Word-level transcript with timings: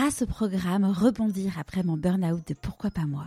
grâce 0.00 0.22
au 0.22 0.26
programme 0.26 0.86
Rebondir 0.86 1.58
après 1.60 1.82
mon 1.82 1.98
burn-out 1.98 2.40
de 2.48 2.54
Pourquoi 2.54 2.90
pas 2.90 3.04
moi, 3.04 3.26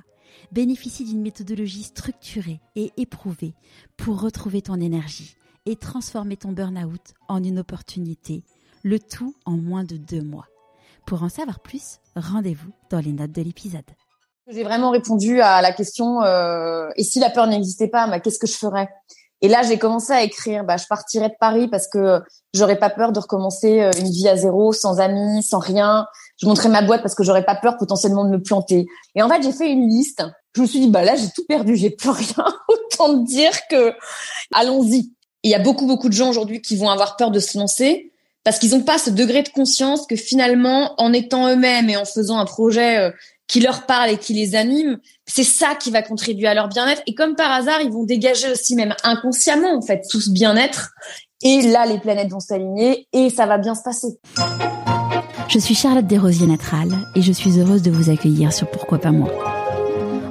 bénéficie 0.52 1.06
d'une 1.06 1.22
méthodologie 1.22 1.84
structurée 1.84 2.62
et 2.76 2.92
éprouvée 2.98 3.54
pour 3.96 4.20
retrouver 4.20 4.64
ton 4.64 4.82
énergie 4.82 5.36
et 5.68 5.76
transformer 5.76 6.36
ton 6.36 6.52
burn-out 6.52 7.14
en 7.28 7.44
une 7.44 7.60
opportunité, 7.60 8.44
le 8.82 8.98
tout 8.98 9.36
en 9.46 9.52
moins 9.52 9.84
de 9.84 9.98
deux 9.98 10.24
mois. 10.24 10.48
Pour 11.06 11.22
en 11.22 11.30
savoir 11.30 11.60
plus, 11.60 12.00
rendez-vous 12.16 12.72
dans 12.90 13.02
les 13.02 13.12
notes 13.12 13.34
de 13.34 13.44
l'épisode. 13.44 13.86
J'ai 14.48 14.64
vraiment 14.64 14.90
répondu 14.90 15.42
à 15.42 15.62
la 15.62 15.74
question 15.74 16.24
euh, 16.24 16.90
et 16.96 17.04
si 17.04 17.20
la 17.20 17.30
peur 17.30 17.46
n'existait 17.46 17.88
pas, 17.88 18.08
bah, 18.08 18.20
qu'est-ce 18.20 18.40
que 18.40 18.48
je 18.48 18.58
ferais? 18.58 18.90
Et 19.44 19.50
là, 19.50 19.62
j'ai 19.62 19.78
commencé 19.78 20.14
à 20.14 20.24
écrire. 20.24 20.64
Bah, 20.64 20.78
je 20.78 20.86
partirais 20.88 21.28
de 21.28 21.36
Paris 21.38 21.68
parce 21.68 21.90
que 21.90 22.22
j'aurais 22.54 22.80
pas 22.80 22.90
peur 22.90 23.12
de 23.12 23.20
recommencer 23.20 23.82
euh, 23.82 23.92
une 24.00 24.10
vie 24.10 24.30
à 24.30 24.38
zéro, 24.38 24.72
sans 24.72 25.02
amis, 25.02 25.44
sans 25.44 25.60
rien. 25.60 26.08
Je 26.42 26.48
montrais 26.48 26.70
ma 26.70 26.82
boîte 26.82 27.02
parce 27.02 27.14
que 27.14 27.26
j'aurais 27.26 27.44
pas 27.44 27.56
peur 27.56 27.78
potentiellement 27.78 28.24
de 28.24 28.30
me 28.30 28.42
planter. 28.42 28.88
Et 29.16 29.22
en 29.22 29.28
fait, 29.28 29.44
j'ai 29.44 29.52
fait 29.52 29.70
une 29.70 29.90
liste. 29.90 30.24
Je 30.56 30.62
me 30.62 30.66
suis 30.66 30.80
dit 30.80 30.90
bah 30.90 31.04
là, 31.04 31.16
j'ai 31.16 31.28
tout 31.36 31.44
perdu, 31.46 31.76
j'ai 31.76 31.90
plus 31.90 32.10
rien. 32.10 32.46
Autant 32.70 33.18
dire 33.18 33.52
que 33.70 33.94
allons-y. 34.54 35.12
Il 35.46 35.52
y 35.52 35.56
a 35.56 35.60
beaucoup 35.60 35.86
beaucoup 35.86 36.08
de 36.08 36.14
gens 36.14 36.30
aujourd'hui 36.30 36.62
qui 36.62 36.78
vont 36.78 36.90
avoir 36.90 37.18
peur 37.18 37.30
de 37.30 37.40
se 37.40 37.58
lancer 37.58 38.14
parce 38.46 38.60
qu'ils 38.60 38.72
n'ont 38.72 38.84
pas 38.84 38.98
ce 38.98 39.10
degré 39.10 39.42
de 39.42 39.50
conscience 39.50 40.08
que 40.08 40.16
finalement, 40.16 40.94
en 40.98 41.12
étant 41.12 41.50
eux-mêmes 41.50 41.90
et 41.90 41.98
en 41.98 42.06
faisant 42.06 42.38
un 42.38 42.46
projet 42.46 42.98
euh, 42.98 43.12
qui 43.48 43.60
leur 43.60 43.86
parle 43.86 44.10
et 44.10 44.18
qui 44.18 44.34
les 44.34 44.56
anime, 44.56 44.98
c'est 45.26 45.44
ça 45.44 45.76
qui 45.76 45.92
va 45.92 46.02
contribuer 46.02 46.48
à 46.48 46.54
leur 46.54 46.68
bien-être. 46.70 47.02
Et 47.08 47.14
comme 47.14 47.36
par 47.36 47.52
hasard, 47.52 47.82
ils 47.82 47.92
vont 47.92 48.04
dégager 48.04 48.52
aussi 48.52 48.76
même 48.76 48.96
inconsciemment 49.04 49.78
en 49.78 49.82
fait 49.82 50.02
tout 50.10 50.22
ce 50.22 50.32
bien-être. 50.32 50.92
Et 51.44 51.62
là, 51.62 51.86
les 51.86 52.00
planètes 52.00 52.32
vont 52.32 52.40
s'aligner 52.40 53.08
et 53.12 53.30
ça 53.30 53.46
va 53.46 53.58
bien 53.58 53.76
se 53.76 53.84
passer. 53.84 54.18
Je 55.50 55.60
suis 55.60 55.76
Charlotte 55.76 56.08
Desrosiers 56.08 56.48
Natral 56.48 56.90
et 57.16 57.22
je 57.22 57.32
suis 57.32 57.60
heureuse 57.60 57.82
de 57.82 57.92
vous 57.92 58.10
accueillir 58.10 58.54
sur 58.54 58.70
Pourquoi 58.72 58.98
pas 58.98 59.12
moi. 59.12 59.30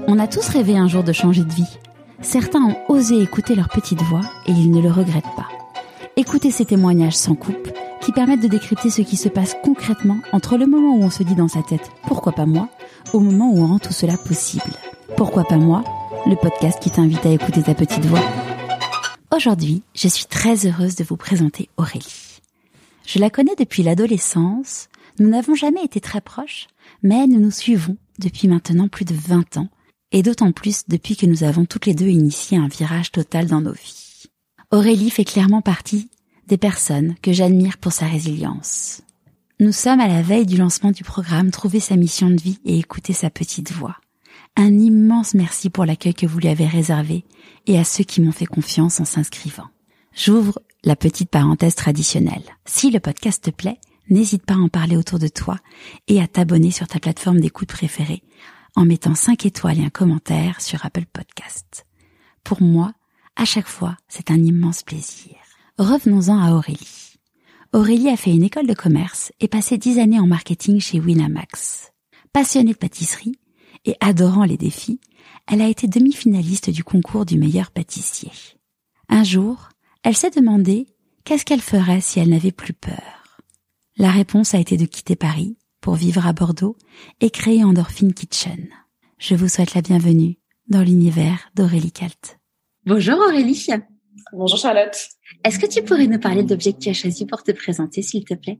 On 0.08 0.18
a 0.18 0.26
tous 0.26 0.48
rêvé 0.48 0.76
un 0.76 0.88
jour 0.88 1.04
de 1.04 1.12
changer 1.12 1.44
de 1.44 1.52
vie. 1.52 1.78
Certains 2.22 2.62
ont 2.62 2.76
osé 2.88 3.20
écouter 3.20 3.54
leur 3.54 3.68
petite 3.68 4.00
voix 4.02 4.22
et 4.46 4.52
ils 4.52 4.70
ne 4.70 4.80
le 4.80 4.90
regrettent 4.90 5.36
pas. 5.36 5.48
Écoutez 6.16 6.50
ces 6.50 6.64
témoignages 6.64 7.16
sans 7.16 7.34
coupe 7.34 7.68
qui 8.02 8.12
permettent 8.12 8.42
de 8.42 8.48
décrypter 8.48 8.90
ce 8.90 9.02
qui 9.02 9.16
se 9.16 9.28
passe 9.28 9.56
concrètement 9.62 10.18
entre 10.32 10.56
le 10.56 10.66
moment 10.66 10.96
où 10.96 11.02
on 11.02 11.10
se 11.10 11.22
dit 11.22 11.36
dans 11.36 11.48
sa 11.48 11.62
tête 11.62 11.90
pourquoi 12.06 12.32
pas 12.32 12.46
moi 12.46 12.68
au 13.12 13.20
moment 13.20 13.50
où 13.50 13.58
on 13.58 13.66
rend 13.66 13.78
tout 13.78 13.92
cela 13.92 14.16
possible. 14.16 14.72
Pourquoi 15.16 15.44
pas 15.44 15.56
moi 15.56 15.84
Le 16.26 16.36
podcast 16.36 16.80
qui 16.80 16.90
t'invite 16.90 17.24
à 17.24 17.30
écouter 17.30 17.62
ta 17.62 17.74
petite 17.74 18.04
voix. 18.04 18.22
Aujourd'hui, 19.34 19.82
je 19.94 20.08
suis 20.08 20.26
très 20.26 20.66
heureuse 20.66 20.96
de 20.96 21.04
vous 21.04 21.16
présenter 21.16 21.68
Aurélie. 21.76 22.40
Je 23.06 23.18
la 23.18 23.30
connais 23.30 23.54
depuis 23.56 23.82
l'adolescence, 23.82 24.88
nous 25.18 25.28
n'avons 25.28 25.54
jamais 25.54 25.84
été 25.84 26.00
très 26.00 26.20
proches, 26.20 26.68
mais 27.02 27.26
nous 27.26 27.40
nous 27.40 27.50
suivons 27.50 27.96
depuis 28.18 28.48
maintenant 28.48 28.88
plus 28.88 29.04
de 29.04 29.14
20 29.14 29.56
ans, 29.56 29.68
et 30.12 30.22
d'autant 30.22 30.52
plus 30.52 30.82
depuis 30.88 31.16
que 31.16 31.26
nous 31.26 31.44
avons 31.44 31.64
toutes 31.64 31.86
les 31.86 31.94
deux 31.94 32.06
initié 32.06 32.58
un 32.58 32.68
virage 32.68 33.12
total 33.12 33.46
dans 33.46 33.60
nos 33.60 33.72
vies. 33.72 34.24
Aurélie 34.70 35.10
fait 35.10 35.24
clairement 35.24 35.62
partie 35.62 36.08
des 36.52 36.58
personnes 36.58 37.14
que 37.22 37.32
j'admire 37.32 37.78
pour 37.78 37.92
sa 37.92 38.04
résilience. 38.04 39.00
Nous 39.58 39.72
sommes 39.72 40.00
à 40.00 40.06
la 40.06 40.20
veille 40.20 40.44
du 40.44 40.58
lancement 40.58 40.90
du 40.90 41.02
programme 41.02 41.50
Trouver 41.50 41.80
sa 41.80 41.96
mission 41.96 42.28
de 42.28 42.38
vie 42.38 42.58
et 42.66 42.78
écouter 42.78 43.14
sa 43.14 43.30
petite 43.30 43.72
voix. 43.72 43.96
Un 44.54 44.78
immense 44.78 45.32
merci 45.32 45.70
pour 45.70 45.86
l'accueil 45.86 46.12
que 46.12 46.26
vous 46.26 46.40
lui 46.40 46.48
avez 46.48 46.66
réservé 46.66 47.24
et 47.66 47.78
à 47.78 47.84
ceux 47.84 48.04
qui 48.04 48.20
m'ont 48.20 48.32
fait 48.32 48.44
confiance 48.44 49.00
en 49.00 49.06
s'inscrivant. 49.06 49.68
J'ouvre 50.14 50.60
la 50.84 50.94
petite 50.94 51.30
parenthèse 51.30 51.74
traditionnelle. 51.74 52.44
Si 52.66 52.90
le 52.90 53.00
podcast 53.00 53.44
te 53.44 53.50
plaît, 53.50 53.80
n'hésite 54.10 54.44
pas 54.44 54.52
à 54.52 54.58
en 54.58 54.68
parler 54.68 54.98
autour 54.98 55.18
de 55.18 55.28
toi 55.28 55.56
et 56.06 56.20
à 56.20 56.26
t'abonner 56.26 56.70
sur 56.70 56.86
ta 56.86 56.98
plateforme 56.98 57.40
d'écoute 57.40 57.68
préférée 57.68 58.22
en 58.76 58.84
mettant 58.84 59.14
5 59.14 59.46
étoiles 59.46 59.80
et 59.80 59.86
un 59.86 59.90
commentaire 59.90 60.60
sur 60.60 60.84
Apple 60.84 61.06
Podcast. 61.10 61.86
Pour 62.44 62.60
moi, 62.60 62.92
à 63.36 63.46
chaque 63.46 63.68
fois, 63.68 63.96
c'est 64.06 64.30
un 64.30 64.44
immense 64.44 64.82
plaisir. 64.82 65.41
Revenons-en 65.78 66.38
à 66.38 66.52
Aurélie. 66.52 67.14
Aurélie 67.72 68.10
a 68.10 68.16
fait 68.18 68.30
une 68.30 68.42
école 68.42 68.66
de 68.66 68.74
commerce 68.74 69.32
et 69.40 69.48
passé 69.48 69.78
dix 69.78 69.98
années 69.98 70.20
en 70.20 70.26
marketing 70.26 70.80
chez 70.80 71.00
Winamax. 71.00 71.92
Passionnée 72.32 72.72
de 72.72 72.76
pâtisserie 72.78 73.38
et 73.86 73.96
adorant 74.00 74.44
les 74.44 74.58
défis, 74.58 75.00
elle 75.50 75.62
a 75.62 75.68
été 75.68 75.88
demi-finaliste 75.88 76.68
du 76.68 76.84
concours 76.84 77.24
du 77.24 77.38
meilleur 77.38 77.70
pâtissier. 77.70 78.30
Un 79.08 79.24
jour, 79.24 79.70
elle 80.02 80.16
s'est 80.16 80.30
demandé 80.30 80.86
qu'est-ce 81.24 81.46
qu'elle 81.46 81.62
ferait 81.62 82.02
si 82.02 82.20
elle 82.20 82.30
n'avait 82.30 82.52
plus 82.52 82.74
peur. 82.74 83.40
La 83.96 84.10
réponse 84.10 84.54
a 84.54 84.58
été 84.58 84.76
de 84.76 84.84
quitter 84.84 85.16
Paris 85.16 85.56
pour 85.80 85.94
vivre 85.94 86.26
à 86.26 86.34
Bordeaux 86.34 86.76
et 87.20 87.30
créer 87.30 87.64
Endorphine 87.64 88.12
Kitchen. 88.12 88.68
Je 89.16 89.34
vous 89.34 89.48
souhaite 89.48 89.74
la 89.74 89.82
bienvenue 89.82 90.36
dans 90.68 90.82
l'univers 90.82 91.50
d'Aurélie 91.54 91.92
Calt. 91.92 92.38
Bonjour 92.84 93.18
Aurélie. 93.18 93.66
Bonjour 94.34 94.58
Charlotte. 94.58 94.96
Est-ce 95.44 95.58
que 95.58 95.66
tu 95.66 95.82
pourrais 95.82 96.06
nous 96.06 96.18
parler 96.18 96.42
de 96.42 96.48
l'objet 96.48 96.72
que 96.72 96.78
tu 96.78 96.88
as 96.88 96.94
choisi 96.94 97.26
pour 97.26 97.42
te 97.42 97.52
présenter, 97.52 98.00
s'il 98.00 98.24
te 98.24 98.32
plaît? 98.32 98.58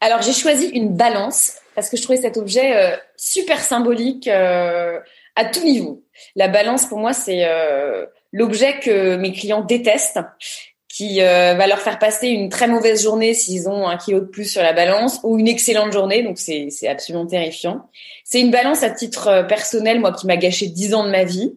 Alors, 0.00 0.22
j'ai 0.22 0.32
choisi 0.32 0.68
une 0.68 0.96
balance 0.96 1.56
parce 1.74 1.90
que 1.90 1.98
je 1.98 2.02
trouvais 2.02 2.22
cet 2.22 2.38
objet 2.38 2.74
euh, 2.74 2.96
super 3.18 3.60
symbolique 3.60 4.28
euh, 4.28 4.98
à 5.36 5.44
tout 5.44 5.62
niveau. 5.62 6.04
La 6.36 6.48
balance, 6.48 6.86
pour 6.86 6.98
moi, 7.00 7.12
c'est 7.12 7.44
euh, 7.44 8.06
l'objet 8.32 8.80
que 8.80 9.16
mes 9.16 9.32
clients 9.32 9.62
détestent, 9.62 10.20
qui 10.88 11.20
va 11.20 11.66
leur 11.68 11.78
faire 11.78 12.00
passer 12.00 12.28
une 12.28 12.48
très 12.48 12.66
mauvaise 12.66 13.04
journée 13.04 13.32
s'ils 13.32 13.68
ont 13.68 13.86
un 13.86 13.96
kilo 13.98 14.18
de 14.18 14.24
plus 14.24 14.50
sur 14.50 14.62
la 14.62 14.72
balance 14.72 15.20
ou 15.22 15.38
une 15.38 15.46
excellente 15.46 15.92
journée. 15.92 16.24
Donc, 16.24 16.38
c'est 16.38 16.88
absolument 16.88 17.26
terrifiant. 17.26 17.88
C'est 18.24 18.40
une 18.40 18.50
balance 18.50 18.82
à 18.82 18.90
titre 18.90 19.46
personnel, 19.46 20.00
moi, 20.00 20.12
qui 20.12 20.26
m'a 20.26 20.36
gâché 20.36 20.66
dix 20.66 20.94
ans 20.94 21.04
de 21.04 21.10
ma 21.10 21.22
vie. 21.22 21.54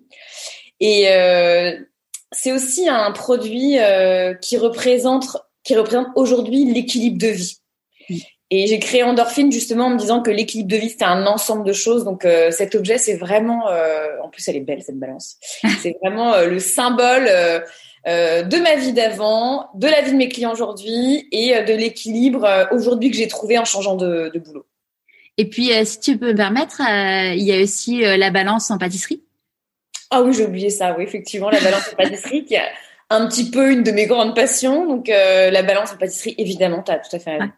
Et 0.79 1.07
c'est 2.31 2.51
aussi 2.51 2.87
un 2.87 3.11
produit 3.11 3.79
euh, 3.79 4.33
qui 4.33 4.57
représente 4.57 5.37
qui 5.63 5.75
représente 5.75 6.07
aujourd'hui 6.15 6.65
l'équilibre 6.65 7.19
de 7.19 7.27
vie. 7.27 7.57
Et 8.49 8.67
j'ai 8.67 8.79
créé 8.79 9.03
Endorphine 9.03 9.51
justement 9.51 9.85
en 9.85 9.89
me 9.91 9.97
disant 9.97 10.21
que 10.21 10.31
l'équilibre 10.31 10.69
de 10.69 10.77
vie 10.77 10.89
c'est 10.89 11.03
un 11.03 11.27
ensemble 11.27 11.63
de 11.65 11.73
choses. 11.73 12.03
Donc 12.03 12.25
euh, 12.25 12.51
cet 12.51 12.73
objet 12.73 12.97
c'est 12.97 13.15
vraiment, 13.15 13.69
euh, 13.69 14.07
en 14.23 14.29
plus 14.29 14.47
elle 14.47 14.55
est 14.55 14.61
belle 14.61 14.81
cette 14.81 14.97
balance. 14.97 15.37
c'est 15.81 15.95
vraiment 16.01 16.39
le 16.41 16.59
symbole 16.59 17.29
de 18.05 18.61
ma 18.61 18.75
vie 18.75 18.93
d'avant, 18.93 19.69
de 19.75 19.87
la 19.87 20.01
vie 20.01 20.11
de 20.11 20.17
mes 20.17 20.29
clients 20.29 20.51
aujourd'hui 20.51 21.27
et 21.31 21.61
de 21.63 21.73
l'équilibre 21.73 22.67
aujourd'hui 22.71 23.11
que 23.11 23.17
j'ai 23.17 23.27
trouvé 23.27 23.59
en 23.59 23.65
changeant 23.65 23.95
de, 23.95 24.31
de 24.33 24.39
boulot. 24.39 24.65
Et 25.37 25.47
puis 25.47 25.71
si 25.85 25.99
tu 25.99 26.17
peux 26.17 26.31
me 26.31 26.35
permettre, 26.35 26.81
il 26.81 27.43
y 27.43 27.53
a 27.53 27.61
aussi 27.61 27.99
la 27.99 28.31
balance 28.31 28.71
en 28.71 28.79
pâtisserie? 28.79 29.21
Ah 30.11 30.21
oui, 30.21 30.33
j'ai 30.33 30.45
oublié 30.45 30.69
ça. 30.69 30.93
Oui, 30.97 31.05
effectivement, 31.05 31.49
la 31.49 31.61
balance 31.61 31.89
en 31.91 31.95
pâtisserie 31.95 32.43
qui 32.43 32.55
est 32.55 32.69
un 33.09 33.27
petit 33.27 33.49
peu 33.49 33.71
une 33.71 33.81
de 33.81 33.91
mes 33.91 34.05
grandes 34.05 34.35
passions. 34.35 34.85
Donc 34.85 35.09
euh, 35.09 35.49
la 35.49 35.63
balance 35.63 35.93
en 35.93 35.97
pâtisserie, 35.97 36.35
évidemment, 36.37 36.83
tu 36.83 36.91
as 36.91 36.99
tout 36.99 37.15
à 37.15 37.19
fait 37.19 37.37
raison. 37.37 37.51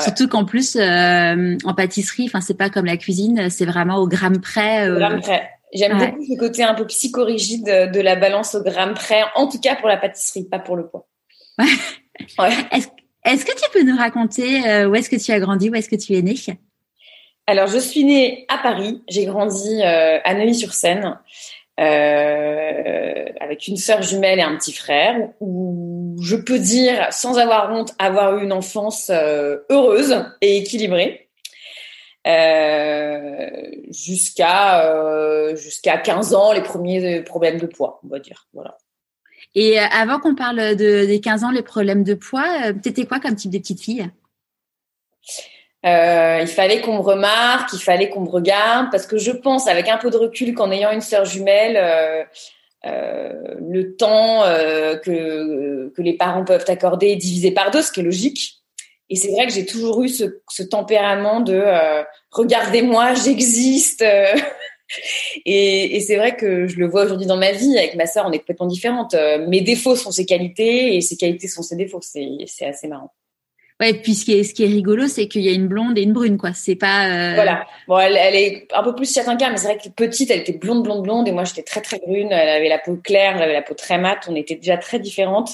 Surtout 0.00 0.28
qu'en 0.28 0.44
plus, 0.44 0.76
euh, 0.76 1.56
en 1.64 1.74
pâtisserie, 1.74 2.24
enfin, 2.26 2.42
c'est 2.42 2.56
pas 2.56 2.70
comme 2.70 2.84
la 2.84 2.98
cuisine, 2.98 3.48
c'est 3.50 3.64
vraiment 3.64 3.96
au 3.96 4.06
gramme 4.06 4.40
près. 4.40 4.88
Euh... 4.88 4.96
Gramme 4.96 5.20
près. 5.20 5.50
J'aime 5.72 5.98
beaucoup 5.98 6.24
ce 6.24 6.38
côté 6.38 6.62
un 6.62 6.74
peu 6.74 6.86
psychorigide 6.86 7.90
de 7.92 8.00
la 8.00 8.14
balance 8.14 8.54
au 8.54 8.62
gramme 8.62 8.94
près, 8.94 9.22
en 9.34 9.48
tout 9.48 9.58
cas 9.58 9.74
pour 9.74 9.88
la 9.88 9.96
pâtisserie, 9.96 10.44
pas 10.44 10.60
pour 10.60 10.76
le 10.76 10.86
poids. 10.86 11.06
Ouais. 12.38 12.52
Est-ce 12.70 12.86
est 13.24 13.44
que 13.44 13.60
tu 13.60 13.68
peux 13.72 13.82
nous 13.82 13.96
raconter 13.96 14.86
où 14.86 14.94
est-ce 14.94 15.10
que 15.10 15.16
tu 15.16 15.32
as 15.32 15.40
grandi, 15.40 15.68
où 15.68 15.74
est-ce 15.74 15.88
que 15.88 15.96
tu 15.96 16.14
es 16.14 16.22
née? 16.22 16.36
Alors, 17.46 17.66
je 17.66 17.78
suis 17.78 18.04
née 18.04 18.46
à 18.48 18.58
Paris. 18.58 19.02
J'ai 19.08 19.26
grandi 19.26 19.82
euh, 19.82 20.18
à 20.24 20.34
Neuilly-sur-Seine 20.34 21.18
euh, 21.80 23.24
avec 23.40 23.66
une 23.66 23.76
sœur 23.76 24.02
jumelle 24.02 24.38
et 24.38 24.42
un 24.42 24.56
petit 24.56 24.72
frère, 24.72 25.16
où 25.40 26.16
je 26.22 26.36
peux 26.36 26.58
dire, 26.58 27.12
sans 27.12 27.38
avoir 27.38 27.72
honte, 27.72 27.94
avoir 27.98 28.38
eu 28.38 28.44
une 28.44 28.52
enfance 28.52 29.10
euh, 29.10 29.58
heureuse 29.70 30.24
et 30.40 30.58
équilibrée. 30.58 31.24
Euh, 32.26 33.50
jusqu'à 33.90 34.86
euh, 34.90 35.56
jusqu'à 35.56 35.98
15 35.98 36.34
ans, 36.34 36.52
les 36.52 36.62
premiers 36.62 37.20
problèmes 37.22 37.58
de 37.58 37.66
poids, 37.66 38.00
on 38.02 38.08
va 38.08 38.18
dire. 38.18 38.48
Voilà. 38.54 38.78
Et 39.54 39.78
euh, 39.78 39.84
avant 39.92 40.18
qu'on 40.18 40.34
parle 40.34 40.74
de, 40.74 41.04
des 41.04 41.20
15 41.20 41.44
ans, 41.44 41.50
les 41.50 41.62
problèmes 41.62 42.02
de 42.02 42.14
poids, 42.14 42.72
t'étais 42.82 43.04
quoi 43.04 43.20
comme 43.20 43.36
type 43.36 43.50
de 43.50 43.58
petite 43.58 43.82
fille? 43.82 44.10
Euh, 45.84 46.38
il 46.40 46.46
fallait 46.46 46.80
qu'on 46.80 46.94
me 46.94 47.02
remarque, 47.02 47.72
il 47.74 47.82
fallait 47.82 48.08
qu'on 48.08 48.20
me 48.20 48.30
regarde, 48.30 48.88
parce 48.90 49.06
que 49.06 49.18
je 49.18 49.30
pense, 49.30 49.68
avec 49.68 49.88
un 49.88 49.98
peu 49.98 50.10
de 50.10 50.16
recul, 50.16 50.54
qu'en 50.54 50.70
ayant 50.70 50.90
une 50.90 51.02
sœur 51.02 51.26
jumelle, 51.26 51.76
euh, 51.76 52.24
euh, 52.86 53.54
le 53.60 53.94
temps 53.96 54.42
que, 55.02 55.88
que 55.90 56.02
les 56.02 56.14
parents 56.14 56.44
peuvent 56.44 56.64
accorder 56.68 57.08
est 57.08 57.16
divisé 57.16 57.50
par 57.50 57.70
deux, 57.70 57.82
ce 57.82 57.92
qui 57.92 58.00
est 58.00 58.04
logique. 58.04 58.62
Et 59.10 59.16
c'est 59.16 59.30
vrai 59.32 59.46
que 59.46 59.52
j'ai 59.52 59.66
toujours 59.66 60.02
eu 60.02 60.08
ce, 60.08 60.40
ce 60.50 60.62
tempérament 60.62 61.40
de 61.40 61.62
regardez-moi, 62.30 63.14
j'existe. 63.14 64.02
et, 65.44 65.96
et 65.96 66.00
c'est 66.00 66.16
vrai 66.16 66.36
que 66.36 66.66
je 66.66 66.78
le 66.78 66.86
vois 66.86 67.04
aujourd'hui 67.04 67.26
dans 67.26 67.36
ma 67.36 67.52
vie. 67.52 67.76
Avec 67.76 67.94
ma 67.94 68.06
sœur, 68.06 68.24
on 68.26 68.32
est 68.32 68.38
complètement 68.38 68.66
différentes. 68.66 69.14
Mes 69.48 69.60
défauts 69.60 69.96
sont 69.96 70.10
ses 70.10 70.24
qualités 70.24 70.96
et 70.96 71.02
ses 71.02 71.16
qualités 71.16 71.48
sont 71.48 71.62
ses 71.62 71.76
défauts. 71.76 72.00
C'est 72.02 72.66
assez 72.66 72.88
marrant. 72.88 73.12
Ouais, 73.80 73.92
puis 73.92 74.14
ce 74.14 74.24
qui 74.24 74.38
est, 74.38 74.44
ce 74.44 74.54
qui 74.54 74.62
est 74.62 74.68
rigolo, 74.68 75.08
c'est 75.08 75.26
qu'il 75.26 75.42
y 75.42 75.48
a 75.48 75.52
une 75.52 75.66
blonde 75.66 75.98
et 75.98 76.02
une 76.02 76.12
brune, 76.12 76.38
quoi. 76.38 76.52
C'est 76.54 76.76
pas. 76.76 77.08
Euh... 77.08 77.34
Voilà. 77.34 77.66
Bon, 77.88 77.98
elle, 77.98 78.16
elle, 78.16 78.36
est 78.36 78.68
un 78.72 78.84
peu 78.84 78.94
plus 78.94 79.12
châtain 79.12 79.36
mais 79.50 79.56
c'est 79.56 79.66
vrai 79.66 79.78
que 79.78 79.88
petite, 79.88 80.30
elle 80.30 80.40
était 80.40 80.52
blonde, 80.52 80.84
blonde, 80.84 81.02
blonde, 81.02 81.26
et 81.26 81.32
moi 81.32 81.42
j'étais 81.42 81.64
très, 81.64 81.80
très 81.80 81.98
brune. 81.98 82.30
Elle 82.30 82.48
avait 82.48 82.68
la 82.68 82.78
peau 82.78 82.96
claire, 82.96 83.34
elle 83.36 83.42
avait 83.42 83.52
la 83.52 83.62
peau 83.62 83.74
très 83.74 83.98
mate. 83.98 84.26
On 84.28 84.36
était 84.36 84.54
déjà 84.54 84.76
très 84.76 85.00
différentes. 85.00 85.50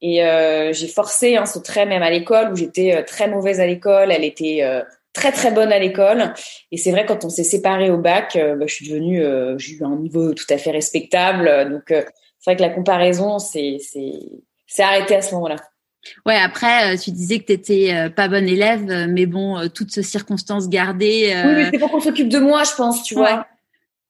Et 0.00 0.24
euh, 0.24 0.72
j'ai 0.72 0.88
forcé 0.88 1.36
hein, 1.36 1.46
ce 1.46 1.60
trait 1.60 1.86
même 1.86 2.02
à 2.02 2.10
l'école 2.10 2.52
où 2.52 2.56
j'étais 2.56 2.96
euh, 2.96 3.02
très 3.04 3.28
mauvaise 3.28 3.60
à 3.60 3.66
l'école. 3.66 4.10
Elle 4.10 4.24
était 4.24 4.64
euh, 4.64 4.82
très 5.12 5.30
très 5.30 5.52
bonne 5.52 5.72
à 5.72 5.78
l'école. 5.78 6.34
Et 6.72 6.76
c'est 6.76 6.90
vrai 6.90 7.06
quand 7.06 7.24
on 7.24 7.28
s'est 7.28 7.44
séparés 7.44 7.90
au 7.90 7.98
bac, 7.98 8.34
euh, 8.34 8.56
bah, 8.56 8.66
je 8.66 8.74
suis 8.74 8.88
devenue, 8.88 9.22
euh, 9.22 9.56
j'ai 9.58 9.74
eu 9.74 9.84
un 9.84 9.96
niveau 9.96 10.34
tout 10.34 10.46
à 10.50 10.58
fait 10.58 10.72
respectable. 10.72 11.70
Donc 11.70 11.84
c'est 11.86 12.50
vrai 12.50 12.56
que 12.56 12.62
la 12.62 12.70
comparaison, 12.70 13.38
c'est 13.38 13.76
c'est 13.78 14.14
c'est 14.66 14.82
arrêté 14.82 15.14
à 15.14 15.22
ce 15.22 15.34
moment-là. 15.36 15.56
Ouais, 16.26 16.36
après, 16.36 16.96
tu 16.98 17.10
disais 17.12 17.38
que 17.38 17.46
tu 17.46 17.52
étais 17.52 18.10
pas 18.14 18.28
bonne 18.28 18.48
élève, 18.48 19.06
mais 19.08 19.26
bon, 19.26 19.68
toutes 19.68 19.92
ces 19.92 20.02
circonstances 20.02 20.68
gardées. 20.68 21.32
Oui, 21.46 21.52
mais 21.54 21.70
c'est 21.70 21.78
pour 21.78 21.90
qu'on 21.90 22.00
s'occupe 22.00 22.28
de 22.28 22.38
moi, 22.38 22.64
je 22.64 22.74
pense, 22.76 23.04
tu 23.04 23.14
vois. 23.14 23.46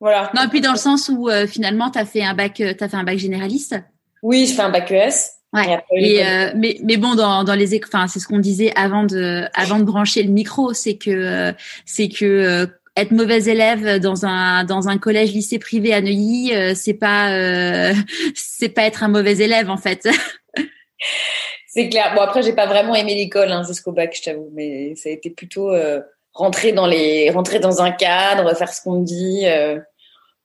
Voilà. 0.00 0.31
Non, 0.35 0.43
et 0.43 0.49
puis 0.49 0.61
dans 0.61 0.73
le 0.73 0.79
sens 0.79 1.11
où 1.11 1.29
finalement, 1.47 1.91
tu 1.91 1.99
as 1.99 2.06
fait 2.06 2.23
un 2.23 2.35
bac, 2.35 2.61
as 2.61 2.89
fait 2.89 2.94
un 2.94 3.05
bac 3.05 3.19
généraliste. 3.19 3.77
Oui, 4.23 4.47
je 4.47 4.55
fais 4.55 4.62
un 4.62 4.71
bac 4.71 4.91
ES. 4.91 5.43
Ouais. 5.53 5.85
Et, 5.94 6.25
euh, 6.25 6.53
mais 6.56 6.79
mais 6.83 6.97
bon 6.97 7.15
dans 7.15 7.44
dans 7.44 7.55
les 7.55 7.79
enfin 7.85 8.06
c'est 8.06 8.21
ce 8.21 8.27
qu'on 8.27 8.39
disait 8.39 8.73
avant 8.75 9.05
de 9.05 9.44
avant 9.53 9.79
de 9.79 9.85
brancher 9.85 10.23
le 10.23 10.31
micro, 10.31 10.73
c'est 10.73 10.97
que 10.97 11.53
c'est 11.85 12.09
que 12.09 12.25
euh, 12.25 12.67
être 12.97 13.11
mauvais 13.11 13.44
élève 13.44 14.00
dans 14.00 14.25
un 14.25 14.65
dans 14.65 14.89
un 14.89 14.97
collège 14.97 15.33
lycée 15.33 15.59
privé 15.59 15.93
à 15.93 16.00
Neuilly, 16.00 16.55
euh, 16.55 16.73
c'est 16.75 16.94
pas 16.94 17.33
euh, 17.33 17.93
c'est 18.35 18.71
pas 18.71 18.85
être 18.85 19.03
un 19.03 19.09
mauvais 19.09 19.39
élève 19.39 19.69
en 19.69 19.77
fait. 19.77 20.09
c'est 21.74 21.88
clair. 21.88 22.12
Bon 22.14 22.20
après 22.20 22.42
j'ai 22.42 22.52
pas 22.52 22.66
vraiment 22.66 22.94
aimé 22.94 23.14
l'école 23.14 23.50
hein, 23.50 23.64
jusqu'au 23.66 23.92
bac, 23.92 24.14
je 24.16 24.22
t'avoue, 24.22 24.50
mais 24.52 24.94
ça 24.96 25.08
a 25.08 25.12
été 25.12 25.30
plutôt 25.30 25.72
rentrer 26.34 26.72
dans 26.72 26.86
les 26.86 27.30
rentrer 27.30 27.58
dans 27.58 27.80
un 27.80 27.90
cadre, 27.90 28.54
faire 28.54 28.72
ce 28.72 28.82
qu'on 28.82 29.00
dit. 29.00 29.44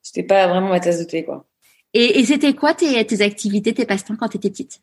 C'était 0.01 0.24
pas 0.24 0.47
vraiment 0.47 0.69
ma 0.69 0.79
tasse 0.79 1.00
de 1.00 1.03
thé 1.03 1.25
quoi. 1.25 1.45
Et, 1.94 2.19
et 2.19 2.25
c'était 2.25 2.53
quoi 2.53 2.74
tes, 2.74 3.03
tes 3.06 3.21
activités, 3.21 3.74
tes 3.74 3.85
passe-temps 3.85 4.15
quand 4.18 4.29
tu 4.29 4.38
étais 4.38 4.50
petite? 4.50 4.81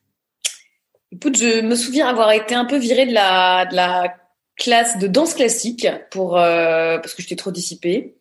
Écoute, 1.12 1.38
je 1.38 1.61
me 1.61 1.76
souviens 1.76 2.08
avoir 2.08 2.32
été 2.32 2.55
un 2.55 2.64
peu 2.64 2.76
virée 2.76 3.06
de 3.06 3.12
la, 3.12 3.67
de 3.67 3.76
la 3.76 4.14
classe 4.56 4.99
de 4.99 5.06
danse 5.06 5.35
classique 5.35 5.87
pour 6.11 6.39
euh, 6.39 6.99
parce 6.99 7.15
que 7.15 7.23
j'étais 7.23 7.37
trop 7.37 7.51
dissipée. 7.51 8.15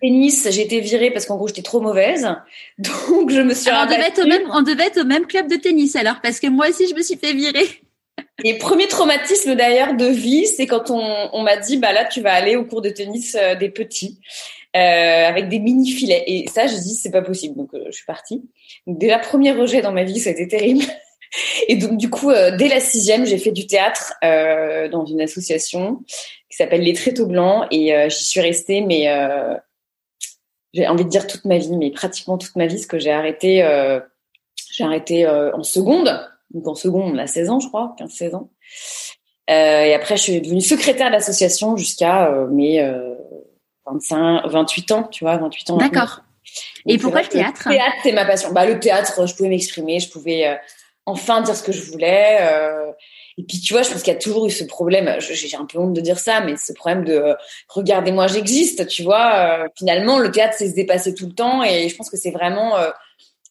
Tennis, 0.00 0.48
j'ai 0.50 0.62
été 0.62 0.80
virée 0.80 1.10
parce 1.10 1.26
qu'en 1.26 1.36
gros 1.36 1.48
j'étais 1.48 1.62
trop 1.62 1.80
mauvaise. 1.80 2.28
Donc 2.78 3.30
je 3.30 3.40
me 3.40 3.54
suis 3.54 3.70
alors, 3.70 3.84
on 3.84 3.86
devait 3.86 4.08
être 4.08 4.22
au 4.22 4.26
même 4.26 4.50
on 4.52 4.62
devait 4.62 4.86
être 4.86 5.00
au 5.00 5.04
même 5.04 5.26
club 5.26 5.48
de 5.48 5.56
tennis 5.56 5.96
alors 5.96 6.20
parce 6.22 6.40
que 6.40 6.48
moi 6.48 6.68
aussi 6.68 6.88
je 6.88 6.94
me 6.94 7.02
suis 7.02 7.16
fait 7.16 7.32
virer. 7.32 7.66
Et 8.44 8.58
premier 8.58 8.88
traumatisme 8.88 9.54
d'ailleurs 9.54 9.94
de 9.94 10.06
vie, 10.06 10.46
c'est 10.46 10.66
quand 10.66 10.90
on, 10.90 11.30
on 11.32 11.42
m'a 11.42 11.56
dit 11.56 11.76
bah 11.76 11.92
là 11.92 12.04
tu 12.04 12.20
vas 12.20 12.32
aller 12.32 12.56
au 12.56 12.64
cours 12.64 12.82
de 12.82 12.90
tennis 12.90 13.36
euh, 13.40 13.54
des 13.54 13.68
petits 13.68 14.18
euh, 14.76 15.28
avec 15.28 15.48
des 15.48 15.60
mini 15.60 15.90
filets 15.90 16.24
et 16.26 16.46
ça 16.48 16.66
je 16.66 16.74
dis 16.74 16.94
c'est 16.94 17.10
pas 17.10 17.22
possible 17.22 17.56
donc 17.56 17.72
euh, 17.74 17.84
je 17.86 17.92
suis 17.92 18.06
partie. 18.06 18.42
Donc 18.86 18.98
déjà 18.98 19.18
premier 19.18 19.52
rejet 19.52 19.80
dans 19.80 19.92
ma 19.92 20.04
vie, 20.04 20.18
ça 20.18 20.30
a 20.30 20.32
été 20.32 20.48
terrible. 20.48 20.84
Et 21.68 21.76
donc 21.76 21.96
du 21.96 22.10
coup, 22.10 22.30
euh, 22.30 22.56
dès 22.56 22.68
la 22.68 22.80
sixième, 22.80 23.26
j'ai 23.26 23.38
fait 23.38 23.52
du 23.52 23.66
théâtre 23.66 24.14
euh, 24.24 24.88
dans 24.88 25.04
une 25.04 25.20
association 25.20 26.02
qui 26.50 26.56
s'appelle 26.56 26.82
Les 26.82 26.94
Tréteaux 26.94 27.26
Blancs 27.26 27.66
et 27.70 27.94
euh, 27.94 28.08
j'y 28.08 28.24
suis 28.24 28.40
restée, 28.40 28.80
mais 28.80 29.08
j'ai 30.74 30.86
envie 30.86 31.04
de 31.04 31.10
dire 31.10 31.26
toute 31.26 31.44
ma 31.44 31.58
vie, 31.58 31.76
mais 31.76 31.90
pratiquement 31.90 32.38
toute 32.38 32.56
ma 32.56 32.66
vie, 32.66 32.76
parce 32.76 32.86
que 32.86 32.98
j'ai 32.98 33.10
arrêté, 33.10 33.56
j'ai 34.70 34.84
arrêté 34.84 35.26
en 35.26 35.62
seconde, 35.62 36.20
donc 36.52 36.68
en 36.68 36.74
seconde, 36.74 37.14
on 37.14 37.18
a 37.18 37.26
16 37.26 37.50
ans, 37.50 37.60
je 37.60 37.68
crois, 37.68 37.96
15-16 37.98 38.34
ans. 38.34 38.50
et 39.48 39.94
après, 39.94 40.16
je 40.16 40.22
suis 40.22 40.40
devenue 40.40 40.60
secrétaire 40.60 41.10
d'association 41.10 41.76
jusqu'à 41.76 42.30
mes 42.50 42.86
25, 43.86 44.46
28 44.46 44.92
ans, 44.92 45.04
tu 45.04 45.24
vois, 45.24 45.38
28 45.38 45.70
ans. 45.70 45.76
D'accord. 45.78 46.20
Et 46.86 46.98
pourquoi 46.98 47.22
le 47.22 47.28
théâtre 47.28 47.62
Le 47.66 47.72
théâtre, 47.72 47.96
c'est 48.02 48.12
ma 48.12 48.26
passion. 48.26 48.52
Bah, 48.52 48.66
le 48.66 48.78
théâtre, 48.78 49.26
je 49.26 49.34
pouvais 49.34 49.48
m'exprimer, 49.48 50.00
je 50.00 50.10
pouvais 50.10 50.58
enfin 51.08 51.40
dire 51.40 51.56
ce 51.56 51.62
que 51.62 51.72
je 51.72 51.82
voulais. 51.90 52.38
Euh, 52.42 52.92
et 53.38 53.42
puis 53.44 53.60
tu 53.60 53.72
vois, 53.72 53.82
je 53.82 53.90
pense 53.90 54.02
qu'il 54.02 54.12
y 54.12 54.16
a 54.16 54.18
toujours 54.18 54.46
eu 54.46 54.50
ce 54.50 54.64
problème. 54.64 55.16
J'ai 55.20 55.56
un 55.56 55.64
peu 55.64 55.78
honte 55.78 55.94
de 55.94 56.00
dire 56.00 56.18
ça, 56.18 56.40
mais 56.40 56.56
ce 56.56 56.72
problème 56.72 57.04
de 57.04 57.12
euh, 57.12 57.34
regardez-moi, 57.68 58.26
j'existe. 58.26 58.86
Tu 58.88 59.02
vois, 59.02 59.34
euh, 59.34 59.68
finalement, 59.76 60.18
le 60.18 60.30
théâtre 60.30 60.54
c'est 60.58 60.68
se 60.68 60.74
dépasser 60.74 61.14
tout 61.14 61.26
le 61.26 61.34
temps, 61.34 61.62
et 61.62 61.88
je 61.88 61.96
pense 61.96 62.10
que 62.10 62.16
c'est 62.16 62.30
vraiment 62.30 62.76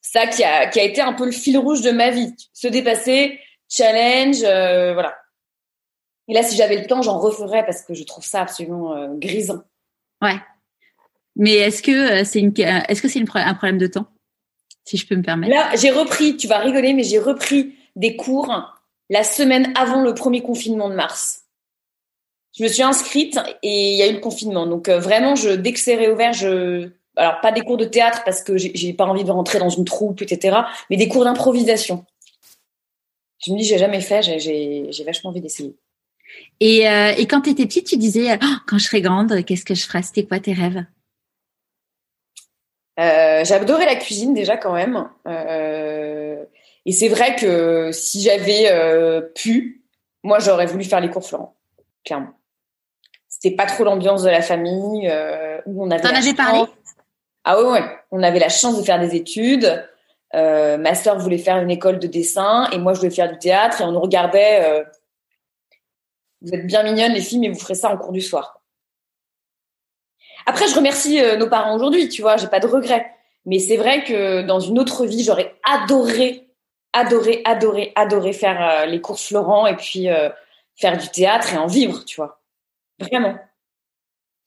ça 0.01 0.27
qui 0.27 0.43
a 0.43 0.83
été 0.83 1.01
un 1.01 1.13
peu 1.13 1.25
le 1.25 1.31
fil 1.31 1.57
rouge 1.57 1.81
de 1.81 1.91
ma 1.91 2.11
vie. 2.11 2.33
Se 2.53 2.67
dépasser, 2.67 3.39
challenge, 3.69 4.39
voilà. 4.39 5.15
Et 6.29 6.33
là, 6.33 6.43
si 6.43 6.57
j'avais 6.57 6.77
le 6.77 6.85
temps, 6.85 7.01
j'en 7.01 7.19
referais 7.19 7.65
parce 7.65 7.81
que 7.83 7.93
je 7.93 8.03
trouve 8.03 8.25
ça 8.25 8.41
absolument 8.41 9.15
grisant. 9.15 9.61
Ouais. 10.21 10.35
Mais 11.37 11.53
est-ce 11.53 11.81
que 11.81 12.23
c'est 12.25 13.23
un 13.35 13.53
problème 13.53 13.77
de 13.77 13.87
temps? 13.87 14.07
Si 14.87 14.97
je 14.97 15.05
peux 15.05 15.15
me 15.15 15.21
permettre. 15.21 15.53
Là, 15.53 15.69
j'ai 15.75 15.91
repris, 15.91 16.37
tu 16.37 16.47
vas 16.47 16.59
rigoler, 16.59 16.93
mais 16.93 17.03
j'ai 17.03 17.19
repris 17.19 17.75
des 17.95 18.15
cours 18.15 18.73
la 19.09 19.23
semaine 19.23 19.73
avant 19.75 20.01
le 20.01 20.13
premier 20.13 20.41
confinement 20.41 20.89
de 20.89 20.95
mars. 20.95 21.43
Je 22.57 22.63
me 22.63 22.69
suis 22.69 22.83
inscrite 22.83 23.37
et 23.61 23.91
il 23.91 23.97
y 23.97 24.01
a 24.01 24.07
eu 24.07 24.13
le 24.13 24.19
confinement. 24.19 24.65
Donc 24.65 24.89
euh, 24.89 24.99
vraiment, 24.99 25.35
je, 25.35 25.49
dès 25.49 25.73
que 25.73 25.79
c'est 25.79 25.95
réouvert, 25.95 26.33
je, 26.33 26.89
alors 27.15 27.39
pas 27.41 27.51
des 27.51 27.61
cours 27.61 27.77
de 27.77 27.85
théâtre 27.85 28.23
parce 28.23 28.41
que 28.41 28.57
j'ai 28.57 28.93
pas 28.93 29.05
envie 29.05 29.23
de 29.23 29.31
rentrer 29.31 29.59
dans 29.59 29.69
une 29.69 29.85
troupe, 29.85 30.21
etc. 30.21 30.57
Mais 30.89 30.97
des 30.97 31.07
cours 31.07 31.25
d'improvisation. 31.25 32.05
Je 33.45 33.51
me 33.51 33.57
dis, 33.57 33.65
j'ai 33.65 33.77
jamais 33.77 34.01
fait, 34.01 34.39
j'ai 34.39 35.03
vachement 35.05 35.29
envie 35.29 35.41
d'essayer. 35.41 35.75
Et, 36.59 36.89
euh, 36.89 37.13
et 37.17 37.27
quand 37.27 37.41
tu 37.41 37.51
étais 37.51 37.65
petite, 37.65 37.87
tu 37.87 37.97
disais, 37.97 38.39
oh, 38.41 38.55
quand 38.65 38.77
je 38.77 38.85
serai 38.85 39.01
grande, 39.01 39.43
qu'est-ce 39.45 39.63
que 39.63 39.75
je 39.75 39.85
ferai? 39.85 40.01
C'était 40.01 40.25
quoi 40.25 40.39
tes 40.39 40.53
rêves? 40.53 40.83
Euh, 42.99 43.43
adoré 43.49 43.85
la 43.85 43.95
cuisine 43.95 44.33
déjà 44.33 44.57
quand 44.57 44.73
même. 44.73 45.07
Euh, 45.27 46.43
et 46.85 46.91
c'est 46.91 47.09
vrai 47.09 47.35
que 47.35 47.91
si 47.91 48.21
j'avais 48.21 48.71
euh, 48.71 49.21
pu, 49.21 49.83
moi 50.23 50.39
j'aurais 50.39 50.65
voulu 50.65 50.83
faire 50.83 50.99
les 50.99 51.09
cours 51.09 51.25
Florent, 51.25 51.55
clairement. 52.03 52.33
C'était 53.27 53.55
pas 53.55 53.65
trop 53.65 53.83
l'ambiance 53.83 54.23
de 54.23 54.29
la 54.29 54.41
famille 54.41 55.07
euh, 55.09 55.59
où 55.65 55.83
on 55.83 55.91
avait. 55.91 56.01
T'en 56.01 56.15
avais 56.15 56.33
parlé? 56.33 56.61
Ah 57.43 57.61
ouais, 57.61 57.69
ouais, 57.69 57.83
on 58.11 58.23
avait 58.23 58.39
la 58.39 58.49
chance 58.49 58.77
de 58.77 58.83
faire 58.83 58.99
des 58.99 59.15
études. 59.15 59.85
Euh, 60.33 60.77
ma 60.77 60.95
sœur 60.95 61.19
voulait 61.19 61.37
faire 61.37 61.57
une 61.57 61.71
école 61.71 61.99
de 61.99 62.07
dessin 62.07 62.67
et 62.71 62.79
moi 62.79 62.93
je 62.93 62.99
voulais 62.99 63.11
faire 63.11 63.31
du 63.31 63.37
théâtre 63.37 63.81
et 63.81 63.83
on 63.83 63.91
nous 63.91 64.01
regardait. 64.01 64.85
vous 66.41 66.53
êtes 66.53 66.65
bien 66.65 66.83
mignonnes 66.83 67.13
les 67.13 67.21
filles, 67.21 67.39
mais 67.39 67.49
vous 67.49 67.59
ferez 67.59 67.75
ça 67.75 67.89
en 67.89 67.97
cours 67.97 68.11
du 68.11 68.21
soir. 68.21 68.56
Après, 70.47 70.65
je 70.69 70.75
remercie 70.75 71.21
euh, 71.21 71.35
nos 71.35 71.49
parents 71.49 71.75
aujourd'hui, 71.75 72.07
tu 72.07 72.21
vois, 72.21 72.37
j'ai 72.37 72.47
pas 72.47 72.61
de 72.61 72.67
regrets. 72.67 73.13
Mais 73.45 73.59
c'est 73.59 73.75
vrai 73.75 74.05
que 74.05 74.41
dans 74.43 74.61
une 74.61 74.79
autre 74.79 75.05
vie, 75.05 75.21
j'aurais 75.23 75.53
adoré, 75.69 76.47
adoré, 76.93 77.41
adoré, 77.43 77.91
adoré 77.95 78.31
faire 78.31 78.61
euh, 78.61 78.85
les 78.85 79.01
courses 79.01 79.27
Florent 79.27 79.67
et 79.67 79.75
puis 79.75 80.09
euh, 80.09 80.29
faire 80.77 80.97
du 80.97 81.09
théâtre 81.09 81.53
et 81.53 81.57
en 81.57 81.67
vivre, 81.67 82.05
tu 82.05 82.15
vois. 82.15 82.41
Vraiment. 82.97 83.37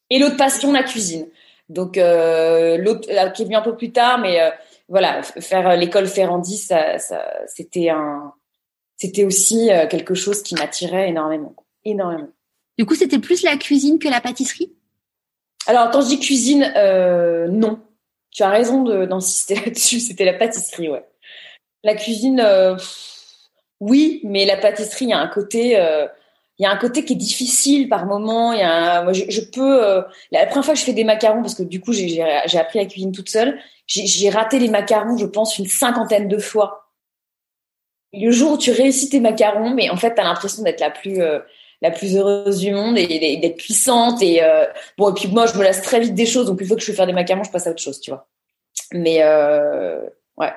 Et 0.09 0.19
l'autre 0.19 0.39
passion, 0.39 0.73
la 0.73 0.83
cuisine. 0.83 1.29
Donc 1.69 1.95
l'autre 1.97 3.33
qui 3.33 3.43
est 3.43 3.45
venu 3.45 3.55
un 3.55 3.63
peu 3.63 3.77
plus 3.77 3.93
tard, 3.93 4.19
mais 4.19 4.41
voilà, 4.89 5.23
faire 5.23 5.77
l'école 5.77 6.09
Ferrandi, 6.09 6.57
ça, 6.57 6.99
ça 6.99 7.33
c'était 7.47 7.91
un, 7.91 8.33
c'était 8.97 9.25
aussi 9.25 9.71
quelque 9.89 10.15
chose 10.15 10.43
qui 10.43 10.57
m'attirait 10.57 11.11
énormément, 11.11 11.55
énormément. 11.85 12.31
Du 12.77 12.87
coup, 12.87 12.97
c'était 12.97 13.21
plus 13.21 13.45
la 13.45 13.57
cuisine 13.57 14.01
que 14.01 14.09
la 14.09 14.21
pâtisserie? 14.21 14.73
Alors, 15.67 15.91
quand 15.91 16.03
je 16.03 16.09
dis 16.09 16.21
cuisine, 16.21 16.73
euh, 16.77 17.49
non. 17.49 17.81
Tu 18.31 18.43
as 18.43 18.49
raison 18.49 18.83
d'insister 19.07 19.55
là-dessus. 19.67 20.01
C'était 20.01 20.25
la 20.25 20.35
pâtisserie, 20.35 20.89
ouais. 20.89 21.05
La 21.83 21.95
cuisine, 21.95 22.41
euh, 22.41 22.77
oui, 23.81 24.21
mais 24.25 24.45
la 24.45 24.57
pâtisserie, 24.57 25.07
il 25.07 25.11
y 25.11 25.15
a 25.15 25.19
un 25.19 25.29
côté, 25.29 25.79
euh, 25.79 26.07
il 26.59 26.65
y 26.65 26.67
a 26.67 26.71
un 26.71 26.77
côté 26.77 27.05
qui 27.05 27.15
est 27.15 27.17
difficile 27.17 27.89
par 27.89 28.07
moment. 28.07 28.53
Il 28.53 28.59
y 28.59 29.31
je, 29.31 29.41
peux. 29.51 30.05
La 30.31 30.47
première 30.47 30.65
fois 30.65 30.75
que 30.75 30.81
je 30.81 30.85
fais 30.85 30.93
des 30.93 31.05
macarons, 31.05 31.41
parce 31.41 31.55
que 31.55 31.63
du 31.63 31.81
coup, 31.81 31.93
j'ai 31.93 32.21
appris 32.23 32.79
la 32.79 32.87
cuisine 32.87 33.13
toute 33.13 33.31
seule. 33.31 33.59
J'ai 33.87 34.31
raté 34.31 34.59
les 34.59 34.69
macarons, 34.69 35.17
je 35.17 35.27
pense, 35.27 35.59
une 35.59 35.67
cinquantaine 35.67 36.29
de 36.29 36.39
fois. 36.39 36.91
le 38.13 38.31
jour 38.31 38.53
où 38.53 38.59
tu 38.59 38.71
réussis 38.71 39.09
tes 39.09 39.21
macarons, 39.21 39.71
mais 39.71 39.91
en 39.91 39.97
fait, 39.97 40.15
tu 40.15 40.21
as 40.21 40.25
l'impression 40.25 40.63
d'être 40.63 40.81
la 40.81 40.91
plus 40.91 41.21
la 41.83 41.91
plus 41.91 42.17
heureuse 42.17 42.59
du 42.59 42.73
monde 42.73 42.99
et, 42.99 43.39
d'être 43.39 43.57
puissante 43.57 44.23
et 44.23 44.43
euh, 44.43 44.65
bon 44.99 45.11
et 45.11 45.15
puis 45.15 45.29
moi 45.29 45.47
je 45.47 45.57
me 45.57 45.63
lasse 45.63 45.83
très 45.83 46.01
vite 46.01 46.15
des 46.15 46.27
choses 46.27 46.47
donc 46.47 46.61
une 46.61 46.67
fois 46.67 46.77
que 46.77 46.83
je 46.83 46.91
veux 46.91 46.97
faire 46.97 47.07
des 47.07 47.13
macarons 47.13 47.45
je 47.45 47.51
passe 47.51 47.67
à 47.67 47.71
autre 47.71 47.83
chose 47.83 48.01
tu 48.01 48.11
vois. 48.11 48.29
Mais 48.93 49.23
euh, 49.23 50.01
ouais. 50.37 50.53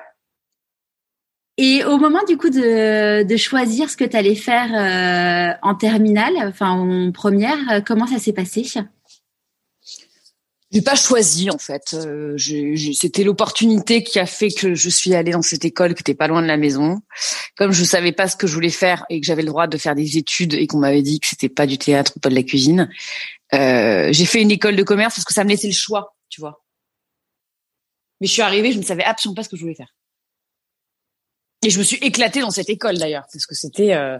Et 1.56 1.84
au 1.84 1.98
moment 1.98 2.22
du 2.28 2.36
coup 2.36 2.50
de, 2.50 3.22
de 3.22 3.36
choisir 3.36 3.88
ce 3.88 3.96
que 3.96 4.04
tu 4.04 4.16
allais 4.16 4.34
faire 4.34 4.70
euh, 4.74 5.56
en 5.62 5.74
terminale 5.74 6.34
enfin 6.42 6.70
en 6.70 7.12
première 7.12 7.82
comment 7.86 8.06
ça 8.06 8.18
s'est 8.18 8.32
passé? 8.32 8.64
J'ai 10.74 10.82
pas 10.82 10.96
choisi 10.96 11.50
en 11.50 11.58
fait. 11.58 11.94
Euh, 11.94 12.36
C'était 12.94 13.22
l'opportunité 13.22 14.02
qui 14.02 14.18
a 14.18 14.26
fait 14.26 14.50
que 14.50 14.74
je 14.74 14.90
suis 14.90 15.14
allée 15.14 15.30
dans 15.30 15.42
cette 15.42 15.64
école 15.64 15.94
qui 15.94 16.00
était 16.00 16.16
pas 16.16 16.26
loin 16.26 16.42
de 16.42 16.48
la 16.48 16.56
maison. 16.56 17.00
Comme 17.56 17.70
je 17.70 17.84
savais 17.84 18.10
pas 18.10 18.26
ce 18.26 18.34
que 18.34 18.48
je 18.48 18.54
voulais 18.54 18.70
faire 18.70 19.04
et 19.08 19.20
que 19.20 19.26
j'avais 19.26 19.42
le 19.42 19.48
droit 19.48 19.68
de 19.68 19.78
faire 19.78 19.94
des 19.94 20.18
études 20.18 20.54
et 20.54 20.66
qu'on 20.66 20.78
m'avait 20.78 21.02
dit 21.02 21.20
que 21.20 21.28
c'était 21.28 21.48
pas 21.48 21.66
du 21.66 21.78
théâtre 21.78 22.14
ou 22.16 22.20
pas 22.20 22.28
de 22.28 22.34
la 22.34 22.42
cuisine, 22.42 22.90
euh, 23.52 24.12
j'ai 24.12 24.26
fait 24.26 24.42
une 24.42 24.50
école 24.50 24.74
de 24.74 24.82
commerce 24.82 25.14
parce 25.14 25.24
que 25.24 25.32
ça 25.32 25.44
me 25.44 25.50
laissait 25.50 25.68
le 25.68 25.72
choix, 25.72 26.16
tu 26.28 26.40
vois. 26.40 26.64
Mais 28.20 28.26
je 28.26 28.32
suis 28.32 28.42
arrivée, 28.42 28.72
je 28.72 28.78
ne 28.78 28.84
savais 28.84 29.04
absolument 29.04 29.36
pas 29.36 29.44
ce 29.44 29.48
que 29.48 29.56
je 29.56 29.62
voulais 29.62 29.76
faire. 29.76 29.94
Et 31.64 31.70
je 31.70 31.78
me 31.78 31.84
suis 31.84 31.98
éclatée 31.98 32.40
dans 32.40 32.50
cette 32.50 32.68
école 32.68 32.98
d'ailleurs 32.98 33.26
parce 33.32 33.46
que 33.46 33.54
c'était 33.54 33.94
euh, 33.94 34.18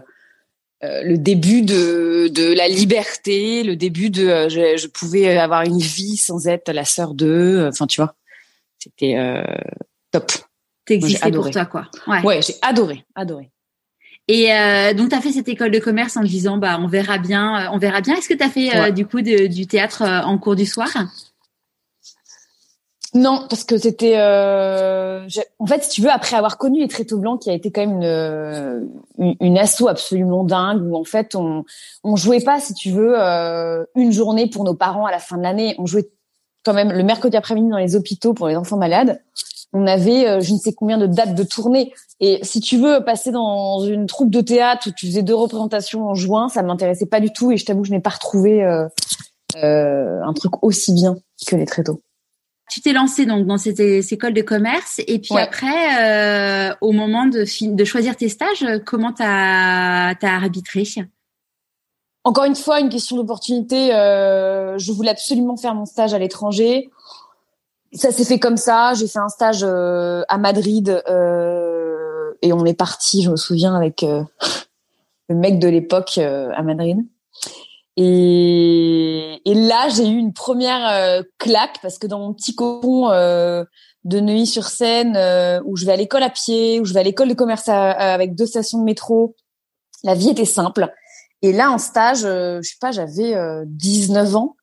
le 1.03 1.17
début 1.17 1.61
de, 1.61 2.27
de 2.29 2.53
la 2.53 2.67
liberté, 2.67 3.63
le 3.63 3.75
début 3.75 4.09
de 4.09 4.27
euh, 4.27 4.49
je, 4.49 4.77
je, 4.77 4.87
pouvais 4.87 5.37
avoir 5.37 5.63
une 5.63 5.79
vie 5.79 6.17
sans 6.17 6.47
être 6.47 6.71
la 6.71 6.85
sœur 6.85 7.13
d'eux. 7.13 7.59
Euh, 7.59 7.69
enfin, 7.69 7.87
tu 7.87 8.01
vois, 8.01 8.15
c'était 8.77 9.15
euh, 9.17 9.43
top. 10.11 10.31
T'existais 10.85 11.31
pour 11.31 11.49
toi, 11.49 11.65
quoi. 11.65 11.89
Ouais, 12.07 12.21
ouais 12.21 12.41
j'ai 12.41 12.55
adoré, 12.61 13.05
adoré. 13.15 13.51
Et 14.27 14.51
euh, 14.51 14.93
donc, 14.93 15.09
tu 15.09 15.15
as 15.15 15.21
fait 15.21 15.31
cette 15.31 15.47
école 15.47 15.71
de 15.71 15.79
commerce 15.79 16.17
en 16.17 16.23
disant, 16.23 16.57
bah, 16.57 16.77
on 16.79 16.87
verra 16.87 17.17
bien, 17.17 17.69
on 17.71 17.77
verra 17.77 18.01
bien. 18.01 18.15
Est-ce 18.15 18.27
que 18.27 18.33
tu 18.33 18.43
as 18.43 18.49
fait 18.49 18.91
du 18.91 19.05
coup 19.05 19.21
de, 19.21 19.47
du 19.47 19.67
théâtre 19.67 20.01
en 20.03 20.37
cours 20.39 20.55
du 20.55 20.65
soir? 20.65 20.89
Non, 23.15 23.45
parce 23.49 23.63
que 23.63 23.77
c'était. 23.77 24.17
Euh, 24.17 25.25
en 25.59 25.65
fait, 25.65 25.83
si 25.85 25.89
tu 25.89 26.01
veux, 26.01 26.11
après 26.11 26.35
avoir 26.35 26.57
connu 26.57 26.81
les 26.81 26.89
Tréteaux 26.89 27.17
Blancs, 27.17 27.41
qui 27.41 27.49
a 27.49 27.53
été 27.53 27.71
quand 27.71 27.81
même 27.81 28.01
une, 28.01 28.89
une, 29.17 29.35
une 29.39 29.57
asso 29.57 29.87
absolument 29.87 30.43
dingue, 30.43 30.83
où 30.83 30.97
en 30.97 31.05
fait, 31.05 31.33
on 31.33 31.63
on 32.03 32.17
jouait 32.17 32.41
pas, 32.41 32.59
si 32.59 32.73
tu 32.73 32.91
veux, 32.91 33.15
euh, 33.17 33.85
une 33.95 34.11
journée 34.11 34.49
pour 34.49 34.65
nos 34.65 34.75
parents 34.75 35.05
à 35.05 35.11
la 35.11 35.19
fin 35.19 35.37
de 35.37 35.43
l'année. 35.43 35.75
On 35.79 35.85
jouait 35.85 36.09
quand 36.65 36.73
même 36.73 36.91
le 36.91 37.03
mercredi 37.03 37.37
après-midi 37.37 37.69
dans 37.69 37.77
les 37.77 37.95
hôpitaux 37.95 38.33
pour 38.33 38.49
les 38.49 38.57
enfants 38.57 38.77
malades. 38.77 39.21
On 39.71 39.87
avait 39.87 40.27
euh, 40.27 40.41
je 40.41 40.53
ne 40.53 40.57
sais 40.57 40.73
combien 40.73 40.97
de 40.97 41.07
dates 41.07 41.35
de 41.35 41.43
tournée. 41.43 41.93
Et 42.19 42.39
si 42.43 42.59
tu 42.59 42.77
veux 42.77 43.03
passer 43.03 43.31
dans 43.31 43.79
une 43.81 44.07
troupe 44.07 44.29
de 44.29 44.41
théâtre 44.41 44.89
où 44.89 44.91
tu 44.91 45.07
faisais 45.07 45.23
deux 45.23 45.35
représentations 45.35 46.07
en 46.07 46.15
juin, 46.15 46.49
ça 46.49 46.63
m'intéressait 46.63 47.05
pas 47.05 47.19
du 47.19 47.31
tout. 47.31 47.51
Et 47.51 47.57
je 47.57 47.65
t'avoue, 47.65 47.83
je 47.83 47.91
n'ai 47.91 47.99
pas 47.99 48.09
retrouvé 48.09 48.63
euh, 48.63 48.87
euh, 49.63 50.21
un 50.23 50.33
truc 50.33 50.63
aussi 50.63 50.93
bien 50.93 51.15
que 51.47 51.55
les 51.55 51.65
Tréteaux. 51.65 52.01
Tu 52.69 52.81
t'es 52.81 52.93
lancé 52.93 53.25
donc 53.25 53.45
dans 53.45 53.57
cette, 53.57 53.79
école 53.79 54.33
de 54.33 54.41
commerce 54.41 54.99
et 55.07 55.19
puis 55.19 55.37
après, 55.37 56.69
euh, 56.71 56.75
au 56.81 56.91
moment 56.91 57.25
de, 57.27 57.45
de 57.75 57.83
choisir 57.85 58.15
tes 58.15 58.29
stages, 58.29 58.65
comment 58.85 59.13
t'as 59.13 60.13
as 60.13 60.35
arbitré? 60.35 60.83
Encore 62.25 62.45
une 62.45 62.55
fois, 62.55 62.79
une 62.79 62.89
question 62.89 63.17
d'opportunité. 63.17 63.93
Euh, 63.93 64.79
je 64.79 64.91
voulais 64.91 65.11
absolument 65.11 65.57
faire 65.57 65.75
mon 65.75 65.85
stage 65.85 66.15
à 66.15 66.17
l'étranger. 66.17 66.89
Ça 67.93 68.11
s'est 68.11 68.25
fait 68.25 68.39
comme 68.39 68.57
ça. 68.57 68.95
J'ai 68.95 69.07
fait 69.07 69.19
un 69.19 69.29
stage 69.29 69.63
euh, 69.63 70.23
à 70.27 70.39
Madrid 70.39 71.03
euh, 71.07 72.31
et 72.41 72.51
on 72.51 72.65
est 72.65 72.73
parti. 72.73 73.21
Je 73.21 73.29
me 73.29 73.35
souviens 73.35 73.75
avec 73.75 74.01
euh, 74.01 74.23
le 75.29 75.35
mec 75.35 75.59
de 75.59 75.67
l'époque 75.67 76.17
euh, 76.17 76.49
à 76.55 76.63
Madrid. 76.63 76.97
Et, 77.97 79.41
et 79.45 79.53
là, 79.53 79.87
j'ai 79.89 80.07
eu 80.07 80.17
une 80.17 80.33
première 80.33 80.87
euh, 80.89 81.23
claque 81.37 81.77
parce 81.81 81.97
que 81.97 82.07
dans 82.07 82.19
mon 82.19 82.33
petit 82.33 82.53
cocon 82.53 83.09
euh, 83.11 83.63
de 84.03 84.19
Neuilly-sur-Seine, 84.19 85.15
euh, 85.15 85.61
où 85.65 85.77
je 85.77 85.85
vais 85.85 85.93
à 85.93 85.97
l'école 85.97 86.23
à 86.23 86.29
pied, 86.29 86.79
où 86.79 86.85
je 86.85 86.93
vais 86.93 86.99
à 86.99 87.03
l'école 87.03 87.29
de 87.29 87.33
commerce 87.33 87.69
avec 87.69 88.35
deux 88.35 88.45
stations 88.45 88.79
de 88.79 88.83
métro, 88.83 89.35
la 90.03 90.13
vie 90.13 90.29
était 90.29 90.45
simple. 90.45 90.91
Et 91.41 91.53
là, 91.53 91.71
en 91.71 91.77
stage, 91.77 92.21
je 92.21 92.61
sais 92.61 92.77
pas, 92.81 92.91
j'avais 92.91 93.35
19 93.65 94.35
ans, 94.35 94.55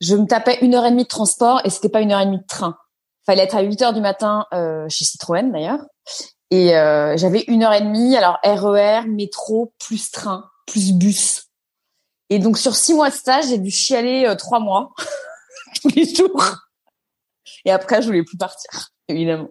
je 0.00 0.14
me 0.14 0.26
tapais 0.26 0.58
une 0.60 0.74
heure 0.74 0.84
et 0.86 0.90
demie 0.90 1.04
de 1.04 1.08
transport 1.08 1.60
et 1.64 1.70
c'était 1.70 1.88
pas 1.88 2.00
une 2.00 2.12
heure 2.12 2.20
et 2.20 2.26
demie 2.26 2.38
de 2.38 2.46
train. 2.46 2.76
Fallait 3.26 3.42
être 3.42 3.56
à 3.56 3.62
8 3.62 3.82
heures 3.82 3.92
du 3.92 4.00
matin 4.00 4.46
chez 4.88 5.04
Citroën 5.04 5.50
d'ailleurs. 5.50 5.80
Et 6.50 6.68
j'avais 7.16 7.44
une 7.48 7.62
heure 7.62 7.72
et 7.72 7.80
demie, 7.80 8.16
alors 8.16 8.38
RER, 8.44 9.06
métro, 9.06 9.72
plus 9.78 10.10
train, 10.10 10.44
plus 10.66 10.92
bus 10.92 11.47
et 12.30 12.38
donc 12.38 12.58
sur 12.58 12.76
six 12.76 12.94
mois 12.94 13.10
de 13.10 13.14
stage, 13.14 13.48
j'ai 13.48 13.58
dû 13.58 13.70
chialer 13.70 14.26
euh, 14.26 14.34
trois 14.34 14.60
mois 14.60 14.92
tous 15.82 15.88
les 15.94 16.04
jours. 16.04 16.44
Et 17.64 17.70
après, 17.70 18.02
je 18.02 18.06
voulais 18.06 18.22
plus 18.22 18.36
partir, 18.36 18.90
évidemment. 19.08 19.48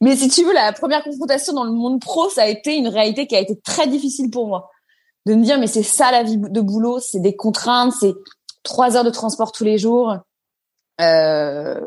Mais 0.00 0.16
si 0.16 0.28
tu 0.28 0.44
veux, 0.44 0.52
la 0.52 0.72
première 0.72 1.02
confrontation 1.02 1.52
dans 1.52 1.64
le 1.64 1.72
monde 1.72 2.00
pro, 2.00 2.28
ça 2.28 2.42
a 2.42 2.46
été 2.46 2.76
une 2.76 2.88
réalité 2.88 3.26
qui 3.26 3.36
a 3.36 3.40
été 3.40 3.58
très 3.60 3.86
difficile 3.86 4.30
pour 4.30 4.46
moi. 4.46 4.70
De 5.26 5.34
me 5.34 5.44
dire, 5.44 5.58
mais 5.58 5.66
c'est 5.66 5.82
ça 5.82 6.10
la 6.10 6.22
vie 6.22 6.38
de 6.38 6.60
boulot, 6.60 7.00
c'est 7.00 7.20
des 7.20 7.36
contraintes, 7.36 7.92
c'est 7.98 8.14
trois 8.62 8.96
heures 8.96 9.04
de 9.04 9.10
transport 9.10 9.52
tous 9.52 9.64
les 9.64 9.78
jours. 9.78 10.16
Euh, 11.00 11.80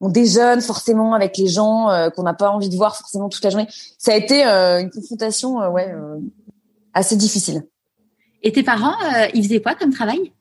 on 0.00 0.08
déjeune 0.08 0.60
forcément 0.60 1.14
avec 1.14 1.36
les 1.36 1.46
gens 1.46 1.90
euh, 1.90 2.10
qu'on 2.10 2.24
n'a 2.24 2.34
pas 2.34 2.50
envie 2.50 2.68
de 2.68 2.76
voir 2.76 2.96
forcément 2.96 3.28
toute 3.28 3.44
la 3.44 3.50
journée. 3.50 3.68
Ça 3.98 4.12
a 4.12 4.16
été 4.16 4.46
euh, 4.46 4.80
une 4.80 4.90
confrontation, 4.90 5.58
ouais, 5.70 5.94
assez 6.92 7.16
difficile. 7.16 7.64
Et 8.42 8.52
tes 8.52 8.62
parents, 8.62 8.96
euh, 9.04 9.28
ils 9.34 9.44
faisaient 9.44 9.62
quoi 9.62 9.74
comme 9.74 9.92
travail? 9.92 10.32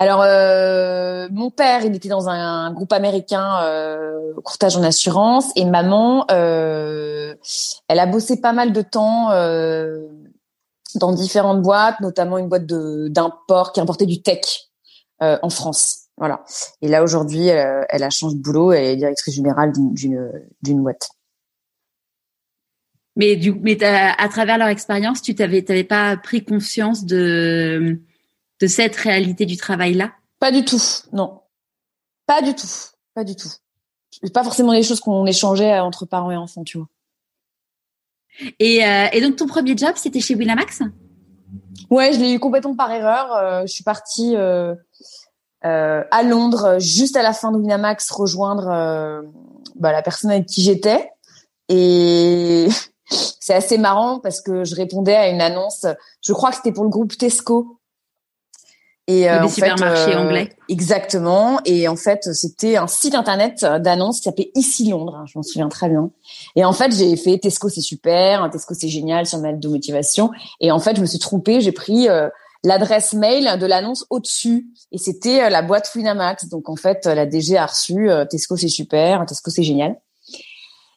Alors, 0.00 0.22
euh, 0.22 1.28
mon 1.30 1.50
père, 1.50 1.84
il 1.84 1.94
était 1.94 2.08
dans 2.08 2.30
un, 2.30 2.72
groupe 2.72 2.92
américain 2.94 3.62
euh, 3.64 4.32
courtage 4.42 4.74
en 4.74 4.82
assurance, 4.82 5.52
et 5.56 5.66
maman, 5.66 6.24
euh, 6.30 7.34
elle 7.86 7.98
a 7.98 8.06
bossé 8.06 8.40
pas 8.40 8.54
mal 8.54 8.72
de 8.72 8.80
temps 8.80 9.30
euh, 9.32 10.08
dans 10.94 11.12
différentes 11.12 11.60
boîtes, 11.60 12.00
notamment 12.00 12.38
une 12.38 12.48
boîte 12.48 12.64
d'import 12.64 13.72
qui 13.72 13.80
importait 13.80 14.06
du 14.06 14.22
tech 14.22 14.70
en 15.20 15.50
France. 15.50 16.06
Voilà. 16.16 16.44
Et 16.80 16.88
là 16.88 17.02
aujourd'hui, 17.02 17.48
elle, 17.48 18.02
a 18.02 18.08
changé 18.08 18.36
de 18.36 18.40
boulot, 18.40 18.72
elle 18.72 18.84
est 18.84 18.96
directrice 18.96 19.34
générale 19.34 19.70
d'une 19.72 20.82
boîte. 20.82 21.10
Mais 23.16 23.36
du, 23.36 23.52
mais 23.52 23.82
à 23.82 24.28
travers 24.28 24.56
leur 24.56 24.68
expérience, 24.68 25.20
tu 25.20 25.34
t'avais, 25.34 25.62
t'avais 25.62 25.84
pas 25.84 26.16
pris 26.16 26.44
conscience 26.44 27.04
de 27.04 28.00
de 28.60 28.66
cette 28.66 28.96
réalité 28.96 29.46
du 29.46 29.56
travail 29.56 29.94
là 29.94 30.12
Pas 30.38 30.52
du 30.52 30.64
tout, 30.64 30.80
non, 31.12 31.40
pas 32.26 32.42
du 32.42 32.54
tout, 32.54 32.68
pas 33.14 33.24
du 33.24 33.34
tout. 33.34 33.48
Pas 34.32 34.44
forcément 34.44 34.72
les 34.72 34.82
choses 34.82 35.00
qu'on 35.00 35.26
échangeait 35.26 35.80
entre 35.80 36.06
parents 36.06 36.30
et 36.30 36.36
enfants, 36.36 36.62
tu 36.62 36.78
vois. 36.78 36.88
Et, 38.58 38.84
euh, 38.84 39.06
et 39.12 39.20
donc 39.20 39.36
ton 39.36 39.46
premier 39.46 39.76
job, 39.76 39.92
c'était 39.96 40.20
chez 40.20 40.34
Winamax? 40.34 40.82
Ouais, 41.90 42.12
je 42.12 42.20
l'ai 42.20 42.32
eu 42.32 42.38
complètement 42.38 42.76
par 42.76 42.92
erreur. 42.92 43.32
Euh, 43.32 43.62
je 43.62 43.72
suis 43.72 43.82
partie 43.82 44.36
euh, 44.36 44.74
à 45.62 46.22
Londres 46.22 46.78
juste 46.78 47.16
à 47.16 47.22
la 47.22 47.32
fin 47.32 47.50
de 47.50 47.56
Winamax 47.56 48.10
rejoindre 48.10 48.66
bah, 49.76 49.92
la 49.92 50.02
personne 50.02 50.30
avec 50.30 50.46
qui 50.46 50.62
j'étais 50.62 51.10
et 51.68 52.68
c'est 53.10 53.54
assez 53.54 53.78
marrant 53.78 54.20
parce 54.20 54.40
que 54.40 54.64
je 54.64 54.74
répondais 54.74 55.16
à 55.16 55.28
une 55.28 55.40
annonce. 55.40 55.86
Je 56.22 56.32
crois 56.32 56.50
que 56.50 56.56
c'était 56.56 56.72
pour 56.72 56.84
le 56.84 56.90
groupe 56.90 57.16
Tesco. 57.16 57.80
Et 59.06 59.28
euh, 59.28 59.42
des 59.42 59.48
supermarchés 59.48 60.14
euh, 60.14 60.20
anglais. 60.20 60.50
Exactement. 60.68 61.58
Et 61.64 61.88
en 61.88 61.96
fait, 61.96 62.32
c'était 62.32 62.76
un 62.76 62.86
site 62.86 63.16
internet 63.16 63.64
d'annonces 63.64 64.18
qui 64.18 64.24
s'appelait 64.24 64.52
Ici 64.54 64.88
Londres. 64.88 65.16
Hein, 65.16 65.24
je 65.26 65.36
m'en 65.36 65.42
souviens 65.42 65.68
très 65.68 65.88
bien. 65.88 66.10
Et 66.54 66.64
en 66.64 66.72
fait, 66.72 66.94
j'ai 66.94 67.16
fait 67.16 67.38
Tesco, 67.38 67.68
c'est 67.68 67.80
super. 67.80 68.48
Tesco, 68.52 68.72
c'est 68.74 68.88
génial 68.88 69.26
sur 69.26 69.40
ma 69.40 69.48
lettre 69.48 69.60
de 69.60 69.68
motivation. 69.68 70.30
Et 70.60 70.70
en 70.70 70.78
fait, 70.78 70.94
je 70.94 71.00
me 71.00 71.06
suis 71.06 71.18
trompée. 71.18 71.60
J'ai 71.60 71.72
pris 71.72 72.08
euh, 72.08 72.28
l'adresse 72.62 73.12
mail 73.14 73.58
de 73.58 73.66
l'annonce 73.66 74.06
au-dessus. 74.10 74.68
Et 74.92 74.98
c'était 74.98 75.42
euh, 75.42 75.48
la 75.48 75.62
boîte 75.62 75.90
Winamax. 75.96 76.48
Donc, 76.48 76.68
en 76.68 76.76
fait, 76.76 77.06
la 77.06 77.26
DG 77.26 77.56
a 77.56 77.66
reçu 77.66 78.08
Tesco, 78.30 78.56
c'est 78.56 78.68
super. 78.68 79.26
Tesco, 79.26 79.50
c'est 79.50 79.64
génial. 79.64 79.96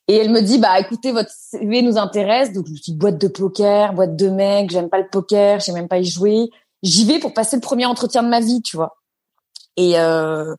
Et 0.08 0.18
elle 0.18 0.32
me 0.32 0.42
dit, 0.42 0.58
bah 0.58 0.80
écoutez, 0.80 1.12
votre 1.12 1.32
CV 1.32 1.82
nous 1.82 1.98
intéresse. 1.98 2.52
Donc 2.52 2.68
je 2.68 2.74
me 2.74 2.78
dis 2.78 2.94
boîte 2.94 3.18
de 3.18 3.28
poker, 3.28 3.94
boîte 3.94 4.16
de 4.16 4.30
mec, 4.30 4.70
j'aime 4.70 4.90
pas 4.90 5.00
le 5.00 5.08
poker, 5.08 5.60
je 5.60 5.72
même 5.72 5.88
pas 5.88 6.00
y 6.00 6.06
jouer. 6.06 6.50
J'y 6.82 7.06
vais 7.06 7.20
pour 7.20 7.34
passer 7.34 7.56
le 7.56 7.62
premier 7.62 7.86
entretien 7.86 8.24
de 8.24 8.28
ma 8.28 8.42
vie, 8.42 8.62
tu 8.62 8.76
vois. 8.76 8.98
Et, 9.78 9.98
euh, 9.98 10.54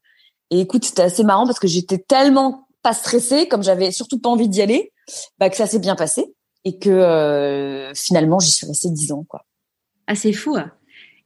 et 0.50 0.60
écoute, 0.60 0.84
c'était 0.84 1.02
assez 1.02 1.24
marrant 1.24 1.46
parce 1.46 1.60
que 1.60 1.68
j'étais 1.68 1.98
tellement 1.98 2.66
pas 2.82 2.94
stressée, 2.94 3.48
comme 3.48 3.62
j'avais 3.62 3.90
surtout 3.90 4.18
pas 4.18 4.30
envie 4.30 4.48
d'y 4.48 4.62
aller, 4.62 4.92
bah, 5.38 5.50
que 5.50 5.56
ça 5.56 5.66
s'est 5.66 5.78
bien 5.78 5.96
passé 5.96 6.34
et 6.64 6.78
que 6.78 6.90
euh, 6.90 7.92
finalement 7.94 8.38
j'y 8.38 8.50
suis 8.50 8.66
restée 8.66 8.90
dix 8.90 9.12
ans, 9.12 9.24
quoi. 9.28 9.44
Ah, 10.06 10.14
c'est 10.14 10.32
fou. 10.32 10.56
Hein. 10.56 10.72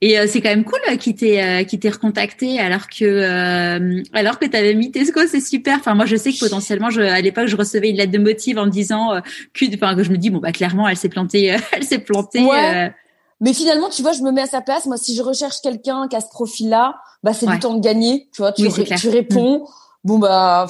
Et 0.01 0.17
euh, 0.17 0.27
c'est 0.27 0.39
quand 0.39 0.49
même 0.49 0.63
cool 0.63 0.79
euh, 0.89 0.95
qu'il 0.95 1.15
t'ait 1.15 1.43
euh, 1.43 1.63
qui 1.65 1.77
t'ait 1.77 1.89
recontacté 1.89 2.57
alors 2.57 2.87
que 2.87 3.03
euh, 3.03 4.01
alors 4.13 4.39
que 4.39 4.45
t'avais 4.45 4.73
mis 4.73 4.91
Tesco, 4.91 5.19
c'est 5.27 5.41
super. 5.41 5.77
Enfin 5.77 5.93
moi 5.93 6.05
je 6.05 6.15
sais 6.15 6.31
que 6.31 6.39
potentiellement 6.39 6.89
je, 6.89 7.01
à 7.01 7.19
l'époque 7.19 7.47
je 7.47 7.57
recevais 7.57 7.89
une 7.89 7.97
lettre 7.97 8.13
de 8.13 8.17
motive 8.17 8.57
en 8.59 8.65
me 8.65 8.71
disant 8.71 9.21
que 9.53 9.65
enfin 9.75 9.95
que 9.95 10.03
je 10.03 10.11
me 10.11 10.17
dis 10.17 10.29
bon 10.29 10.39
bah 10.39 10.53
clairement 10.53 10.87
elle 10.87 10.95
s'est 10.95 11.09
plantée 11.09 11.57
elle 11.73 11.83
s'est 11.83 11.99
plantée. 11.99 12.45
Ouais. 12.45 12.93
Mais 13.41 13.53
finalement 13.53 13.89
tu 13.89 14.01
vois 14.01 14.13
je 14.13 14.21
me 14.21 14.31
mets 14.31 14.41
à 14.41 14.47
sa 14.47 14.61
place. 14.61 14.85
Moi 14.85 14.95
si 14.95 15.15
je 15.17 15.21
recherche 15.21 15.57
quelqu'un 15.61 16.07
qui 16.07 16.15
a 16.15 16.21
ce 16.21 16.29
profil 16.29 16.69
là, 16.69 16.95
bah 17.23 17.33
c'est 17.33 17.47
du 17.47 17.59
temps 17.59 17.73
de 17.73 17.81
gagner. 17.81 18.29
Tu 18.33 18.41
vois 18.41 18.53
tu, 18.53 18.69
tu 18.71 19.09
réponds. 19.09 19.67
Bon 20.05 20.17
bah 20.17 20.67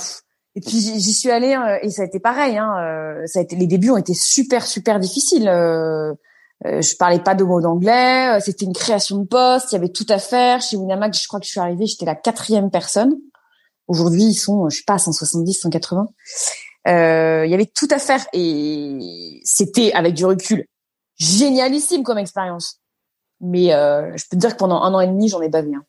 et 0.55 0.61
puis 0.61 0.79
j'y 0.79 1.13
suis 1.13 1.29
allée 1.29 1.55
et 1.83 1.91
ça 1.91 2.01
a 2.01 2.05
été 2.05 2.19
pareil. 2.19 2.57
Hein, 2.57 3.21
ça 3.27 3.37
a 3.37 3.41
été 3.43 3.55
les 3.55 3.67
débuts 3.67 3.91
ont 3.91 3.97
été 3.97 4.15
super 4.15 4.65
super 4.65 4.99
difficiles. 4.99 5.47
Euh, 6.65 6.81
je 6.81 6.95
parlais 6.97 7.19
pas 7.19 7.35
de 7.35 7.43
mots 7.43 7.61
d'anglais. 7.61 8.35
Euh, 8.35 8.39
c'était 8.39 8.65
une 8.65 8.73
création 8.73 9.17
de 9.17 9.25
poste. 9.25 9.71
Il 9.71 9.75
y 9.75 9.77
avait 9.77 9.89
tout 9.89 10.05
à 10.09 10.19
faire. 10.19 10.61
Chez 10.61 10.77
Winamax, 10.77 11.21
je 11.21 11.27
crois 11.27 11.39
que 11.39 11.45
je 11.45 11.51
suis 11.51 11.59
arrivée, 11.59 11.85
j'étais 11.85 12.05
la 12.05 12.15
quatrième 12.15 12.69
personne. 12.69 13.15
Aujourd'hui, 13.87 14.23
ils 14.23 14.35
sont, 14.35 14.69
je 14.69 14.77
sais 14.77 14.83
pas, 14.85 14.97
170, 14.97 15.53
180. 15.53 16.07
Euh, 16.87 17.45
il 17.45 17.51
y 17.51 17.53
avait 17.53 17.65
tout 17.65 17.87
à 17.91 17.99
faire 17.99 18.25
et 18.33 19.41
c'était 19.43 19.91
avec 19.93 20.13
du 20.13 20.25
recul 20.25 20.65
génialissime 21.17 22.03
comme 22.03 22.17
expérience. 22.17 22.79
Mais 23.41 23.73
euh, 23.73 24.15
je 24.15 24.25
peux 24.29 24.35
te 24.35 24.41
dire 24.41 24.51
que 24.51 24.57
pendant 24.57 24.81
un 24.81 24.93
an 24.93 24.99
et 25.01 25.07
demi, 25.07 25.29
j'en 25.29 25.41
ai 25.41 25.49
bavé. 25.49 25.71
Hein. 25.75 25.83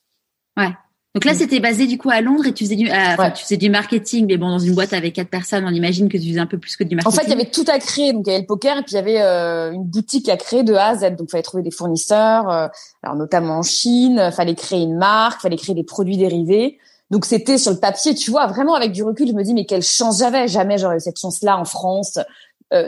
Ouais. 0.57 0.73
Donc 1.15 1.25
là, 1.25 1.33
mm. 1.33 1.37
c'était 1.37 1.59
basé 1.59 1.87
du 1.87 1.99
coup 1.99 2.11
à 2.11 2.21
Londres 2.21 2.47
et 2.47 2.53
tu 2.53 2.65
faisais 2.65 2.77
du, 2.77 2.89
euh, 2.89 3.31
tu 3.35 3.43
faisais 3.43 3.57
du 3.57 3.69
marketing, 3.69 4.27
mais 4.29 4.37
bon, 4.37 4.49
dans 4.49 4.61
une 4.61 4.75
boîte 4.75 4.93
avec 4.93 5.15
quatre 5.15 5.29
personnes, 5.29 5.65
on 5.67 5.75
imagine 5.75 6.09
que 6.09 6.17
tu 6.17 6.29
faisais 6.29 6.41
un 6.41 6.47
peu 6.47 6.59
plus 6.59 6.77
que 6.77 6.85
du 6.85 6.95
marketing. 6.95 7.19
En 7.19 7.21
fait, 7.21 7.27
il 7.27 7.31
y 7.31 7.41
avait 7.41 7.51
tout 7.51 7.65
à 7.67 7.79
créer. 7.81 8.13
Donc 8.13 8.27
il 8.27 8.31
y 8.31 8.33
avait 8.33 8.43
le 8.43 8.47
poker 8.47 8.79
et 8.79 8.83
puis 8.83 8.93
il 8.93 8.95
y 8.95 8.99
avait 8.99 9.21
euh, 9.21 9.73
une 9.73 9.85
boutique 9.85 10.29
à 10.29 10.37
créer 10.37 10.63
de 10.63 10.75
A 10.75 10.89
à 10.89 10.97
Z. 10.97 11.17
Donc 11.17 11.29
il 11.29 11.31
fallait 11.31 11.43
trouver 11.43 11.65
des 11.65 11.73
fournisseurs, 11.73 12.49
euh, 12.49 12.69
alors 13.03 13.17
notamment 13.17 13.59
en 13.59 13.63
Chine. 13.63 14.31
Fallait 14.33 14.55
créer 14.55 14.83
une 14.83 14.97
marque, 14.97 15.41
fallait 15.41 15.57
créer 15.57 15.75
des 15.75 15.83
produits 15.83 16.17
dérivés. 16.17 16.79
Donc 17.11 17.25
c'était 17.25 17.59
sur 17.59 17.73
le 17.73 17.79
papier, 17.79 18.15
tu 18.15 18.31
vois, 18.31 18.47
vraiment 18.47 18.75
avec 18.75 18.93
du 18.93 19.03
recul, 19.03 19.27
je 19.27 19.33
me 19.33 19.43
dis 19.43 19.53
mais 19.53 19.65
quelle 19.65 19.83
chance 19.83 20.21
j'avais. 20.21 20.47
Jamais 20.47 20.79
j'aurais 20.79 20.99
eu 20.99 21.01
cette 21.01 21.19
chance-là 21.19 21.59
en 21.59 21.65
France. 21.65 22.21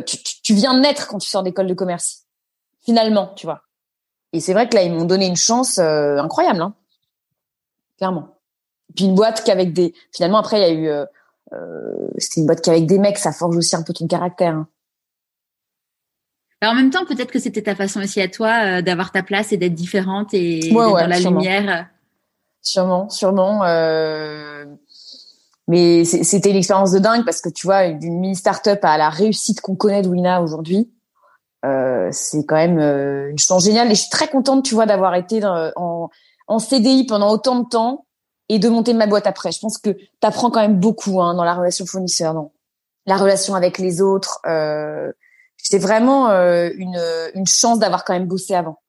Tu, 0.07 0.17
tu, 0.45 0.55
viens 0.55 0.79
naître 0.79 1.09
quand 1.09 1.19
tu 1.19 1.29
sors 1.29 1.43
d'école 1.43 1.67
de 1.67 1.75
commerce, 1.75 2.23
finalement, 2.85 3.33
tu 3.35 3.47
vois. 3.47 3.63
Et 4.33 4.39
c'est 4.39 4.53
vrai 4.53 4.69
que 4.69 4.77
là, 4.77 4.85
ils 4.85 4.93
m'ont 4.93 5.07
donné 5.07 5.27
une 5.27 5.35
chance 5.35 5.81
incroyable. 5.81 6.63
Hein 6.63 6.77
clairement. 8.03 8.35
Puis 8.97 9.05
une 9.05 9.15
boîte 9.15 9.45
qu'avec 9.45 9.73
des. 9.73 9.95
Finalement, 10.13 10.39
après, 10.39 10.59
il 10.59 10.63
y 10.63 10.65
a 10.65 10.73
eu. 10.73 10.89
Euh, 10.89 11.07
euh, 11.53 12.09
c'était 12.19 12.41
une 12.41 12.47
boîte 12.47 12.61
qu'avec 12.61 12.87
des 12.87 12.99
mecs, 12.99 13.17
ça 13.17 13.33
forge 13.33 13.57
aussi 13.57 13.77
un 13.77 13.83
peu 13.83 13.93
ton 13.93 14.09
caractère. 14.09 14.55
Hein. 14.55 14.69
Alors, 16.61 16.75
en 16.75 16.77
même 16.77 16.91
temps, 16.91 17.05
peut-être 17.05 17.31
que 17.31 17.39
c'était 17.39 17.63
ta 17.63 17.77
façon 17.77 18.01
aussi 18.01 18.21
à 18.21 18.27
toi 18.27 18.65
euh, 18.65 18.83
d'avoir 18.83 19.13
ta 19.13 19.23
place 19.23 19.53
et 19.53 19.57
d'être 19.57 19.75
différente 19.75 20.35
et 20.35 20.69
dans 20.71 20.95
la 20.97 21.21
lumière. 21.21 21.89
Sûrement, 22.61 23.09
sûrement. 23.09 23.65
Euh... 23.65 24.65
Mais 25.69 26.05
c'était 26.05 26.51
une 26.51 26.57
expérience 26.57 26.91
de 26.91 26.99
dingue 26.99 27.25
parce 27.25 27.41
que 27.41 27.49
tu 27.49 27.69
vois, 27.69 27.89
d'une 27.89 28.19
mini 28.19 28.35
start-up 28.35 28.81
à 28.83 28.99
la 28.99 29.11
réussite 29.11 29.61
qu'on 29.61 29.77
connaît 29.77 30.03
de 30.03 30.09
Wina 30.09 30.43
aujourd'hui, 30.43 30.91
euh, 31.65 32.09
c'est 32.11 32.45
quand 32.45 32.57
même 32.57 32.81
une 32.81 33.39
chance 33.39 33.65
géniale. 33.65 33.87
Et 33.87 33.95
je 33.95 34.01
suis 34.01 34.11
très 34.11 34.27
contente, 34.27 34.65
tu 34.65 34.75
vois, 34.75 34.87
d'avoir 34.87 35.15
été 35.15 35.39
dans, 35.39 35.71
en, 35.77 36.11
en 36.49 36.59
CDI 36.59 37.07
pendant 37.07 37.31
autant 37.31 37.61
de 37.61 37.69
temps 37.69 38.07
et 38.49 38.59
de 38.59 38.69
monter 38.69 38.95
ma 38.95 39.07
boîte 39.07 39.27
après. 39.27 39.53
Je 39.53 39.61
pense 39.61 39.79
que 39.79 39.91
tu 39.91 40.09
apprends 40.23 40.51
quand 40.51 40.61
même 40.61 40.79
beaucoup 40.79 41.21
hein, 41.23 41.35
dans 41.35 41.45
la 41.45 41.55
relation 41.55 41.87
fournisseur, 41.87 42.35
non? 42.35 42.53
La 43.07 43.17
relation 43.17 43.55
avec 43.55 43.79
les 43.79 44.01
autres. 44.01 44.41
Euh, 44.47 45.13
c'est 45.57 45.79
vraiment 45.79 46.31
euh, 46.31 46.71
une, 46.77 47.01
une 47.35 47.47
chance 47.47 47.79
d'avoir 47.79 48.05
quand 48.05 48.13
même 48.13 48.27
bossé 48.27 48.55
avant. 48.55 48.83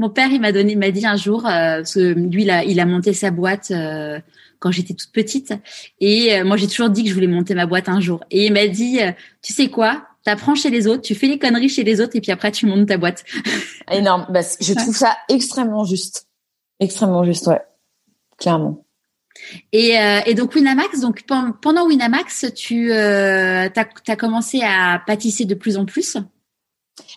Mon 0.00 0.08
père, 0.08 0.32
il 0.32 0.40
m'a 0.40 0.50
donné, 0.50 0.76
m'a 0.76 0.90
dit 0.90 1.04
un 1.04 1.16
jour, 1.16 1.46
euh, 1.46 1.82
lui, 1.94 2.44
il 2.44 2.50
a, 2.50 2.64
il 2.64 2.80
a 2.80 2.86
monté 2.86 3.12
sa 3.12 3.30
boîte 3.30 3.70
euh, 3.70 4.18
quand 4.58 4.70
j'étais 4.70 4.94
toute 4.94 5.12
petite, 5.12 5.52
et 6.00 6.38
euh, 6.38 6.44
moi, 6.44 6.56
j'ai 6.56 6.68
toujours 6.68 6.88
dit 6.88 7.02
que 7.02 7.10
je 7.10 7.14
voulais 7.14 7.26
monter 7.26 7.54
ma 7.54 7.66
boîte 7.66 7.90
un 7.90 8.00
jour. 8.00 8.24
Et 8.30 8.46
il 8.46 8.52
m'a 8.54 8.66
dit, 8.66 8.98
tu 9.42 9.52
sais 9.52 9.68
quoi, 9.68 10.06
t'apprends 10.30 10.54
chez 10.54 10.70
les 10.70 10.86
autres, 10.86 11.02
tu 11.02 11.14
fais 11.14 11.26
les 11.26 11.38
conneries 11.38 11.68
chez 11.68 11.82
les 11.82 12.00
autres 12.00 12.14
et 12.14 12.20
puis 12.20 12.32
après 12.32 12.52
tu 12.52 12.66
montes 12.66 12.86
ta 12.86 12.96
boîte. 12.96 13.24
Énorme. 13.90 14.26
Bah, 14.30 14.40
je 14.60 14.74
trouve 14.74 14.96
ça 14.96 15.16
extrêmement 15.28 15.84
juste. 15.84 16.28
Extrêmement 16.78 17.24
juste, 17.24 17.46
ouais. 17.48 17.60
Clairement. 18.38 18.84
Et, 19.72 19.98
euh, 19.98 20.20
et 20.26 20.34
donc 20.34 20.54
Winamax, 20.54 21.00
donc 21.00 21.24
pendant 21.60 21.86
Winamax, 21.86 22.46
tu 22.54 22.92
euh, 22.92 23.68
as, 23.74 24.16
commencé 24.16 24.60
à 24.62 25.00
pâtisser 25.06 25.44
de 25.44 25.54
plus 25.54 25.76
en 25.76 25.84
plus? 25.84 26.16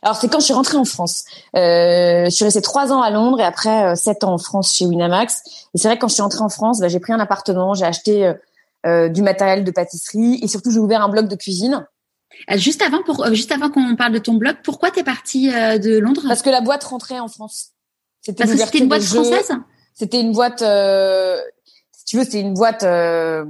Alors 0.01 0.15
c'est 0.15 0.29
quand 0.29 0.39
je 0.39 0.45
suis 0.45 0.53
rentrée 0.53 0.77
en 0.77 0.85
France. 0.85 1.25
Euh, 1.55 2.25
je 2.25 2.29
suis 2.29 2.45
restée 2.45 2.61
trois 2.61 2.91
ans 2.91 3.01
à 3.01 3.09
Londres 3.09 3.39
et 3.41 3.43
après 3.43 3.95
sept 3.95 4.23
ans 4.23 4.33
en 4.33 4.37
France 4.37 4.73
chez 4.73 4.85
Winamax. 4.85 5.41
Et 5.73 5.77
c'est 5.77 5.87
vrai 5.87 5.97
que 5.97 6.01
quand 6.01 6.07
je 6.07 6.13
suis 6.13 6.23
rentrée 6.23 6.43
en 6.43 6.49
France, 6.49 6.79
bah, 6.79 6.87
j'ai 6.87 6.99
pris 6.99 7.13
un 7.13 7.19
appartement, 7.19 7.73
j'ai 7.73 7.85
acheté 7.85 8.33
du 8.85 9.21
matériel 9.21 9.63
de 9.63 9.71
pâtisserie 9.71 10.39
et 10.41 10.47
surtout 10.47 10.71
j'ai 10.71 10.79
ouvert 10.79 11.01
un 11.01 11.09
blog 11.09 11.27
de 11.27 11.35
cuisine. 11.35 11.85
Euh, 12.51 12.57
juste 12.57 12.81
avant, 12.81 13.03
pour, 13.03 13.25
euh, 13.25 13.33
juste 13.33 13.51
avant 13.51 13.69
qu'on 13.69 13.95
parle 13.95 14.13
de 14.13 14.19
ton 14.19 14.33
blog, 14.33 14.57
pourquoi 14.63 14.91
t'es 14.91 15.03
partie 15.03 15.53
euh, 15.53 15.77
de 15.77 15.97
Londres? 15.97 16.23
Parce 16.27 16.41
que 16.41 16.49
la 16.49 16.61
boîte 16.61 16.83
rentrait 16.83 17.19
en 17.19 17.27
France. 17.27 17.69
C'était 18.21 18.43
Parce 18.43 18.57
que 18.57 18.65
c'était 18.65 18.79
une 18.79 18.89
boîte 18.89 19.03
française? 19.03 19.51
C'était 19.93 20.21
une 20.21 20.31
boîte, 20.31 20.61
euh, 20.61 21.37
si 21.91 22.05
tu 22.05 22.17
veux, 22.17 22.23
c'était 22.23 22.41
une 22.41 22.53
boîte 22.53 22.83
euh, 22.83 23.45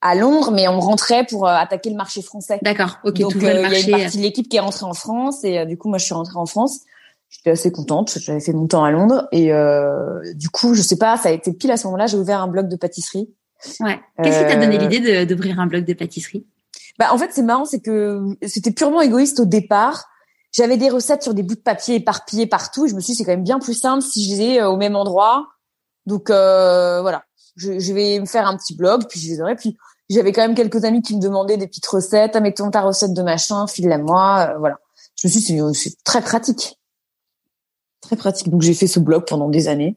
à 0.00 0.14
Londres, 0.14 0.50
mais 0.52 0.68
on 0.68 0.78
rentrait 0.78 1.24
pour 1.24 1.48
attaquer 1.48 1.90
le 1.90 1.96
marché 1.96 2.22
français. 2.22 2.58
D'accord. 2.62 2.98
Ok. 3.04 3.18
Donc 3.18 3.32
il 3.36 3.42
y 3.42 3.48
a 3.48 3.60
une 3.60 3.90
partie 3.90 4.18
de 4.18 4.22
l'équipe 4.22 4.48
qui 4.48 4.56
est 4.56 4.60
rentrée 4.60 4.84
en 4.84 4.94
France 4.94 5.42
et 5.42 5.64
du 5.66 5.76
coup 5.76 5.88
moi 5.88 5.98
je 5.98 6.04
suis 6.04 6.14
rentrée 6.14 6.38
en 6.38 6.46
France. 6.46 6.80
J'étais 7.30 7.50
assez 7.50 7.72
contente. 7.72 8.18
J'avais 8.20 8.40
fait 8.40 8.52
mon 8.52 8.66
temps 8.66 8.84
à 8.84 8.90
Londres 8.90 9.26
et 9.32 9.50
du 10.34 10.50
coup 10.50 10.74
je 10.74 10.82
sais 10.82 10.98
pas, 10.98 11.16
ça 11.16 11.30
a 11.30 11.32
été 11.32 11.52
pile 11.52 11.70
à 11.72 11.76
ce 11.76 11.86
moment-là. 11.86 12.06
J'ai 12.06 12.16
ouvert 12.16 12.40
un 12.42 12.48
blog 12.48 12.68
de 12.68 12.76
pâtisserie. 12.76 13.28
Ouais. 13.80 13.98
Qu'est-ce 14.22 14.40
qui 14.40 14.46
t'a 14.46 14.56
donné 14.56 14.78
l'idée 14.78 15.26
d'ouvrir 15.26 15.58
un 15.58 15.66
blog 15.66 15.84
de 15.84 15.94
pâtisserie? 15.94 16.46
Bah, 16.98 17.12
en 17.12 17.18
fait, 17.18 17.30
c'est 17.32 17.42
marrant, 17.42 17.64
c'est 17.64 17.80
que 17.80 18.20
c'était 18.46 18.72
purement 18.72 19.00
égoïste 19.00 19.40
au 19.40 19.44
départ. 19.44 20.08
J'avais 20.52 20.76
des 20.76 20.90
recettes 20.90 21.22
sur 21.22 21.34
des 21.34 21.42
bouts 21.42 21.54
de 21.54 21.60
papier 21.60 21.96
éparpillés 21.96 22.46
partout. 22.46 22.88
je 22.88 22.94
me 22.94 23.00
suis 23.00 23.12
dit, 23.12 23.18
c'est 23.18 23.24
quand 23.24 23.32
même 23.32 23.44
bien 23.44 23.58
plus 23.58 23.74
simple 23.74 24.02
si 24.02 24.24
je 24.24 24.34
les 24.34 24.42
ai 24.42 24.60
euh, 24.60 24.70
au 24.70 24.76
même 24.76 24.96
endroit. 24.96 25.46
Donc, 26.06 26.30
euh, 26.30 27.00
voilà. 27.02 27.24
Je, 27.56 27.78
je, 27.78 27.92
vais 27.92 28.18
me 28.18 28.26
faire 28.26 28.46
un 28.46 28.56
petit 28.56 28.74
blog, 28.74 29.04
puis 29.08 29.20
je 29.20 29.28
les 29.28 29.40
aurai. 29.40 29.56
Puis, 29.56 29.76
j'avais 30.08 30.32
quand 30.32 30.40
même 30.40 30.54
quelques 30.54 30.84
amis 30.84 31.02
qui 31.02 31.14
me 31.16 31.20
demandaient 31.20 31.56
des 31.56 31.66
petites 31.66 31.86
recettes. 31.86 32.34
Ah, 32.34 32.40
mettons 32.40 32.70
ta 32.70 32.80
recette 32.80 33.12
de 33.12 33.22
machin, 33.22 33.66
file-la 33.66 33.98
moi. 33.98 34.50
Euh, 34.50 34.58
voilà. 34.58 34.78
Je 35.16 35.28
me 35.28 35.30
suis 35.30 35.40
dit, 35.40 35.60
c'est 35.74 36.02
très 36.04 36.22
pratique. 36.22 36.78
Très 38.00 38.16
pratique. 38.16 38.48
Donc, 38.48 38.62
j'ai 38.62 38.74
fait 38.74 38.86
ce 38.86 39.00
blog 39.00 39.24
pendant 39.26 39.48
des 39.48 39.68
années. 39.68 39.96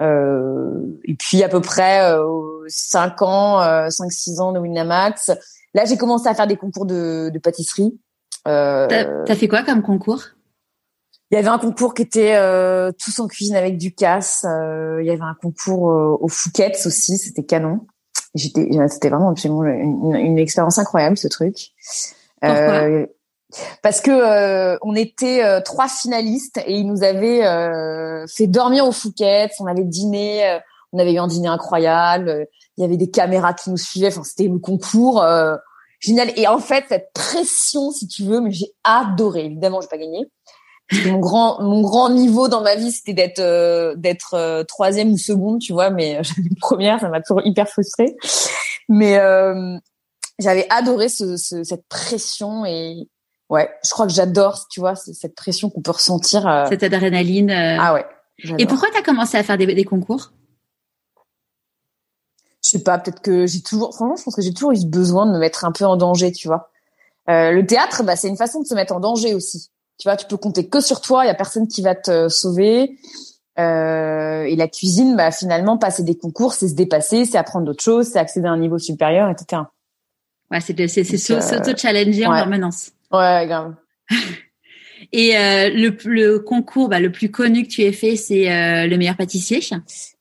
Euh, 0.00 0.82
et 1.04 1.14
puis, 1.14 1.42
à 1.42 1.48
peu 1.48 1.60
près 1.60 2.12
euh, 2.12 2.64
5 2.68 3.22
ans, 3.22 3.62
euh, 3.62 3.88
5-6 3.88 4.40
ans 4.40 4.52
de 4.52 4.58
Winamax 4.58 5.30
Là, 5.78 5.84
j'ai 5.84 5.96
commencé 5.96 6.26
à 6.26 6.34
faire 6.34 6.48
des 6.48 6.56
concours 6.56 6.86
de, 6.86 7.30
de 7.32 7.38
pâtisserie. 7.38 7.96
Euh, 8.48 8.88
T'as 8.88 9.36
fait 9.36 9.46
quoi 9.46 9.62
comme 9.62 9.80
concours? 9.80 10.24
Il 11.30 11.36
y 11.36 11.38
avait 11.38 11.46
un 11.46 11.58
concours 11.58 11.94
qui 11.94 12.02
était 12.02 12.34
euh, 12.34 12.90
tous 12.98 13.20
en 13.20 13.28
cuisine 13.28 13.54
avec 13.54 13.78
du 13.78 13.94
casse. 13.94 14.44
Euh, 14.44 14.98
il 15.00 15.06
y 15.06 15.10
avait 15.10 15.22
un 15.22 15.36
concours 15.40 15.92
euh, 15.92 16.18
au 16.20 16.26
Fouquet's 16.26 16.84
aussi, 16.84 17.16
c'était 17.16 17.44
canon. 17.44 17.86
J'étais, 18.34 18.68
c'était 18.88 19.08
vraiment 19.08 19.30
absolument 19.30 19.62
une, 19.62 20.16
une, 20.16 20.38
expérience 20.40 20.78
incroyable 20.78 21.16
ce 21.16 21.28
truc. 21.28 21.68
Pourquoi? 22.40 23.06
Parce 23.80 24.00
que 24.00 24.76
on 24.84 24.96
était 24.96 25.62
trois 25.62 25.86
finalistes 25.86 26.60
et 26.66 26.74
ils 26.74 26.88
nous 26.88 27.04
avaient 27.04 27.44
fait 28.26 28.48
dormir 28.48 28.84
au 28.84 28.92
Fouquet's. 28.92 29.60
On 29.60 29.66
avait 29.66 29.84
dîné, 29.84 30.58
on 30.92 30.98
avait 30.98 31.14
eu 31.14 31.18
un 31.18 31.28
dîner 31.28 31.48
incroyable 31.48 32.48
il 32.78 32.82
y 32.82 32.84
avait 32.84 32.96
des 32.96 33.10
caméras 33.10 33.54
qui 33.54 33.70
nous 33.70 33.76
suivaient. 33.76 34.06
Enfin, 34.06 34.22
c'était 34.22 34.48
le 34.48 34.58
concours 34.58 35.24
génial. 36.00 36.32
Et 36.36 36.46
en 36.46 36.58
fait, 36.58 36.84
cette 36.88 37.12
pression, 37.12 37.90
si 37.90 38.06
tu 38.08 38.24
veux, 38.24 38.40
mais 38.40 38.52
j'ai 38.52 38.72
adoré. 38.84 39.46
Évidemment, 39.46 39.80
j'ai 39.80 39.88
pas 39.88 39.98
gagné. 39.98 40.26
Mon 41.06 41.18
grand, 41.18 41.60
mon 41.60 41.82
grand 41.82 42.08
niveau 42.08 42.48
dans 42.48 42.62
ma 42.62 42.74
vie, 42.74 42.90
c'était 42.90 43.12
d'être 43.12 43.40
euh, 43.40 43.94
d'être 43.96 44.34
euh, 44.34 44.64
troisième 44.64 45.12
ou 45.12 45.18
seconde, 45.18 45.60
tu 45.60 45.72
vois. 45.72 45.90
Mais 45.90 46.18
j'avais 46.22 46.48
première, 46.60 47.00
ça 47.00 47.08
m'a 47.08 47.20
toujours 47.20 47.44
hyper 47.44 47.68
frustrée. 47.68 48.16
Mais 48.88 49.18
j'avais 50.38 50.66
adoré 50.70 51.08
ce, 51.08 51.36
ce, 51.36 51.62
cette 51.62 51.86
pression 51.88 52.64
et 52.64 53.08
ouais, 53.50 53.68
je 53.84 53.90
crois 53.90 54.06
que 54.06 54.12
j'adore, 54.12 54.66
tu 54.70 54.80
vois, 54.80 54.94
cette 54.94 55.34
pression 55.34 55.68
qu'on 55.68 55.82
peut 55.82 55.90
ressentir. 55.90 56.66
Cette 56.70 56.82
adrénaline. 56.82 57.50
Ah 57.50 57.92
ouais. 57.92 58.06
Et 58.58 58.66
pourquoi 58.66 58.88
tu 58.90 58.96
as 58.96 59.02
commencé 59.02 59.36
à 59.36 59.42
faire 59.42 59.58
des, 59.58 59.66
des 59.66 59.84
concours? 59.84 60.32
Je 62.68 62.76
sais 62.76 62.82
pas, 62.82 62.98
peut-être 62.98 63.22
que 63.22 63.46
j'ai 63.46 63.62
toujours, 63.62 63.94
franchement, 63.94 64.16
je 64.16 64.24
pense 64.24 64.34
que 64.34 64.42
j'ai 64.42 64.52
toujours 64.52 64.72
eu 64.72 64.84
besoin 64.84 65.24
de 65.24 65.32
me 65.32 65.38
mettre 65.38 65.64
un 65.64 65.72
peu 65.72 65.86
en 65.86 65.96
danger, 65.96 66.32
tu 66.32 66.48
vois. 66.48 66.70
Euh, 67.30 67.50
le 67.50 67.64
théâtre, 67.64 68.02
bah, 68.04 68.14
c'est 68.14 68.28
une 68.28 68.36
façon 68.36 68.60
de 68.60 68.66
se 68.66 68.74
mettre 68.74 68.94
en 68.94 69.00
danger 69.00 69.34
aussi. 69.34 69.70
Tu 69.98 70.06
vois, 70.06 70.16
tu 70.16 70.26
peux 70.26 70.36
compter 70.36 70.68
que 70.68 70.80
sur 70.82 71.00
toi, 71.00 71.24
il 71.24 71.28
y 71.28 71.30
a 71.30 71.34
personne 71.34 71.66
qui 71.66 71.80
va 71.80 71.94
te 71.94 72.28
sauver. 72.28 72.98
Euh, 73.58 74.42
et 74.42 74.54
la 74.54 74.68
cuisine, 74.68 75.16
bah, 75.16 75.30
finalement, 75.30 75.78
passer 75.78 76.02
des 76.02 76.16
concours, 76.16 76.52
c'est 76.52 76.68
se 76.68 76.74
dépasser, 76.74 77.24
c'est 77.24 77.38
apprendre 77.38 77.64
d'autres 77.64 77.82
choses, 77.82 78.08
c'est 78.08 78.18
accéder 78.18 78.46
à 78.46 78.50
un 78.50 78.58
niveau 78.58 78.78
supérieur, 78.78 79.30
etc. 79.30 79.62
Ouais, 80.50 80.60
c'est 80.60 80.86
c'est 80.88 81.04
s'auto-challenger 81.04 82.26
en 82.26 82.32
permanence. 82.32 82.90
Ouais, 83.10 83.46
grave. 83.46 83.74
et 85.12 85.38
euh, 85.38 85.70
le, 85.70 85.96
le 86.04 86.38
concours, 86.38 86.90
bah, 86.90 87.00
le 87.00 87.10
plus 87.10 87.30
connu 87.30 87.62
que 87.62 87.68
tu 87.68 87.82
aies 87.82 87.92
fait, 87.92 88.16
c'est 88.16 88.52
euh, 88.52 88.86
le 88.86 88.96
meilleur 88.98 89.16
pâtissier. 89.16 89.60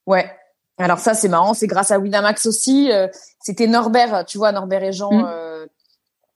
Ouais, 0.05 0.31
alors 0.77 0.99
ça, 0.99 1.13
c'est 1.13 1.27
marrant, 1.27 1.53
c'est 1.53 1.67
grâce 1.67 1.91
à 1.91 1.99
Winamax 1.99 2.45
aussi. 2.45 2.91
Euh, 2.91 3.07
c'était 3.39 3.67
Norbert, 3.67 4.25
tu 4.25 4.37
vois, 4.37 4.51
Norbert 4.51 4.83
et 4.83 4.93
Jean. 4.93 5.11
Mm. 5.11 5.25
Euh, 5.27 5.65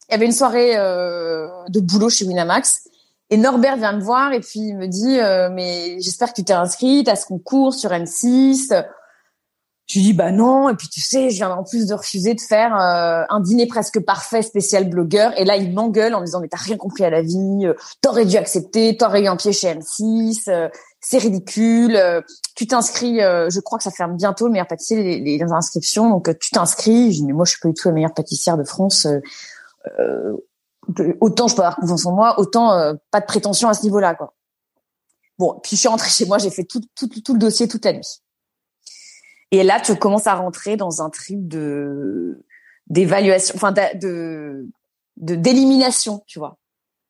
il 0.09 0.13
y 0.13 0.15
avait 0.15 0.25
une 0.25 0.31
soirée 0.31 0.77
euh, 0.77 1.47
de 1.69 1.79
boulot 1.79 2.09
chez 2.09 2.25
Winamax. 2.25 2.87
Et 3.29 3.37
Norbert 3.37 3.77
vient 3.77 3.93
me 3.93 4.01
voir 4.01 4.33
et 4.33 4.41
puis 4.41 4.59
il 4.59 4.77
me 4.77 4.87
dit 4.87 5.17
mais 5.55 6.01
j'espère 6.01 6.31
que 6.31 6.33
tu 6.33 6.43
t'es 6.43 6.51
inscrite 6.51 7.07
à 7.07 7.15
ce 7.15 7.25
concours 7.25 7.73
sur 7.73 7.91
M6. 7.91 8.67
je 9.87 9.99
lui 9.99 10.03
dis 10.03 10.11
bah 10.11 10.33
non 10.33 10.67
et 10.67 10.75
puis 10.75 10.89
tu 10.89 10.99
sais 10.99 11.29
je 11.29 11.37
viens 11.37 11.51
en 11.51 11.63
plus 11.63 11.87
de 11.87 11.93
refuser 11.93 12.33
de 12.33 12.41
faire 12.41 12.75
euh, 12.75 13.23
un 13.29 13.39
dîner 13.39 13.67
presque 13.67 14.01
parfait 14.01 14.41
spécial 14.41 14.89
blogueur 14.89 15.31
et 15.39 15.45
là 15.45 15.55
il 15.55 15.73
m'engueule 15.73 16.13
en 16.13 16.19
me 16.19 16.25
disant 16.25 16.41
mais 16.41 16.49
t'as 16.49 16.57
rien 16.57 16.75
compris 16.75 17.05
à 17.05 17.09
la 17.09 17.21
vie 17.21 17.61
euh, 17.63 17.73
t'aurais 18.01 18.25
dû 18.25 18.35
accepter 18.35 18.97
t'aurais 18.97 19.23
eu 19.23 19.27
un 19.27 19.37
pied 19.37 19.53
chez 19.53 19.75
M6 19.75 20.49
euh, 20.49 20.67
c'est 21.01 21.17
ridicule 21.17 21.99
tu 22.55 22.67
t'inscris 22.67 23.19
je 23.19 23.59
crois 23.59 23.77
que 23.77 23.83
ça 23.83 23.91
ferme 23.91 24.15
bientôt 24.15 24.45
le 24.45 24.51
meilleur 24.51 24.67
pâtissier 24.67 25.19
les, 25.19 25.37
les, 25.37 25.51
inscriptions 25.51 26.09
donc 26.09 26.37
tu 26.39 26.51
t'inscris. 26.51 27.11
Je 27.11 27.17
dis 27.17 27.25
mais 27.25 27.33
moi 27.33 27.45
je 27.45 27.51
suis 27.51 27.59
pas 27.59 27.69
du 27.69 27.73
tout 27.73 27.87
la 27.87 27.93
meilleure 27.93 28.13
pâtissière 28.13 28.57
de 28.57 28.63
France 28.63 29.07
autant 31.19 31.47
je 31.47 31.55
peux 31.55 31.61
avoir 31.61 31.77
confiance 31.77 32.05
en 32.05 32.13
moi 32.13 32.39
autant 32.39 32.95
pas 33.09 33.19
de 33.19 33.25
prétention 33.25 33.67
à 33.67 33.73
ce 33.73 33.83
niveau 33.83 33.99
là 33.99 34.15
quoi. 34.15 34.35
Bon 35.39 35.59
puis 35.63 35.75
je 35.75 35.81
suis 35.81 35.89
rentrée 35.89 36.09
chez 36.09 36.25
moi 36.25 36.37
j'ai 36.37 36.51
fait 36.51 36.65
tout, 36.65 36.81
le 37.33 37.39
dossier 37.39 37.67
toute 37.67 37.85
la 37.85 37.93
nuit. 37.93 38.21
Et 39.51 39.63
là, 39.63 39.79
tu 39.81 39.95
commences 39.95 40.27
à 40.27 40.35
rentrer 40.35 40.77
dans 40.77 41.01
un 41.01 41.09
trip 41.09 41.47
de 41.47 42.43
d'évaluation, 42.87 43.55
enfin 43.55 43.71
de 43.71 44.65
d'élimination, 45.17 46.23
tu 46.25 46.39
vois. 46.39 46.57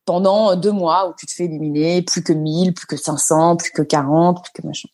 Pendant 0.05 0.55
deux 0.55 0.71
mois 0.71 1.09
où 1.09 1.13
tu 1.17 1.25
te 1.25 1.31
fais 1.31 1.45
éliminer, 1.45 2.01
plus 2.01 2.23
que 2.23 2.33
1000, 2.33 2.73
plus 2.73 2.87
que 2.87 2.97
500, 2.97 3.57
plus 3.57 3.71
que 3.71 3.81
40, 3.81 4.43
plus 4.43 4.51
que 4.61 4.67
machin. 4.67 4.89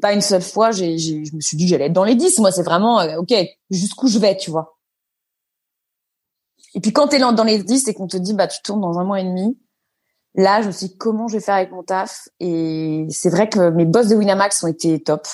Pas 0.00 0.12
une 0.12 0.20
seule 0.20 0.42
fois, 0.42 0.72
j'ai, 0.72 0.98
j'ai, 0.98 1.24
je 1.24 1.34
me 1.36 1.40
suis 1.40 1.56
dit 1.56 1.68
j'allais 1.68 1.86
être 1.86 1.92
dans 1.92 2.04
les 2.04 2.16
10. 2.16 2.38
Moi, 2.40 2.50
c'est 2.50 2.62
vraiment, 2.62 3.00
euh, 3.00 3.16
ok, 3.18 3.32
jusqu'où 3.70 4.08
je 4.08 4.18
vais, 4.18 4.36
tu 4.36 4.50
vois. 4.50 4.76
Et 6.74 6.80
puis 6.80 6.92
quand 6.92 7.08
tu 7.08 7.16
es 7.16 7.18
dans 7.20 7.44
les 7.44 7.62
10 7.62 7.86
et 7.86 7.94
qu'on 7.94 8.08
te 8.08 8.16
dit, 8.16 8.34
bah, 8.34 8.48
tu 8.48 8.60
tournes 8.62 8.80
dans 8.80 8.98
un 8.98 9.04
mois 9.04 9.20
et 9.20 9.24
demi, 9.24 9.56
là, 10.34 10.62
je 10.62 10.66
me 10.68 10.72
suis 10.72 10.88
dit, 10.88 10.96
comment 10.96 11.28
je 11.28 11.34
vais 11.36 11.42
faire 11.42 11.54
avec 11.54 11.70
mon 11.70 11.84
taf? 11.84 12.28
Et 12.40 13.06
c'est 13.10 13.30
vrai 13.30 13.48
que 13.48 13.70
mes 13.70 13.84
boss 13.84 14.08
de 14.08 14.16
Winamax 14.16 14.64
ont 14.64 14.68
été 14.68 15.00
top. 15.00 15.28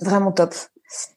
Vraiment 0.00 0.30
top 0.30 0.54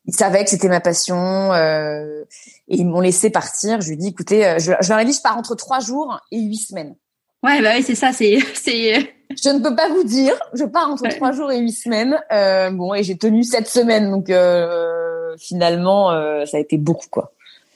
ils 0.05 0.15
savaient 0.15 0.43
que 0.43 0.49
c'était 0.49 0.67
ma 0.67 0.81
passion 0.81 1.53
euh, 1.53 2.23
et 2.67 2.77
ils 2.77 2.87
m'ont 2.87 3.01
laissé 3.01 3.29
partir. 3.29 3.81
Je 3.81 3.87
lui 3.87 3.93
ai 3.95 3.97
dit, 3.97 4.07
écoutez, 4.07 4.45
euh, 4.45 4.59
je, 4.59 4.73
je, 4.79 4.89
leur 4.89 4.99
ai 4.99 5.05
dit, 5.05 5.13
je 5.13 5.21
pars 5.21 5.37
entre 5.37 5.55
trois 5.55 5.79
jours 5.79 6.19
et 6.31 6.39
huit 6.39 6.57
semaines. 6.57 6.95
Ouais, 7.45 7.61
bah 7.61 7.73
oui, 7.75 7.83
c'est 7.83 7.93
ça, 7.93 8.11
c'est, 8.11 8.39
c'est. 8.55 9.13
Je 9.29 9.49
ne 9.49 9.59
peux 9.59 9.75
pas 9.75 9.87
vous 9.89 10.03
dire. 10.03 10.33
Je 10.53 10.63
pars 10.65 10.89
entre 10.89 11.07
trois 11.09 11.31
jours 11.31 11.51
et 11.51 11.59
huit 11.59 11.73
semaines. 11.73 12.19
Euh, 12.31 12.71
bon, 12.71 12.93
et 12.95 13.03
j'ai 13.03 13.17
tenu 13.17 13.43
sept 13.43 13.67
semaines, 13.67 14.09
donc 14.09 14.31
euh, 14.31 15.35
finalement, 15.37 16.11
euh, 16.11 16.45
ça 16.45 16.57
a 16.57 16.59
été 16.59 16.77
beaucoup, 16.77 17.07
quoi. 17.09 17.33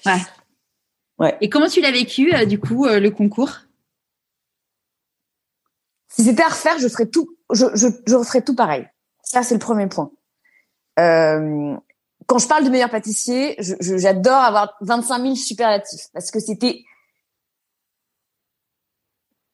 Ouais. 0.08 0.21
Ouais. 1.19 1.38
Et 1.41 1.49
comment 1.49 1.67
tu 1.67 1.82
l'as 1.82 1.91
vécu, 1.91 2.32
du 2.47 2.60
coup, 2.60 2.88
le 2.88 3.10
concours? 3.10 3.51
Si 6.08 6.23
c'était 6.23 6.43
à 6.43 6.47
refaire, 6.47 6.79
je 6.79 6.88
ferais 6.88 7.05
tout. 7.05 7.38
Je, 7.51 7.65
je, 7.75 7.88
je 8.08 8.15
referais 8.15 8.41
tout 8.41 8.55
pareil. 8.55 8.88
Ça, 9.21 9.43
c'est 9.43 9.53
le 9.53 9.60
premier 9.60 9.88
point. 9.88 10.12
Quand 10.97 12.38
je 12.38 12.47
parle 12.47 12.63
de 12.63 12.69
meilleur 12.69 12.89
pâtissier, 12.89 13.55
j'adore 13.60 14.38
avoir 14.38 14.77
25 14.82 15.21
000 15.21 15.36
superlatifs 15.36 16.08
parce 16.13 16.32
que 16.32 16.39
c'était 16.39 16.84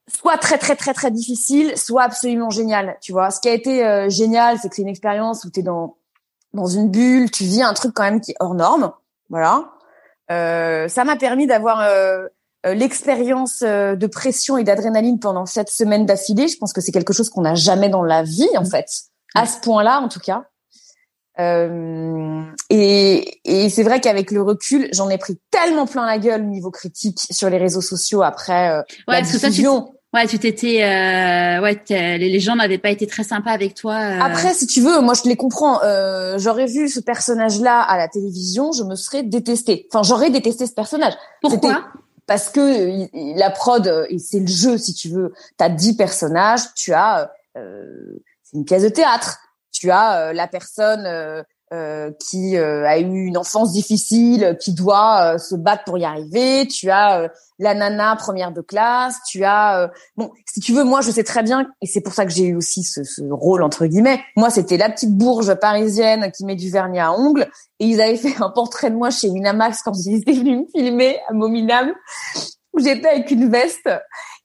soit 0.07 0.37
très 0.37 0.57
très 0.57 0.75
très 0.75 0.93
très 0.93 1.11
difficile, 1.11 1.77
soit 1.77 2.03
absolument 2.03 2.49
génial. 2.49 2.97
Tu 3.01 3.11
vois, 3.11 3.31
ce 3.31 3.39
qui 3.39 3.49
a 3.49 3.53
été 3.53 3.85
euh, 3.85 4.09
génial, 4.09 4.59
c'est 4.59 4.69
que 4.69 4.75
c'est 4.75 4.81
une 4.81 4.87
expérience 4.87 5.43
où 5.45 5.49
tu 5.49 5.61
es 5.61 5.63
dans 5.63 5.97
dans 6.53 6.67
une 6.67 6.89
bulle, 6.89 7.29
tu 7.31 7.43
vis 7.43 7.61
un 7.61 7.73
truc 7.73 7.93
quand 7.93 8.03
même 8.03 8.21
qui 8.21 8.31
est 8.31 8.37
hors 8.39 8.55
norme. 8.55 8.91
Voilà. 9.29 9.71
Euh, 10.31 10.87
ça 10.87 11.03
m'a 11.03 11.15
permis 11.17 11.47
d'avoir 11.47 11.81
euh, 11.81 12.27
euh 12.65 12.73
l'expérience 12.73 13.61
euh, 13.61 13.95
de 13.95 14.07
pression 14.07 14.57
et 14.57 14.63
d'adrénaline 14.63 15.19
pendant 15.19 15.45
sept 15.45 15.69
semaines 15.69 16.05
d'affilée. 16.05 16.47
Je 16.47 16.57
pense 16.57 16.73
que 16.73 16.81
c'est 16.81 16.91
quelque 16.91 17.13
chose 17.13 17.29
qu'on 17.29 17.41
n'a 17.41 17.55
jamais 17.55 17.89
dans 17.89 18.03
la 18.03 18.23
vie 18.23 18.49
en 18.57 18.65
fait, 18.65 18.89
à 19.35 19.45
ce 19.45 19.59
point-là 19.59 19.99
en 19.99 20.07
tout 20.07 20.19
cas. 20.19 20.45
Euh, 21.37 22.43
et, 22.69 23.39
et 23.43 23.69
c'est 23.69 23.83
vrai 23.83 23.99
qu'avec 23.99 24.31
le 24.31 24.41
recul, 24.41 24.87
j'en 24.93 25.09
ai 25.09 25.17
pris 25.17 25.37
tellement 25.51 25.85
plein 25.85 26.05
la 26.05 26.17
gueule 26.17 26.45
niveau 26.45 26.71
critique 26.71 27.19
sur 27.29 27.49
les 27.49 27.57
réseaux 27.57 27.81
sociaux 27.81 28.21
après 28.23 28.69
euh, 28.69 28.81
ouais, 29.07 29.15
la 29.19 29.21
diffusion. 29.21 29.94
Ouais, 30.15 30.27
tu 30.27 30.39
t'étais, 30.39 30.83
euh, 30.83 31.61
ouais, 31.61 31.79
les 31.89 32.39
gens 32.39 32.55
n'avaient 32.55 32.79
pas 32.79 32.89
été 32.89 33.05
très 33.05 33.23
sympas 33.23 33.51
avec 33.51 33.75
toi. 33.75 33.93
Euh. 33.93 34.19
Après, 34.21 34.53
si 34.53 34.65
tu 34.65 34.81
veux, 34.81 35.01
moi 35.01 35.13
je 35.13 35.29
les 35.29 35.35
comprends. 35.35 35.83
Euh, 35.83 36.37
j'aurais 36.37 36.65
vu 36.65 36.89
ce 36.89 36.99
personnage-là 36.99 37.81
à 37.81 37.97
la 37.97 38.07
télévision, 38.07 38.71
je 38.71 38.83
me 38.83 38.95
serais 38.95 39.23
détesté. 39.23 39.87
Enfin, 39.91 40.01
j'aurais 40.01 40.31
détesté 40.31 40.65
ce 40.65 40.73
personnage. 40.73 41.13
Pourquoi? 41.41 41.85
Parce 42.25 42.49
que 42.49 43.37
la 43.37 43.51
prod, 43.51 44.07
et 44.09 44.17
c'est 44.17 44.39
le 44.39 44.47
jeu, 44.47 44.79
si 44.79 44.95
tu 44.95 45.09
veux. 45.09 45.33
T'as 45.57 45.69
dix 45.69 45.95
personnages, 45.95 46.73
tu 46.75 46.91
as, 46.93 47.31
c'est 47.53 48.57
une 48.57 48.65
pièce 48.65 48.81
de 48.81 48.89
théâtre 48.89 49.39
tu 49.75 49.91
as 49.91 50.19
euh, 50.19 50.33
la 50.33 50.47
personne 50.47 51.05
euh, 51.75 51.85
euh, 52.05 52.11
qui 52.29 52.57
a 52.57 52.99
eu 52.99 53.25
une 53.25 53.37
enfance 53.37 53.71
difficile, 53.71 54.57
qui 54.59 54.73
doit 54.73 55.37
se 55.37 55.55
battre 55.55 55.83
pour 55.83 55.97
y 55.97 56.05
arriver. 56.05 56.67
Tu 56.67 56.89
as 56.89 57.29
la 57.59 57.73
nana 57.73 58.15
première 58.15 58.51
de 58.51 58.61
classe. 58.61 59.15
Tu 59.27 59.43
as 59.43 59.91
bon, 60.17 60.31
si 60.45 60.59
tu 60.59 60.73
veux, 60.73 60.83
moi 60.83 61.01
je 61.01 61.11
sais 61.11 61.23
très 61.23 61.43
bien, 61.43 61.67
et 61.81 61.87
c'est 61.87 62.01
pour 62.01 62.13
ça 62.13 62.25
que 62.25 62.31
j'ai 62.31 62.45
eu 62.45 62.55
aussi 62.55 62.83
ce, 62.83 63.03
ce, 63.03 63.21
rôle 63.29 63.63
entre 63.63 63.85
guillemets. 63.85 64.21
Moi, 64.35 64.49
c'était 64.49 64.77
la 64.77 64.89
petite 64.89 65.15
bourge 65.15 65.53
parisienne 65.55 66.31
qui 66.31 66.45
met 66.45 66.55
du 66.55 66.69
vernis 66.69 66.99
à 66.99 67.11
ongles, 67.11 67.47
et 67.79 67.85
ils 67.85 68.01
avaient 68.01 68.17
fait 68.17 68.41
un 68.41 68.49
portrait 68.49 68.89
de 68.89 68.95
moi 68.95 69.09
chez 69.09 69.29
Winamax 69.29 69.81
quand 69.83 69.93
ils 70.05 70.17
étaient 70.17 70.33
venus 70.33 70.61
me 70.61 70.79
filmer 70.79 71.19
à 71.29 71.33
Mominam, 71.33 71.91
où 72.73 72.79
j'étais 72.79 73.09
avec 73.09 73.31
une 73.31 73.49
veste 73.49 73.89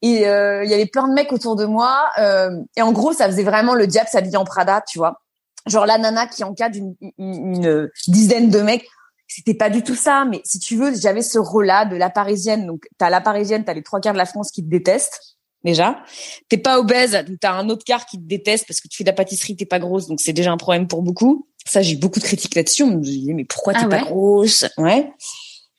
et 0.03 0.27
euh, 0.27 0.65
il 0.65 0.71
y 0.71 0.75
avait 0.75 0.87
plein 0.87 1.09
de 1.09 1.13
mecs 1.13 1.33
autour 1.33 1.57
de 1.57 1.67
moi. 1.67 2.11
Euh, 2.19 2.51
et 2.77 2.83
en 2.83 2.93
gros, 2.93 3.13
ça 3.13 3.27
faisait 3.27 3.43
vraiment 3.43 3.75
le 3.75 3.87
diable 3.87 4.09
s'habiller 4.09 4.37
en 4.37 4.45
Prada, 4.45 4.83
tu 4.87 4.99
vois. 4.99 5.21
Genre 5.67 5.87
la 5.87 5.99
nana 5.99 6.27
qui 6.27 6.45
encadre 6.45 6.77
une, 6.77 6.95
une, 7.19 7.91
dizaine 8.09 8.51
de 8.51 8.61
mecs. 8.61 8.87
C'était 9.27 9.55
pas 9.55 9.71
du 9.71 9.83
tout 9.83 9.95
ça, 9.95 10.25
mais 10.25 10.41
si 10.45 10.59
tu 10.59 10.77
veux, 10.77 10.93
j'avais 10.99 11.23
ce 11.23 11.39
rôle-là 11.39 11.85
de 11.85 11.95
la 11.95 12.11
parisienne. 12.11 12.67
Donc, 12.67 12.87
t'as 12.99 13.11
la 13.11 13.21
parisienne, 13.21 13.65
t'as 13.65 13.75
les 13.75 13.83
trois 13.83 14.01
quarts 14.01 14.13
de 14.13 14.19
la 14.19 14.27
France 14.27 14.51
qui 14.51 14.65
te 14.65 14.69
détestent 14.69 15.37
déjà. 15.65 16.03
T'es 16.49 16.59
pas 16.59 16.79
obèse, 16.79 17.13
donc 17.13 17.39
t'as 17.41 17.53
un 17.53 17.69
autre 17.69 17.85
quart 17.85 18.07
qui 18.07 18.19
te 18.19 18.27
déteste 18.27 18.67
parce 18.67 18.81
que 18.81 18.89
tu 18.89 18.97
fais 18.97 19.05
de 19.05 19.11
la 19.11 19.15
pâtisserie, 19.15 19.57
t'es 19.57 19.67
pas 19.67 19.79
grosse, 19.79 20.07
donc 20.07 20.21
c'est 20.21 20.33
déjà 20.33 20.51
un 20.51 20.57
problème 20.57 20.89
pour 20.89 21.03
beaucoup. 21.03 21.47
Ça, 21.67 21.83
j'ai 21.83 21.97
beaucoup 21.97 22.19
de 22.19 22.25
critiques 22.25 22.55
là-dessus. 22.55 22.83
On 22.83 22.97
me 22.97 23.01
disait 23.01 23.33
mais 23.33 23.45
pourquoi 23.45 23.75
t'es 23.75 23.85
ah 23.85 23.89
pas 23.89 24.03
grosse? 24.03 24.65
Ouais. 24.79 25.13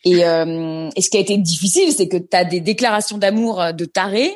Et, 0.03 0.25
euh, 0.25 0.89
et 0.95 1.01
ce 1.01 1.09
qui 1.09 1.17
a 1.17 1.19
été 1.19 1.37
difficile, 1.37 1.91
c'est 1.91 2.07
que 2.07 2.17
tu 2.17 2.35
as 2.35 2.45
des 2.45 2.59
déclarations 2.59 3.17
d'amour 3.17 3.61
euh, 3.61 3.71
de 3.71 3.85
taré 3.85 4.35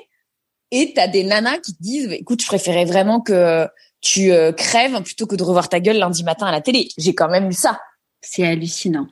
et 0.72 0.94
tu 0.94 1.00
as 1.00 1.08
des 1.08 1.24
nanas 1.24 1.60
qui 1.60 1.76
te 1.76 1.82
disent 1.82 2.12
écoute, 2.12 2.42
je 2.42 2.48
préférais 2.48 2.86
vraiment 2.86 3.22
que 3.22 3.68
tu 4.02 4.32
euh, 4.32 4.52
crèves 4.52 5.02
plutôt 5.02 5.26
que 5.26 5.36
de 5.36 5.44
revoir 5.44 5.70
ta 5.70 5.80
gueule 5.80 5.98
lundi 5.98 6.24
matin 6.24 6.46
à 6.46 6.52
la 6.52 6.62
télé. 6.62 6.90
J'ai 6.98 7.16
quand 7.16 7.30
même 7.30 7.50
eu 7.50 7.54
ça. 7.54 7.80
C'est 8.22 8.46
hallucinant. 8.46 9.08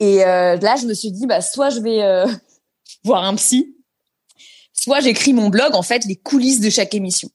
Et 0.00 0.24
euh, 0.24 0.56
là, 0.56 0.76
je 0.76 0.86
me 0.86 0.94
suis 0.94 1.10
dit 1.10 1.26
bah 1.26 1.40
soit 1.40 1.70
je 1.70 1.80
vais 1.80 2.02
euh, 2.02 2.26
voir 3.04 3.24
un 3.24 3.34
psy, 3.34 3.76
soit 4.72 5.00
j'écris 5.00 5.32
mon 5.32 5.48
blog 5.48 5.74
en 5.74 5.82
fait 5.82 6.04
les 6.04 6.16
coulisses 6.16 6.60
de 6.60 6.70
chaque 6.70 6.94
émission. 6.94 7.28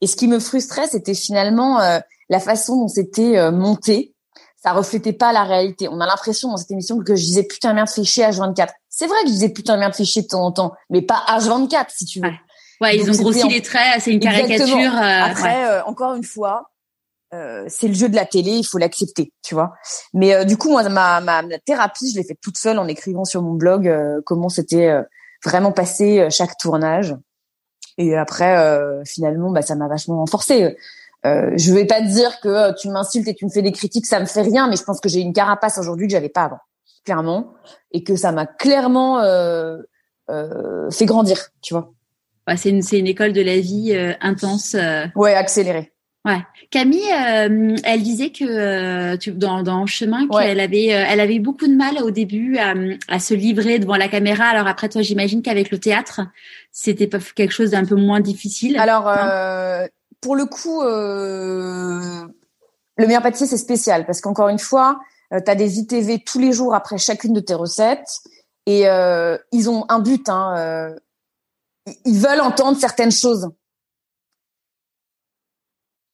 Et 0.00 0.06
ce 0.06 0.16
qui 0.16 0.28
me 0.28 0.38
frustrait, 0.38 0.86
c'était 0.86 1.14
finalement 1.14 1.80
la 2.28 2.38
façon 2.40 2.76
dont 2.76 2.88
c'était 2.88 3.50
monté 3.50 4.14
ça 4.62 4.72
reflétait 4.72 5.12
pas 5.12 5.32
la 5.32 5.44
réalité. 5.44 5.88
On 5.88 6.00
a 6.00 6.06
l'impression 6.06 6.50
dans 6.50 6.56
cette 6.56 6.70
émission 6.70 6.98
que 6.98 7.14
je 7.14 7.22
disais 7.22 7.44
putain 7.44 7.72
merde 7.74 7.88
chier 7.88 8.24
H24. 8.24 8.68
C'est 8.88 9.06
vrai 9.06 9.22
que 9.22 9.28
je 9.28 9.32
disais 9.32 9.48
putain 9.50 9.76
merde 9.76 9.94
chier 9.94 10.22
de 10.22 10.26
temps 10.26 10.44
en 10.44 10.52
temps, 10.52 10.72
mais 10.90 11.02
pas 11.02 11.24
H24 11.28 11.86
si 11.90 12.04
tu 12.04 12.20
veux. 12.20 12.28
Ouais, 12.28 12.34
ils 12.82 13.10
ont 13.10 13.22
grossi 13.22 13.48
les 13.48 13.62
traits, 13.62 14.00
c'est 14.00 14.12
une 14.12 14.20
caricature. 14.20 14.76
Euh, 14.76 15.22
Après, 15.24 15.68
euh, 15.68 15.84
encore 15.84 16.14
une 16.14 16.24
fois, 16.24 16.70
euh, 17.34 17.64
c'est 17.68 17.88
le 17.88 17.94
jeu 17.94 18.08
de 18.08 18.16
la 18.16 18.24
télé, 18.24 18.52
il 18.52 18.64
faut 18.64 18.78
l'accepter, 18.78 19.32
tu 19.42 19.54
vois. 19.54 19.74
Mais 20.14 20.34
euh, 20.34 20.44
du 20.44 20.56
coup, 20.56 20.70
moi, 20.70 20.88
ma, 20.88 21.20
ma, 21.20 21.42
thérapie, 21.66 22.10
je 22.10 22.16
l'ai 22.16 22.24
faite 22.24 22.40
toute 22.40 22.56
seule 22.56 22.78
en 22.78 22.86
écrivant 22.86 23.24
sur 23.24 23.42
mon 23.42 23.54
blog 23.54 23.92
comment 24.24 24.48
c'était 24.48 24.92
vraiment 25.44 25.72
passé 25.72 26.28
chaque 26.30 26.56
tournage. 26.58 27.14
Et 27.98 28.16
après, 28.16 28.56
finalement, 29.04 29.50
bah, 29.50 29.62
ça 29.62 29.74
m'a 29.74 29.88
vachement 29.88 30.18
renforcé. 30.18 30.76
Euh, 31.26 31.50
je 31.56 31.72
vais 31.72 31.84
pas 31.84 32.00
te 32.00 32.06
dire 32.06 32.40
que 32.40 32.48
euh, 32.48 32.72
tu 32.72 32.88
m'insultes 32.88 33.26
et 33.26 33.34
tu 33.34 33.44
me 33.44 33.50
fais 33.50 33.62
des 33.62 33.72
critiques, 33.72 34.06
ça 34.06 34.20
me 34.20 34.26
fait 34.26 34.42
rien, 34.42 34.68
mais 34.68 34.76
je 34.76 34.84
pense 34.84 35.00
que 35.00 35.08
j'ai 35.08 35.20
une 35.20 35.32
carapace 35.32 35.78
aujourd'hui 35.78 36.06
que 36.06 36.12
j'avais 36.12 36.28
pas 36.28 36.44
avant, 36.44 36.60
clairement, 37.04 37.54
et 37.90 38.04
que 38.04 38.14
ça 38.14 38.30
m'a 38.30 38.46
clairement 38.46 39.18
euh, 39.20 39.78
euh, 40.30 40.90
fait 40.90 41.06
grandir, 41.06 41.48
tu 41.60 41.74
vois. 41.74 41.92
Ouais, 42.48 42.56
c'est 42.56 42.98
une 42.98 43.06
école 43.06 43.32
de 43.32 43.42
la 43.42 43.60
vie 43.60 43.92
euh, 43.94 44.14
intense. 44.20 44.74
Ouais, 45.14 45.34
accélérée. 45.34 45.92
Ouais. 46.24 46.40
Camille, 46.70 47.08
elle 47.84 48.02
disait 48.02 48.30
que 48.30 49.16
tu, 49.16 49.30
dans, 49.30 49.62
dans 49.62 49.86
chemin 49.86 50.26
qu'elle 50.28 50.60
avait 50.60 50.86
elle 50.86 51.20
avait 51.20 51.38
beaucoup 51.38 51.66
de 51.66 51.74
mal 51.74 52.02
au 52.02 52.10
début 52.10 52.58
à, 52.58 52.74
à 53.08 53.18
se 53.18 53.32
livrer 53.32 53.78
devant 53.78 53.96
la 53.96 54.08
caméra. 54.08 54.44
Alors 54.46 54.66
après 54.66 54.88
toi, 54.88 55.00
j'imagine 55.00 55.40
qu'avec 55.40 55.70
le 55.70 55.78
théâtre, 55.78 56.20
c'était 56.72 57.06
pas 57.06 57.18
quelque 57.34 57.52
chose 57.52 57.70
d'un 57.70 57.84
peu 57.84 57.94
moins 57.94 58.20
difficile. 58.20 58.76
Alors 58.78 59.08
pour 60.20 60.36
le 60.36 60.46
coup, 60.46 60.82
euh, 60.82 62.26
le 62.96 63.06
meilleur 63.06 63.22
pâtissier, 63.22 63.46
c'est 63.46 63.56
spécial 63.56 64.04
parce 64.06 64.20
qu'encore 64.20 64.48
une 64.48 64.58
fois, 64.58 65.00
euh, 65.32 65.40
tu 65.44 65.50
as 65.50 65.54
des 65.54 65.78
ITV 65.78 66.22
tous 66.24 66.38
les 66.38 66.52
jours 66.52 66.74
après 66.74 66.98
chacune 66.98 67.32
de 67.32 67.40
tes 67.40 67.54
recettes 67.54 68.20
et 68.66 68.88
euh, 68.88 69.38
ils 69.52 69.70
ont 69.70 69.84
un 69.88 70.00
but. 70.00 70.28
Hein, 70.28 70.54
euh, 70.58 70.96
ils 72.04 72.18
veulent 72.18 72.40
entendre 72.40 72.78
certaines 72.78 73.12
choses. 73.12 73.48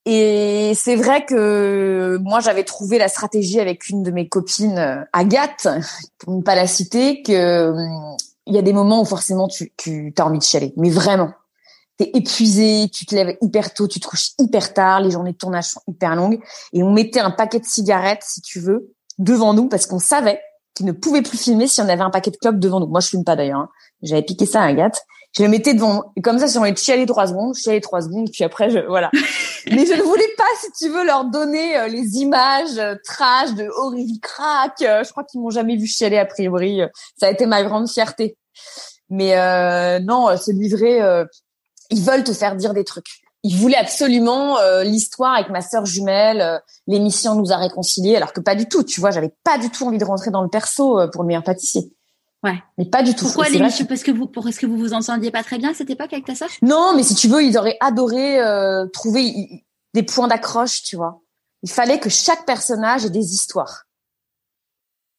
Et 0.06 0.72
c'est 0.74 0.96
vrai 0.96 1.24
que 1.24 2.18
moi, 2.22 2.40
j'avais 2.40 2.64
trouvé 2.64 2.98
la 2.98 3.08
stratégie 3.08 3.58
avec 3.58 3.88
une 3.88 4.02
de 4.02 4.10
mes 4.10 4.28
copines, 4.28 5.06
Agathe, 5.12 5.68
pour 6.18 6.34
ne 6.34 6.42
pas 6.42 6.54
la 6.54 6.66
citer, 6.66 7.22
que 7.22 7.70
hum, 7.70 8.16
il 8.46 8.54
y 8.54 8.58
a 8.58 8.62
des 8.62 8.74
moments 8.74 9.00
où 9.00 9.04
forcément 9.04 9.48
tu, 9.48 9.72
tu 9.76 10.12
as 10.18 10.26
envie 10.26 10.38
de 10.38 10.44
chialer, 10.44 10.74
mais 10.76 10.90
vraiment. 10.90 11.30
T'es 11.96 12.10
épuisé, 12.12 12.90
tu 12.92 13.06
te 13.06 13.14
lèves 13.14 13.36
hyper 13.40 13.72
tôt, 13.72 13.86
tu 13.86 14.00
te 14.00 14.06
couches 14.06 14.32
hyper 14.38 14.74
tard, 14.74 15.00
les 15.00 15.12
journées 15.12 15.32
de 15.32 15.36
tournage 15.38 15.66
sont 15.66 15.80
hyper 15.86 16.16
longues, 16.16 16.40
et 16.72 16.82
on 16.82 16.92
mettait 16.92 17.20
un 17.20 17.30
paquet 17.30 17.60
de 17.60 17.64
cigarettes, 17.64 18.24
si 18.24 18.42
tu 18.42 18.58
veux, 18.58 18.92
devant 19.18 19.54
nous 19.54 19.68
parce 19.68 19.86
qu'on 19.86 20.00
savait 20.00 20.40
qu'il 20.74 20.86
ne 20.86 20.92
pouvait 20.92 21.22
plus 21.22 21.38
filmer 21.38 21.68
si 21.68 21.80
on 21.80 21.88
avait 21.88 22.02
un 22.02 22.10
paquet 22.10 22.32
de 22.32 22.36
clopes 22.36 22.58
devant 22.58 22.80
nous. 22.80 22.88
Moi, 22.88 23.00
je 23.00 23.08
fume 23.08 23.24
pas 23.24 23.36
d'ailleurs. 23.36 23.60
Hein. 23.60 23.68
J'avais 24.02 24.22
piqué 24.22 24.44
ça 24.44 24.62
à 24.62 24.66
Agathe. 24.66 25.04
Je 25.36 25.42
le 25.42 25.48
mettais 25.48 25.74
devant 25.74 26.12
et 26.16 26.22
comme 26.22 26.38
ça, 26.38 26.46
si 26.46 26.56
on 26.58 26.62
allait 26.62 26.76
chialer 26.76 27.06
trois 27.06 27.26
secondes, 27.26 27.56
chialer 27.56 27.80
trois 27.80 28.02
secondes, 28.02 28.30
puis 28.32 28.44
après, 28.44 28.70
je, 28.70 28.78
voilà. 28.86 29.10
Mais 29.70 29.84
je 29.84 29.94
ne 29.94 30.02
voulais 30.02 30.28
pas, 30.36 30.44
si 30.60 30.70
tu 30.78 30.92
veux, 30.92 31.04
leur 31.04 31.24
donner 31.24 31.76
euh, 31.76 31.88
les 31.88 32.18
images 32.18 32.78
euh, 32.78 32.94
trash 33.04 33.52
de 33.54 33.68
Aurélie 33.78 34.20
Crack. 34.20 34.82
Euh, 34.82 35.02
je 35.02 35.10
crois 35.10 35.24
qu'ils 35.24 35.40
m'ont 35.40 35.50
jamais 35.50 35.76
vu 35.76 35.86
chialer 35.86 36.18
a 36.18 36.26
priori. 36.26 36.82
Ça 37.18 37.26
a 37.26 37.30
été 37.30 37.46
ma 37.46 37.64
grande 37.64 37.90
fierté. 37.90 38.36
Mais 39.10 39.36
euh, 39.36 39.98
non, 40.00 40.36
se 40.36 40.52
livrer, 40.52 41.00
ils 41.90 42.02
veulent 42.02 42.24
te 42.24 42.32
faire 42.32 42.56
dire 42.56 42.72
des 42.72 42.84
trucs. 42.84 43.22
Ils 43.42 43.56
voulaient 43.56 43.76
absolument 43.76 44.56
l'histoire 44.82 45.34
avec 45.34 45.50
ma 45.50 45.60
sœur 45.60 45.84
jumelle. 45.84 46.62
L'émission 46.86 47.34
nous 47.34 47.52
a 47.52 47.56
réconciliés, 47.56 48.16
alors 48.16 48.32
que 48.32 48.40
pas 48.40 48.54
du 48.54 48.66
tout. 48.66 48.82
Tu 48.82 49.00
vois, 49.00 49.10
j'avais 49.10 49.34
pas 49.44 49.58
du 49.58 49.68
tout 49.68 49.86
envie 49.86 49.98
de 49.98 50.04
rentrer 50.04 50.30
dans 50.30 50.42
le 50.42 50.48
perso 50.48 50.98
pour 51.12 51.22
le 51.22 51.26
meilleur 51.26 51.44
pâtissier. 51.44 51.92
Ouais. 52.44 52.62
Mais 52.76 52.84
pas 52.84 53.02
du 53.02 53.14
tout. 53.14 53.24
Pourquoi 53.24 53.48
l'émission 53.48 53.86
Parce 53.86 54.02
que 54.02 54.10
vous, 54.10 54.26
pour 54.26 54.46
est-ce 54.46 54.60
que 54.60 54.66
vous 54.66 54.76
vous 54.76 54.92
entendiez 54.92 55.30
pas 55.30 55.42
très 55.42 55.56
bien 55.56 55.70
à 55.70 55.74
cette 55.74 55.88
époque 55.88 56.12
avec 56.12 56.26
ta 56.26 56.34
sœur? 56.34 56.50
Non, 56.60 56.92
mais 56.94 57.02
si 57.02 57.14
tu 57.14 57.26
veux, 57.26 57.42
ils 57.42 57.56
auraient 57.56 57.78
adoré 57.80 58.38
euh, 58.38 58.86
trouver 58.88 59.64
des 59.94 60.02
points 60.02 60.28
d'accroche, 60.28 60.82
tu 60.82 60.96
vois. 60.96 61.22
Il 61.62 61.70
fallait 61.70 61.98
que 61.98 62.10
chaque 62.10 62.44
personnage 62.44 63.06
ait 63.06 63.10
des 63.10 63.32
histoires. 63.32 63.84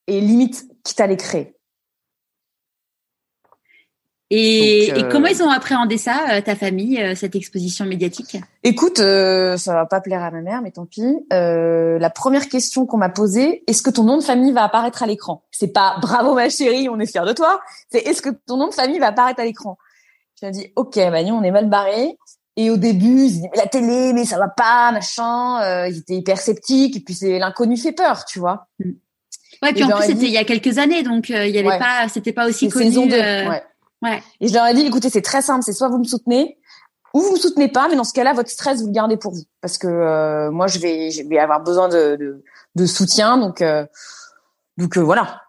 Et 0.05 0.21
limite, 0.21 0.67
quitte 0.83 1.01
à 1.01 1.07
les 1.07 1.17
créer. 1.17 1.54
Et, 4.31 4.87
et, 4.87 5.07
comment 5.09 5.27
euh, 5.27 5.31
ils 5.31 5.43
ont 5.43 5.51
appréhendé 5.51 5.99
ça, 5.99 6.25
euh, 6.31 6.41
ta 6.41 6.55
famille, 6.55 6.99
euh, 6.99 7.13
cette 7.13 7.35
exposition 7.35 7.85
médiatique? 7.85 8.37
Écoute, 8.63 8.99
euh, 8.99 9.55
ça 9.55 9.73
va 9.73 9.85
pas 9.85 10.01
plaire 10.01 10.23
à 10.23 10.31
ma 10.31 10.41
mère, 10.41 10.63
mais 10.63 10.71
tant 10.71 10.87
pis. 10.87 11.03
Euh, 11.31 11.99
la 11.99 12.09
première 12.09 12.49
question 12.49 12.87
qu'on 12.87 12.97
m'a 12.97 13.09
posée, 13.09 13.63
est-ce 13.67 13.83
que 13.83 13.91
ton 13.91 14.03
nom 14.03 14.17
de 14.17 14.23
famille 14.23 14.51
va 14.51 14.63
apparaître 14.63 15.03
à 15.03 15.05
l'écran? 15.05 15.43
C'est 15.51 15.71
pas 15.71 15.97
bravo 16.01 16.33
ma 16.33 16.49
chérie, 16.49 16.89
on 16.89 16.99
est 16.99 17.05
fiers 17.05 17.25
de 17.27 17.33
toi. 17.33 17.61
C'est 17.91 17.99
est-ce 17.99 18.23
que 18.23 18.29
ton 18.29 18.57
nom 18.57 18.67
de 18.67 18.73
famille 18.73 18.97
va 18.97 19.07
apparaître 19.07 19.39
à 19.39 19.45
l'écran? 19.45 19.77
Je 20.41 20.47
dit 20.49 20.71
ok, 20.75 20.95
Magnon, 20.97 21.37
on 21.37 21.43
est 21.43 21.51
mal 21.51 21.69
barré. 21.69 22.17
Et 22.57 22.69
au 22.69 22.77
début, 22.77 23.25
ils 23.25 23.49
la 23.55 23.67
télé, 23.67 24.13
mais 24.13 24.25
ça 24.25 24.39
va 24.39 24.47
pas, 24.47 24.91
machin. 24.91 25.61
Euh, 25.61 25.87
ils 25.89 25.99
étaient 25.99 26.15
hyper 26.15 26.39
sceptiques. 26.39 26.97
Et 26.97 26.99
puis 26.99 27.13
c'est 27.13 27.37
l'inconnu 27.37 27.77
fait 27.77 27.91
peur, 27.91 28.25
tu 28.25 28.39
vois. 28.39 28.67
Ouais, 29.61 29.71
puis 29.73 29.83
en 29.83 29.89
plus 29.89 30.07
c'était 30.07 30.25
il 30.25 30.31
y 30.31 30.37
a 30.37 30.43
quelques 30.43 30.79
années, 30.79 31.03
donc 31.03 31.29
il 31.29 31.49
y 31.49 31.59
avait 31.59 31.79
pas, 31.79 32.07
c'était 32.09 32.33
pas 32.33 32.47
aussi 32.47 32.69
connu. 32.69 32.85
Saison 32.85 33.07
ouais. 33.07 33.63
Ouais. 34.05 34.21
Et 34.39 34.47
je 34.47 34.53
leur 34.53 34.67
ai 34.67 34.73
dit, 34.75 34.85
écoutez, 34.85 35.09
c'est 35.09 35.23
très 35.23 35.41
simple, 35.41 35.63
c'est 35.63 35.73
soit 35.73 35.89
vous 35.89 35.97
me 35.97 36.03
soutenez, 36.03 36.59
ou 37.13 37.21
vous 37.21 37.31
me 37.31 37.37
soutenez 37.37 37.69
pas, 37.69 37.87
mais 37.89 37.95
dans 37.95 38.03
ce 38.03 38.13
cas-là, 38.13 38.33
votre 38.33 38.49
stress, 38.49 38.81
vous 38.81 38.87
le 38.87 38.93
gardez 38.93 39.17
pour 39.17 39.33
vous, 39.33 39.43
parce 39.61 39.77
que 39.79 39.87
euh, 39.87 40.51
moi, 40.51 40.67
je 40.67 40.79
vais, 40.79 41.09
je 41.09 41.27
vais 41.27 41.39
avoir 41.39 41.63
besoin 41.63 41.89
de, 41.89 42.15
de, 42.15 42.43
de 42.75 42.85
soutien, 42.85 43.37
donc, 43.37 43.61
euh, 43.61 43.85
donc 44.77 44.97
euh, 44.97 45.01
voilà. 45.01 45.41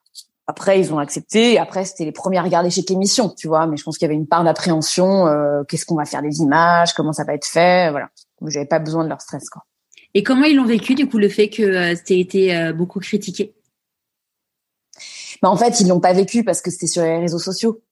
Après, 0.46 0.78
ils 0.78 0.94
ont 0.94 0.98
accepté. 0.98 1.58
Après, 1.58 1.84
c'était 1.84 2.04
les 2.04 2.12
premiers 2.12 2.38
à 2.38 2.42
regarder 2.42 2.70
chaque 2.70 2.88
émission, 2.92 3.30
tu 3.30 3.48
vois. 3.48 3.66
Mais 3.66 3.76
je 3.76 3.82
pense 3.82 3.98
qu'il 3.98 4.06
y 4.06 4.08
avait 4.08 4.14
une 4.14 4.28
part 4.28 4.44
d'appréhension. 4.44 5.26
Qu'est-ce 5.66 5.84
qu'on 5.84 5.96
va 5.96 6.04
faire 6.04 6.22
des 6.22 6.38
images 6.38 6.94
Comment 6.94 7.12
ça 7.12 7.24
va 7.24 7.34
être 7.34 7.48
fait 7.48 7.90
Voilà. 7.90 8.10
J'avais 8.46 8.64
pas 8.64 8.78
besoin 8.78 9.02
de 9.02 9.08
leur 9.08 9.20
stress, 9.20 9.50
quoi. 9.50 9.64
Et 10.14 10.22
comment 10.22 10.44
ils 10.44 10.54
l'ont 10.54 10.64
vécu, 10.64 10.94
du 10.94 11.08
coup, 11.08 11.18
le 11.18 11.28
fait 11.28 11.50
que 11.50 11.96
c'était 11.96 12.20
été 12.20 12.72
beaucoup 12.74 13.00
critiqué? 13.00 13.56
Bah, 15.42 15.50
en 15.50 15.56
fait, 15.56 15.80
ils 15.80 15.88
l'ont 15.88 15.98
pas 15.98 16.12
vécu 16.12 16.44
parce 16.44 16.62
que 16.62 16.70
c'était 16.70 16.86
sur 16.86 17.02
les 17.02 17.18
réseaux 17.18 17.40
sociaux. 17.40 17.82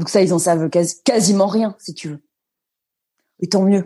Donc 0.00 0.08
ça, 0.08 0.22
ils 0.22 0.32
en 0.32 0.38
savent 0.38 0.70
quasiment 1.04 1.46
rien, 1.46 1.76
si 1.78 1.92
tu 1.92 2.08
veux. 2.08 2.22
Et 3.40 3.48
tant 3.50 3.62
mieux. 3.62 3.84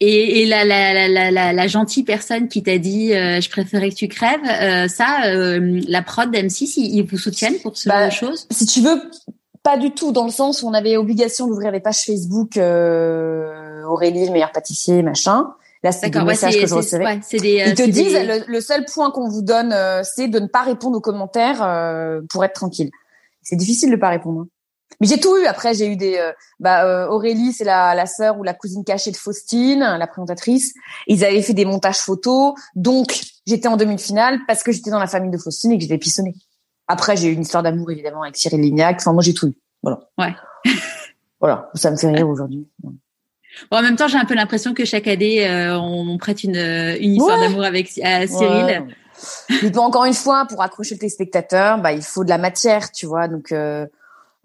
Et, 0.00 0.46
la, 0.46 0.64
la, 0.64 1.06
la, 1.06 1.52
la, 1.52 1.66
gentille 1.68 2.02
personne 2.02 2.48
qui 2.48 2.62
t'a 2.62 2.78
dit 2.78 3.12
euh, 3.12 3.42
je 3.42 3.50
préférais 3.50 3.90
que 3.90 3.94
tu 3.94 4.08
crèves, 4.08 4.40
euh, 4.44 4.88
ça, 4.88 5.26
euh, 5.26 5.80
la 5.86 6.02
prod 6.02 6.34
d'M6, 6.34 6.72
ils, 6.76 7.02
vous 7.02 7.18
soutiennent 7.18 7.60
pour 7.62 7.76
ce 7.76 7.88
bah, 7.88 8.00
genre 8.00 8.08
de 8.08 8.14
choses 8.14 8.48
Si 8.50 8.64
tu 8.64 8.80
veux, 8.80 9.00
pas 9.62 9.76
du 9.76 9.92
tout, 9.92 10.10
dans 10.10 10.24
le 10.24 10.32
sens 10.32 10.62
où 10.62 10.66
on 10.66 10.72
avait 10.72 10.96
obligation 10.96 11.46
d'ouvrir 11.46 11.72
des 11.72 11.80
pages 11.80 12.04
Facebook 12.04 12.56
Aurélie, 12.56 14.26
le 14.26 14.32
meilleur 14.32 14.50
pâtissier, 14.50 15.02
machin. 15.02 15.54
Là, 15.82 15.90
c'est 15.90 16.10
des 16.10 16.22
messages 16.22 16.56
que 16.56 16.66
je 16.66 16.74
recevais. 16.74 17.20
des, 17.32 17.64
Ils 17.66 17.74
te 17.74 17.88
disent, 17.88 18.16
le, 18.46 18.60
seul 18.60 18.84
point 18.84 19.10
qu'on 19.10 19.28
vous 19.28 19.42
donne, 19.42 19.72
euh, 19.72 20.02
c'est 20.04 20.28
de 20.28 20.38
ne 20.38 20.46
pas 20.46 20.62
répondre 20.62 20.96
aux 20.96 21.00
commentaires 21.00 21.62
euh, 21.62 22.20
pour 22.30 22.44
être 22.44 22.54
tranquille. 22.54 22.90
C'est 23.42 23.56
difficile 23.56 23.90
de 23.90 23.96
pas 23.96 24.10
répondre. 24.10 24.42
Hein. 24.42 24.48
Mais 25.00 25.08
j'ai 25.08 25.18
tout 25.18 25.36
eu. 25.36 25.46
Après, 25.46 25.74
j'ai 25.74 25.88
eu 25.88 25.96
des. 25.96 26.16
Euh, 26.18 26.30
bah, 26.60 27.08
Aurélie, 27.10 27.52
c'est 27.52 27.64
la, 27.64 27.96
la 27.96 28.06
sœur 28.06 28.38
ou 28.38 28.44
la 28.44 28.54
cousine 28.54 28.84
cachée 28.84 29.10
de 29.10 29.16
Faustine, 29.16 29.80
la 29.80 30.06
présentatrice. 30.06 30.72
Ils 31.08 31.24
avaient 31.24 31.42
fait 31.42 31.54
des 31.54 31.64
montages 31.64 31.98
photos, 31.98 32.54
donc 32.76 33.20
j'étais 33.46 33.66
en 33.66 33.76
demi-finale 33.76 34.38
parce 34.46 34.62
que 34.62 34.70
j'étais 34.70 34.90
dans 34.90 35.00
la 35.00 35.08
famille 35.08 35.32
de 35.32 35.38
Faustine 35.38 35.72
et 35.72 35.78
que 35.78 35.82
j'étais 35.82 35.98
pissonnée. 35.98 36.34
Après, 36.86 37.16
j'ai 37.16 37.28
eu 37.28 37.32
une 37.32 37.42
histoire 37.42 37.64
d'amour 37.64 37.90
évidemment 37.90 38.22
avec 38.22 38.36
Cyril 38.36 38.60
Lignac. 38.60 38.96
Enfin, 39.00 39.12
moi, 39.12 39.22
j'ai 39.22 39.34
tout 39.34 39.48
eu. 39.48 39.54
Voilà. 39.82 40.00
Ouais. 40.18 40.34
voilà, 41.40 41.70
ça 41.74 41.90
me 41.90 41.96
fait 41.96 42.10
rire 42.10 42.28
aujourd'hui 42.28 42.68
en 43.70 43.82
même 43.82 43.96
temps, 43.96 44.08
j'ai 44.08 44.18
un 44.18 44.24
peu 44.24 44.34
l'impression 44.34 44.74
que 44.74 44.84
chaque 44.84 45.06
année, 45.06 45.48
euh, 45.48 45.78
on, 45.78 46.16
prête 46.18 46.44
une, 46.44 46.56
une 46.56 47.14
histoire 47.14 47.38
d'amour 47.40 47.64
avec 47.64 47.88
Cyril. 47.88 48.86
Mais 49.62 49.78
encore 49.78 50.04
une 50.04 50.14
fois, 50.14 50.46
pour 50.46 50.62
accrocher 50.62 50.94
le 50.94 51.00
téléspectateur, 51.00 51.78
bah, 51.80 51.92
il 51.92 52.02
faut 52.02 52.24
de 52.24 52.28
la 52.28 52.38
matière, 52.38 52.90
tu 52.92 53.06
vois. 53.06 53.28
Donc, 53.28 53.52
euh, 53.52 53.86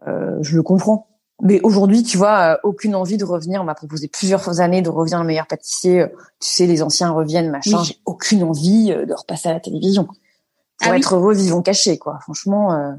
euh, 0.07 0.37
je 0.41 0.55
le 0.55 0.63
comprends. 0.63 1.07
Mais 1.41 1.59
aujourd'hui, 1.61 2.03
tu 2.03 2.17
vois, 2.17 2.53
euh, 2.53 2.57
aucune 2.63 2.95
envie 2.95 3.17
de 3.17 3.25
revenir. 3.25 3.61
On 3.61 3.65
m'a 3.65 3.75
proposé 3.75 4.07
plusieurs 4.07 4.59
années 4.59 4.81
de 4.81 4.89
revenir 4.89 5.19
le 5.19 5.25
meilleur 5.25 5.47
pâtissier. 5.47 6.05
Tu 6.39 6.49
sais, 6.49 6.65
les 6.65 6.81
anciens 6.81 7.11
reviennent, 7.11 7.51
machin. 7.51 7.83
J'ai 7.83 7.97
aucune 8.05 8.43
envie 8.43 8.87
de 8.89 9.13
repasser 9.13 9.49
à 9.49 9.53
la 9.53 9.59
télévision. 9.59 10.05
Pour 10.05 10.91
ah 10.91 10.97
être 10.97 11.15
heureux, 11.15 11.33
vivons 11.33 11.61
cachés, 11.61 11.97
quoi. 11.97 12.19
Franchement, 12.21 12.95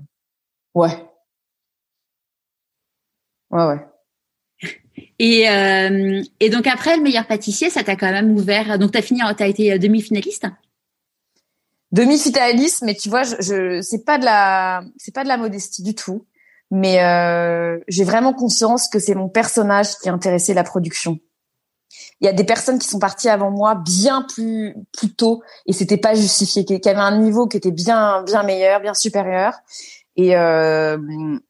ouais. 0.75 1.09
Ouais, 3.51 3.65
ouais. 3.65 3.87
Et, 5.19 5.49
euh, 5.49 6.23
et 6.41 6.51
donc 6.51 6.67
après 6.67 6.97
le 6.97 7.03
meilleur 7.03 7.27
pâtissier, 7.27 7.71
ça 7.71 7.83
t'a 7.83 7.97
quand 7.97 8.11
même 8.11 8.31
ouvert. 8.31 8.79
Donc 8.79 8.93
t'as 8.93 9.03
fini, 9.03 9.21
t'as 9.37 9.49
été 9.49 9.73
euh, 9.73 9.79
demi-finaliste? 9.79 10.47
Demi-finaliste, 11.93 12.83
mais 12.83 12.95
tu 12.95 13.09
vois, 13.09 13.23
je, 13.23 13.37
je 13.41 13.81
c'est 13.83 14.05
pas 14.05 14.19
de 14.19 14.25
la, 14.25 14.83
c'est 14.97 15.15
pas 15.15 15.25
de 15.25 15.29
la 15.29 15.37
modestie 15.37 15.83
du 15.83 15.95
tout. 15.95 16.27
Mais 16.71 17.03
euh, 17.03 17.79
j'ai 17.89 18.05
vraiment 18.05 18.35
conscience 18.35 18.89
que 18.89 18.99
c'est 18.99 19.15
mon 19.15 19.29
personnage 19.29 19.97
qui 20.03 20.09
a 20.09 20.13
intéressé 20.13 20.53
la 20.53 20.65
production. 20.65 21.19
Il 22.21 22.27
y 22.27 22.29
a 22.29 22.33
des 22.33 22.45
personnes 22.45 22.79
qui 22.79 22.87
sont 22.89 22.99
parties 22.99 23.29
avant 23.29 23.51
moi 23.51 23.75
bien 23.75 24.23
plus 24.23 24.75
plus 24.93 25.15
tôt 25.15 25.43
et 25.67 25.73
c'était 25.73 25.97
pas 25.97 26.15
justifié, 26.15 26.65
qui, 26.65 26.75
avaient 26.89 26.99
un 26.99 27.19
niveau 27.19 27.47
qui 27.47 27.57
était 27.57 27.71
bien 27.71 28.23
bien 28.25 28.43
meilleur, 28.43 28.81
bien 28.81 28.93
supérieur. 28.93 29.55
Et, 30.17 30.37
euh, 30.37 30.99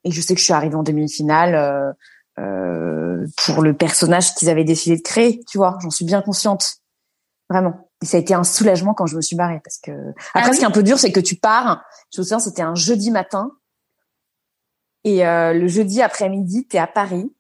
et 0.05 0.11
je 0.11 0.21
sais 0.21 0.35
que 0.35 0.41
je 0.41 0.45
suis 0.45 0.53
arrivée 0.53 0.77
en 0.77 0.83
demi-finale. 0.83 1.97
Euh, 2.38 2.98
euh, 3.18 3.27
pour 3.44 3.62
le 3.62 3.74
personnage 3.74 4.35
qu'ils 4.35 4.48
avaient 4.48 4.64
décidé 4.64 4.96
de 4.96 5.03
créer, 5.03 5.40
tu 5.48 5.59
vois. 5.59 5.79
J'en 5.83 5.90
suis 5.90 6.05
bien 6.05 6.22
consciente, 6.22 6.77
vraiment. 7.48 7.90
Et 8.03 8.07
ça 8.07 8.16
a 8.16 8.20
été 8.20 8.35
un 8.35 8.44
soulagement 8.44 8.94
quand 8.94 9.07
je 9.07 9.16
me 9.16 9.20
suis 9.20 9.37
barrée 9.37 9.61
parce 9.64 9.79
que 9.79 9.90
après, 10.35 10.51
ah 10.51 10.53
ce 10.53 10.59
qui 10.59 10.64
est 10.64 10.68
un 10.68 10.70
peu 10.70 10.83
dur, 10.83 10.98
c'est 10.98 11.12
que 11.12 11.20
tu 11.20 11.37
pars. 11.37 11.85
Je 12.12 12.20
me 12.20 12.24
souviens, 12.24 12.38
c'était 12.38 12.62
un 12.62 12.74
jeudi 12.74 13.11
matin 13.11 13.51
et 15.05 15.27
euh, 15.27 15.53
le 15.53 15.66
jeudi 15.66 16.01
après-midi, 16.01 16.66
t'es 16.66 16.79
à 16.79 16.87
Paris 16.87 17.33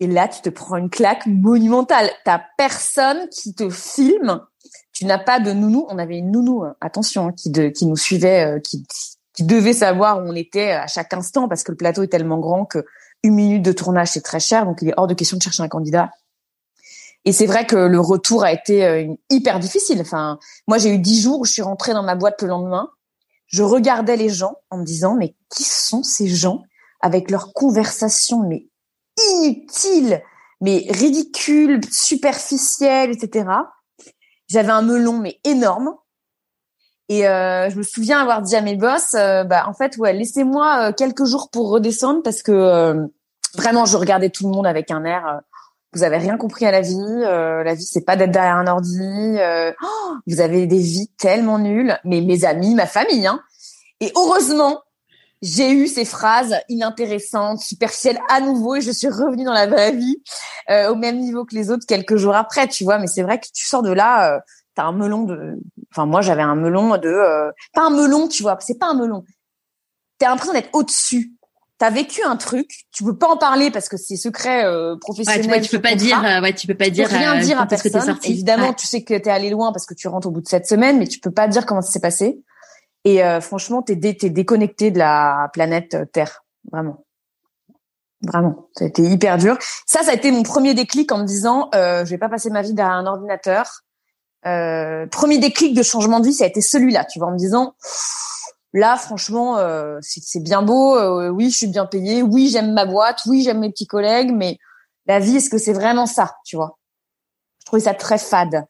et 0.00 0.06
là, 0.06 0.28
tu 0.28 0.40
te 0.40 0.50
prends 0.50 0.76
une 0.76 0.90
claque 0.90 1.26
monumentale. 1.26 2.10
T'as 2.24 2.42
personne 2.56 3.28
qui 3.28 3.54
te 3.54 3.70
filme. 3.70 4.40
Tu 4.92 5.04
n'as 5.06 5.18
pas 5.18 5.40
de 5.40 5.52
nounou. 5.52 5.86
On 5.88 5.98
avait 5.98 6.18
une 6.18 6.30
nounou, 6.30 6.62
hein, 6.62 6.76
attention, 6.80 7.28
hein, 7.28 7.32
qui, 7.32 7.50
de, 7.50 7.68
qui 7.68 7.86
nous 7.86 7.96
suivait, 7.96 8.44
euh, 8.44 8.60
qui, 8.60 8.86
qui 9.32 9.42
devait 9.42 9.72
savoir 9.72 10.18
où 10.18 10.28
on 10.28 10.34
était 10.34 10.72
à 10.72 10.86
chaque 10.86 11.12
instant 11.12 11.48
parce 11.48 11.64
que 11.64 11.72
le 11.72 11.76
plateau 11.76 12.02
est 12.02 12.08
tellement 12.08 12.38
grand 12.38 12.64
que 12.64 12.84
une 13.24 13.34
minute 13.34 13.62
de 13.62 13.72
tournage, 13.72 14.08
c'est 14.08 14.20
très 14.20 14.38
cher, 14.38 14.66
donc 14.66 14.78
il 14.82 14.90
est 14.90 14.94
hors 14.96 15.06
de 15.06 15.14
question 15.14 15.38
de 15.38 15.42
chercher 15.42 15.62
un 15.62 15.68
candidat. 15.68 16.10
Et 17.24 17.32
c'est 17.32 17.46
vrai 17.46 17.64
que 17.64 17.76
le 17.76 17.98
retour 17.98 18.44
a 18.44 18.52
été 18.52 18.84
euh, 18.84 19.06
hyper 19.30 19.58
difficile. 19.58 19.98
Enfin, 20.02 20.38
moi, 20.68 20.76
j'ai 20.76 20.90
eu 20.90 20.98
dix 20.98 21.22
jours 21.22 21.40
où 21.40 21.44
je 21.46 21.52
suis 21.52 21.62
rentrée 21.62 21.94
dans 21.94 22.02
ma 22.02 22.16
boîte 22.16 22.42
le 22.42 22.48
lendemain. 22.48 22.90
Je 23.46 23.62
regardais 23.62 24.16
les 24.16 24.28
gens 24.28 24.56
en 24.68 24.76
me 24.76 24.84
disant, 24.84 25.14
mais 25.14 25.34
qui 25.48 25.64
sont 25.64 26.02
ces 26.02 26.28
gens? 26.28 26.62
Avec 27.00 27.30
leurs 27.30 27.52
conversations, 27.52 28.46
mais 28.46 28.68
inutiles, 29.32 30.22
mais 30.60 30.86
ridicules, 30.90 31.80
superficielles, 31.90 33.10
etc. 33.10 33.46
J'avais 34.48 34.70
un 34.70 34.82
melon, 34.82 35.18
mais 35.18 35.38
énorme. 35.44 35.94
Et 37.08 37.26
euh, 37.26 37.68
je 37.68 37.76
me 37.76 37.82
souviens 37.82 38.20
avoir 38.20 38.40
dit 38.40 38.56
à 38.56 38.62
mes 38.62 38.76
boss, 38.76 39.12
euh, 39.14 39.44
bah 39.44 39.64
en 39.68 39.74
fait 39.74 39.98
ouais, 39.98 40.14
laissez-moi 40.14 40.94
quelques 40.94 41.26
jours 41.26 41.50
pour 41.50 41.68
redescendre 41.68 42.22
parce 42.22 42.42
que 42.42 43.10
vraiment 43.56 43.84
je 43.84 43.96
regardais 43.96 44.30
tout 44.30 44.46
le 44.46 44.54
monde 44.54 44.66
avec 44.66 44.90
un 44.90 45.04
air 45.04 45.40
vous 45.92 46.02
avez 46.02 46.16
rien 46.16 46.36
compris 46.36 46.66
à 46.66 46.72
la 46.72 46.80
vie. 46.80 47.20
la 47.20 47.72
vie, 47.72 47.84
c'est 47.84 48.04
pas 48.04 48.16
d'être 48.16 48.32
derrière 48.32 48.56
un 48.56 48.66
ordi. 48.66 48.98
Oh, 49.80 50.14
vous 50.26 50.40
avez 50.40 50.66
des 50.66 50.80
vies 50.80 51.08
tellement 51.18 51.60
nulles. 51.60 52.00
Mais 52.02 52.20
mes 52.20 52.44
amis, 52.44 52.74
ma 52.74 52.86
famille, 52.86 53.28
hein. 53.28 53.40
Et 54.00 54.10
heureusement, 54.16 54.82
j'ai 55.44 55.70
eu 55.72 55.88
ces 55.88 56.06
phrases 56.06 56.56
inintéressantes, 56.70 57.60
superficielles 57.60 58.18
à 58.30 58.40
nouveau 58.40 58.76
et 58.76 58.80
je 58.80 58.90
suis 58.90 59.08
revenue 59.08 59.44
dans 59.44 59.52
la 59.52 59.66
vraie 59.66 59.92
vie 59.92 60.16
euh, 60.70 60.90
au 60.90 60.94
même 60.94 61.18
niveau 61.18 61.44
que 61.44 61.54
les 61.54 61.70
autres 61.70 61.84
quelques 61.86 62.16
jours 62.16 62.34
après, 62.34 62.66
tu 62.66 62.82
vois. 62.84 62.98
Mais 62.98 63.06
c'est 63.06 63.22
vrai 63.22 63.38
que 63.38 63.46
tu 63.54 63.66
sors 63.66 63.82
de 63.82 63.92
là, 63.92 64.36
euh, 64.36 64.40
t'as 64.74 64.84
un 64.84 64.92
melon 64.92 65.24
de. 65.24 65.60
Enfin 65.92 66.06
moi 66.06 66.22
j'avais 66.22 66.42
un 66.42 66.54
melon 66.54 66.96
de. 66.96 67.08
Euh, 67.08 67.52
pas 67.74 67.82
un 67.82 67.90
melon, 67.90 68.26
tu 68.26 68.42
vois. 68.42 68.56
C'est 68.60 68.78
pas 68.78 68.86
un 68.86 68.94
melon. 68.94 69.22
T'as 70.18 70.30
l'impression 70.30 70.54
d'être 70.54 70.70
au-dessus. 70.72 71.34
T'as 71.84 71.90
vécu 71.90 72.22
un 72.24 72.36
truc, 72.36 72.86
tu 72.92 73.04
peux 73.04 73.14
pas 73.14 73.28
en 73.28 73.36
parler 73.36 73.70
parce 73.70 73.90
que 73.90 73.98
c'est 73.98 74.16
secret 74.16 74.64
euh, 74.64 74.96
professionnel. 74.96 75.50
Ouais, 75.50 75.60
tu, 75.60 75.68
tu 75.68 75.76
peux 75.76 75.82
pas 75.82 75.94
dire, 75.94 76.18
ouais, 76.42 76.54
tu 76.54 76.66
peux 76.66 76.74
pas 76.74 76.88
dire. 76.88 77.06
rien 77.06 77.38
dire 77.38 77.60
à 77.60 77.66
personne. 77.66 78.18
Évidemment, 78.24 78.72
tu 78.72 78.86
sais 78.86 79.02
que 79.02 79.12
t'es 79.12 79.28
allé 79.28 79.50
loin 79.50 79.70
parce 79.70 79.84
que 79.84 79.92
tu 79.92 80.08
rentres 80.08 80.28
au 80.28 80.30
bout 80.30 80.40
de 80.40 80.48
cette 80.48 80.66
semaine, 80.66 80.98
mais 80.98 81.06
tu 81.06 81.20
peux 81.20 81.30
pas 81.30 81.46
dire 81.46 81.66
comment 81.66 81.82
ça 81.82 81.90
s'est 81.90 82.00
passé. 82.00 82.40
Et 83.04 83.22
euh, 83.22 83.42
franchement, 83.42 83.82
t'es 83.82 83.96
dé 83.96 84.14
déconnecté 84.14 84.92
de 84.92 84.98
la 84.98 85.50
planète 85.52 85.92
euh, 85.92 86.06
Terre, 86.06 86.42
vraiment. 86.72 87.04
Vraiment, 88.22 88.70
ça 88.78 88.86
a 88.86 88.88
été 88.88 89.02
hyper 89.02 89.36
dur. 89.36 89.58
Ça, 89.84 90.02
ça 90.02 90.12
a 90.12 90.14
été 90.14 90.30
mon 90.30 90.42
premier 90.42 90.72
déclic 90.72 91.12
en 91.12 91.18
me 91.18 91.26
disant, 91.26 91.68
euh, 91.74 92.06
je 92.06 92.10
vais 92.12 92.18
pas 92.18 92.30
passer 92.30 92.48
ma 92.48 92.62
vie 92.62 92.72
derrière 92.72 92.94
un 92.94 93.04
ordinateur. 93.04 93.82
Euh, 94.46 95.06
premier 95.06 95.36
déclic 95.36 95.74
de 95.74 95.82
changement 95.82 96.20
de 96.20 96.28
vie, 96.28 96.32
ça 96.32 96.44
a 96.44 96.46
été 96.46 96.62
celui-là, 96.62 97.04
tu 97.04 97.18
vois, 97.18 97.28
en 97.28 97.32
me 97.32 97.38
disant, 97.38 97.74
là, 98.74 98.96
franchement, 98.96 99.58
euh, 99.58 99.98
c'est 100.02 100.42
bien 100.42 100.62
beau. 100.62 100.96
Euh, 100.96 101.30
oui, 101.30 101.50
je 101.50 101.56
suis 101.56 101.66
bien 101.68 101.86
payé. 101.86 102.22
Oui, 102.22 102.48
j'aime 102.50 102.72
ma 102.72 102.84
boîte. 102.84 103.20
Oui, 103.26 103.42
j'aime 103.42 103.60
mes 103.60 103.70
petits 103.70 103.86
collègues. 103.86 104.32
Mais 104.32 104.58
la 105.06 105.20
vie, 105.20 105.36
est-ce 105.36 105.48
que 105.48 105.58
c'est 105.58 105.72
vraiment 105.72 106.06
ça, 106.06 106.36
tu 106.44 106.56
vois? 106.56 106.78
Je 107.60 107.66
trouvais 107.66 107.82
ça 107.82 107.94
très 107.94 108.18
fade. 108.18 108.66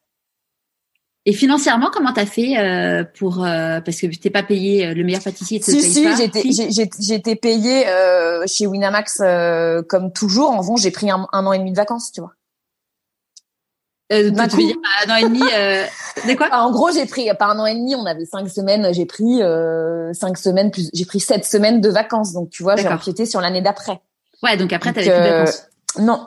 Et 1.26 1.32
financièrement, 1.32 1.88
comment 1.90 2.12
t'as 2.12 2.26
fait 2.26 2.58
euh, 2.58 3.02
pour 3.18 3.44
euh, 3.44 3.80
parce 3.80 3.98
que 3.98 4.06
t'es 4.14 4.28
pas 4.28 4.42
payé 4.42 4.86
euh, 4.86 4.94
le 4.94 5.04
meilleur 5.04 5.22
pâtissier 5.22 5.58
te 5.58 5.64
si, 5.64 5.80
paye 5.80 5.82
si. 5.82 6.16
J'étais, 6.16 6.92
j'ai 7.00 7.14
été 7.14 7.34
payé 7.34 7.88
euh, 7.88 8.44
chez 8.46 8.66
Winamax 8.66 9.20
euh, 9.22 9.82
comme 9.88 10.12
toujours. 10.12 10.50
En 10.50 10.58
revanche, 10.58 10.82
j'ai 10.82 10.90
pris 10.90 11.10
un, 11.10 11.26
un, 11.32 11.46
an 11.46 11.52
et 11.54 11.58
demi 11.58 11.70
de 11.70 11.76
vacances, 11.76 12.12
tu 12.12 12.20
vois. 12.20 12.32
Euh, 14.12 14.30
D'un 14.30 14.48
coup, 14.48 14.56
dire, 14.58 14.76
un 15.06 15.12
an 15.12 15.16
et 15.16 15.22
demi. 15.22 15.42
Euh, 15.54 15.84
de 16.28 16.34
quoi? 16.34 16.48
En 16.52 16.70
gros, 16.70 16.90
j'ai 16.92 17.06
pris 17.06 17.28
pas 17.38 17.46
un 17.46 17.58
an 17.58 17.66
et 17.66 17.74
demi. 17.74 17.94
On 17.94 18.06
avait 18.06 18.26
cinq 18.26 18.48
semaines. 18.48 18.92
J'ai 18.92 19.06
pris 19.06 19.40
cinq 20.12 20.38
semaines 20.38 20.70
plus. 20.70 20.90
J'ai 20.92 21.04
pris 21.04 21.20
sept 21.20 21.44
semaines 21.44 21.80
de 21.80 21.88
vacances. 21.88 22.32
Donc 22.32 22.50
tu 22.50 22.62
vois, 22.62 22.76
j'ai 22.76 22.88
empiété 22.88 23.26
sur 23.26 23.40
l'année 23.40 23.62
d'après. 23.62 24.00
Ouais, 24.42 24.56
donc 24.56 24.72
après, 24.72 24.92
t'avais 24.92 25.10
plus 25.10 25.18
de 25.18 25.34
vacances. 25.36 25.62
Non, 25.98 26.26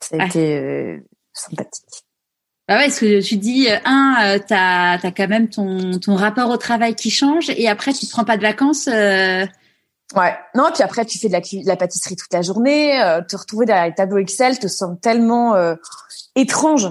ça 0.00 0.16
a 0.18 0.26
été 0.26 1.00
sympathique. 1.32 2.04
Bah 2.68 2.78
ouais, 2.78 2.86
parce 2.86 2.98
que 2.98 3.22
tu 3.22 3.36
dis 3.36 3.68
euh, 3.70 3.76
un, 3.84 4.16
euh, 4.24 4.38
t'as 4.44 4.94
as 4.94 5.12
quand 5.12 5.28
même 5.28 5.48
ton 5.48 6.00
ton 6.00 6.16
rapport 6.16 6.50
au 6.50 6.56
travail 6.56 6.96
qui 6.96 7.10
change 7.10 7.48
et 7.48 7.68
après 7.68 7.92
tu 7.92 8.06
te 8.06 8.10
prends 8.10 8.24
pas 8.24 8.36
de 8.36 8.42
vacances. 8.42 8.88
Euh... 8.88 9.46
Ouais, 10.16 10.36
non, 10.56 10.70
puis 10.74 10.82
après 10.82 11.04
tu 11.04 11.16
fais 11.18 11.28
de 11.28 11.32
la, 11.32 11.40
de 11.40 11.66
la 11.66 11.76
pâtisserie 11.76 12.16
toute 12.16 12.32
la 12.32 12.42
journée, 12.42 13.00
euh, 13.00 13.22
te 13.22 13.36
retrouver 13.36 13.66
derrière 13.66 13.86
les 13.86 13.94
tableaux 13.94 14.18
Excel 14.18 14.58
te 14.58 14.66
semble 14.66 14.98
tellement 14.98 15.54
euh, 15.54 15.76
étrange. 16.34 16.88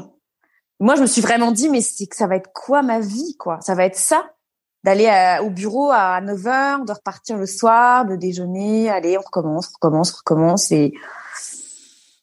Moi, 0.79 0.95
je 0.95 1.01
me 1.01 1.07
suis 1.07 1.21
vraiment 1.21 1.51
dit 1.51 1.69
mais 1.69 1.81
c'est 1.81 2.07
que 2.07 2.15
ça 2.15 2.27
va 2.27 2.35
être 2.35 2.51
quoi 2.53 2.81
ma 2.81 2.99
vie 2.99 3.35
quoi? 3.37 3.59
Ça 3.61 3.75
va 3.75 3.85
être 3.85 3.95
ça 3.95 4.29
d'aller 4.83 5.39
au 5.41 5.49
bureau 5.49 5.89
à 5.91 6.21
9 6.21 6.47
heures, 6.47 6.85
de 6.85 6.91
repartir 6.91 7.37
le 7.37 7.47
soir, 7.47 8.05
de 8.05 8.15
déjeuner, 8.15 8.89
allez, 8.89 9.17
on 9.17 9.21
recommence, 9.21 9.71
recommence, 9.73 10.11
recommence 10.11 10.71
et 10.71 10.93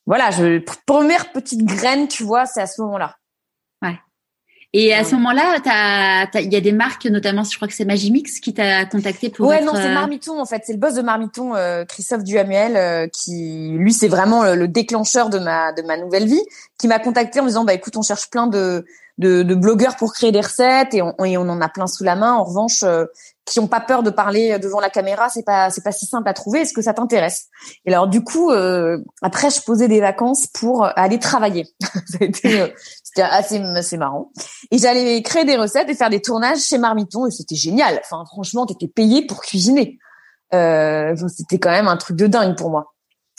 voilà, 0.07 0.31
je 0.31 0.59
première 0.87 1.33
petite 1.33 1.65
graine, 1.65 2.07
tu 2.07 2.23
vois, 2.23 2.47
c'est 2.47 2.61
à 2.61 2.67
ce 2.67 2.81
moment-là. 2.83 3.17
Et 4.75 4.95
à 4.95 5.05
ce 5.05 5.15
moment-là, 5.17 5.59
il 6.37 6.53
y 6.53 6.57
a 6.57 6.61
des 6.61 6.73
marques, 6.73 7.05
notamment, 7.05 7.45
je 7.45 7.55
crois 7.57 7.69
que 7.69 7.75
c'est 7.75 7.85
Magimix 7.85 8.41
qui 8.41 8.55
t'a 8.55 8.87
contacté 8.87 9.29
pour. 9.29 9.47
Ouais, 9.47 9.63
non, 9.63 9.73
c'est 9.75 9.91
euh, 9.91 9.95
Marmiton 9.95 10.41
en 10.41 10.47
fait. 10.47 10.63
C'est 10.65 10.73
le 10.73 10.79
boss 10.79 10.95
de 10.95 11.03
Marmiton, 11.03 11.55
euh, 11.55 11.85
Christophe 11.85 12.25
Duhamel, 12.25 12.77
euh, 12.77 13.07
qui 13.07 13.75
lui, 13.77 13.93
c'est 13.93 14.09
vraiment 14.09 14.55
le, 14.55 14.69
déclencheur 14.69 15.29
de 15.29 15.39
ma 15.39 15.73
de 15.73 15.83
ma 15.83 15.99
nouvelle 15.99 16.27
vie, 16.27 16.43
qui 16.79 16.89
m'a 16.89 16.99
contacté 16.99 17.41
en 17.41 17.43
me 17.43 17.49
disant, 17.49 17.65
bah 17.65 17.75
écoute, 17.75 17.99
on 17.99 18.03
cherche 18.03 18.31
plein 18.31 18.47
de 18.47 18.87
de, 19.19 19.43
de 19.43 19.55
blogueurs 19.55 19.97
pour 19.97 20.15
créer 20.15 20.33
des 20.33 20.41
recettes 20.41 20.95
et 20.95 21.03
on, 21.03 21.23
et 21.23 21.37
on 21.37 21.43
en 21.43 21.61
a 21.61 21.69
plein 21.69 21.87
sous 21.87 22.03
la 22.03 22.17
main. 22.17 22.33
En 22.33 22.45
revanche, 22.45 22.83
qui 23.45 23.61
ont 23.61 23.67
pas 23.67 23.81
peur 23.81 24.03
de 24.03 24.11
parler 24.11 24.59
devant 24.59 24.81
la 24.81 24.91
caméra, 24.91 25.29
c'est 25.29 25.43
pas 25.43 25.71
c'est 25.71 25.83
pas 25.83 25.93
si 25.93 26.07
simple 26.07 26.29
à 26.29 26.33
trouver. 26.33 26.61
Est-ce 26.61 26.73
que 26.73 26.83
ça 26.83 26.95
t'intéresse? 26.95 27.49
Et 27.85 27.93
alors 27.93 28.07
du 28.07 28.23
coup, 28.23 28.51
après, 29.21 29.51
je 29.51 29.61
posais 29.63 29.89
des 29.89 30.01
vacances 30.01 30.47
pour 30.47 30.87
aller 30.97 31.19
travailler. 31.19 31.67
été 32.21 32.73
c'était 33.13 33.29
assez, 33.29 33.59
assez 33.59 33.97
marrant. 33.99 34.31
Et 34.71 34.79
j'allais 34.79 35.21
créer 35.23 35.45
des 35.45 35.57
recettes 35.57 35.89
et 35.89 35.95
faire 35.95 36.09
des 36.09 36.23
tournages 36.23 36.61
chez 36.61 36.79
Marmiton 36.79 37.27
et 37.27 37.31
c'était 37.31 37.57
génial. 37.57 38.01
Enfin, 38.05 38.25
franchement, 38.25 38.65
t'étais 38.65 38.89
payé 38.89 39.27
pour 39.27 39.43
cuisiner. 39.43 39.99
Euh, 40.55 41.15
c'était 41.29 41.59
quand 41.59 41.71
même 41.71 41.89
un 41.89 41.97
truc 41.97 42.17
de 42.17 42.27
dingue 42.27 42.57
pour 42.57 42.71
moi. 42.71 42.95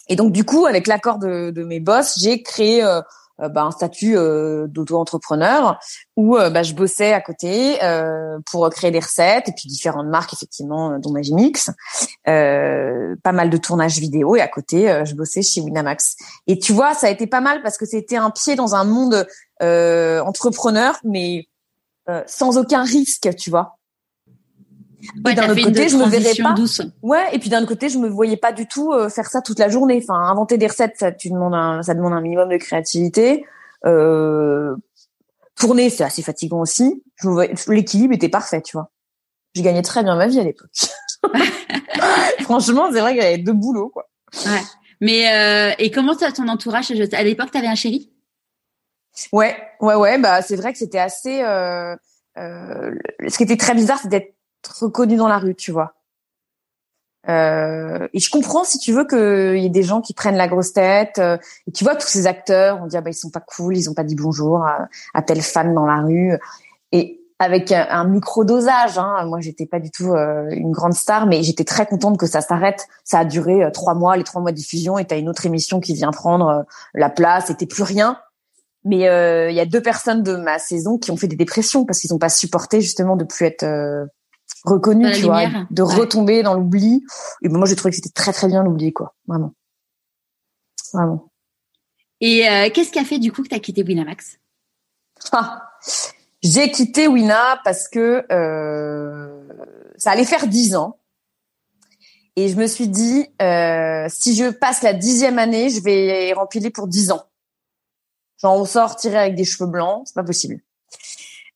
Et 0.10 0.16
donc, 0.16 0.32
du 0.32 0.44
coup, 0.44 0.66
avec 0.66 0.88
l'accord 0.88 1.18
de, 1.18 1.50
de, 1.52 1.64
mes 1.64 1.80
boss, 1.80 2.20
j'ai 2.20 2.44
créé 2.44 2.84
euh, 2.84 3.00
euh, 3.00 3.02
bah, 3.40 3.64
un 3.64 3.72
statut 3.72 4.16
euh, 4.16 4.68
d'auto-entrepreneur 4.68 5.80
où 6.16 6.38
euh, 6.38 6.50
bah, 6.50 6.62
je 6.62 6.74
bossais 6.74 7.14
à 7.14 7.22
côté 7.22 7.80
pour 8.50 8.70
créer 8.70 8.92
des 8.92 9.00
recettes 9.00 9.50
et 9.50 9.54
puis 9.54 9.68
différentes 9.68 10.08
marques 10.08 10.34
effectivement 10.34 10.98
dont 11.00 11.12
Magimix, 11.12 11.72
pas 12.26 13.32
mal 13.32 13.50
de 13.50 13.58
tournages 13.58 14.00
vidéo 14.00 14.36
et 14.36 14.42
à 14.42 14.48
côté 14.48 15.04
je 15.06 15.16
bossais 15.16 15.42
chez 15.42 15.62
Winamax. 15.62 16.16
Et 16.48 16.60
tu 16.60 16.74
vois, 16.74 16.94
ça 16.94 17.08
a 17.08 17.10
été 17.10 17.28
pas 17.28 17.42
mal 17.42 17.62
parce 17.62 17.78
que 17.78 17.86
c'était 17.86 18.18
un 18.18 18.30
pied 18.30 18.56
dans 18.56 18.76
un 18.76 18.84
monde 18.84 19.28
entrepreneur 19.62 21.00
mais 21.04 21.48
sans 22.28 22.58
aucun 22.58 22.84
risque, 22.84 23.36
tu 23.36 23.50
vois. 23.50 23.78
Ouais, 25.26 25.34
d'un 25.34 25.50
autre 25.50 25.64
côté, 25.64 25.90
je 25.90 25.98
me 25.98 26.06
verrais 26.06 26.36
pas. 26.42 26.54
Douce. 26.54 26.82
Ouais, 27.02 27.24
et 27.34 27.40
puis 27.40 27.50
d'un 27.50 27.60
autre 27.60 27.68
côté, 27.68 27.90
je 27.90 27.98
me 27.98 28.08
voyais 28.08 28.38
pas 28.38 28.52
du 28.52 28.68
tout 28.68 28.92
euh, 28.92 29.10
faire 29.10 29.28
ça 29.28 29.42
toute 29.42 29.60
la 29.60 29.70
journée. 29.70 30.00
Enfin, 30.02 30.16
inventer 30.16 30.58
des 30.58 30.68
recettes, 30.68 30.96
ça, 30.98 31.12
tu 31.12 31.30
demandes 31.30 31.56
un, 31.56 31.82
ça 31.82 31.94
demande 31.94 32.14
un 32.14 32.22
minimum 32.22 32.50
de 32.50 32.58
créativité. 32.58 33.46
Euh, 33.86 34.76
tourner, 35.56 35.90
c'est 35.90 36.04
assez 36.04 36.22
fatigant 36.22 36.62
aussi. 36.62 37.04
L'équilibre 37.68 38.14
était 38.14 38.30
parfait, 38.30 38.62
tu 38.62 38.78
vois. 38.78 38.92
Je 39.56 39.62
gagnais 39.62 39.82
très 39.82 40.04
bien 40.04 40.16
ma 40.16 40.28
vie 40.28 40.40
à 40.40 40.44
l'époque. 40.44 40.72
Franchement, 42.42 42.90
c'est 42.92 43.00
vrai 43.00 43.14
qu'il 43.14 43.24
y 43.24 43.26
avait 43.26 43.38
deux 43.38 43.54
boulots, 43.54 43.90
quoi. 43.90 44.10
Ouais. 44.46 44.62
Mais 45.00 45.32
euh, 45.32 45.76
et 45.80 45.92
comment 45.92 46.16
ton 46.16 46.48
entourage 46.48 46.92
À 46.92 47.24
l'époque, 47.24 47.52
t'avais 47.52 47.68
un 47.68 47.76
chéri? 47.76 48.10
Ouais, 49.32 49.56
ouais, 49.80 49.96
ouais. 49.96 50.18
Bah, 50.18 50.42
c'est 50.42 50.56
vrai 50.56 50.72
que 50.72 50.80
c'était 50.80 51.00
assez. 51.00 51.42
Euh, 51.44 51.96
euh, 52.38 52.96
ce 53.28 53.38
qui 53.38 53.44
était 53.44 53.58
très 53.58 53.76
bizarre, 53.76 54.00
c'était 54.00 54.36
reconnu 54.68 55.16
dans 55.16 55.28
la 55.28 55.38
rue, 55.38 55.56
tu 55.56 55.72
vois. 55.72 55.94
Euh, 57.30 58.08
et 58.14 58.20
je 58.20 58.30
comprends 58.30 58.66
si 58.66 58.80
tu 58.80 58.92
veux 58.92 59.06
qu'il 59.06 59.62
y 59.62 59.66
ait 59.66 59.70
des 59.70 59.84
gens 59.84 60.02
qui 60.02 60.14
prennent 60.14 60.36
la 60.36 60.48
grosse 60.48 60.74
tête. 60.74 61.20
Euh, 61.20 61.38
et 61.68 61.72
tu 61.72 61.84
vois 61.84 61.96
tous 61.96 62.08
ces 62.08 62.28
acteurs, 62.28 62.80
on 62.82 62.88
dit 62.88 62.98
ah 62.98 63.02
bah 63.02 63.12
ils 63.12 63.16
sont 63.16 63.30
pas 63.30 63.40
cool, 63.40 63.78
ils 63.78 63.90
ont 63.90 63.94
pas 63.94 64.04
dit 64.04 64.16
bonjour 64.16 64.66
à, 64.66 65.22
telle 65.22 65.42
femme 65.42 65.74
dans 65.74 65.86
la 65.86 66.02
rue. 66.02 66.38
Et 66.92 67.24
avec 67.44 67.72
un, 67.72 68.06
micro 68.06 68.46
dosage, 68.46 68.98
hein, 68.98 69.26
moi 69.26 69.40
j'étais 69.42 69.66
pas 69.66 69.80
du 69.80 69.92
tout 69.92 70.14
euh, 70.14 70.50
une 70.52 70.72
grande 70.72 70.94
star, 70.94 71.26
mais 71.28 71.44
j'étais 71.44 71.64
très 71.64 71.86
contente 71.86 72.18
que 72.18 72.26
ça 72.26 72.42
s'arrête. 72.42 72.88
Ça 73.04 73.20
a 73.20 73.26
duré 73.26 73.64
euh, 73.64 73.72
trois 73.72 73.96
mois, 73.96 74.16
les 74.18 74.24
trois 74.24 74.42
mois 74.42 74.52
de 74.52 74.58
diffusion, 74.58 74.98
et 74.98 75.06
t'as 75.06 75.18
une 75.18 75.30
autre 75.30 75.46
émission 75.46 75.80
qui 75.80 75.94
vient 75.94 76.12
prendre 76.12 76.48
euh, 76.48 76.64
la 76.94 77.10
place. 77.10 77.48
C'était 77.48 77.66
plus 77.66 77.84
rien. 77.84 78.18
Mais 78.86 78.98
il 78.98 79.56
y 79.56 79.62
a 79.62 79.66
deux 79.66 79.82
personnes 79.82 80.24
de 80.24 80.36
ma 80.36 80.60
saison 80.60 80.98
qui 80.98 81.10
ont 81.12 81.16
fait 81.16 81.30
des 81.30 81.38
dépressions 81.38 81.86
parce 81.86 82.00
qu'ils 82.02 82.14
ont 82.14 82.18
pas 82.18 82.28
supporté 82.28 82.82
justement 82.82 83.16
de 83.16 83.24
plus 83.24 83.46
être 83.46 83.66
reconnu, 84.64 85.12
tu 85.12 85.24
vois, 85.24 85.46
de 85.70 85.82
retomber 85.82 86.44
dans 86.44 86.54
l'oubli. 86.54 87.04
Et 87.42 87.50
moi, 87.50 87.66
j'ai 87.66 87.76
trouvé 87.76 87.92
que 87.92 87.98
c'était 87.98 88.10
très 88.10 88.34
très 88.34 88.48
bien 88.48 88.64
l'oubli, 88.64 88.94
quoi, 88.94 89.16
vraiment, 89.28 89.54
vraiment. 90.94 91.30
Et 92.22 92.48
euh, 92.48 92.70
qu'est-ce 92.74 92.92
qui 92.92 93.00
a 93.00 93.04
fait 93.04 93.20
du 93.20 93.32
coup 93.32 93.44
que 93.44 93.50
tu 93.50 93.56
as 93.56 93.60
quitté 93.60 93.84
Winamax? 93.84 94.40
Ah, 95.32 95.62
J'ai 96.42 96.72
quitté 96.72 97.08
Wina 97.08 97.60
parce 97.64 97.88
que 97.88 98.26
euh, 98.32 99.48
ça 99.98 100.12
allait 100.12 100.26
faire 100.26 100.48
dix 100.48 100.76
ans. 100.76 101.00
Et 102.36 102.48
je 102.48 102.56
me 102.56 102.66
suis 102.66 102.88
dit, 102.88 103.28
euh, 103.42 104.08
si 104.10 104.36
je 104.36 104.50
passe 104.50 104.82
la 104.82 104.94
dixième 104.94 105.38
année, 105.38 105.70
je 105.70 105.82
vais 105.82 106.34
remplir 106.34 106.64
pour 106.74 106.88
dix 106.88 107.12
ans. 107.12 107.24
J'en 108.38 108.56
ressors 108.56 108.96
tiré 108.96 109.18
avec 109.18 109.36
des 109.36 109.46
cheveux 109.46 109.70
blancs, 109.70 110.04
c'est 110.06 110.16
pas 110.16 110.24
possible. 110.24 110.60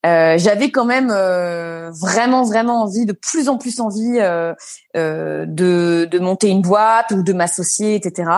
Euh, 0.05 0.37
j'avais 0.37 0.69
quand 0.69 0.85
même 0.85 1.09
euh, 1.11 1.89
vraiment 1.91 2.43
vraiment 2.43 2.83
envie, 2.83 3.05
de 3.05 3.13
plus 3.13 3.49
en 3.49 3.57
plus 3.57 3.79
envie 3.79 4.19
euh, 4.19 4.53
euh 4.95 5.45
de, 5.47 6.07
de 6.09 6.19
monter 6.19 6.49
une 6.49 6.61
boîte 6.61 7.11
ou 7.11 7.23
de 7.23 7.33
m'associer, 7.33 7.95
etc. 7.95 8.29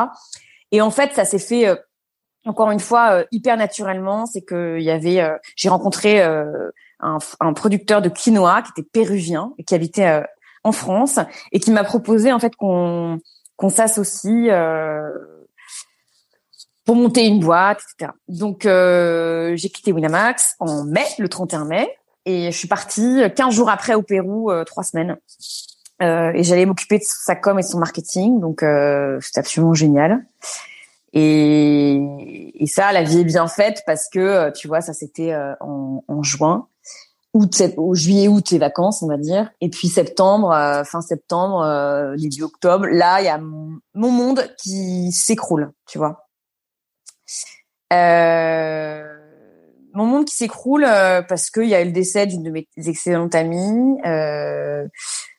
Et 0.72 0.82
en 0.82 0.92
fait, 0.92 1.14
ça 1.14 1.26
s'est 1.26 1.40
fait 1.40 1.68
encore 2.46 2.72
une 2.72 2.80
fois 2.80 3.24
hyper 3.32 3.58
naturellement. 3.58 4.26
C'est 4.26 4.42
que 4.42 4.80
y 4.80 4.90
avait, 4.90 5.28
j'ai 5.56 5.70
rencontré 5.70 6.22
un, 6.22 7.18
un, 7.40 7.54
producteur 7.54 8.02
de 8.02 8.10
quinoa 8.10 8.62
qui 8.62 8.72
était 8.78 8.90
péruvien 8.90 9.54
et 9.58 9.64
qui 9.64 9.76
habitait 9.76 10.24
en 10.64 10.72
France 10.72 11.20
et 11.52 11.60
qui 11.60 11.72
m'a 11.72 11.84
proposé 11.84 12.32
en 12.32 12.40
fait 12.40 12.56
qu'on 12.56 13.20
qu'on 13.58 13.70
s'associe 13.70 14.50
pour 16.90 16.96
monter 16.96 17.28
une 17.28 17.40
boîte, 17.40 17.82
etc. 17.84 18.14
Donc 18.30 18.66
euh, 18.66 19.56
j'ai 19.56 19.70
quitté 19.70 19.94
Winamax 19.94 20.56
en 20.58 20.86
mai, 20.86 21.06
le 21.20 21.30
31 21.30 21.66
mai, 21.66 21.96
et 22.26 22.52
je 22.52 22.58
suis 22.58 22.68
partie 22.68 23.22
15 23.36 23.54
jours 23.54 23.70
après 23.70 23.94
au 23.94 24.02
Pérou, 24.02 24.50
euh, 24.50 24.64
trois 24.64 24.84
semaines. 24.84 25.16
Euh, 26.02 26.32
et 26.34 26.42
j'allais 26.42 26.66
m'occuper 26.66 26.98
de 26.98 27.04
sa 27.04 27.36
com 27.36 27.60
et 27.60 27.62
de 27.62 27.68
son 27.68 27.78
marketing, 27.78 28.40
donc 28.40 28.64
euh, 28.64 29.20
c'était 29.22 29.42
absolument 29.42 29.76
génial. 29.76 30.26
Et, 31.14 32.02
ça, 32.66 32.92
la 32.92 33.04
vie 33.04 33.20
est 33.20 33.24
bien 33.24 33.48
faite 33.48 33.84
parce 33.86 34.10
que 34.10 34.18
euh, 34.18 34.52
tu 34.52 34.68
vois, 34.68 34.82
ça 34.82 34.94
c'était 34.94 35.36
en, 35.60 36.24
juin, 36.24 36.70
août, 37.36 37.62
au 37.78 37.94
juillet, 37.94 38.28
août, 38.28 38.50
les 38.50 38.58
vacances, 38.58 39.04
on 39.04 39.08
va 39.08 39.18
dire. 39.18 39.52
Et 39.62 39.70
puis 39.70 39.90
septembre, 39.90 40.50
fin 40.88 41.02
septembre, 41.02 42.16
début 42.18 42.42
octobre, 42.42 42.88
là, 42.88 43.22
il 43.22 43.26
y 43.26 43.30
a 43.30 43.38
mon 43.38 43.80
monde 43.94 44.44
qui 44.58 45.12
s'écroule, 45.12 45.72
tu 45.86 46.00
vois. 46.00 46.26
Euh, 47.94 49.04
mon 49.94 50.06
monde 50.06 50.26
qui 50.26 50.36
s'écroule 50.36 50.86
euh, 50.86 51.22
parce 51.22 51.50
qu'il 51.50 51.66
y 51.66 51.76
a 51.76 51.82
eu 51.82 51.86
le 51.86 51.92
décès 51.92 52.28
d'une 52.28 52.44
de 52.44 52.52
mes 52.52 52.68
excellentes 52.86 53.36
amies, 53.36 54.00
euh, 54.06 54.88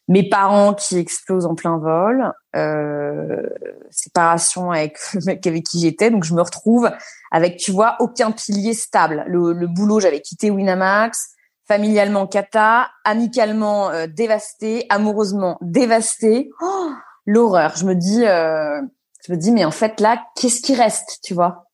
mes 0.09 0.28
parents 0.28 0.74
qui 0.74 0.98
explosent 0.98 1.46
en 1.46 1.55
plein 1.55 1.78
vol, 1.78 2.32
euh, 2.57 3.42
séparation 3.90 4.72
avec 4.72 4.98
le 5.14 5.24
mec 5.24 5.46
avec 5.46 5.64
qui 5.64 5.80
j'étais, 5.80 6.11
donc 6.11 6.24
je 6.24 6.34
me 6.34 6.42
retrouve 6.42 6.90
avec, 7.30 7.59
tu 7.59 7.70
vois, 7.70 7.96
aucun 8.01 8.32
pilier 8.32 8.74
stable. 8.74 9.24
Le, 9.28 9.53
le 9.53 9.66
boulot, 9.68 10.01
j'avais 10.01 10.20
quitté 10.20 10.51
Winamax, 10.51 11.36
familialement 11.68 12.26
cata, 12.26 12.90
amicalement 13.05 13.90
euh, 13.90 14.09
dévasté, 14.09 14.86
amoureusement 14.88 15.57
dévasté. 15.61 16.51
Oh, 16.61 16.90
L'horreur. 17.26 17.76
Je 17.76 17.86
me 17.86 17.94
dis, 17.94 18.26
euh, 18.26 18.82
je 19.24 19.32
me 19.32 19.38
dis, 19.38 19.53
mais 19.53 19.64
en 19.64 19.70
fait 19.70 20.01
là, 20.01 20.20
qu'est-ce 20.34 20.61
qui 20.61 20.74
reste, 20.74 21.20
tu 21.22 21.34
vois? 21.34 21.68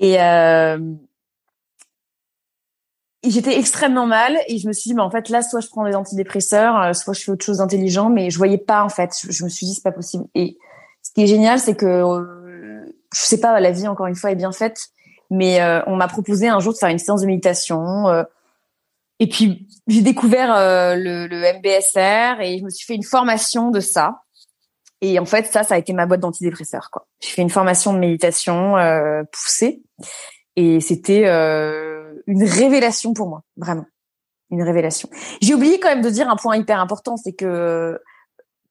Et 0.00 0.20
euh, 0.20 0.78
j'étais 3.22 3.58
extrêmement 3.58 4.06
mal 4.06 4.38
et 4.48 4.58
je 4.58 4.66
me 4.66 4.72
suis 4.72 4.90
dit 4.90 4.98
en 4.98 5.10
fait 5.10 5.28
là 5.28 5.42
soit 5.42 5.60
je 5.60 5.68
prends 5.68 5.84
des 5.84 5.94
antidépresseurs 5.94 6.80
euh, 6.80 6.92
soit 6.92 7.12
je 7.12 7.22
fais 7.22 7.30
autre 7.30 7.44
chose 7.44 7.58
d'intelligent 7.58 8.08
mais 8.08 8.30
je 8.30 8.38
voyais 8.38 8.58
pas 8.58 8.82
en 8.82 8.88
fait. 8.88 9.10
Je, 9.28 9.44
me 9.44 9.48
suis 9.48 9.66
dit 9.66 9.74
c'est 9.74 9.82
pas 9.82 9.92
possible. 9.92 10.24
Et 10.34 10.56
ce 11.02 11.12
qui 11.12 11.22
est 11.22 11.26
génial 11.26 11.58
c'est 11.58 11.76
que 11.76 11.86
euh, 11.86 12.84
je 13.14 13.20
sais 13.20 13.40
pas 13.40 13.58
la 13.60 13.70
vie 13.72 13.88
encore 13.88 14.06
une 14.06 14.14
fois 14.14 14.30
est 14.30 14.36
bien 14.36 14.52
faite 14.52 14.88
mais 15.30 15.60
euh, 15.60 15.82
on 15.86 15.96
m'a 15.96 16.08
proposé 16.08 16.48
un 16.48 16.60
jour 16.60 16.72
de 16.72 16.78
faire 16.78 16.88
une 16.88 16.98
séance 16.98 17.20
de 17.20 17.26
méditation 17.26 18.06
et 19.18 19.28
puis 19.28 19.68
j'ai 19.86 20.00
découvert 20.00 20.96
le, 20.96 21.26
le, 21.26 21.58
MBSR 21.58 22.40
et 22.40 22.58
je 22.58 22.64
me 22.64 22.70
suis 22.70 22.86
fait 22.86 22.94
une 22.94 23.04
formation 23.04 23.70
de 23.70 23.80
ça 23.80 24.22
et 25.00 25.18
en 25.18 25.24
fait 25.24 25.46
ça 25.46 25.62
ça 25.62 25.74
a 25.74 25.78
été 25.78 25.92
ma 25.92 26.06
boîte 26.06 26.20
d'antidépresseurs 26.20 26.90
quoi 26.90 27.06
j'ai 27.20 27.30
fait 27.30 27.42
une 27.42 27.50
formation 27.50 27.92
de 27.92 27.98
méditation 27.98 28.74
poussée 29.32 29.82
et 30.56 30.80
c'était 30.80 31.26
une 32.26 32.44
révélation 32.44 33.12
pour 33.12 33.28
moi, 33.28 33.42
vraiment. 33.56 33.86
Une 34.50 34.62
révélation. 34.62 35.08
J'ai 35.40 35.54
oublié 35.54 35.78
quand 35.78 35.88
même 35.88 36.02
de 36.02 36.10
dire 36.10 36.28
un 36.28 36.36
point 36.36 36.56
hyper 36.56 36.80
important, 36.80 37.16
c'est 37.16 37.32
que 37.32 38.00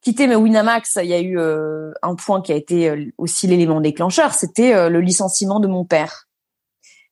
quitter 0.02 0.28
mes 0.28 0.36
Winamax, 0.36 0.98
il 1.02 1.10
y 1.10 1.14
a 1.14 1.20
eu 1.20 1.40
euh, 1.40 1.92
un 2.02 2.16
point 2.16 2.42
qui 2.42 2.52
a 2.52 2.56
été 2.56 2.90
euh, 2.90 3.06
aussi 3.18 3.48
l'élément 3.48 3.80
déclencheur, 3.80 4.34
c'était 4.34 4.74
euh, 4.74 4.90
le 4.90 5.02
licenciement 5.02 5.60
de 5.60 5.68
mon 5.68 5.86
père. 5.86 6.28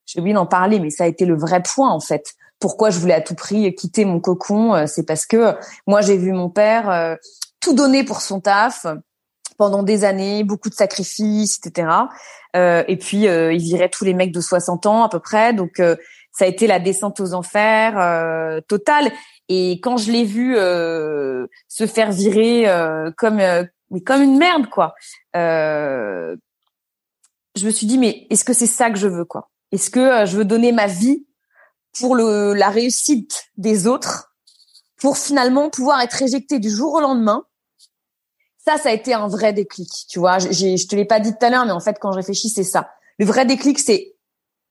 J'ai 0.05 0.20
oublié 0.20 0.34
d'en 0.34 0.45
parler, 0.45 0.80
mais 0.80 0.89
ça 0.89 1.05
a 1.05 1.07
été 1.07 1.26
le 1.26 1.38
vrai 1.38 1.61
point 1.63 1.89
en 1.89 1.99
fait. 1.99 2.34
Pourquoi 2.59 2.89
je 2.89 2.99
voulais 2.99 3.13
à 3.13 3.22
tout 3.22 3.36
prix 3.36 3.74
quitter 3.76 4.03
mon 4.05 4.20
cocon, 4.20 4.88
c'est 4.88 5.05
parce 5.05 5.26
que 5.26 5.55
moi 5.86 6.01
j'ai 6.01 6.18
vu 6.18 6.32
mon 6.32 6.49
père 6.49 7.18
tout 7.59 7.74
donner 7.74 8.03
pour 8.03 8.22
son 8.22 8.39
taf 8.39 8.88
pendant 9.57 9.83
des 9.83 10.03
années, 10.03 10.43
beaucoup 10.43 10.69
de 10.69 10.75
sacrifices, 10.75 11.59
etc. 11.59 11.89
et 12.53 12.97
puis 12.97 13.23
il 13.25 13.59
virait 13.59 13.89
tous 13.89 14.03
les 14.03 14.13
mecs 14.13 14.31
de 14.31 14.41
60 14.41 14.85
ans 14.85 15.03
à 15.03 15.09
peu 15.09 15.19
près, 15.19 15.53
donc 15.53 15.79
ça 16.37 16.45
a 16.45 16.47
été 16.47 16.67
la 16.67 16.79
descente 16.79 17.19
aux 17.19 17.33
enfers 17.33 17.99
euh, 17.99 18.61
totale. 18.61 19.11
Et 19.49 19.79
quand 19.81 19.97
je 19.97 20.11
l'ai 20.11 20.23
vu 20.23 20.55
euh, 20.55 21.47
se 21.67 21.87
faire 21.87 22.11
virer 22.11 22.69
euh, 22.69 23.09
comme 23.17 23.39
euh, 23.39 23.63
mais 23.89 24.01
comme 24.01 24.21
une 24.21 24.37
merde 24.37 24.69
quoi, 24.69 24.93
je 25.33 26.35
me 27.65 27.71
suis 27.71 27.87
dit 27.87 27.97
mais 27.97 28.27
est-ce 28.29 28.45
que 28.45 28.53
c'est 28.53 28.67
ça 28.67 28.91
que 28.91 28.97
je 28.97 29.07
veux 29.07 29.25
quoi? 29.25 29.49
Est-ce 29.71 29.89
que 29.89 30.25
je 30.27 30.37
veux 30.37 30.45
donner 30.45 30.71
ma 30.71 30.85
vie 30.85 31.25
pour 31.97 32.15
le, 32.15 32.53
la 32.53 32.69
réussite 32.69 33.45
des 33.57 33.87
autres, 33.87 34.35
pour 34.97 35.17
finalement 35.17 35.71
pouvoir 35.71 36.01
être 36.01 36.21
éjecté 36.21 36.59
du 36.59 36.69
jour 36.69 36.93
au 36.93 36.99
lendemain 36.99 37.46
Ça, 38.68 38.78
ça 38.78 38.89
a 38.89 38.91
été 38.91 39.13
un 39.13 39.30
vrai 39.30 39.53
déclic. 39.53 39.89
Tu 40.09 40.20
vois, 40.20 40.39
j'ai, 40.39 40.76
je 40.76 40.88
te 40.89 40.95
l'ai 40.97 41.05
pas 41.05 41.22
dit 41.22 41.32
tout 41.32 41.45
à 41.45 41.49
l'heure, 41.49 41.65
mais 41.65 41.72
en 41.72 41.80
fait 41.80 41.95
quand 42.01 42.11
je 42.11 42.18
réfléchis, 42.18 42.49
c'est 42.49 42.65
ça. 42.65 42.89
Le 43.18 43.26
vrai 43.26 43.45
déclic, 43.45 43.80
c'est 43.80 44.13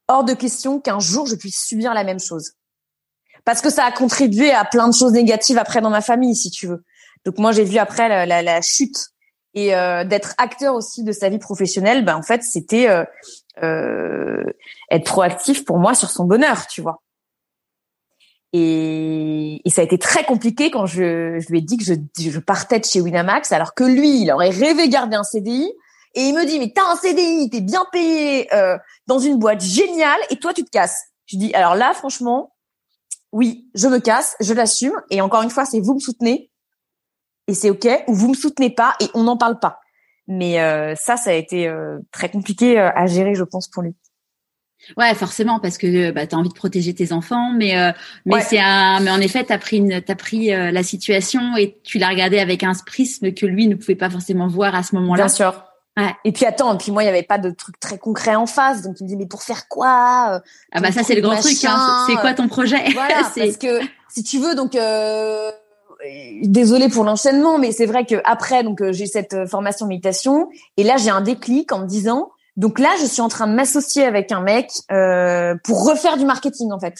hors 0.06 0.22
de 0.22 0.34
question 0.34 0.80
qu'un 0.80 0.98
jour 0.98 1.26
je 1.26 1.34
puisse 1.34 1.64
subir 1.64 1.94
la 1.94 2.04
même 2.04 2.20
chose. 2.20 2.52
Parce 3.46 3.62
que 3.62 3.70
ça 3.70 3.86
a 3.86 3.92
contribué 3.92 4.50
à 4.50 4.66
plein 4.66 4.86
de 4.88 4.92
choses 4.92 5.12
négatives 5.12 5.56
après 5.56 5.80
dans 5.80 5.88
ma 5.88 6.02
famille, 6.02 6.36
si 6.36 6.50
tu 6.50 6.66
veux. 6.66 6.84
Donc 7.24 7.38
moi 7.38 7.52
j'ai 7.52 7.64
vu 7.64 7.78
après 7.78 8.10
la, 8.10 8.26
la, 8.26 8.42
la 8.42 8.60
chute 8.60 8.98
et 9.54 9.74
euh, 9.74 10.04
d'être 10.04 10.34
acteur 10.36 10.74
aussi 10.74 11.02
de 11.02 11.12
sa 11.12 11.30
vie 11.30 11.38
professionnelle. 11.38 12.04
Ben 12.04 12.16
en 12.16 12.22
fait 12.22 12.42
c'était 12.42 12.90
euh, 12.90 13.04
euh, 13.62 14.44
être 14.90 15.06
proactif 15.06 15.64
pour 15.64 15.78
moi 15.78 15.94
sur 15.94 16.10
son 16.10 16.24
bonheur, 16.24 16.66
tu 16.66 16.82
vois. 16.82 17.00
Et, 18.52 19.60
et, 19.64 19.70
ça 19.70 19.82
a 19.82 19.84
été 19.84 19.98
très 19.98 20.24
compliqué 20.24 20.70
quand 20.70 20.86
je, 20.86 21.38
je 21.40 21.48
lui 21.50 21.58
ai 21.58 21.60
dit 21.60 21.76
que 21.76 21.84
je, 21.84 21.94
je 22.18 22.38
partais 22.38 22.78
de 22.78 22.84
chez 22.84 23.00
Winamax, 23.00 23.52
alors 23.52 23.74
que 23.74 23.84
lui, 23.84 24.22
il 24.22 24.30
aurait 24.30 24.50
rêvé 24.50 24.88
garder 24.88 25.16
un 25.16 25.24
CDI. 25.24 25.70
Et 26.14 26.22
il 26.28 26.34
me 26.34 26.46
dit, 26.46 26.58
mais 26.58 26.72
t'as 26.74 26.90
un 26.90 26.96
CDI, 26.96 27.50
t'es 27.50 27.60
bien 27.60 27.84
payé 27.92 28.52
euh, 28.54 28.78
dans 29.06 29.18
une 29.18 29.38
boîte 29.38 29.60
géniale 29.60 30.18
et 30.30 30.36
toi, 30.36 30.54
tu 30.54 30.64
te 30.64 30.70
casses. 30.70 31.08
Je 31.26 31.36
dis, 31.36 31.52
alors 31.54 31.74
là, 31.74 31.92
franchement, 31.92 32.54
oui, 33.32 33.68
je 33.74 33.88
me 33.88 33.98
casse, 33.98 34.34
je 34.40 34.54
l'assume. 34.54 34.98
Et 35.10 35.20
encore 35.20 35.42
une 35.42 35.50
fois, 35.50 35.66
c'est 35.66 35.80
vous 35.80 35.94
me 35.94 36.00
soutenez 36.00 36.50
et 37.48 37.54
c'est 37.54 37.68
OK, 37.68 37.86
ou 38.06 38.14
vous 38.14 38.28
me 38.28 38.34
soutenez 38.34 38.70
pas 38.70 38.94
et 39.00 39.08
on 39.12 39.24
n'en 39.24 39.36
parle 39.36 39.58
pas. 39.58 39.80
Mais 40.26 40.60
euh, 40.60 40.94
ça, 40.96 41.18
ça 41.18 41.30
a 41.30 41.34
été 41.34 41.68
euh, 41.68 41.98
très 42.12 42.30
compliqué 42.30 42.78
à 42.78 43.06
gérer, 43.06 43.34
je 43.34 43.44
pense, 43.44 43.68
pour 43.68 43.82
lui. 43.82 43.94
Ouais, 44.96 45.14
forcément, 45.14 45.60
parce 45.60 45.78
que 45.78 46.10
bah, 46.10 46.26
tu 46.26 46.34
as 46.34 46.38
envie 46.38 46.48
de 46.48 46.54
protéger 46.54 46.94
tes 46.94 47.12
enfants, 47.12 47.52
mais 47.54 47.78
euh, 47.78 47.92
mais 48.24 48.40
c'est 48.40 48.60
un, 48.60 49.00
mais 49.00 49.10
en 49.10 49.20
effet, 49.20 49.44
t'as 49.44 49.58
pris 49.58 49.78
une, 49.78 50.00
t'as 50.00 50.14
pris 50.14 50.48
la 50.48 50.82
situation 50.82 51.56
et 51.56 51.78
tu 51.82 51.98
l'as 51.98 52.08
regardé 52.08 52.38
avec 52.38 52.62
un 52.62 52.72
prisme 52.86 53.32
que 53.32 53.46
lui 53.46 53.68
ne 53.68 53.74
pouvait 53.74 53.96
pas 53.96 54.10
forcément 54.10 54.48
voir 54.48 54.74
à 54.74 54.82
ce 54.82 54.94
moment-là. 54.94 55.24
Bien 55.24 55.28
sûr. 55.28 55.66
Ouais. 55.98 56.14
Et 56.24 56.32
puis 56.32 56.44
attends, 56.44 56.74
et 56.74 56.76
puis 56.76 56.92
moi 56.92 57.02
il 57.02 57.06
y 57.06 57.08
avait 57.08 57.22
pas 57.22 57.38
de 57.38 57.50
truc 57.50 57.80
très 57.80 57.96
concret 57.96 58.34
en 58.34 58.46
face, 58.46 58.82
donc 58.82 58.96
il 59.00 59.04
me 59.04 59.08
dit 59.08 59.16
mais 59.16 59.26
pour 59.26 59.42
faire 59.42 59.66
quoi 59.66 60.34
euh, 60.34 60.40
Ah 60.72 60.80
bah 60.80 60.92
ça 60.92 61.02
c'est 61.02 61.14
le 61.14 61.22
grand 61.22 61.40
truc. 61.40 61.56
Hein. 61.64 62.04
C'est 62.06 62.16
quoi 62.16 62.34
ton 62.34 62.48
projet? 62.48 62.82
Voilà, 62.92 63.22
parce 63.34 63.56
que 63.56 63.80
si 64.10 64.22
tu 64.22 64.38
veux 64.38 64.54
donc 64.54 64.74
euh, 64.74 65.50
désolé 66.42 66.90
pour 66.90 67.04
l'enchaînement, 67.04 67.58
mais 67.58 67.72
c'est 67.72 67.86
vrai 67.86 68.04
que 68.04 68.16
après 68.24 68.62
donc 68.62 68.82
euh, 68.82 68.92
j'ai 68.92 69.06
cette 69.06 69.32
euh, 69.32 69.46
formation 69.46 69.86
méditation 69.86 70.50
et 70.76 70.84
là 70.84 70.98
j'ai 70.98 71.10
un 71.10 71.22
déclic 71.22 71.72
en 71.72 71.80
me 71.80 71.86
disant 71.86 72.30
donc 72.56 72.78
là 72.78 72.90
je 73.00 73.06
suis 73.06 73.20
en 73.20 73.28
train 73.28 73.46
de 73.46 73.54
m'associer 73.54 74.04
avec 74.04 74.32
un 74.32 74.40
mec 74.40 74.70
euh, 74.90 75.54
pour 75.64 75.86
refaire 75.86 76.16
du 76.16 76.24
marketing 76.24 76.72
en 76.72 76.80
fait. 76.80 76.94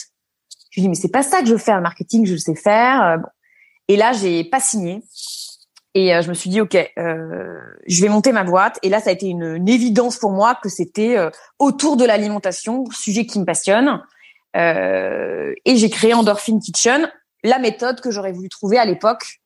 Je 0.70 0.80
lui 0.80 0.82
dis 0.82 0.88
mais 0.88 0.94
c'est 0.94 1.10
pas 1.10 1.22
ça 1.22 1.40
que 1.40 1.46
je 1.46 1.52
veux 1.52 1.58
faire 1.58 1.76
le 1.76 1.82
marketing, 1.82 2.26
je 2.26 2.32
le 2.32 2.38
sais 2.38 2.54
faire. 2.54 3.18
Bon. 3.18 3.28
Et 3.88 3.96
là 3.96 4.12
j'ai 4.12 4.44
pas 4.44 4.60
signé. 4.60 5.02
Et 5.96 6.14
euh, 6.14 6.20
je 6.20 6.28
me 6.28 6.34
suis 6.34 6.50
dit, 6.50 6.60
ok, 6.60 6.76
euh, 6.98 7.58
je 7.86 8.02
vais 8.02 8.10
monter 8.10 8.30
ma 8.30 8.44
boîte. 8.44 8.78
Et 8.82 8.90
là, 8.90 9.00
ça 9.00 9.08
a 9.08 9.14
été 9.14 9.28
une, 9.28 9.66
évidence 9.66 10.18
pour 10.18 10.30
moi 10.30 10.54
que 10.54 10.68
c'était 10.68 11.16
euh, 11.16 11.30
autour 11.58 11.96
de 11.96 12.04
l'alimentation, 12.04 12.84
sujet 12.90 13.24
qui 13.24 13.40
me 13.40 13.46
passionne. 13.46 14.02
Euh, 14.56 15.54
et 15.64 15.76
j'ai 15.76 15.88
créé 15.88 16.12
Endorphin 16.12 16.58
Kitchen, 16.58 17.10
la 17.44 17.58
méthode 17.58 18.02
que 18.02 18.10
j'aurais 18.10 18.32
voulu 18.32 18.50
trouver 18.50 18.76
à 18.76 18.84
l'époque 18.84 19.40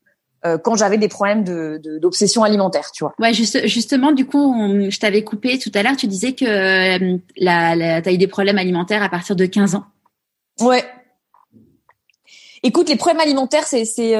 quand 0.63 0.75
j'avais 0.75 0.99
des 0.99 1.09
problèmes 1.09 1.45
de, 1.45 1.99
d'obsession 1.99 2.43
alimentaire, 2.43 2.93
tu 2.93 3.05
vois. 3.05 3.15
Ouais, 3.19 3.33
juste, 3.35 3.67
justement, 3.67 4.13
du 4.13 4.27
coup, 4.27 4.55
je 4.89 4.99
t'avais 4.99 5.23
coupé 5.23 5.59
tout 5.59 5.71
à 5.75 5.83
l'heure. 5.83 5.97
Tu 5.97 6.07
disais 6.07 6.33
que 6.33 7.19
la, 7.37 7.77
la, 7.77 8.01
t'as 8.01 8.13
eu 8.13 8.19
des 8.19 8.27
problèmes 8.27 8.59
alimentaires 8.59 9.03
à 9.03 9.09
partir 9.09 9.37
de 9.37 9.45
15 9.45 9.75
ans. 9.75 9.85
Ouais. 10.61 10.85
Écoute, 12.63 12.89
les 12.89 12.97
problèmes 12.97 13.21
alimentaires, 13.21 13.67
c'est, 13.67 13.85
c'est 13.85 14.15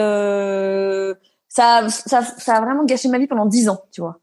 ça, 1.51 1.89
ça, 1.89 2.23
ça 2.23 2.57
a 2.57 2.61
vraiment 2.61 2.85
gâché 2.85 3.09
ma 3.09 3.19
vie 3.19 3.27
pendant 3.27 3.45
dix 3.45 3.69
ans, 3.69 3.83
tu 3.93 4.01
vois. 4.01 4.21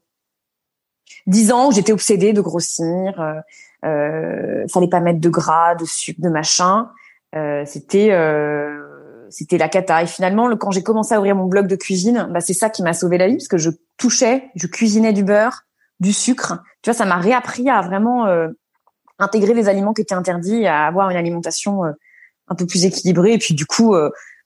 Dix 1.26 1.52
ans 1.52 1.68
où 1.68 1.72
j'étais 1.72 1.92
obsédée 1.92 2.32
de 2.32 2.40
grossir, 2.40 3.20
euh, 3.20 3.34
euh, 3.84 4.66
fallait 4.68 4.88
pas 4.88 5.00
mettre 5.00 5.20
de 5.20 5.28
gras, 5.28 5.74
de 5.74 5.84
sucre, 5.84 6.20
de 6.20 6.30
machin. 6.30 6.90
Euh, 7.34 7.64
c'était 7.66 8.10
euh, 8.12 8.77
c'était 9.30 9.58
la 9.58 9.68
cata. 9.68 10.02
Et 10.02 10.06
finalement, 10.06 10.46
le, 10.46 10.56
quand 10.56 10.70
j'ai 10.70 10.82
commencé 10.82 11.14
à 11.14 11.18
ouvrir 11.18 11.36
mon 11.36 11.46
blog 11.46 11.66
de 11.66 11.76
cuisine, 11.76 12.28
bah, 12.30 12.40
c'est 12.40 12.54
ça 12.54 12.70
qui 12.70 12.82
m'a 12.82 12.92
sauvé 12.92 13.18
la 13.18 13.28
vie 13.28 13.36
parce 13.36 13.48
que 13.48 13.58
je 13.58 13.70
touchais, 13.96 14.50
je 14.54 14.66
cuisinais 14.66 15.12
du 15.12 15.24
beurre, 15.24 15.62
du 16.00 16.12
sucre. 16.12 16.58
Tu 16.82 16.90
vois, 16.90 16.96
ça 16.96 17.04
m'a 17.04 17.16
réappris 17.16 17.68
à 17.68 17.80
vraiment 17.80 18.26
euh, 18.26 18.48
intégrer 19.18 19.54
les 19.54 19.68
aliments 19.68 19.92
qui 19.92 20.02
étaient 20.02 20.14
interdits, 20.14 20.66
à 20.66 20.86
avoir 20.86 21.10
une 21.10 21.16
alimentation 21.16 21.84
euh, 21.84 21.92
un 22.48 22.54
peu 22.54 22.66
plus 22.66 22.84
équilibrée. 22.84 23.34
Et 23.34 23.38
puis 23.38 23.54
du 23.54 23.66
coup, 23.66 23.94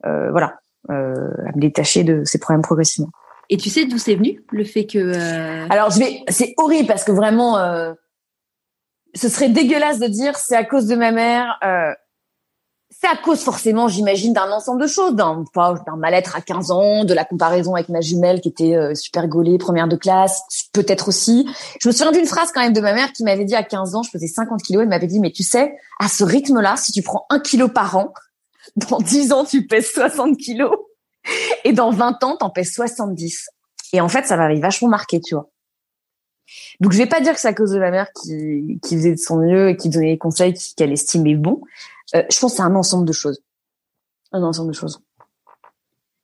voilà, 0.03 0.55
euh, 0.91 1.30
à 1.47 1.53
me 1.55 1.61
détacher 1.61 2.03
de 2.03 2.24
ces 2.24 2.41
problèmes 2.41 2.62
progressivement. 2.62 3.12
Et 3.49 3.57
tu 3.57 3.70
sais 3.70 3.85
d'où 3.85 3.99
c'est 3.99 4.16
venu 4.16 4.43
le 4.51 4.64
fait 4.64 4.85
que 4.85 4.99
euh... 4.99 5.68
Alors 5.70 5.91
je 5.91 6.01
vais, 6.01 6.24
c'est 6.26 6.55
horrible 6.57 6.89
parce 6.89 7.05
que 7.05 7.12
vraiment, 7.12 7.57
euh, 7.59 7.93
ce 9.14 9.28
serait 9.28 9.49
dégueulasse 9.49 10.01
de 10.01 10.09
dire 10.09 10.37
c'est 10.37 10.57
à 10.57 10.64
cause 10.64 10.87
de 10.87 10.97
ma 10.97 11.12
mère. 11.12 11.57
Euh, 11.62 11.93
c'est 13.03 13.09
à 13.09 13.16
cause 13.16 13.40
forcément, 13.40 13.88
j'imagine, 13.88 14.32
d'un 14.32 14.53
ensemble 14.53 14.80
de 14.80 14.86
choses, 14.86 15.16
d'un 15.16 15.44
d'un 15.57 15.96
mal-être 15.96 16.36
à 16.36 16.40
15 16.40 16.70
ans, 16.70 17.05
de 17.05 17.12
la 17.12 17.24
comparaison 17.24 17.74
avec 17.74 17.88
ma 17.88 18.00
jumelle 18.00 18.40
qui 18.40 18.48
était 18.48 18.76
euh, 18.76 18.94
super 18.94 19.26
gaulée, 19.26 19.59
première 19.59 19.88
de 19.88 19.96
classe, 19.96 20.42
peut-être 20.72 21.09
aussi. 21.09 21.48
Je 21.80 21.88
me 21.88 21.92
souviens 21.92 22.12
d'une 22.12 22.26
phrase 22.26 22.53
quand 22.55 22.61
même 22.61 22.72
de 22.72 22.80
ma 22.80 22.94
mère 22.94 23.12
qui 23.12 23.24
m'avait 23.24 23.44
dit 23.44 23.57
à 23.57 23.64
15 23.64 23.96
ans, 23.96 24.05
je 24.05 24.11
pesais 24.12 24.28
50 24.28 24.62
kilos, 24.62 24.82
elle 24.82 24.88
m'avait 24.88 25.09
dit, 25.09 25.18
mais 25.18 25.32
tu 25.32 25.42
sais, 25.42 25.74
à 25.98 26.07
ce 26.07 26.22
rythme-là, 26.22 26.76
si 26.76 26.92
tu 26.92 27.03
prends 27.03 27.26
un 27.28 27.40
kilo 27.40 27.66
par 27.66 27.96
an, 27.96 28.12
dans 28.76 28.98
10 28.98 29.32
ans, 29.32 29.44
tu 29.44 29.66
pèses 29.66 29.90
60 29.92 30.36
kilos, 30.36 30.70
et 31.64 31.72
dans 31.72 31.90
20 31.90 32.22
ans, 32.22 32.36
t'en 32.36 32.50
pèses 32.50 32.72
70. 32.72 33.48
Et 33.94 34.00
en 34.00 34.09
fait, 34.09 34.26
ça 34.26 34.36
m'avait 34.36 34.61
vachement 34.61 34.88
marqué, 34.88 35.20
tu 35.20 35.34
vois. 35.34 35.50
Donc 36.80 36.92
je 36.92 36.98
vais 36.98 37.07
pas 37.07 37.20
dire 37.20 37.34
que 37.34 37.40
c'est 37.40 37.48
à 37.48 37.55
cause 37.55 37.72
de 37.72 37.78
ma 37.78 37.90
mère 37.90 38.12
qui, 38.12 38.78
qui 38.82 38.96
faisait 38.96 39.12
de 39.12 39.18
son 39.18 39.38
mieux 39.38 39.70
et 39.70 39.76
qui 39.76 39.88
donnait 39.88 40.12
des 40.12 40.18
conseils 40.18 40.55
qu'elle 40.76 40.92
estimait 40.92 41.34
bons. 41.34 41.62
Euh, 42.15 42.23
je 42.31 42.39
pense 42.39 42.53
que 42.53 42.57
c'est 42.57 42.63
un 42.63 42.75
ensemble 42.75 43.07
de 43.07 43.13
choses. 43.13 43.41
Un 44.33 44.43
ensemble 44.43 44.73
de 44.73 44.77
choses. 44.77 45.01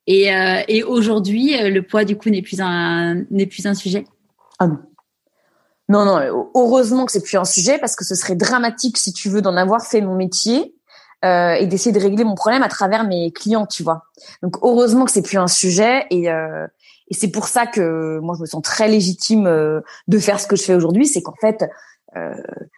Et, 0.06 0.34
euh, 0.34 0.62
et 0.68 0.82
aujourd'hui, 0.82 1.60
euh, 1.60 1.68
le 1.68 1.82
poids 1.82 2.04
du 2.04 2.16
coup 2.16 2.30
n'est 2.30 2.42
plus 2.42 2.60
un 2.60 3.24
n'est 3.30 3.46
plus 3.46 3.66
un 3.66 3.74
sujet? 3.74 4.06
Ah 4.58 4.66
non. 4.66 4.78
Non 5.90 6.04
non. 6.04 6.50
Heureusement 6.54 7.04
que 7.04 7.12
c'est 7.12 7.22
plus 7.22 7.36
un 7.36 7.44
sujet 7.44 7.78
parce 7.78 7.94
que 7.96 8.04
ce 8.04 8.14
serait 8.14 8.34
dramatique 8.34 8.96
si 8.98 9.12
tu 9.12 9.28
veux 9.28 9.42
d'en 9.42 9.56
avoir 9.56 9.86
fait 9.86 10.00
mon 10.00 10.16
métier 10.16 10.74
euh, 11.24 11.52
et 11.52 11.66
d'essayer 11.66 11.92
de 11.92 12.00
régler 12.00 12.24
mon 12.24 12.34
problème 12.34 12.62
à 12.62 12.68
travers 12.68 13.04
mes 13.04 13.32
clients, 13.32 13.66
tu 13.66 13.82
vois. 13.82 14.04
Donc 14.42 14.56
heureusement 14.62 15.04
que 15.04 15.10
c'est 15.10 15.22
plus 15.22 15.38
un 15.38 15.48
sujet 15.48 16.06
et 16.10 16.30
euh, 16.30 16.66
et 17.10 17.14
c'est 17.14 17.30
pour 17.30 17.46
ça 17.46 17.66
que 17.66 18.18
moi 18.20 18.34
je 18.36 18.42
me 18.42 18.46
sens 18.46 18.62
très 18.62 18.88
légitime 18.88 19.46
euh, 19.46 19.80
de 20.08 20.18
faire 20.18 20.40
ce 20.40 20.46
que 20.46 20.56
je 20.56 20.62
fais 20.62 20.74
aujourd'hui, 20.74 21.06
c'est 21.06 21.22
qu'en 21.22 21.34
fait 21.40 21.62
euh, 21.62 21.66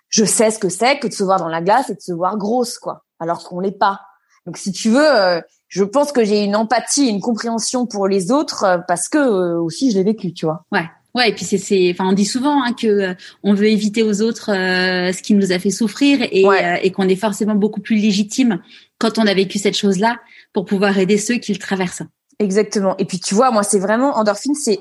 je 0.08 0.24
sais 0.24 0.50
ce 0.50 0.58
que 0.58 0.68
c'est 0.68 0.98
que 0.98 1.06
de 1.06 1.12
se 1.12 1.24
voir 1.24 1.38
dans 1.38 1.48
la 1.48 1.62
glace 1.62 1.90
et 1.90 1.94
de 1.94 2.00
se 2.00 2.12
voir 2.12 2.36
grosse, 2.36 2.78
quoi, 2.78 3.04
alors 3.18 3.44
qu'on 3.44 3.60
l'est 3.60 3.70
pas. 3.78 4.00
Donc, 4.46 4.56
si 4.56 4.72
tu 4.72 4.88
veux, 4.90 5.06
euh, 5.06 5.40
je 5.68 5.84
pense 5.84 6.12
que 6.12 6.24
j'ai 6.24 6.42
une 6.42 6.56
empathie, 6.56 7.08
une 7.08 7.20
compréhension 7.20 7.86
pour 7.86 8.08
les 8.08 8.32
autres 8.32 8.64
euh, 8.64 8.78
parce 8.78 9.08
que 9.08 9.56
aussi 9.58 9.90
je 9.90 9.98
l'ai 9.98 10.04
vécu, 10.04 10.32
tu 10.32 10.46
vois. 10.46 10.64
Ouais. 10.72 10.88
Ouais, 11.12 11.30
et 11.30 11.34
puis 11.34 11.44
c'est, 11.44 11.58
c'est, 11.58 11.90
enfin, 11.92 12.08
on 12.08 12.12
dit 12.12 12.24
souvent 12.24 12.62
hein, 12.62 12.72
que 12.72 13.16
on 13.42 13.52
veut 13.52 13.66
éviter 13.66 14.04
aux 14.04 14.22
autres 14.22 14.52
ce 14.52 15.22
qui 15.22 15.34
nous 15.34 15.50
a 15.50 15.58
fait 15.58 15.70
souffrir 15.70 16.22
et, 16.22 16.44
et 16.82 16.92
qu'on 16.92 17.08
est 17.08 17.16
forcément 17.16 17.56
beaucoup 17.56 17.80
plus 17.80 17.96
légitime 17.96 18.60
quand 18.98 19.18
on 19.18 19.26
a 19.26 19.34
vécu 19.34 19.58
cette 19.58 19.76
chose-là 19.76 20.18
pour 20.52 20.66
pouvoir 20.66 20.96
aider 20.98 21.18
ceux 21.18 21.38
qui 21.38 21.52
le 21.52 21.58
traversent. 21.58 22.04
Exactement. 22.38 22.96
Et 22.98 23.04
puis 23.04 23.18
tu 23.18 23.34
vois, 23.34 23.50
moi, 23.50 23.64
c'est 23.64 23.80
vraiment 23.80 24.16
endorphine, 24.16 24.54
c'est 24.54 24.80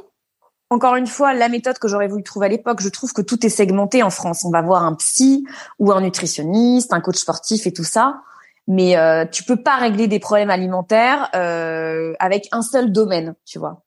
encore 0.69 0.95
une 0.95 1.07
fois, 1.07 1.33
la 1.33 1.49
méthode 1.49 1.79
que 1.79 1.87
j'aurais 1.87 2.07
voulu 2.07 2.23
trouver 2.23 2.45
à 2.45 2.49
l'époque, 2.49 2.81
je 2.81 2.89
trouve 2.89 3.11
que 3.11 3.21
tout 3.21 3.43
est 3.45 3.49
segmenté 3.49 4.03
en 4.03 4.09
France. 4.09 4.45
On 4.45 4.51
va 4.51 4.61
voir 4.61 4.83
un 4.83 4.93
psy 4.95 5.45
ou 5.79 5.91
un 5.91 6.01
nutritionniste, 6.01 6.93
un 6.93 7.01
coach 7.01 7.17
sportif 7.17 7.65
et 7.65 7.73
tout 7.73 7.83
ça, 7.83 8.21
mais 8.67 8.95
euh, 8.97 9.25
tu 9.25 9.43
peux 9.43 9.61
pas 9.61 9.77
régler 9.77 10.07
des 10.07 10.19
problèmes 10.19 10.51
alimentaires 10.51 11.29
euh, 11.35 12.13
avec 12.19 12.47
un 12.51 12.61
seul 12.61 12.91
domaine, 12.91 13.35
tu 13.45 13.57
vois. 13.57 13.83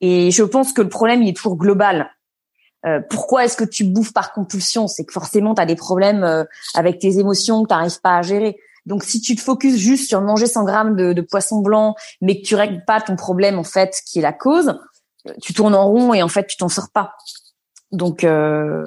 Et 0.00 0.30
je 0.30 0.42
pense 0.42 0.72
que 0.72 0.82
le 0.82 0.88
problème 0.88 1.22
il 1.22 1.28
est 1.28 1.36
toujours 1.36 1.56
global. 1.56 2.10
Euh, 2.86 3.00
pourquoi 3.10 3.44
est-ce 3.44 3.56
que 3.56 3.64
tu 3.64 3.84
bouffes 3.84 4.12
par 4.12 4.32
compulsion? 4.32 4.86
C'est 4.86 5.04
que 5.04 5.12
forcément 5.12 5.54
tu 5.54 5.60
as 5.60 5.66
des 5.66 5.76
problèmes 5.76 6.24
euh, 6.24 6.44
avec 6.74 6.98
tes 6.98 7.18
émotions 7.18 7.62
que 7.62 7.68
tu 7.68 7.74
n'arrives 7.74 8.00
pas 8.00 8.16
à 8.16 8.22
gérer. 8.22 8.56
Donc 8.84 9.02
si 9.02 9.20
tu 9.20 9.34
te 9.34 9.40
focuses 9.40 9.76
juste 9.76 10.08
sur 10.08 10.20
manger 10.20 10.46
100 10.46 10.64
grammes 10.64 10.96
de, 10.96 11.12
de 11.12 11.20
poisson 11.20 11.60
blanc, 11.60 11.94
mais 12.20 12.40
que 12.40 12.46
tu 12.46 12.54
règles 12.54 12.84
pas 12.86 13.00
ton 13.00 13.16
problème 13.16 13.58
en 13.58 13.64
fait, 13.64 14.00
qui 14.06 14.20
est 14.20 14.22
la 14.22 14.32
cause, 14.32 14.78
tu 15.42 15.54
tournes 15.54 15.74
en 15.74 15.86
rond 15.86 16.14
et 16.14 16.22
en 16.22 16.28
fait 16.28 16.46
tu 16.46 16.56
t'en 16.56 16.68
sors 16.68 16.90
pas. 16.90 17.14
Donc 17.92 18.24
euh, 18.24 18.84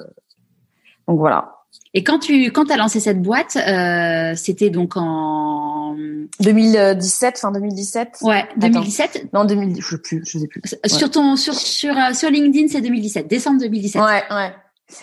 donc 1.08 1.20
voilà. 1.20 1.56
Et 1.94 2.04
quand 2.04 2.20
tu 2.20 2.52
quand 2.52 2.70
as 2.70 2.78
lancé 2.78 3.00
cette 3.00 3.22
boîte, 3.22 3.56
euh, 3.56 4.34
c'était 4.36 4.70
donc 4.70 4.94
en 4.96 5.96
2017, 6.40 7.40
fin 7.40 7.52
2017. 7.52 8.18
Ouais, 8.22 8.48
2017. 8.58 9.34
non, 9.34 9.44
2010, 9.46 9.82
je 9.82 9.90
sais 9.90 9.98
plus, 9.98 10.24
je 10.26 10.38
sais 10.38 10.48
plus. 10.48 10.62
Sur 10.86 11.10
ton 11.10 11.36
sur 11.36 11.56
sur 11.56 11.98
euh, 11.98 12.14
sur 12.14 12.30
LinkedIn, 12.30 12.68
c'est 12.68 12.82
2017, 12.82 13.28
décembre 13.28 13.60
2017. 13.62 14.02
Ouais, 14.02 14.24
ouais. 14.30 14.54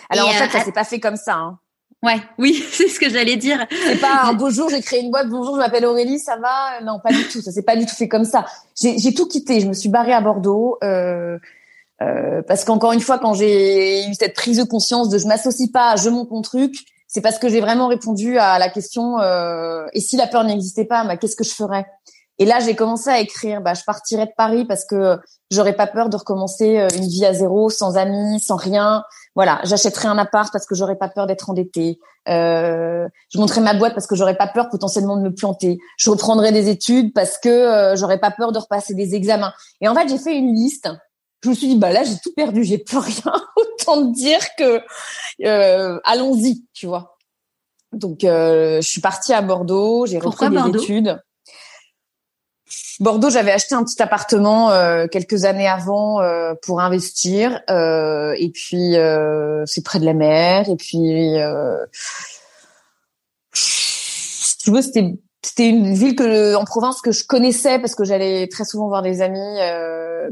Alors 0.09 0.29
en 0.29 0.31
fait, 0.31 0.49
ça 0.49 0.63
s'est 0.63 0.71
pas 0.71 0.85
fait 0.85 0.99
comme 0.99 1.17
ça. 1.17 1.35
Hein. 1.35 1.59
Ouais, 2.03 2.21
oui, 2.37 2.63
c'est 2.71 2.87
ce 2.87 2.99
que 2.99 3.09
j'allais 3.09 3.37
dire. 3.37 3.65
C'est 3.69 3.99
pas 3.99 4.23
un 4.25 4.33
beau 4.33 4.49
jour, 4.49 4.69
j'ai 4.69 4.81
créé 4.81 5.01
une 5.01 5.11
boîte, 5.11 5.29
bonjour, 5.29 5.55
je 5.55 5.59
m'appelle 5.59 5.85
Aurélie, 5.85 6.19
ça 6.19 6.37
va? 6.37 6.81
Non, 6.83 6.99
pas 6.99 7.11
du 7.11 7.27
tout, 7.27 7.41
ça 7.41 7.51
s'est 7.51 7.63
pas 7.63 7.75
du 7.75 7.85
tout 7.85 7.95
fait 7.95 8.07
comme 8.07 8.25
ça. 8.25 8.45
J'ai 8.79 9.13
tout 9.13 9.27
quitté, 9.27 9.59
je 9.59 9.67
me 9.67 9.73
suis 9.73 9.89
barrée 9.89 10.13
à 10.13 10.21
Bordeaux 10.21 10.77
euh, 10.83 11.37
euh, 12.01 12.41
parce 12.47 12.65
qu'encore 12.65 12.93
une 12.93 13.01
fois, 13.01 13.17
quand 13.17 13.33
j'ai 13.33 14.07
eu 14.07 14.13
cette 14.13 14.35
prise 14.35 14.57
de 14.57 14.63
conscience 14.63 15.09
de 15.09 15.17
je 15.17 15.25
m'associe 15.25 15.71
pas, 15.71 15.95
je 15.95 16.09
monte 16.09 16.29
mon 16.29 16.43
truc, 16.43 16.75
c'est 17.07 17.21
parce 17.21 17.39
que 17.39 17.49
j'ai 17.49 17.61
vraiment 17.61 17.87
répondu 17.87 18.37
à 18.37 18.59
la 18.59 18.69
question 18.69 19.19
euh, 19.19 19.85
et 19.93 20.01
si 20.01 20.17
la 20.17 20.27
peur 20.27 20.43
n'existait 20.43 20.85
pas, 20.85 21.03
bah, 21.05 21.17
qu'est-ce 21.17 21.35
que 21.35 21.43
je 21.43 21.53
ferais? 21.53 21.87
Et 22.39 22.45
là, 22.45 22.59
j'ai 22.59 22.75
commencé 22.75 23.09
à 23.09 23.19
écrire, 23.19 23.61
bah, 23.61 23.73
je 23.73 23.83
partirais 23.83 24.27
de 24.27 24.33
Paris 24.37 24.65
parce 24.65 24.85
que 24.85 25.17
j'aurais 25.51 25.75
pas 25.75 25.87
peur 25.87 26.09
de 26.09 26.17
recommencer 26.17 26.79
euh, 26.79 26.87
une 26.95 27.07
vie 27.07 27.25
à 27.25 27.33
zéro, 27.33 27.69
sans 27.69 27.97
amis, 27.97 28.39
sans 28.39 28.55
rien 28.55 29.03
voilà, 29.37 29.61
j'achèterai 29.65 30.07
un 30.07 30.17
appart 30.17 30.51
parce 30.51 30.65
que 30.65 30.73
j'aurais 30.73 30.95
pas 30.95 31.09
peur 31.09 31.27
d'être 31.27 31.51
endettée. 31.51 31.99
Euh, 32.27 33.07
je 33.29 33.37
montrerai 33.37 33.61
ma 33.61 33.75
boîte 33.75 33.93
parce 33.93 34.07
que 34.07 34.15
j'aurais 34.15 34.35
pas 34.35 34.47
peur 34.47 34.67
potentiellement 34.67 35.15
de 35.15 35.21
me 35.21 35.31
planter. 35.31 35.77
Je 35.99 36.09
reprendrai 36.09 36.51
des 36.51 36.69
études 36.69 37.13
parce 37.13 37.37
que 37.37 37.47
euh, 37.47 37.95
j'aurais 37.95 38.19
pas 38.19 38.31
peur 38.31 38.51
de 38.51 38.57
repasser 38.57 38.95
des 38.95 39.13
examens. 39.13 39.53
Et 39.79 39.87
en 39.87 39.93
fait, 39.93 40.09
j'ai 40.09 40.17
fait 40.17 40.35
une 40.35 40.55
liste. 40.55 40.89
Je 41.43 41.49
me 41.49 41.53
suis 41.53 41.67
dit 41.67 41.77
bah 41.77 41.91
là, 41.91 42.03
j'ai 42.03 42.17
tout 42.17 42.33
perdu, 42.35 42.63
j'ai 42.63 42.79
plus 42.79 42.97
rien. 42.97 43.31
Autant 43.55 44.05
dire 44.05 44.39
que 44.57 44.81
euh, 45.45 45.99
allons-y, 46.03 46.65
tu 46.73 46.87
vois. 46.87 47.19
Donc 47.91 48.21
je 48.23 48.79
suis 48.81 49.01
partie 49.01 49.33
à 49.33 49.43
Bordeaux, 49.43 50.07
j'ai 50.07 50.17
repris 50.17 50.49
des 50.49 50.79
études. 50.79 51.21
Bordeaux, 52.99 53.29
j'avais 53.29 53.51
acheté 53.51 53.75
un 53.75 53.83
petit 53.83 54.01
appartement 54.01 54.71
euh, 54.71 55.07
quelques 55.07 55.45
années 55.45 55.67
avant 55.67 56.21
euh, 56.21 56.53
pour 56.63 56.81
investir, 56.81 57.61
euh, 57.69 58.33
et 58.37 58.49
puis 58.49 58.95
c'est 59.65 59.83
près 59.83 59.99
de 59.99 60.05
la 60.05 60.13
mer, 60.13 60.69
et 60.69 60.75
puis 60.75 61.35
si 63.53 64.57
tu 64.57 64.71
veux, 64.71 64.81
c'était 64.81 65.17
c'était 65.43 65.69
une 65.69 65.93
ville 65.93 66.15
que 66.15 66.55
en 66.55 66.65
province 66.65 66.99
que 66.99 67.11
je 67.11 67.23
connaissais 67.25 67.79
parce 67.79 67.95
que 67.95 68.03
j'allais 68.03 68.47
très 68.47 68.65
souvent 68.65 68.87
voir 68.87 69.01
des 69.01 69.21
amis, 69.21 69.59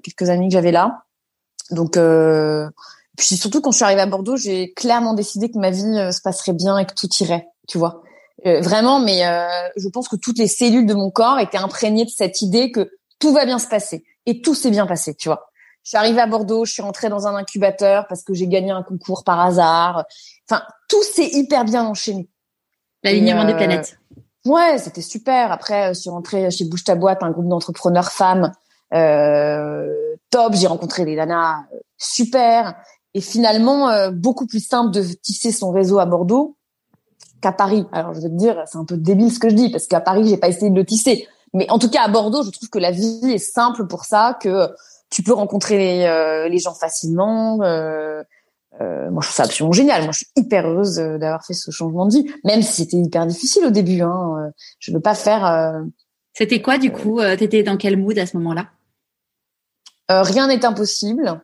quelques 0.03 0.29
amis 0.29 0.49
que 0.49 0.53
j'avais 0.53 0.71
là. 0.71 1.03
Donc 1.71 1.97
puis 3.17 3.37
surtout 3.37 3.61
quand 3.61 3.71
je 3.71 3.77
suis 3.77 3.85
arrivée 3.85 4.01
à 4.01 4.07
Bordeaux, 4.07 4.35
j'ai 4.35 4.73
clairement 4.73 5.13
décidé 5.13 5.49
que 5.49 5.57
ma 5.57 5.69
vie 5.69 6.11
se 6.11 6.21
passerait 6.21 6.53
bien 6.53 6.77
et 6.77 6.85
que 6.85 6.93
tout 6.93 7.07
irait, 7.21 7.47
tu 7.67 7.77
vois. 7.77 8.03
Euh, 8.45 8.61
vraiment, 8.61 8.99
mais 8.99 9.25
euh, 9.25 9.47
je 9.77 9.87
pense 9.87 10.07
que 10.07 10.15
toutes 10.15 10.37
les 10.37 10.47
cellules 10.47 10.85
de 10.85 10.93
mon 10.93 11.09
corps 11.09 11.39
étaient 11.39 11.57
imprégnées 11.57 12.05
de 12.05 12.09
cette 12.09 12.41
idée 12.41 12.71
que 12.71 12.91
tout 13.19 13.33
va 13.33 13.45
bien 13.45 13.59
se 13.59 13.67
passer. 13.67 14.03
Et 14.25 14.41
tout 14.41 14.55
s'est 14.55 14.71
bien 14.71 14.85
passé, 14.85 15.15
tu 15.15 15.29
vois. 15.29 15.49
Je 15.83 15.89
suis 15.89 15.97
arrivée 15.97 16.19
à 16.19 16.27
Bordeaux, 16.27 16.65
je 16.65 16.73
suis 16.73 16.81
rentrée 16.81 17.09
dans 17.09 17.27
un 17.27 17.35
incubateur 17.35 18.07
parce 18.07 18.23
que 18.23 18.33
j'ai 18.33 18.47
gagné 18.47 18.71
un 18.71 18.83
concours 18.83 19.23
par 19.23 19.39
hasard. 19.39 20.03
Enfin, 20.49 20.63
tout 20.89 21.03
s'est 21.03 21.29
hyper 21.31 21.63
bien 21.63 21.85
enchaîné. 21.85 22.27
L'alignement 23.03 23.45
des 23.45 23.53
euh, 23.53 23.57
planètes. 23.57 23.97
Ouais, 24.45 24.77
c'était 24.79 25.01
super. 25.01 25.51
Après, 25.51 25.93
je 25.93 25.99
suis 25.99 26.09
rentrée 26.09 26.49
chez 26.51 26.65
Bouge 26.65 26.83
ta 26.83 26.95
boîte, 26.95 27.23
un 27.23 27.31
groupe 27.31 27.47
d'entrepreneurs 27.47 28.11
femmes 28.11 28.51
euh, 28.93 29.87
top. 30.31 30.53
J'ai 30.55 30.67
rencontré 30.67 31.05
des 31.05 31.15
nanas 31.15 31.63
super. 31.97 32.75
Et 33.13 33.21
finalement, 33.21 34.09
beaucoup 34.11 34.45
plus 34.45 34.65
simple 34.65 34.91
de 34.91 35.01
tisser 35.01 35.53
son 35.53 35.71
réseau 35.71 35.99
à 35.99 36.05
Bordeaux 36.05 36.57
qu'à 37.45 37.51
Paris. 37.51 37.85
Alors 37.91 38.15
je 38.15 38.21
vais 38.21 38.29
te 38.29 38.33
dire, 38.33 38.63
c'est 38.65 38.79
un 38.79 38.85
peu 38.85 38.97
débile 38.97 39.31
ce 39.31 39.37
que 39.37 39.49
je 39.49 39.55
dis 39.55 39.69
parce 39.69 39.85
qu'à 39.85 40.01
Paris, 40.01 40.27
j'ai 40.27 40.37
pas 40.37 40.47
essayé 40.47 40.71
de 40.71 40.75
le 40.75 40.83
tisser. 40.83 41.27
Mais 41.53 41.69
en 41.69 41.77
tout 41.77 41.89
cas, 41.89 42.01
à 42.01 42.07
Bordeaux, 42.07 42.41
je 42.41 42.49
trouve 42.49 42.69
que 42.69 42.79
la 42.79 42.89
vie 42.89 43.21
est 43.31 43.37
simple 43.37 43.85
pour 43.85 44.05
ça, 44.05 44.35
que 44.41 44.67
tu 45.11 45.21
peux 45.21 45.33
rencontrer 45.33 45.77
les, 45.77 46.05
euh, 46.05 46.49
les 46.49 46.57
gens 46.57 46.73
facilement. 46.73 47.61
Euh, 47.61 48.23
euh, 48.81 49.11
moi, 49.11 49.21
je 49.21 49.27
trouve 49.27 49.35
ça 49.35 49.43
absolument 49.43 49.73
génial. 49.73 50.01
Moi, 50.03 50.11
je 50.11 50.17
suis 50.17 50.27
hyper 50.35 50.67
heureuse 50.67 50.95
d'avoir 50.95 51.45
fait 51.45 51.53
ce 51.53 51.69
changement 51.69 52.07
de 52.07 52.13
vie, 52.13 52.33
même 52.43 52.63
si 52.63 52.73
c'était 52.81 52.97
hyper 52.97 53.27
difficile 53.27 53.63
au 53.63 53.69
début. 53.69 54.01
Hein. 54.01 54.51
Je 54.79 54.91
veux 54.91 54.99
pas 54.99 55.13
faire. 55.13 55.83
C'était 56.33 56.63
quoi 56.63 56.79
du 56.79 56.91
coup 56.91 57.21
T'étais 57.37 57.61
dans 57.61 57.77
quel 57.77 57.95
mood 57.95 58.17
à 58.17 58.25
ce 58.25 58.35
moment-là? 58.37 58.69
Rien 60.09 60.47
n'est 60.47 60.65
impossible. 60.65 61.41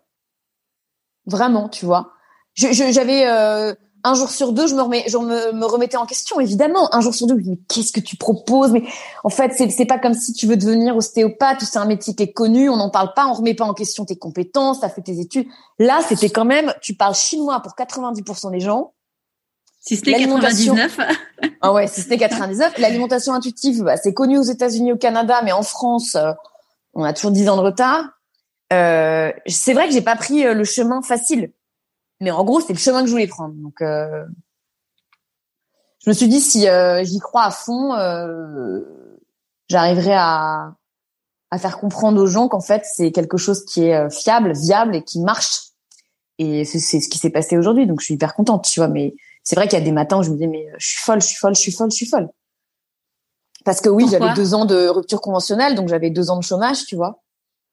Vraiment, 1.28 1.70
tu 1.70 1.86
vois. 1.86 2.12
J'avais 2.56 3.76
un 4.04 4.14
jour 4.14 4.30
sur 4.30 4.54
deux, 4.54 4.68
je 4.68 4.76
me, 4.76 4.82
remets, 4.82 5.04
je 5.08 5.18
me, 5.18 5.66
remettais 5.66 5.98
en 5.98 6.06
question, 6.06 6.40
évidemment. 6.40 6.94
Un 6.94 7.02
jour 7.02 7.14
sur 7.14 7.28
deux, 7.28 7.36
mais 7.36 7.58
qu'est-ce 7.68 7.92
que 7.92 8.00
tu 8.00 8.16
proposes? 8.16 8.72
Mais 8.72 8.84
en 9.24 9.30
fait, 9.30 9.54
c'est, 9.56 9.70
c'est 9.70 9.86
pas 9.86 10.00
comme 10.00 10.14
si 10.14 10.34
tu 10.34 10.48
veux 10.48 10.58
devenir 10.58 10.96
ostéopathe 10.96 11.62
ou 11.62 11.66
c'est 11.66 11.80
un 11.80 11.86
métier 11.86 12.16
qui 12.16 12.24
est 12.24 12.34
connu, 12.34 12.70
on 12.70 12.78
n'en 12.78 12.90
parle 12.90 13.14
pas, 13.14 13.28
on 13.28 13.34
remet 13.34 13.54
pas 13.54 13.66
en 13.66 13.74
question 13.74 14.06
tes 14.06 14.16
compétences, 14.16 14.80
t'as 14.80 14.90
fait 14.90 15.02
tes 15.02 15.20
études. 15.20 15.48
Là, 15.80 16.00
c'était 16.08 16.30
quand 16.30 16.46
même, 16.46 16.74
tu 16.82 16.96
parles 16.96 17.16
chinois 17.16 17.60
pour 17.60 17.74
90% 17.74 18.52
des 18.52 18.60
gens. 18.60 18.94
Si 19.80 19.96
c'était 19.96 20.14
99. 20.14 20.98
ah 21.62 21.74
ouais, 21.74 21.88
si 21.88 22.02
c'était 22.02 22.18
99. 22.18 22.78
L'alimentation 22.78 23.34
intuitive, 23.34 23.84
bah, 23.84 23.98
c'est 23.98 24.14
connu 24.14 24.38
aux 24.38 24.44
États-Unis, 24.44 24.94
au 24.94 24.98
Canada, 24.98 25.42
mais 25.44 25.52
en 25.52 25.64
France, 25.64 26.16
euh, 26.16 26.34
on 26.94 27.04
a 27.04 27.14
toujours 27.14 27.32
10 27.32 27.50
ans 27.50 27.58
de 27.58 27.62
retard. 27.62 28.06
Euh, 28.72 29.32
c'est 29.48 29.74
vrai 29.74 29.88
que 29.88 29.94
j'ai 29.94 30.02
pas 30.02 30.16
pris 30.16 30.46
euh, 30.46 30.54
le 30.54 30.64
chemin 30.64 31.02
facile 31.02 31.52
mais 32.22 32.32
en 32.32 32.44
gros, 32.44 32.62
c'est 32.62 32.74
le 32.74 32.80
chemin 32.80 33.02
que 33.02 33.08
je 33.08 33.12
voulais 33.12 33.28
prendre. 33.28 33.54
Donc, 33.56 33.82
euh... 33.82 34.26
je 36.06 36.10
me 36.10 36.14
suis 36.14 36.28
dit 36.28 36.40
si 36.40 36.68
euh, 36.68 37.04
j'y 37.04 37.20
crois 37.20 37.44
à 37.44 37.52
fond, 37.52 37.92
j'arriverai 39.68 40.14
à 40.16 40.76
à 41.52 41.58
faire 41.58 41.78
comprendre 41.78 42.22
aux 42.22 42.28
gens 42.28 42.48
qu'en 42.48 42.62
fait 42.62 42.84
c'est 42.86 43.12
quelque 43.12 43.38
chose 43.38 43.66
qui 43.66 43.84
est 43.84 44.10
fiable, 44.10 44.54
viable 44.54 44.96
et 44.96 45.04
qui 45.04 45.20
marche. 45.20 45.72
Et 46.40 46.66
c'est 46.66 46.80
ce 46.80 47.08
qui 47.08 47.20
s'est 47.20 47.30
passé 47.30 47.58
aujourd'hui, 47.58 47.86
donc 47.86 48.00
je 48.00 48.06
suis 48.06 48.14
hyper 48.16 48.34
contente, 48.34 48.66
tu 48.66 48.80
vois. 48.80 48.88
Mais 48.88 49.14
c'est 49.44 49.56
vrai 49.56 49.68
qu'il 49.68 49.78
y 49.78 49.82
a 49.82 49.86
des 49.86 49.92
matins 49.92 50.18
où 50.18 50.24
je 50.24 50.32
me 50.32 50.38
dis 50.38 50.48
mais 50.48 50.66
je 50.78 50.88
suis 50.88 51.00
folle, 51.00 51.22
je 51.22 51.28
suis 51.28 51.36
folle, 51.36 51.54
je 51.54 51.60
suis 51.60 51.72
folle, 51.72 51.92
je 51.92 51.96
suis 51.96 52.08
folle. 52.08 52.30
Parce 53.64 53.80
que 53.80 53.90
oui, 53.90 54.08
j'avais 54.10 54.34
deux 54.34 54.56
ans 54.56 54.66
de 54.66 54.88
rupture 54.88 55.22
conventionnelle, 55.22 55.76
donc 55.76 55.88
j'avais 55.88 56.10
deux 56.10 56.32
ans 56.32 56.38
de 56.38 56.44
chômage, 56.44 56.86
tu 56.86 56.96
vois, 56.96 57.22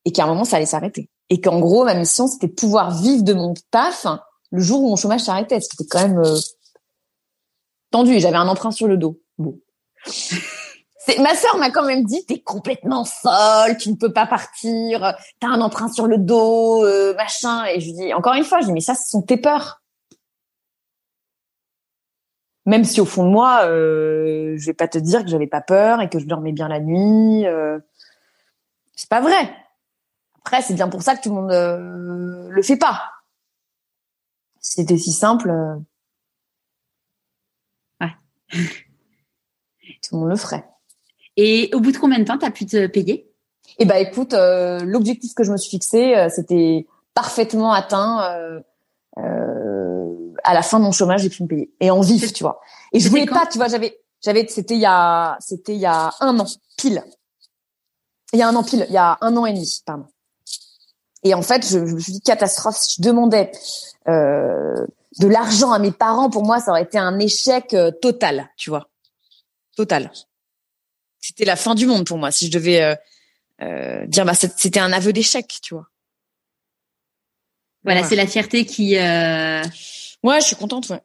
et 0.04 0.12
qu'à 0.12 0.24
un 0.24 0.26
moment 0.26 0.44
ça 0.44 0.56
allait 0.56 0.66
s'arrêter. 0.66 1.08
Et 1.30 1.40
qu'en 1.40 1.60
gros, 1.60 1.84
ma 1.84 1.94
mission 1.94 2.26
c'était 2.26 2.48
pouvoir 2.48 2.90
vivre 2.90 3.22
de 3.22 3.32
mon 3.32 3.54
taf 3.70 4.06
le 4.50 4.60
jour 4.60 4.82
où 4.82 4.88
mon 4.88 4.96
chômage 4.96 5.22
s'arrêtait, 5.22 5.60
ce 5.60 5.68
qui 5.68 5.82
était 5.82 5.88
quand 5.88 6.08
même 6.08 6.18
euh, 6.18 6.38
tendu. 7.90 8.12
Et 8.12 8.20
j'avais 8.20 8.36
un 8.36 8.48
emprunt 8.48 8.70
sur 8.70 8.88
le 8.88 8.96
dos. 8.96 9.20
Bon. 9.38 9.58
ma 11.18 11.34
sœur 11.34 11.56
m'a 11.56 11.70
quand 11.70 11.84
même 11.84 12.04
dit 12.04 12.24
t'es 12.26 12.40
complètement 12.40 13.04
folle, 13.04 13.76
tu 13.78 13.90
ne 13.90 13.94
peux 13.94 14.12
pas 14.12 14.26
partir, 14.26 15.14
t'as 15.40 15.48
un 15.48 15.60
emprunt 15.60 15.88
sur 15.88 16.06
le 16.06 16.18
dos, 16.18 16.84
euh, 16.84 17.14
machin. 17.14 17.64
Et 17.66 17.80
je 17.80 17.86
lui 17.86 17.92
dis 17.94 18.14
encore 18.14 18.34
une 18.34 18.44
fois, 18.44 18.60
je 18.60 18.66
dis 18.66 18.72
mais 18.72 18.80
ça, 18.80 18.94
ce 18.94 19.08
sont 19.08 19.22
tes 19.22 19.38
peurs. 19.38 19.80
Même 22.66 22.84
si 22.84 23.00
au 23.00 23.06
fond 23.06 23.24
de 23.24 23.30
moi, 23.30 23.64
euh, 23.64 24.54
je 24.58 24.66
vais 24.66 24.74
pas 24.74 24.88
te 24.88 24.98
dire 24.98 25.24
que 25.24 25.30
j'avais 25.30 25.46
pas 25.46 25.62
peur 25.62 26.02
et 26.02 26.10
que 26.10 26.18
je 26.18 26.26
dormais 26.26 26.52
bien 26.52 26.68
la 26.68 26.80
nuit. 26.80 27.46
Euh, 27.46 27.78
c'est 28.94 29.08
pas 29.08 29.22
vrai. 29.22 29.54
Après, 30.40 30.60
c'est 30.60 30.74
bien 30.74 30.88
pour 30.88 31.02
ça 31.02 31.16
que 31.16 31.22
tout 31.22 31.30
le 31.30 31.34
monde 31.34 32.50
le 32.50 32.62
fait 32.62 32.76
pas. 32.76 33.00
C'était 34.60 34.98
si 34.98 35.12
simple. 35.12 35.50
Euh, 35.50 35.76
ouais. 38.00 38.12
tout 40.02 40.14
le 40.14 40.18
monde 40.18 40.30
le 40.30 40.36
ferait. 40.36 40.68
Et 41.36 41.70
au 41.74 41.80
bout 41.80 41.92
de 41.92 41.98
combien 41.98 42.18
de 42.18 42.24
temps 42.24 42.38
t'as 42.38 42.50
pu 42.50 42.66
te 42.66 42.86
payer? 42.86 43.30
Eh 43.78 43.84
ben, 43.84 43.96
écoute, 43.96 44.34
euh, 44.34 44.80
l'objectif 44.80 45.34
que 45.34 45.44
je 45.44 45.52
me 45.52 45.56
suis 45.56 45.70
fixé, 45.70 46.28
c'était 46.30 46.86
parfaitement 47.14 47.72
atteint 47.72 48.62
à 50.48 50.54
la 50.54 50.62
fin 50.62 50.78
de 50.78 50.84
mon 50.84 50.92
chômage, 50.92 51.22
j'ai 51.22 51.28
pu 51.28 51.42
me 51.42 51.48
payer 51.48 51.70
et 51.80 51.90
en 51.90 52.00
vif, 52.00 52.32
tu 52.32 52.42
vois. 52.42 52.60
Et 52.92 53.00
je 53.00 53.08
voulais 53.08 53.26
pas, 53.26 53.46
tu 53.46 53.58
vois, 53.58 53.68
j'avais, 53.68 54.00
j'avais, 54.22 54.46
c'était 54.48 54.74
il 54.74 54.80
y 54.80 54.86
a, 54.86 55.36
c'était 55.40 55.74
il 55.74 55.80
y 55.80 55.86
a 55.86 56.10
un 56.20 56.38
an 56.38 56.46
pile. 56.76 57.04
Il 58.32 58.38
y 58.38 58.42
a 58.42 58.48
un 58.48 58.54
an 58.54 58.62
pile, 58.62 58.86
il 58.88 58.94
y 58.94 58.98
a 58.98 59.18
un 59.20 59.36
an 59.36 59.46
et 59.46 59.52
demi, 59.52 59.82
pardon. 59.84 60.06
Et 61.24 61.34
en 61.34 61.42
fait, 61.42 61.64
je, 61.64 61.86
je 61.86 61.94
me 61.94 62.00
suis 62.00 62.12
dit 62.12 62.20
catastrophe. 62.20 62.76
Si 62.76 62.96
je 62.98 63.02
demandais 63.02 63.50
euh, 64.08 64.86
de 65.20 65.28
l'argent 65.28 65.72
à 65.72 65.78
mes 65.78 65.92
parents, 65.92 66.30
pour 66.30 66.44
moi, 66.44 66.60
ça 66.60 66.70
aurait 66.70 66.82
été 66.82 66.98
un 66.98 67.18
échec 67.18 67.74
euh, 67.74 67.90
total, 67.90 68.48
tu 68.56 68.70
vois, 68.70 68.88
total. 69.76 70.10
C'était 71.20 71.44
la 71.44 71.56
fin 71.56 71.74
du 71.74 71.86
monde 71.86 72.06
pour 72.06 72.16
moi 72.16 72.30
si 72.30 72.46
je 72.46 72.52
devais 72.52 72.80
euh, 72.80 72.94
euh 73.62 74.06
dire 74.06 74.24
bah 74.24 74.34
c'était 74.34 74.80
un 74.80 74.92
aveu 74.92 75.12
d'échec, 75.12 75.58
tu 75.62 75.74
vois. 75.74 75.88
Voilà, 77.84 78.04
c'est 78.04 78.16
la 78.16 78.26
fierté 78.26 78.64
qui. 78.64 78.96
Euh... 78.96 79.62
Ouais, 80.22 80.40
je 80.40 80.46
suis 80.46 80.56
contente, 80.56 80.88
ouais. 80.90 81.00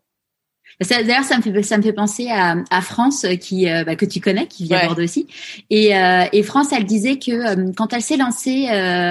D'ailleurs, 0.82 1.24
ça 1.24 1.38
me 1.38 1.41
fait 1.41 1.63
ça 1.63 1.78
me 1.78 1.84
fait 1.84 1.93
penser 1.93 2.30
à, 2.30 2.55
à 2.69 2.82
France 2.82 3.26
euh, 3.26 3.36
qui 3.36 3.69
euh, 3.69 3.84
bah, 3.84 3.95
que 3.95 4.05
tu 4.05 4.19
connais, 4.19 4.47
qui 4.47 4.63
vient 4.65 4.82
de 4.82 4.86
Bordeaux 4.88 5.03
aussi. 5.03 5.28
Et, 5.69 5.95
euh, 5.95 6.26
et 6.34 6.43
France, 6.43 6.67
elle 6.71 6.86
disait 6.86 7.17
que 7.17 7.32
euh, 7.32 7.71
quand 7.76 7.93
elle 7.93 8.01
s'est 8.01 8.17
lancée 8.17 8.67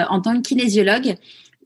en 0.08 0.20
tant 0.20 0.36
que 0.36 0.48
kinésiologue, 0.48 1.14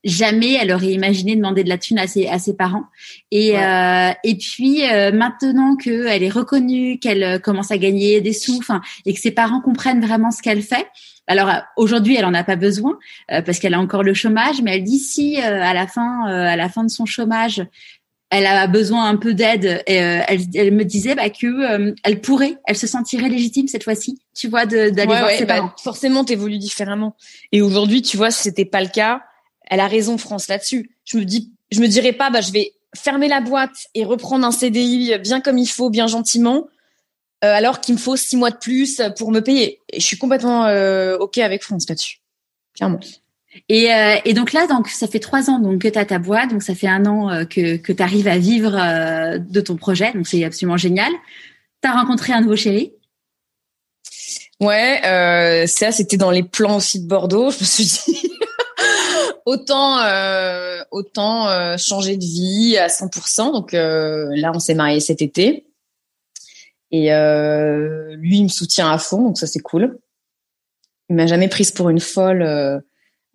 jamais 0.05 0.55
elle 0.55 0.71
aurait 0.71 0.93
imaginé 0.93 1.35
demander 1.35 1.65
de 1.65 1.69
la 1.69 1.79
thune 1.79 1.99
à 1.99 2.07
ses 2.07 2.29
à 2.29 2.39
ses 2.39 2.55
parents. 2.55 2.85
Et 3.31 3.55
et 3.55 4.35
puis 4.37 4.83
maintenant 5.13 5.77
que 5.77 6.07
elle 6.07 6.23
est 6.23 6.31
reconnue, 6.31 6.99
qu'elle 6.99 7.41
commence 7.41 7.71
à 7.71 7.79
gagner 7.79 8.21
des 8.21 8.33
sous, 8.33 8.59
enfin, 8.59 8.81
et 9.05 9.15
que 9.15 9.21
ses 9.21 9.33
parents 9.33 9.61
comprennent 9.61 10.05
vraiment 10.05 10.31
ce 10.31 10.43
qu'elle 10.43 10.63
fait. 10.63 10.87
Alors 11.27 11.51
aujourd'hui, 11.77 12.15
elle 12.15 12.25
en 12.25 12.35
a 12.35 12.45
pas 12.45 12.55
besoin 12.55 12.99
parce 13.29 13.59
qu'elle 13.59 13.75
a 13.75 13.81
encore 13.81 14.05
le 14.05 14.15
chômage, 14.15 14.63
mais 14.63 14.77
elle 14.77 14.85
dit 14.85 15.01
si 15.01 15.39
à 15.39 15.75
la 15.75 15.89
fin, 15.89 16.27
à 16.27 16.55
la 16.55 16.69
fin 16.69 16.85
de 16.85 16.91
son 16.91 17.07
chômage, 17.07 17.67
elle 18.31 18.47
a 18.47 18.67
besoin 18.67 19.09
un 19.09 19.17
peu 19.17 19.35
d'aide. 19.35 19.83
Et, 19.87 20.03
euh, 20.03 20.23
elle, 20.29 20.75
me 20.75 20.85
disait 20.85 21.15
bah, 21.15 21.31
que 21.31 21.47
euh, 21.47 21.95
elle 22.03 22.21
pourrait, 22.21 22.57
elle 22.67 22.77
se 22.77 22.87
sentirait 22.87 23.29
légitime 23.29 23.69
cette 23.69 23.85
fois-ci, 23.85 24.21
tu 24.35 24.49
vois, 24.49 24.67
d'aller 24.67 25.07
voir 25.07 25.31
ses 25.31 25.45
bah, 25.45 25.57
parents. 25.57 25.73
Forcément, 25.83 26.25
t'évolues 26.25 26.59
différemment. 26.59 27.17
Et 27.53 27.63
aujourd'hui, 27.63 28.03
tu 28.03 28.17
vois, 28.17 28.31
si 28.31 28.43
c'était 28.43 28.65
pas 28.65 28.83
le 28.83 28.89
cas, 28.89 29.23
elle 29.69 29.81
a 29.81 29.87
raison, 29.87 30.19
France, 30.19 30.49
là-dessus. 30.49 30.91
Je 31.05 31.19
me 31.19 31.25
dis, 31.25 31.53
je 31.71 31.81
me 31.81 31.87
dirais 31.87 32.13
pas, 32.13 32.31
bah, 32.31 32.41
je 32.41 32.53
vais 32.53 32.73
fermer 32.95 33.29
la 33.29 33.41
boîte 33.41 33.77
et 33.95 34.05
reprendre 34.05 34.47
un 34.47 34.53
CDI 34.53 35.19
bien 35.19 35.41
comme 35.41 35.59
il 35.59 35.67
faut, 35.67 35.91
bien 35.91 36.07
gentiment, 36.07 36.67
euh, 37.45 37.53
alors 37.53 37.81
qu'il 37.81 37.95
me 37.95 38.01
faut 38.01 38.17
six 38.17 38.37
mois 38.37 38.51
de 38.51 38.57
plus 38.57 39.03
pour 39.19 39.31
me 39.31 39.41
payer. 39.41 39.81
Et 39.93 40.01
je 40.01 40.07
suis 40.07 40.19
complètement 40.19 40.63
ok 41.21 41.39
avec 41.39 41.63
France 41.63 41.89
là-dessus, 41.89 42.19
clairement. 42.75 43.01
Et, 43.69 43.93
euh, 43.93 44.17
et, 44.25 44.35
donc 44.35 44.53
là, 44.53 44.67
donc 44.67 44.89
ça 44.89 45.07
fait 45.07 45.19
trois 45.19 45.51
ans 45.51 45.59
donc 45.59 45.83
que 45.83 45.89
tu 45.89 45.99
as 45.99 46.05
ta 46.05 46.19
boîte, 46.19 46.51
donc 46.51 46.63
ça 46.63 46.75
fait 46.75 46.89
un 46.89 47.07
an 47.07 47.31
euh, 47.31 47.45
que, 47.45 47.77
que 47.77 47.93
tu 47.93 48.03
arrives 48.03 48.29
à 48.29 48.39
vivre 48.39 48.77
euh, 48.77 49.39
de 49.39 49.61
ton 49.61 49.77
projet, 49.77 50.13
donc 50.13 50.27
c'est 50.27 50.45
absolument 50.45 50.77
génial. 50.77 51.13
Tu 51.83 51.89
as 51.89 51.93
rencontré 51.93 52.33
un 52.33 52.41
nouveau 52.41 52.57
chéri? 52.57 52.93
Ouais, 54.61 55.05
euh, 55.05 55.67
ça 55.67 55.93
c'était 55.93 56.17
dans 56.17 56.31
les 56.31 56.43
plans 56.43 56.77
aussi 56.77 57.01
de 57.01 57.07
Bordeaux. 57.07 57.51
Je 57.53 57.61
me 57.61 57.65
suis 57.65 57.85
dit 57.85 58.31
autant 59.45 59.99
autant 60.91 61.77
changer 61.77 62.17
de 62.17 62.25
vie 62.25 62.77
à 62.79 62.89
100%. 62.89 63.53
Donc 63.53 63.73
là, 63.73 64.53
on 64.55 64.59
s'est 64.59 64.75
marié 64.75 65.01
cet 65.01 65.23
été 65.23 65.67
et 66.91 67.11
lui 68.17 68.39
il 68.39 68.45
me 68.45 68.49
soutient 68.49 68.91
à 68.91 68.99
fond, 68.99 69.23
donc 69.23 69.39
ça 69.39 69.47
c'est 69.47 69.61
cool. 69.61 69.99
Il 71.11 71.17
m'a 71.17 71.27
jamais 71.27 71.49
prise 71.49 71.71
pour 71.71 71.91
une 71.91 72.01
folle 72.01 72.83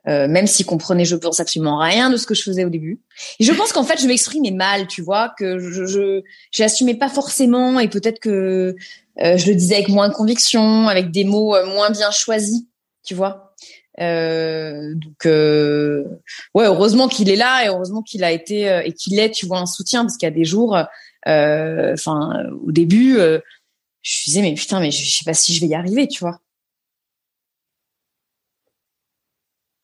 euh, 0.07 0.27
même 0.27 0.47
s'il 0.47 0.65
comprenait, 0.65 1.05
je 1.05 1.15
pense 1.15 1.39
absolument 1.39 1.77
rien 1.77 2.09
de 2.09 2.17
ce 2.17 2.25
que 2.25 2.33
je 2.33 2.41
faisais 2.41 2.65
au 2.65 2.69
début. 2.69 2.99
Et 3.39 3.43
je 3.43 3.53
pense 3.53 3.71
qu'en 3.71 3.83
fait, 3.83 4.01
je 4.01 4.07
m'exprimais 4.07 4.51
mal, 4.51 4.87
tu 4.87 5.01
vois, 5.01 5.33
que 5.37 5.59
je, 5.59 5.85
je 5.85 6.23
j'assumais 6.51 6.95
pas 6.95 7.09
forcément, 7.09 7.79
et 7.79 7.87
peut-être 7.87 8.19
que 8.19 8.75
euh, 9.21 9.37
je 9.37 9.47
le 9.47 9.55
disais 9.55 9.75
avec 9.75 9.89
moins 9.89 10.09
de 10.09 10.13
conviction, 10.13 10.87
avec 10.87 11.11
des 11.11 11.23
mots 11.23 11.55
euh, 11.55 11.65
moins 11.67 11.91
bien 11.91 12.09
choisis, 12.11 12.63
tu 13.03 13.13
vois. 13.13 13.53
Euh, 13.99 14.95
donc, 14.95 15.25
ouais, 15.25 16.65
heureusement 16.65 17.07
qu'il 17.07 17.29
est 17.29 17.35
là, 17.35 17.65
et 17.65 17.67
heureusement 17.67 18.01
qu'il 18.01 18.23
a 18.23 18.31
été 18.31 18.81
et 18.85 18.93
qu'il 18.93 19.19
est, 19.19 19.29
tu 19.29 19.45
vois, 19.45 19.59
un 19.59 19.65
soutien, 19.67 20.03
parce 20.03 20.17
qu'il 20.17 20.25
y 20.25 20.31
a 20.31 20.35
des 20.35 20.45
jours, 20.45 20.77
enfin, 21.27 22.43
au 22.65 22.71
début, 22.71 23.13
je 23.13 24.21
me 24.21 24.25
disais 24.25 24.41
mais 24.41 24.55
putain, 24.55 24.79
mais 24.79 24.89
je 24.89 25.11
sais 25.11 25.25
pas 25.25 25.35
si 25.35 25.53
je 25.53 25.61
vais 25.61 25.67
y 25.67 25.75
arriver, 25.75 26.07
tu 26.07 26.21
vois. 26.21 26.39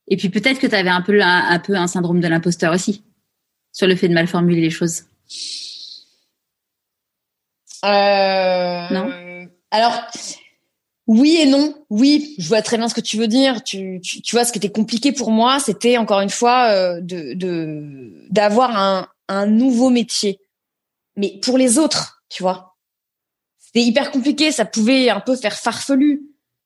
Et 0.07 0.17
puis 0.17 0.29
peut-être 0.29 0.59
que 0.59 0.67
tu 0.67 0.75
avais 0.75 0.89
un 0.89 1.01
peu, 1.01 1.21
un, 1.21 1.59
peu 1.59 1.75
un 1.75 1.87
syndrome 1.87 2.19
de 2.19 2.27
l'imposteur 2.27 2.73
aussi, 2.73 3.03
sur 3.71 3.87
le 3.87 3.95
fait 3.95 4.07
de 4.07 4.13
mal 4.13 4.27
formuler 4.27 4.61
les 4.61 4.69
choses. 4.69 5.03
Euh... 7.83 8.89
Non. 8.89 9.11
Alors, 9.71 10.07
oui 11.07 11.37
et 11.41 11.45
non. 11.45 11.73
Oui, 11.89 12.35
je 12.37 12.47
vois 12.47 12.61
très 12.61 12.77
bien 12.77 12.89
ce 12.89 12.93
que 12.93 13.01
tu 13.01 13.17
veux 13.17 13.27
dire. 13.27 13.63
Tu, 13.63 13.99
tu, 14.01 14.21
tu 14.21 14.35
vois, 14.35 14.45
ce 14.45 14.51
qui 14.51 14.59
était 14.59 14.71
compliqué 14.71 15.11
pour 15.11 15.31
moi, 15.31 15.59
c'était 15.59 15.97
encore 15.97 16.21
une 16.21 16.29
fois 16.29 16.69
euh, 16.69 17.01
de 17.01 17.33
d'avoir 18.29 18.77
un, 18.77 19.07
un 19.27 19.45
nouveau 19.45 19.89
métier. 19.89 20.39
Mais 21.15 21.39
pour 21.41 21.57
les 21.57 21.77
autres, 21.77 22.23
tu 22.29 22.43
vois, 22.43 22.77
c'était 23.57 23.81
hyper 23.81 24.11
compliqué. 24.11 24.51
Ça 24.51 24.65
pouvait 24.65 25.09
un 25.09 25.19
peu 25.19 25.35
faire 25.35 25.55
farfelu. 25.57 26.23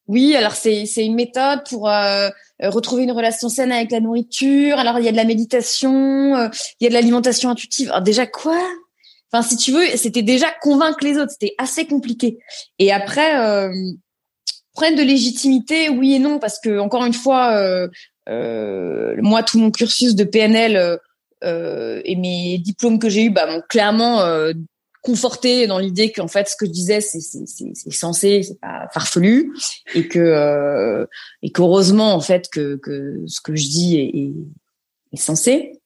Oui, 0.08 0.36
alors 0.36 0.54
c'est 0.54 0.86
c'est 0.86 1.06
une 1.06 1.16
méthode 1.16 1.64
pour 1.70 1.90
euh, 1.90 2.30
retrouver 2.70 3.04
une 3.04 3.12
relation 3.12 3.50
saine 3.50 3.72
avec 3.72 3.92
la 3.92 4.00
nourriture. 4.00 4.78
Alors 4.78 5.00
il 5.00 5.06
y 5.06 5.08
a 5.08 5.12
de 5.12 5.18
la 5.18 5.26
méditation, 5.26 6.36
euh, 6.36 6.50
il 6.80 6.84
y 6.84 6.88
a 6.88 6.90
de 6.90 6.94
l'alimentation 6.94 7.50
intuitive. 7.50 7.90
Alors 7.90 8.02
déjà 8.02 8.26
quoi? 8.26 8.58
Enfin 9.32 9.48
si 9.48 9.58
tu 9.58 9.72
veux, 9.72 9.86
c'était 9.96 10.24
déjà 10.24 10.48
convaincre 10.62 11.00
les 11.02 11.18
autres, 11.18 11.32
c'était 11.32 11.56
assez 11.58 11.86
compliqué. 11.86 12.40
Et 12.80 12.92
après 12.92 13.40
euh, 13.40 13.72
prendre 14.74 14.98
de 14.98 15.04
légitimité, 15.04 15.90
oui 15.90 16.14
et 16.14 16.20
non 16.20 16.40
parce 16.40 16.60
que 16.60 16.80
encore 16.80 17.06
une 17.06 17.14
fois 17.14 17.54
euh, 17.54 17.88
euh 18.30 19.16
moi 19.22 19.44
tout 19.44 19.60
mon 19.60 19.72
cursus 19.72 20.16
de 20.16 20.24
PNL 20.24 21.00
et 21.44 22.16
mes 22.18 22.60
diplômes 22.60 23.00
que 23.00 23.10
j'ai 23.10 23.24
eu 23.24 23.30
bah 23.32 23.48
m'ont 23.48 23.64
clairement 23.68 24.22
conforté 25.02 25.66
dans 25.68 25.80
l'idée 25.80 26.12
qu'en 26.12 26.28
fait 26.28 26.48
ce 26.48 26.56
que 26.56 26.66
je 26.66 26.72
disais 26.72 27.02
c'est 27.02 27.22
c'est 27.22 27.46
c'est 27.74 27.92
censé 27.92 28.44
c'est 28.44 28.60
pas 28.60 28.88
farfelu 28.94 29.52
et 29.96 30.08
que 30.08 30.20
euh, 30.20 31.06
et 31.42 31.52
qu'heureusement 31.52 32.14
en 32.14 32.22
fait 32.22 32.50
que 32.50 32.76
que 32.76 33.24
ce 33.28 33.42
que 33.42 33.56
je 33.56 33.68
dis 33.68 33.98
est, 33.98 34.20
est, 34.20 34.34
est 35.14 35.22
censé. 35.22 35.80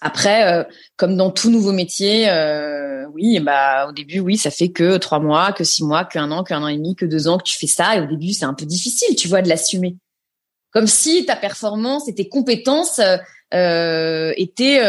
Après 0.00 0.52
euh, 0.52 0.64
comme 0.96 1.16
dans 1.16 1.30
tout 1.30 1.50
nouveau 1.50 1.72
métier 1.72 2.28
euh, 2.28 3.04
oui 3.12 3.40
bah 3.40 3.88
au 3.88 3.92
début 3.92 4.20
oui 4.20 4.36
ça 4.36 4.50
fait 4.50 4.70
que 4.70 4.96
trois 4.96 5.20
mois 5.20 5.52
que 5.52 5.64
six 5.64 5.84
mois 5.84 6.04
qu'un 6.04 6.30
an 6.30 6.44
qu'un 6.44 6.62
an 6.62 6.68
et 6.68 6.76
demi 6.76 6.94
que 6.94 7.06
deux 7.06 7.28
ans 7.28 7.38
que 7.38 7.44
tu 7.44 7.56
fais 7.56 7.66
ça 7.66 7.96
et 7.96 8.00
au 8.00 8.06
début 8.06 8.32
c'est 8.32 8.44
un 8.44 8.54
peu 8.54 8.66
difficile 8.66 9.16
tu 9.16 9.28
vois 9.28 9.42
de 9.42 9.48
l'assumer. 9.48 9.96
Comme 10.70 10.86
si 10.86 11.26
ta 11.26 11.36
performance 11.36 12.08
et 12.08 12.14
tes 12.14 12.28
compétences 12.28 13.00
euh, 13.52 14.32
étaient 14.36 14.80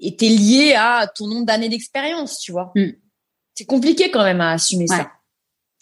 était 0.00 0.28
lié 0.28 0.74
à 0.76 1.06
ton 1.06 1.26
nombre 1.26 1.46
d'années 1.46 1.68
d'expérience, 1.68 2.38
tu 2.40 2.52
vois. 2.52 2.72
Mm. 2.74 2.90
C'est 3.54 3.66
compliqué 3.66 4.10
quand 4.10 4.24
même 4.24 4.40
à 4.40 4.52
assumer 4.52 4.86
ça. 4.86 5.12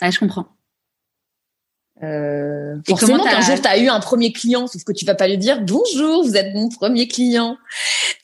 Ouais, 0.01 0.11
je 0.13 0.19
comprends. 0.19 0.47
Euh, 2.03 2.81
forcément, 2.87 3.25
un 3.25 3.41
jour, 3.41 3.61
tu 3.61 3.69
as 3.69 3.79
eu 3.79 3.89
un 3.89 4.01
premier 4.01 4.33
client, 4.33 4.67
sauf 4.67 4.83
que 4.83 4.93
tu 4.93 5.05
vas 5.05 5.15
pas 5.15 5.29
lui 5.29 5.39
dire 5.39 5.63
bonjour, 5.63 6.25
vous 6.25 6.37
êtes 6.37 6.55
mon 6.55 6.69
premier 6.69 7.07
client. 7.07 7.57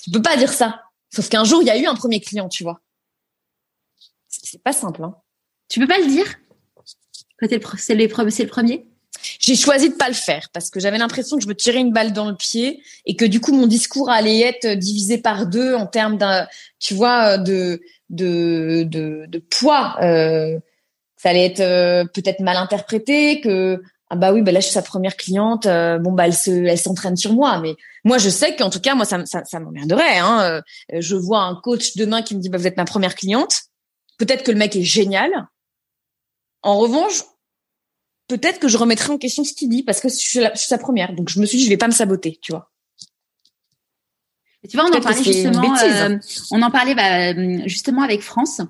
Tu 0.03 0.11
peux 0.11 0.23
pas 0.23 0.37
dire 0.37 0.53
ça. 0.53 0.83
Sauf 1.15 1.29
qu'un 1.29 1.45
jour, 1.45 1.63
il 1.63 1.67
y 1.67 1.71
a 1.71 1.79
eu 1.79 1.87
un 1.87 1.95
premier 1.95 2.21
client, 2.21 2.49
tu 2.49 2.65
vois. 2.65 2.81
C'est 4.29 4.63
pas 4.63 4.73
simple. 4.73 5.05
Hein. 5.05 5.15
Tu 5.69 5.81
peux 5.81 5.87
pas 5.87 5.99
le 5.99 6.07
dire? 6.07 6.27
C'est 7.41 7.95
le, 7.95 8.07
le 8.07 8.47
premier? 8.47 8.89
J'ai 9.49 9.57
choisi 9.57 9.89
de 9.89 9.95
pas 9.95 10.09
le 10.09 10.15
faire 10.15 10.49
parce 10.53 10.69
que 10.69 10.79
j'avais 10.79 10.99
l'impression 10.99 11.39
que 11.39 11.43
je 11.43 11.49
me 11.49 11.55
tirais 11.55 11.79
une 11.79 11.93
balle 11.93 12.13
dans 12.13 12.29
le 12.29 12.37
pied 12.37 12.83
et 13.07 13.17
que 13.17 13.25
du 13.25 13.41
coup 13.41 13.53
mon 13.53 13.67
discours 13.67 14.11
allait 14.11 14.41
être 14.41 14.75
divisé 14.75 15.17
par 15.17 15.47
deux 15.47 15.75
en 15.75 15.87
termes 15.87 16.19
d'un, 16.19 16.47
tu 16.79 16.93
vois, 16.93 17.39
de 17.39 17.81
de 18.11 18.83
de, 18.83 19.25
de 19.27 19.39
poids. 19.39 19.97
Euh, 20.03 20.59
ça 21.17 21.31
allait 21.31 21.47
être 21.47 21.61
euh, 21.61 22.05
peut-être 22.05 22.41
mal 22.41 22.59
interprété 22.59 23.41
que 23.41 23.83
ah 24.11 24.17
bah 24.17 24.33
oui 24.35 24.43
bah 24.43 24.53
là 24.53 24.61
je 24.61 24.67
suis 24.67 24.75
sa 24.75 24.83
première 24.83 25.17
cliente 25.17 25.67
euh, 25.67 25.99
bon 25.99 26.13
bah 26.13 26.27
elle 26.27 26.35
se 26.35 26.51
elle 26.51 26.79
s'entraîne 26.79 27.17
sur 27.17 27.33
moi. 27.33 27.59
Mais 27.61 27.75
moi 28.05 28.19
je 28.19 28.29
sais 28.29 28.55
qu'en 28.55 28.69
tout 28.69 28.81
cas 28.81 28.95
moi 28.95 29.07
ça 29.07 29.25
ça, 29.25 29.45
ça 29.45 29.61
m'emmerderait 29.61 30.19
hein. 30.19 30.43
Euh, 30.93 31.01
je 31.01 31.17
vois 31.17 31.41
un 31.41 31.55
coach 31.55 31.97
demain 31.97 32.21
qui 32.21 32.37
me 32.37 32.41
dit 32.43 32.51
bah 32.51 32.59
vous 32.59 32.67
êtes 32.67 32.77
ma 32.77 32.85
première 32.85 33.15
cliente. 33.15 33.63
Peut-être 34.19 34.43
que 34.43 34.51
le 34.51 34.59
mec 34.59 34.77
est 34.77 34.83
génial. 34.83 35.31
En 36.63 36.79
revanche 36.79 37.23
peut-être 38.29 38.61
que 38.61 38.69
je 38.69 38.77
remettrai 38.77 39.13
en 39.13 39.19
question 39.19 39.43
ce 39.43 39.53
qu'il 39.53 39.69
dit 39.69 39.83
parce 39.83 40.01
que 40.01 40.09
je 40.09 40.15
suis, 40.15 40.41
sa 40.55 40.79
première. 40.79 41.15
Donc 41.15 41.29
je 41.29 41.41
me 41.41 41.47
suis 41.47 41.59
dit 41.59 41.65
je 41.65 41.71
vais 41.71 41.77
pas 41.77 41.89
me 41.89 41.93
saboter 41.93 42.39
tu 42.41 42.53
vois. 42.53 42.71
Tu 44.69 44.77
vois 44.77 44.87
on 44.87 44.97
en 44.97 45.01
parlait 45.01 45.23
justement 45.23 45.75
on 46.51 46.63
en 46.63 46.71
parlait 46.71 46.95
bah, 46.95 47.67
justement 47.67 48.03
avec 48.03 48.23
France 48.23 48.61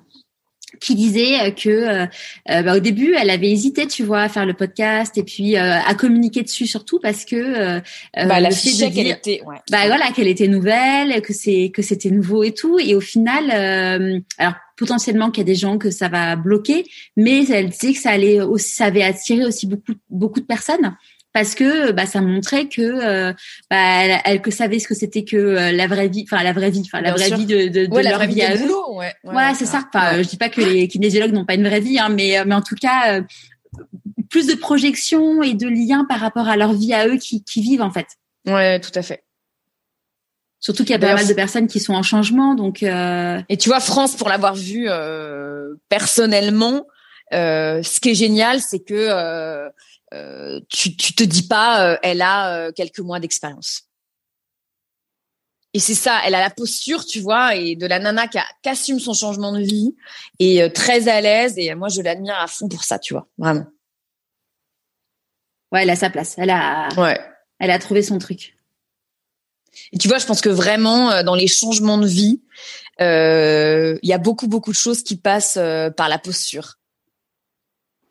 qui 0.79 0.95
disait 0.95 1.39
euh, 1.39 1.51
que 1.51 1.69
euh, 1.69 2.05
euh, 2.51 2.61
bah, 2.61 2.75
au 2.77 2.79
début 2.79 3.15
elle 3.15 3.29
avait 3.29 3.49
hésité 3.49 3.87
tu 3.87 4.03
vois 4.03 4.21
à 4.21 4.29
faire 4.29 4.45
le 4.45 4.53
podcast 4.53 5.17
et 5.17 5.23
puis 5.23 5.57
à 5.57 5.93
communiquer 5.95 6.43
dessus 6.43 6.67
surtout 6.67 6.99
parce 6.99 7.25
que 7.25 7.81
bah, 8.15 8.39
la 8.39 8.51
fait 8.51 8.91
qu'elle 8.91 9.07
était 9.07 9.41
ouais. 9.45 9.57
bah 9.71 9.87
voilà 9.87 10.11
qu'elle 10.11 10.27
était 10.27 10.47
nouvelle 10.47 11.21
que 11.21 11.33
c'est 11.33 11.71
que 11.73 11.81
c'était 11.81 12.11
nouveau 12.11 12.43
et 12.43 12.53
tout. 12.53 12.79
Et 12.79 12.95
au 12.95 13.01
final 13.01 14.23
alors 14.37 14.53
potentiellement 14.79 15.29
qu'il 15.29 15.41
y 15.41 15.47
a 15.49 15.51
des 15.51 15.55
gens 15.55 15.77
que 15.77 15.91
ça 15.91 16.07
va 16.07 16.35
bloquer 16.35 16.85
mais 17.15 17.45
elle 17.47 17.69
disait 17.69 17.93
que 17.93 17.99
ça 17.99 18.11
allait 18.11 18.41
aussi 18.41 18.73
ça 18.73 18.85
avait 18.85 19.03
attiré 19.03 19.45
aussi 19.45 19.67
beaucoup 19.67 19.93
beaucoup 20.09 20.39
de 20.39 20.45
personnes 20.45 20.95
parce 21.33 21.53
que 21.53 21.91
bah, 21.91 22.05
ça 22.05 22.21
montrait 22.21 22.67
que 22.67 22.81
euh, 22.81 23.33
bah, 23.69 23.77
elle, 23.77 24.19
elle, 24.25 24.41
que 24.41 24.51
savait 24.51 24.79
ce 24.79 24.87
que 24.87 24.95
c'était 24.95 25.23
que 25.23 25.37
euh, 25.37 25.71
la 25.71 25.85
vraie 25.85 26.07
vie, 26.07 26.25
enfin 26.29 26.43
la 26.43 26.53
vraie 26.53 26.71
vie, 26.71 26.81
enfin 26.85 27.01
la 27.01 27.13
vraie 27.13 27.29
vie 27.29 27.45
de, 27.45 27.67
de, 27.67 27.85
de 27.85 27.93
ouais, 27.93 28.01
leur 28.01 28.25
vie 28.25 28.41
à 28.41 28.55
eux. 28.55 28.59
Boulot, 28.59 28.95
ouais, 28.97 29.13
ouais, 29.23 29.53
c'est 29.53 29.67
ça. 29.67 29.87
Enfin, 29.93 30.23
je 30.23 30.27
dis 30.27 30.37
pas 30.37 30.49
que 30.49 30.59
les 30.59 30.87
kinésiologues 30.87 31.31
n'ont 31.31 31.45
pas 31.45 31.53
une 31.53 31.67
vraie 31.67 31.81
vie, 31.81 31.99
hein, 31.99 32.09
mais 32.09 32.43
mais 32.45 32.55
en 32.55 32.63
tout 32.63 32.75
cas 32.75 33.21
plus 34.29 34.47
de 34.47 34.55
projections 34.55 35.43
et 35.43 35.53
de 35.53 35.67
liens 35.67 36.05
par 36.05 36.19
rapport 36.19 36.47
à 36.47 36.57
leur 36.57 36.73
vie 36.73 36.93
à 36.93 37.07
eux 37.07 37.17
qui, 37.17 37.43
qui 37.43 37.61
vivent 37.61 37.81
en 37.81 37.91
fait. 37.91 38.07
Ouais, 38.47 38.79
tout 38.79 38.91
à 38.95 39.01
fait. 39.01 39.23
Surtout 40.59 40.83
qu'il 40.83 40.91
y 40.91 40.95
a 40.95 40.99
pas 40.99 41.13
mal 41.13 41.27
de 41.27 41.33
personnes 41.33 41.67
qui 41.67 41.79
sont 41.79 41.93
en 41.93 42.03
changement, 42.03 42.53
donc. 42.53 42.83
Euh... 42.83 43.41
Et 43.47 43.55
tu 43.55 43.69
vois, 43.69 43.79
France, 43.79 44.15
pour 44.15 44.27
l'avoir 44.27 44.55
vu 44.55 44.87
euh, 44.89 45.75
personnellement, 45.87 46.85
euh, 47.33 47.81
ce 47.81 47.99
qui 48.01 48.09
est 48.09 48.15
génial, 48.15 48.59
c'est 48.59 48.79
que 48.79 48.93
euh, 50.13 50.59
tu, 50.69 50.97
tu 50.97 51.13
te 51.13 51.23
dis 51.23 51.47
pas, 51.47 51.97
elle 52.03 52.21
a 52.21 52.71
quelques 52.73 52.99
mois 52.99 53.19
d'expérience. 53.19 53.83
Et 55.73 55.79
c'est 55.79 55.95
ça, 55.95 56.19
elle 56.25 56.35
a 56.35 56.41
la 56.41 56.49
posture, 56.49 57.05
tu 57.05 57.21
vois, 57.21 57.55
et 57.55 57.75
de 57.75 57.85
la 57.85 57.99
nana 57.99 58.27
qui, 58.27 58.39
assume 58.65 58.99
son 58.99 59.13
changement 59.13 59.53
de 59.53 59.61
vie 59.61 59.95
et 60.39 60.67
très 60.73 61.07
à 61.07 61.21
l'aise. 61.21 61.53
Et 61.57 61.73
moi, 61.75 61.87
je 61.87 62.01
l'admire 62.01 62.35
à 62.37 62.47
fond 62.47 62.67
pour 62.67 62.83
ça, 62.83 62.99
tu 62.99 63.13
vois, 63.13 63.27
vraiment. 63.37 63.67
Ouais, 65.71 65.83
elle 65.83 65.89
a 65.91 65.95
sa 65.95 66.09
place. 66.09 66.35
Elle 66.37 66.49
a, 66.49 66.89
ouais. 66.97 67.19
elle 67.59 67.71
a 67.71 67.79
trouvé 67.79 68.01
son 68.01 68.17
truc. 68.17 68.55
Et 69.91 69.97
tu 69.97 70.07
vois, 70.07 70.17
je 70.17 70.25
pense 70.25 70.41
que 70.41 70.49
vraiment, 70.49 71.23
dans 71.23 71.35
les 71.35 71.47
changements 71.47 71.97
de 71.97 72.07
vie, 72.07 72.41
il 72.99 73.99
y 74.03 74.13
a 74.13 74.17
beaucoup, 74.17 74.47
beaucoup 74.47 74.71
de 74.71 74.77
choses 74.77 75.03
qui 75.03 75.15
passent 75.15 75.59
par 75.95 76.09
la 76.09 76.17
posture 76.17 76.79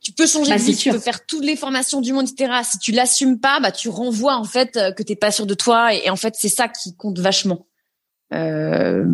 tu 0.08 0.12
peux 0.12 0.26
changer 0.26 0.52
bah, 0.52 0.58
de 0.58 0.62
vie, 0.62 0.76
tu 0.76 0.90
peux 0.90 0.98
faire 0.98 1.26
toutes 1.26 1.44
les 1.44 1.54
formations 1.54 2.00
du 2.00 2.14
monde, 2.14 2.28
etc. 2.28 2.60
Si 2.64 2.78
tu 2.78 2.92
l'assumes 2.92 3.38
pas, 3.40 3.60
bah 3.60 3.72
tu 3.72 3.90
renvoies 3.90 4.36
en 4.36 4.44
fait 4.44 4.76
euh, 4.76 4.90
que 4.92 5.02
t'es 5.02 5.16
pas 5.16 5.30
sûr 5.30 5.44
de 5.44 5.52
toi, 5.52 5.92
et, 5.92 6.08
en 6.08 6.16
fait 6.16 6.34
c'est 6.38 6.48
ça 6.48 6.68
qui 6.68 6.96
compte 6.96 7.18
vachement. 7.18 7.66
Euh... 8.32 9.04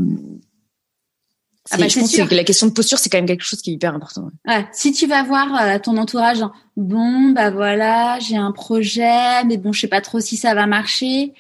Ah 1.71 1.79
bah, 1.79 1.89
je 1.89 1.99
pense 1.99 2.15
que 2.15 2.35
la 2.35 2.45
question 2.45 2.67
de 2.67 2.73
posture, 2.73 2.99
c'est 2.99 3.09
quand 3.09 3.19
même 3.19 3.27
quelque 3.27 3.43
chose 3.43 3.63
qui 3.63 3.71
est 3.71 3.75
hyper 3.75 3.95
important. 3.95 4.29
Ouais. 4.47 4.67
Si 4.73 4.93
tu 4.93 5.07
vas 5.07 5.23
voir 5.23 5.61
euh, 5.61 5.79
ton 5.79 5.97
entourage, 5.97 6.45
bon 6.77 7.31
bah 7.31 7.51
voilà, 7.51 8.19
j'ai 8.21 8.37
un 8.37 8.53
projet, 8.53 9.43
mais 9.47 9.57
bon 9.57 9.73
je 9.73 9.81
sais 9.81 9.89
pas 9.89 10.03
trop 10.03 10.21
si 10.21 10.37
ça 10.37 10.55
va 10.55 10.67
marcher 10.67 11.33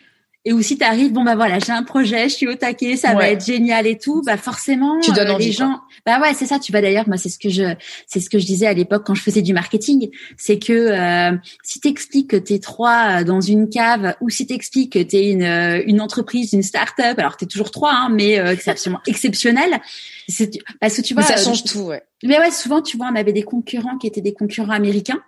et 0.45 0.53
ou 0.53 0.61
si 0.61 0.77
tu 0.77 0.85
arrives 0.85 1.13
bon 1.13 1.25
bah 1.25 1.37
voilà 1.37 1.59
j'ai 1.59 1.73
un 1.73 1.83
projet 1.83 2.29
je 2.29 2.35
suis 2.35 2.47
au 2.47 2.55
taquet 2.55 2.97
ça 2.97 3.15
va 3.15 3.31
être 3.31 3.45
génial 3.45 3.87
et 3.87 3.97
tout. 3.97 4.23
Bah 4.25 4.37
forcément 4.37 5.01
tu 5.01 5.13
donnes 5.13 5.31
euh, 5.31 5.39
les 5.39 5.53
gens 5.53 5.81
bah 6.05 6.21
ouais 6.21 6.35
c'est 6.35 6.47
ça. 6.47 6.59
Tu 6.59 6.71
vas 6.71 6.83
d'ailleurs 6.83 7.09
moi 7.09 7.17
c'est 7.17 7.31
ce 7.31 7.39
que 7.39 7.49
je 7.49 7.75
c'est 8.07 8.21
ce 8.21 8.29
que 8.29 8.39
je 8.39 8.45
disais 8.45 8.67
à 8.67 8.75
l'époque 8.75 9.05
quand 9.07 9.15
je 9.15 9.23
faisais 9.23 9.43
du 9.43 9.55
marketing. 9.55 10.11
C'est 10.37 10.59
que 10.59 10.73
euh, 10.73 11.37
si 11.63 11.81
t'expliques 11.81 12.31
que 12.31 12.37
t'es 12.37 12.59
trois 12.59 13.21
euh, 13.21 13.25
dans 13.25 13.41
une 13.41 13.71
cave 13.71 14.15
ou 14.21 14.29
si 14.29 14.47
t'expliques 14.47 14.93
que 14.93 15.03
t'es 15.03 15.31
une 15.31 15.43
euh, 15.43 15.83
une 15.87 16.01
entreprise 16.01 16.53
une 16.53 16.63
start-up 16.63 17.19
alors 17.19 17.37
t'es 17.37 17.47
toujours 17.47 17.71
trois 17.71 17.93
hein, 17.93 18.09
mais 18.11 18.39
euh, 18.39 18.55
c'est 18.61 18.71
absolument 18.71 19.01
exceptionnel 19.07 19.81
c'est 20.29 20.51
parce 20.81 20.97
que 20.97 21.03
tu 21.03 21.15
vois 21.15 21.23
ça 21.23 21.37
change 21.37 21.65
tout 21.65 21.81
ouais. 21.81 22.03
Mais 22.23 22.39
ouais 22.39 22.51
souvent 22.51 22.83
tu 22.83 22.97
vois 22.97 23.09
on 23.13 23.17
avait 23.17 23.33
des 23.33 23.43
concurrents 23.43 23.99
qui 23.99 24.07
étaient 24.07 24.21
des 24.21 24.35
concurrents 24.35 24.73
américains 24.73 25.23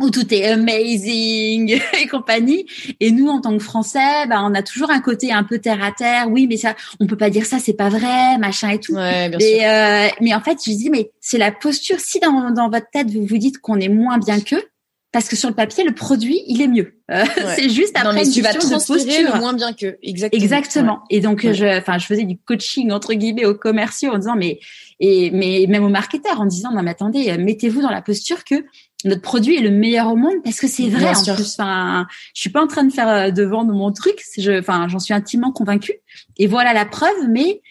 où 0.00 0.10
tout 0.10 0.32
est 0.32 0.46
amazing 0.46 1.80
et 2.00 2.06
compagnie. 2.06 2.66
Et 3.00 3.10
nous, 3.10 3.28
en 3.28 3.40
tant 3.40 3.56
que 3.56 3.62
Français, 3.62 4.26
bah, 4.28 4.40
on 4.42 4.54
a 4.54 4.62
toujours 4.62 4.90
un 4.90 5.00
côté 5.00 5.32
un 5.32 5.44
peu 5.44 5.58
terre 5.58 5.82
à 5.82 5.92
terre. 5.92 6.28
Oui, 6.30 6.46
mais 6.48 6.56
ça, 6.56 6.74
on 7.00 7.06
peut 7.06 7.16
pas 7.16 7.30
dire 7.30 7.46
ça, 7.46 7.58
c'est 7.58 7.74
pas 7.74 7.88
vrai, 7.88 8.38
machin 8.38 8.70
et 8.70 8.80
tout. 8.80 8.94
Ouais, 8.94 9.28
bien 9.28 9.38
mais, 9.38 9.66
euh, 9.66 10.08
mais 10.20 10.34
en 10.34 10.40
fait, 10.40 10.58
je 10.64 10.72
dis, 10.72 10.90
mais 10.90 11.10
c'est 11.20 11.38
la 11.38 11.52
posture. 11.52 12.00
Si 12.00 12.20
dans, 12.20 12.50
dans 12.50 12.70
votre 12.70 12.90
tête 12.92 13.10
vous 13.10 13.26
vous 13.26 13.38
dites 13.38 13.58
qu'on 13.58 13.80
est 13.80 13.88
moins 13.88 14.18
bien 14.18 14.40
qu'eux, 14.40 14.62
parce 15.10 15.28
que 15.28 15.36
sur 15.36 15.48
le 15.48 15.54
papier, 15.54 15.84
le 15.84 15.94
produit, 15.94 16.42
il 16.46 16.60
est 16.60 16.68
mieux. 16.68 17.00
Euh, 17.10 17.24
c'est 17.56 17.70
juste 17.70 17.96
après 17.96 18.12
non, 18.12 18.20
mais 18.20 18.28
tu 18.28 18.42
vas 18.42 18.52
transpirer 18.52 19.22
le 19.22 19.38
moins 19.38 19.54
bien 19.54 19.72
qu'eux. 19.72 19.96
Exactement. 20.02 20.42
Exactement. 20.42 20.98
Et 21.08 21.20
donc, 21.20 21.50
je, 21.50 21.78
enfin, 21.78 21.96
je 21.98 22.06
faisais 22.06 22.24
du 22.24 22.36
coaching 22.36 22.92
entre 22.92 23.14
guillemets 23.14 23.46
aux 23.46 23.54
commerciaux 23.54 24.12
en 24.12 24.18
disant, 24.18 24.36
mais 24.36 24.60
et 25.00 25.30
mais 25.30 25.64
même 25.68 25.84
aux 25.84 25.88
marketeurs 25.88 26.40
en 26.40 26.46
disant, 26.46 26.72
non 26.72 26.82
mais 26.82 26.90
attendez, 26.90 27.36
mettez-vous 27.38 27.80
dans 27.80 27.90
la 27.90 28.02
posture 28.02 28.44
que 28.44 28.56
notre 29.04 29.22
produit 29.22 29.56
est 29.56 29.60
le 29.60 29.70
meilleur 29.70 30.08
au 30.08 30.16
monde 30.16 30.42
parce 30.42 30.58
que 30.58 30.66
c'est 30.66 30.88
vrai 30.88 31.14
en 31.14 31.34
plus. 31.34 31.52
Enfin, 31.52 32.06
je 32.34 32.40
suis 32.40 32.50
pas 32.50 32.62
en 32.62 32.66
train 32.66 32.84
de 32.84 32.92
faire 32.92 33.08
euh, 33.08 33.30
de 33.30 33.44
vendre 33.44 33.72
mon 33.72 33.92
truc. 33.92 34.20
Je, 34.36 34.58
enfin, 34.58 34.88
j'en 34.88 34.98
suis 34.98 35.14
intimement 35.14 35.52
convaincue. 35.52 35.94
Et 36.36 36.48
voilà 36.48 36.72
la 36.72 36.84
preuve. 36.84 37.28
Mais, 37.28 37.62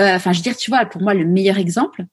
euh, 0.00 0.16
enfin, 0.16 0.32
je 0.32 0.38
veux 0.38 0.42
dire, 0.42 0.56
tu 0.56 0.70
vois, 0.70 0.84
pour 0.86 1.00
moi, 1.00 1.14
le 1.14 1.24
meilleur 1.24 1.58
exemple, 1.58 2.04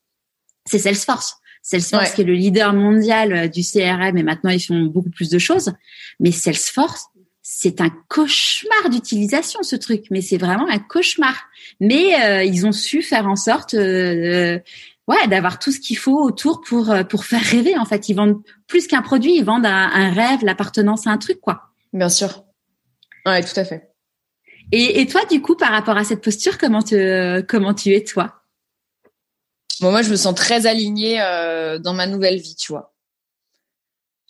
c'est 0.65 0.79
Salesforce. 0.79 1.37
Salesforce 1.63 2.13
qui 2.13 2.21
est 2.21 2.25
le 2.25 2.33
leader 2.33 2.73
mondial 2.73 3.33
euh, 3.33 3.47
du 3.47 3.61
CRM 3.63 4.17
et 4.17 4.23
maintenant 4.23 4.49
ils 4.49 4.61
font 4.61 4.85
beaucoup 4.85 5.09
plus 5.09 5.29
de 5.29 5.39
choses. 5.39 5.73
Mais 6.19 6.31
Salesforce, 6.31 7.07
c'est 7.41 7.81
un 7.81 7.89
cauchemar 8.07 8.89
d'utilisation 8.91 9.63
ce 9.63 9.75
truc. 9.75 10.05
Mais 10.11 10.21
c'est 10.21 10.37
vraiment 10.37 10.67
un 10.69 10.77
cauchemar. 10.77 11.35
Mais 11.79 12.45
ils 12.45 12.67
ont 12.67 12.71
su 12.71 13.01
faire 13.01 13.25
en 13.25 13.35
sorte 13.35 13.73
ouais, 15.09 15.27
d'avoir 15.27 15.59
tout 15.59 15.71
ce 15.71 15.79
qu'il 15.79 15.97
faut 15.97 16.21
autour 16.21 16.61
pour 16.61 16.91
euh, 16.91 17.03
pour 17.03 17.25
faire 17.25 17.43
rêver. 17.43 17.77
En 17.77 17.85
fait, 17.85 18.07
ils 18.07 18.13
vendent 18.13 18.41
plus 18.67 18.87
qu'un 18.87 19.01
produit, 19.01 19.35
ils 19.35 19.43
vendent 19.43 19.65
un, 19.65 20.11
rêve, 20.11 20.39
l'appartenance 20.43 21.07
à 21.07 21.11
un 21.11 21.17
truc, 21.17 21.41
quoi. 21.41 21.63
Bien 21.91 22.09
sûr. 22.09 22.45
Ouais, 23.25 23.43
tout 23.43 23.59
à 23.59 23.65
fait. 23.65 23.91
Et, 24.71 25.01
et 25.01 25.07
toi, 25.07 25.21
du 25.29 25.41
coup, 25.41 25.55
par 25.55 25.71
rapport 25.71 25.97
à 25.97 26.03
cette 26.03 26.23
posture, 26.23 26.57
comment 26.57 26.81
tu 26.81 26.95
comment 27.47 27.73
tu 27.73 27.93
es 27.93 28.03
toi? 28.03 28.39
Bon, 29.81 29.91
moi, 29.91 30.01
je 30.01 30.09
me 30.09 30.15
sens 30.15 30.35
très 30.35 30.65
alignée 30.65 31.21
euh, 31.21 31.79
dans 31.79 31.93
ma 31.93 32.05
nouvelle 32.05 32.37
vie, 32.37 32.55
tu 32.55 32.71
vois. 32.71 32.93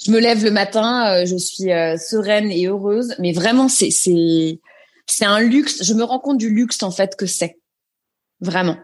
Je 0.03 0.11
me 0.11 0.19
lève 0.19 0.43
le 0.43 0.51
matin, 0.51 1.11
euh, 1.11 1.25
je 1.25 1.35
suis 1.35 1.71
euh, 1.71 1.97
sereine 1.97 2.51
et 2.51 2.67
heureuse, 2.67 3.15
mais 3.19 3.33
vraiment, 3.33 3.67
c'est 3.67 3.91
c'est 3.91 4.59
c'est 5.07 5.25
un 5.25 5.39
luxe. 5.39 5.83
Je 5.83 5.93
me 5.93 6.03
rends 6.03 6.19
compte 6.19 6.37
du 6.37 6.49
luxe 6.49 6.83
en 6.83 6.91
fait 6.91 7.15
que 7.15 7.25
c'est 7.25 7.59
vraiment. 8.39 8.77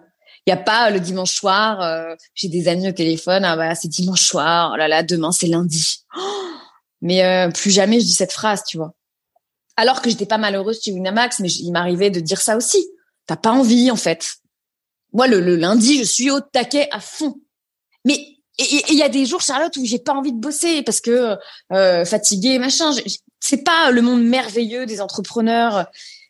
Il 0.46 0.52
y 0.52 0.54
a 0.54 0.58
pas 0.58 0.92
le 0.92 1.00
dimanche 1.00 1.34
soir. 1.34 1.82
Euh, 1.82 2.16
j'ai 2.36 2.50
des 2.50 2.68
amis 2.68 2.90
au 2.90 2.92
téléphone. 2.92 3.44
Ah 3.44 3.56
bah 3.56 3.74
c'est 3.76 3.88
dimanche 3.88 4.22
soir. 4.22 4.72
Oh 4.74 4.78
là 4.78 4.88
là, 4.88 5.04
demain 5.04 5.32
c'est 5.32 5.48
lundi. 5.48 6.06
mais 7.02 7.24
euh, 7.24 7.50
plus 7.50 7.72
jamais 7.72 8.00
je 8.00 8.06
dis 8.06 8.14
cette 8.14 8.34
phrase, 8.34 8.64
tu 8.66 8.78
vois. 8.78 8.94
Alors 9.76 10.02
que 10.02 10.10
j'étais 10.10 10.26
pas 10.26 10.38
malheureuse 10.38 10.82
chez 10.82 10.92
Winamax, 10.92 11.40
mais 11.40 11.52
il 11.52 11.72
m'arrivait 11.72 12.12
de 12.12 12.20
dire 12.20 12.40
ça 12.40 12.56
aussi. 12.56 12.86
T'as 13.26 13.36
pas 13.36 13.52
envie 13.52 13.90
en 13.90 13.96
fait. 13.96 14.38
Moi 15.14 15.28
le, 15.28 15.40
lundi, 15.56 15.98
je 15.98 16.04
suis 16.04 16.30
au 16.30 16.40
taquet 16.40 16.88
à 16.92 17.00
fond. 17.00 17.36
Mais 18.06 18.20
il 18.58 18.96
y 18.96 19.04
a 19.04 19.10
des 19.10 19.26
jours, 19.26 19.42
Charlotte, 19.42 19.76
où 19.78 19.86
j'ai 19.86 20.00
pas 20.00 20.14
envie 20.14 20.32
de 20.32 20.40
bosser 20.40 20.84
parce 20.84 21.02
que 21.02 21.38
euh, 21.72 22.06
fatiguée, 22.06 22.60
machin. 22.60 22.92
C'est 23.42 23.64
pas 23.64 23.92
le 23.92 24.02
monde 24.02 24.24
merveilleux 24.24 24.86
des 24.86 25.02
entrepreneurs. 25.02 25.88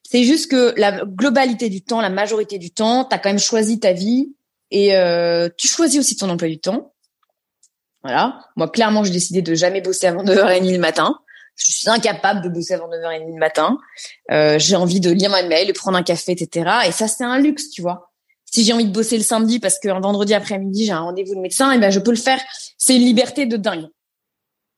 C'est 0.07 0.23
juste 0.23 0.51
que 0.51 0.73
la 0.77 1.03
globalité 1.03 1.69
du 1.69 1.81
temps, 1.81 1.99
la 1.99 2.11
majorité 2.11 2.59
du 2.59 2.71
temps, 2.71 3.05
tu 3.05 3.15
as 3.15 3.17
quand 3.17 3.29
même 3.29 3.39
choisi 3.39 3.79
ta 3.79 3.91
vie 3.91 4.35
et 4.69 4.95
euh, 4.95 5.49
tu 5.57 5.67
choisis 5.67 5.99
aussi 5.99 6.15
ton 6.15 6.29
emploi 6.29 6.47
du 6.47 6.59
temps. 6.59 6.93
Voilà. 8.03 8.39
Moi, 8.55 8.69
clairement, 8.69 9.03
j'ai 9.03 9.11
décidé 9.11 9.41
de 9.41 9.55
jamais 9.55 9.81
bosser 9.81 10.05
avant 10.05 10.23
9h30 10.23 10.71
le 10.71 10.77
matin. 10.77 11.17
Je 11.55 11.71
suis 11.71 11.89
incapable 11.89 12.43
de 12.43 12.49
bosser 12.49 12.75
avant 12.75 12.87
9h30 12.87 13.33
le 13.33 13.39
matin. 13.39 13.79
Euh, 14.31 14.59
j'ai 14.59 14.75
envie 14.75 14.99
de 14.99 15.09
lire 15.09 15.31
ma 15.31 15.41
mail, 15.41 15.67
de 15.67 15.73
prendre 15.73 15.97
un 15.97 16.03
café, 16.03 16.33
etc. 16.33 16.69
Et 16.87 16.91
ça, 16.91 17.07
c'est 17.07 17.23
un 17.23 17.39
luxe, 17.39 17.71
tu 17.71 17.81
vois. 17.81 18.11
Si 18.45 18.63
j'ai 18.63 18.73
envie 18.73 18.85
de 18.85 18.93
bosser 18.93 19.17
le 19.17 19.23
samedi 19.23 19.59
parce 19.59 19.79
qu'un 19.79 19.99
vendredi 19.99 20.35
après-midi, 20.35 20.85
j'ai 20.85 20.91
un 20.91 21.01
rendez-vous 21.01 21.33
de 21.33 21.39
médecin, 21.39 21.71
et 21.71 21.77
eh 21.77 21.79
ben, 21.79 21.89
je 21.89 21.99
peux 21.99 22.11
le 22.11 22.17
faire. 22.17 22.39
C'est 22.77 22.95
une 22.95 23.01
liberté 23.01 23.47
de 23.47 23.57
dingue. 23.57 23.87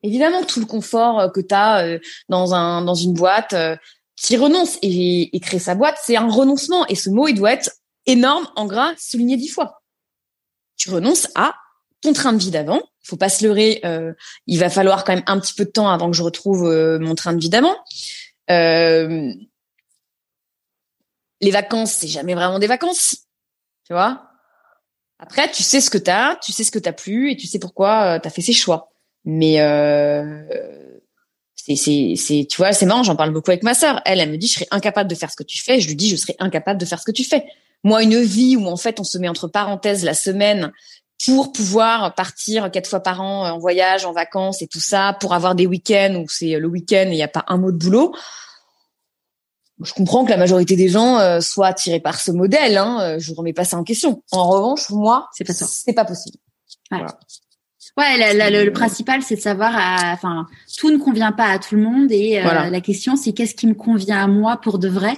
Évidemment, 0.03 0.43
tout 0.43 0.59
le 0.59 0.65
confort 0.65 1.19
euh, 1.19 1.30
que 1.30 1.41
tu 1.41 1.53
as 1.53 1.86
euh, 1.86 1.99
dans 2.30 2.53
un 2.53 2.82
dans 2.84 2.93
une 2.93 3.13
boîte, 3.13 3.53
euh, 3.53 3.75
qui 4.18 4.36
renonce 4.36 4.78
et, 4.82 5.36
et 5.36 5.39
créer 5.39 5.59
sa 5.59 5.76
boîte, 5.76 5.97
c'est 6.03 6.18
un 6.18 6.30
renoncement. 6.30 6.86
Et 6.88 6.95
ce 6.95 7.09
mot, 7.09 7.28
il 7.28 7.36
doit 7.36 7.53
être 7.53 7.72
énorme, 8.05 8.47
en 8.55 8.65
gras, 8.65 8.93
souligné 8.97 9.38
dix 9.38 9.47
fois. 9.47 9.84
Tu 10.76 10.89
renonces 10.89 11.30
à 11.36 11.55
ton 12.01 12.13
train 12.13 12.34
de 12.34 12.39
vie 12.39 12.51
d'avant. 12.51 12.82
Faut 13.03 13.18
pas 13.18 13.30
se 13.30 13.45
leurrer. 13.45 13.80
Euh, 13.86 14.13
il 14.47 14.59
va 14.59 14.70
falloir 14.70 15.03
quand 15.03 15.13
même 15.13 15.24
un 15.28 15.39
petit 15.39 15.53
peu 15.53 15.65
de 15.65 15.70
temps 15.70 15.89
avant 15.89 16.11
que 16.11 16.18
je 16.18 16.24
retrouve 16.24 16.70
mon 16.99 17.15
train 17.15 17.34
de 17.34 17.39
vie 17.39 17.49
d'avant. 17.49 17.76
Euh, 18.49 19.32
les 21.41 21.51
vacances, 21.51 21.93
c'est 21.93 22.07
jamais 22.07 22.34
vraiment 22.34 22.59
des 22.59 22.68
vacances, 22.68 23.28
tu 23.86 23.93
vois. 23.93 24.24
Après, 25.20 25.49
tu 25.51 25.63
sais 25.63 25.82
ce 25.82 25.89
que 25.89 25.97
t'as, 25.97 26.36
tu 26.38 26.51
sais 26.51 26.63
ce 26.63 26.72
que 26.72 26.80
t'as 26.80 26.93
plus 26.93 27.32
et 27.32 27.38
tu 27.38 27.47
sais 27.47 27.59
pourquoi 27.59 28.20
t'as 28.20 28.30
fait 28.30 28.41
ces 28.41 28.53
choix. 28.53 28.91
Mais 29.26 29.61
euh, 29.61 30.86
c'est, 31.68 31.76
c'est, 31.76 32.13
c'est, 32.15 32.47
tu 32.49 32.57
vois, 32.57 32.72
c'est 32.72 32.86
marrant. 32.86 33.03
J'en 33.03 33.15
parle 33.15 33.32
beaucoup 33.32 33.51
avec 33.51 33.63
ma 33.63 33.74
sœur. 33.74 34.01
Elle, 34.05 34.20
elle 34.20 34.32
me 34.32 34.38
dit, 34.38 34.47
je 34.47 34.53
serais 34.53 34.68
incapable 34.72 35.09
de 35.09 35.15
faire 35.15 35.30
ce 35.30 35.36
que 35.36 35.43
tu 35.43 35.61
fais. 35.61 35.82
Je 35.82 35.88
lui 35.88 35.95
dis, 35.95 36.09
je 36.09 36.15
serais 36.15 36.36
incapable 36.39 36.80
de 36.80 36.86
faire 36.86 36.99
ce 36.99 37.05
que 37.05 37.11
tu 37.11 37.24
fais. 37.24 37.45
Moi, 37.84 38.03
une 38.03 38.22
vie 38.22 38.55
où 38.55 38.68
en 38.68 38.78
fait 38.78 38.99
on 38.99 39.03
se 39.03 39.18
met 39.18 39.28
entre 39.28 39.47
parenthèses 39.47 40.03
la 40.03 40.13
semaine 40.13 40.72
pour 41.26 41.51
pouvoir 41.51 42.15
partir 42.15 42.72
quatre 42.72 42.89
fois 42.89 43.01
par 43.01 43.22
an 43.22 43.49
en 43.49 43.59
voyage, 43.59 44.05
en 44.05 44.13
vacances 44.13 44.61
et 44.61 44.68
tout 44.68 44.80
ça, 44.80 45.18
pour 45.20 45.34
avoir 45.34 45.55
des 45.55 45.68
week-ends 45.68 46.24
où 46.24 46.30
c'est 46.30 46.57
le 46.57 46.68
week-end 46.68 47.07
et 47.07 47.11
il 47.11 47.15
n'y 47.15 47.24
a 47.24 47.28
pas 47.28 47.43
un 47.47 47.57
mot 47.57 47.72
de 47.72 47.78
boulot. 47.78 48.15
Je 49.84 49.93
comprends 49.93 50.26
que 50.26 50.30
la 50.30 50.38
majorité 50.38 50.76
des 50.76 50.89
gens 50.89 51.20
euh, 51.20 51.39
soient 51.39 51.68
attirés 51.68 51.99
par 51.99 52.20
ce 52.20 52.32
modèle. 52.32 52.78
Hein, 52.78 53.20
je 53.20 53.34
remets 53.34 53.53
pas 53.53 53.65
ça 53.65 53.78
en 53.78 53.84
question. 53.84 54.24
En 54.32 54.49
revanche, 54.49 54.89
moi, 54.89 55.28
c'est 55.34 55.43
pas 55.43 55.53
ça. 55.53 55.68
C'est 55.68 55.93
pas 55.93 56.05
possible. 56.05 56.38
Voilà. 56.89 57.20
Ouais, 57.95 58.33
le, 58.51 58.69
principal, 58.71 59.21
c'est 59.21 59.35
de 59.35 59.41
savoir, 59.41 59.73
enfin, 60.13 60.47
tout 60.77 60.91
ne 60.91 60.97
convient 60.97 61.31
pas 61.31 61.47
à 61.47 61.59
tout 61.59 61.75
le 61.75 61.81
monde 61.81 62.11
et 62.11 62.39
euh, 62.39 62.69
la 62.69 62.81
question, 62.81 63.15
c'est 63.15 63.33
qu'est-ce 63.33 63.55
qui 63.55 63.67
me 63.67 63.73
convient 63.73 64.23
à 64.23 64.27
moi 64.27 64.57
pour 64.57 64.77
de 64.77 64.88
vrai 64.88 65.13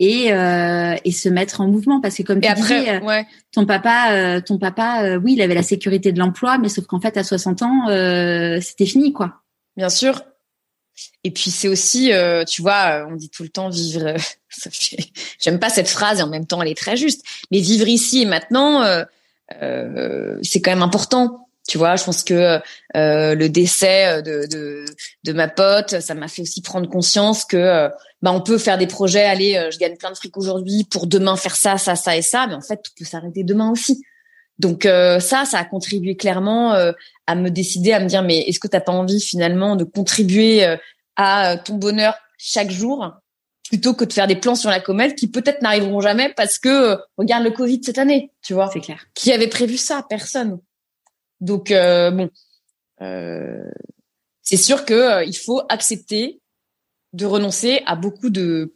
et 0.00 0.32
euh, 0.32 0.94
et 1.04 1.10
se 1.10 1.28
mettre 1.28 1.60
en 1.60 1.68
mouvement 1.68 2.00
parce 2.00 2.16
que 2.16 2.22
comme 2.22 2.40
tu 2.40 2.52
disais, 2.54 3.00
euh, 3.02 3.22
ton 3.52 3.66
papa, 3.66 4.40
ton 4.42 4.58
papa, 4.58 5.16
oui, 5.18 5.34
il 5.34 5.42
avait 5.42 5.54
la 5.54 5.62
sécurité 5.62 6.12
de 6.12 6.18
l'emploi, 6.18 6.58
mais 6.58 6.68
sauf 6.68 6.86
qu'en 6.86 7.00
fait, 7.00 7.16
à 7.16 7.24
60 7.24 7.62
ans, 7.62 7.86
c'était 8.60 8.86
fini, 8.86 9.12
quoi. 9.12 9.42
Bien 9.76 9.88
sûr. 9.88 10.22
Et 11.22 11.30
puis 11.30 11.50
c'est 11.50 11.68
aussi, 11.68 12.12
tu 12.46 12.62
vois, 12.62 13.06
on 13.08 13.16
dit 13.16 13.30
tout 13.30 13.42
le 13.42 13.48
temps 13.48 13.70
vivre. 13.70 14.14
J'aime 15.40 15.58
pas 15.58 15.70
cette 15.70 15.88
phrase 15.88 16.20
et 16.20 16.22
en 16.22 16.28
même 16.28 16.46
temps, 16.46 16.60
elle 16.60 16.68
est 16.68 16.78
très 16.78 16.96
juste. 16.96 17.24
Mais 17.50 17.60
vivre 17.60 17.88
ici 17.88 18.22
et 18.22 18.26
maintenant, 18.26 18.84
c'est 19.50 20.60
quand 20.60 20.72
même 20.72 20.82
important 20.82 21.47
tu 21.68 21.76
vois, 21.76 21.96
je 21.96 22.04
pense 22.04 22.24
que 22.24 22.60
euh, 22.96 23.34
le 23.34 23.48
décès 23.50 24.22
de, 24.22 24.46
de, 24.50 24.86
de, 25.24 25.32
ma 25.34 25.48
pote, 25.48 26.00
ça 26.00 26.14
m'a 26.14 26.26
fait 26.26 26.40
aussi 26.40 26.62
prendre 26.62 26.88
conscience 26.88 27.44
que 27.44 27.58
euh, 27.58 27.88
bah, 28.22 28.32
on 28.32 28.40
peut 28.40 28.56
faire 28.56 28.78
des 28.78 28.86
projets, 28.86 29.24
allez, 29.24 29.54
euh, 29.54 29.70
je 29.70 29.78
gagne 29.78 29.96
plein 29.96 30.10
de 30.10 30.16
fric 30.16 30.34
aujourd'hui 30.38 30.84
pour 30.90 31.06
demain 31.06 31.36
faire 31.36 31.54
ça, 31.54 31.76
ça, 31.76 31.94
ça 31.94 32.16
et 32.16 32.22
ça, 32.22 32.46
mais 32.48 32.54
en 32.54 32.62
fait, 32.62 32.80
tout 32.82 32.92
peut 32.98 33.04
s'arrêter 33.04 33.44
demain 33.44 33.70
aussi. 33.70 34.02
Donc 34.58 34.82
ça, 34.82 35.44
ça 35.44 35.58
a 35.58 35.64
contribué 35.64 36.16
clairement 36.16 36.72
à 36.72 37.34
me 37.36 37.48
décider, 37.48 37.92
à 37.92 38.00
me 38.00 38.08
dire, 38.08 38.24
mais 38.24 38.38
est-ce 38.38 38.58
que 38.58 38.66
t'as 38.66 38.80
pas 38.80 38.90
envie 38.90 39.20
finalement 39.20 39.76
de 39.76 39.84
contribuer 39.84 40.66
à 41.14 41.56
ton 41.58 41.76
bonheur 41.76 42.18
chaque 42.38 42.72
jour 42.72 43.08
plutôt 43.68 43.94
que 43.94 44.04
de 44.04 44.12
faire 44.12 44.26
des 44.26 44.34
plans 44.34 44.56
sur 44.56 44.70
la 44.70 44.80
comète 44.80 45.14
qui 45.14 45.28
peut-être 45.28 45.62
n'arriveront 45.62 46.00
jamais 46.00 46.34
parce 46.36 46.58
que 46.58 46.98
regarde 47.16 47.44
le 47.44 47.52
Covid 47.52 47.80
cette 47.84 47.98
année, 47.98 48.32
tu 48.42 48.52
vois? 48.52 48.68
C'est 48.72 48.80
clair. 48.80 49.06
Qui 49.14 49.32
avait 49.32 49.46
prévu 49.46 49.76
ça? 49.76 50.04
Personne. 50.08 50.58
Donc 51.40 51.70
euh, 51.70 52.10
bon, 52.10 52.30
euh, 53.00 53.70
c'est 54.42 54.56
sûr 54.56 54.84
que 54.84 54.94
euh, 54.94 55.24
il 55.24 55.36
faut 55.36 55.62
accepter 55.68 56.40
de 57.12 57.26
renoncer 57.26 57.82
à 57.86 57.96
beaucoup 57.96 58.30
de, 58.30 58.74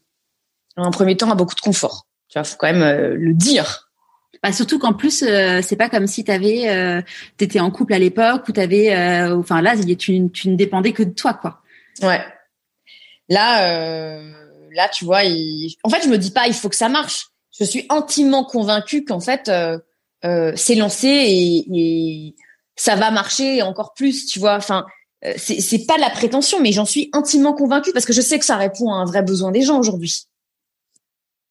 en 0.77 0.85
un 0.85 0.91
premier 0.91 1.17
temps, 1.17 1.31
à 1.31 1.35
beaucoup 1.35 1.55
de 1.55 1.61
confort. 1.61 2.07
Tu 2.29 2.39
vois, 2.39 2.45
faut 2.45 2.57
quand 2.57 2.73
même 2.73 3.15
le 3.15 3.35
dire. 3.35 3.91
Bah, 4.43 4.53
surtout 4.53 4.79
qu'en 4.79 4.95
plus, 4.95 5.19
c'est 5.19 5.77
pas 5.77 5.89
comme 5.89 6.07
si 6.07 6.25
t'avais, 6.25 6.69
euh, 6.69 7.03
t'étais 7.37 7.61
en 7.61 7.71
couple 7.71 7.95
à 7.95 7.99
l'époque 7.99 8.49
ou 8.49 8.53
t'avais, 8.53 8.93
enfin 9.31 9.61
là, 9.61 9.77
tu, 9.77 10.31
tu 10.31 10.49
ne 10.49 10.57
dépendais 10.57 10.93
que 10.93 11.03
de 11.03 11.11
toi, 11.11 11.35
quoi. 11.35 11.61
Ouais. 12.03 12.21
Là, 13.29 14.19
là, 14.73 14.89
tu 14.89 15.05
vois, 15.05 15.21
en 15.85 15.91
fait, 15.91 16.03
je 16.03 16.09
me 16.09 16.17
dis 16.17 16.33
pas, 16.33 16.49
il 16.49 16.55
faut 16.55 16.71
que 16.71 16.77
ça 16.77 16.89
marche. 16.89 17.29
Je 17.57 17.65
suis 17.65 17.87
intimement 17.91 18.45
convaincue 18.45 19.05
qu'en 19.05 19.21
fait, 19.21 19.53
c'est 20.57 20.75
lancé 20.75 21.07
et, 21.07 21.67
et 21.71 22.35
ça 22.77 22.97
va 22.97 23.11
marcher 23.11 23.62
encore 23.62 23.95
plus, 23.95 24.27
tu 24.27 24.39
vois. 24.39 24.57
Enfin, 24.57 24.87
euh, 25.25 25.35
c'est 25.37 25.61
c'est 25.61 25.87
pas 25.87 25.99
la 25.99 26.11
prétention, 26.11 26.61
mais 26.61 26.73
j'en 26.73 26.85
suis 26.85 27.11
intimement 27.12 27.53
convaincue 27.53 27.93
parce 27.93 28.07
que 28.07 28.12
je 28.12 28.20
sais 28.20 28.39
que 28.39 28.45
ça 28.45 28.57
répond 28.57 28.93
à 28.93 28.97
un 28.97 29.05
vrai 29.05 29.23
besoin 29.23 29.51
des 29.51 29.62
gens 29.62 29.79
aujourd'hui. 29.79 30.27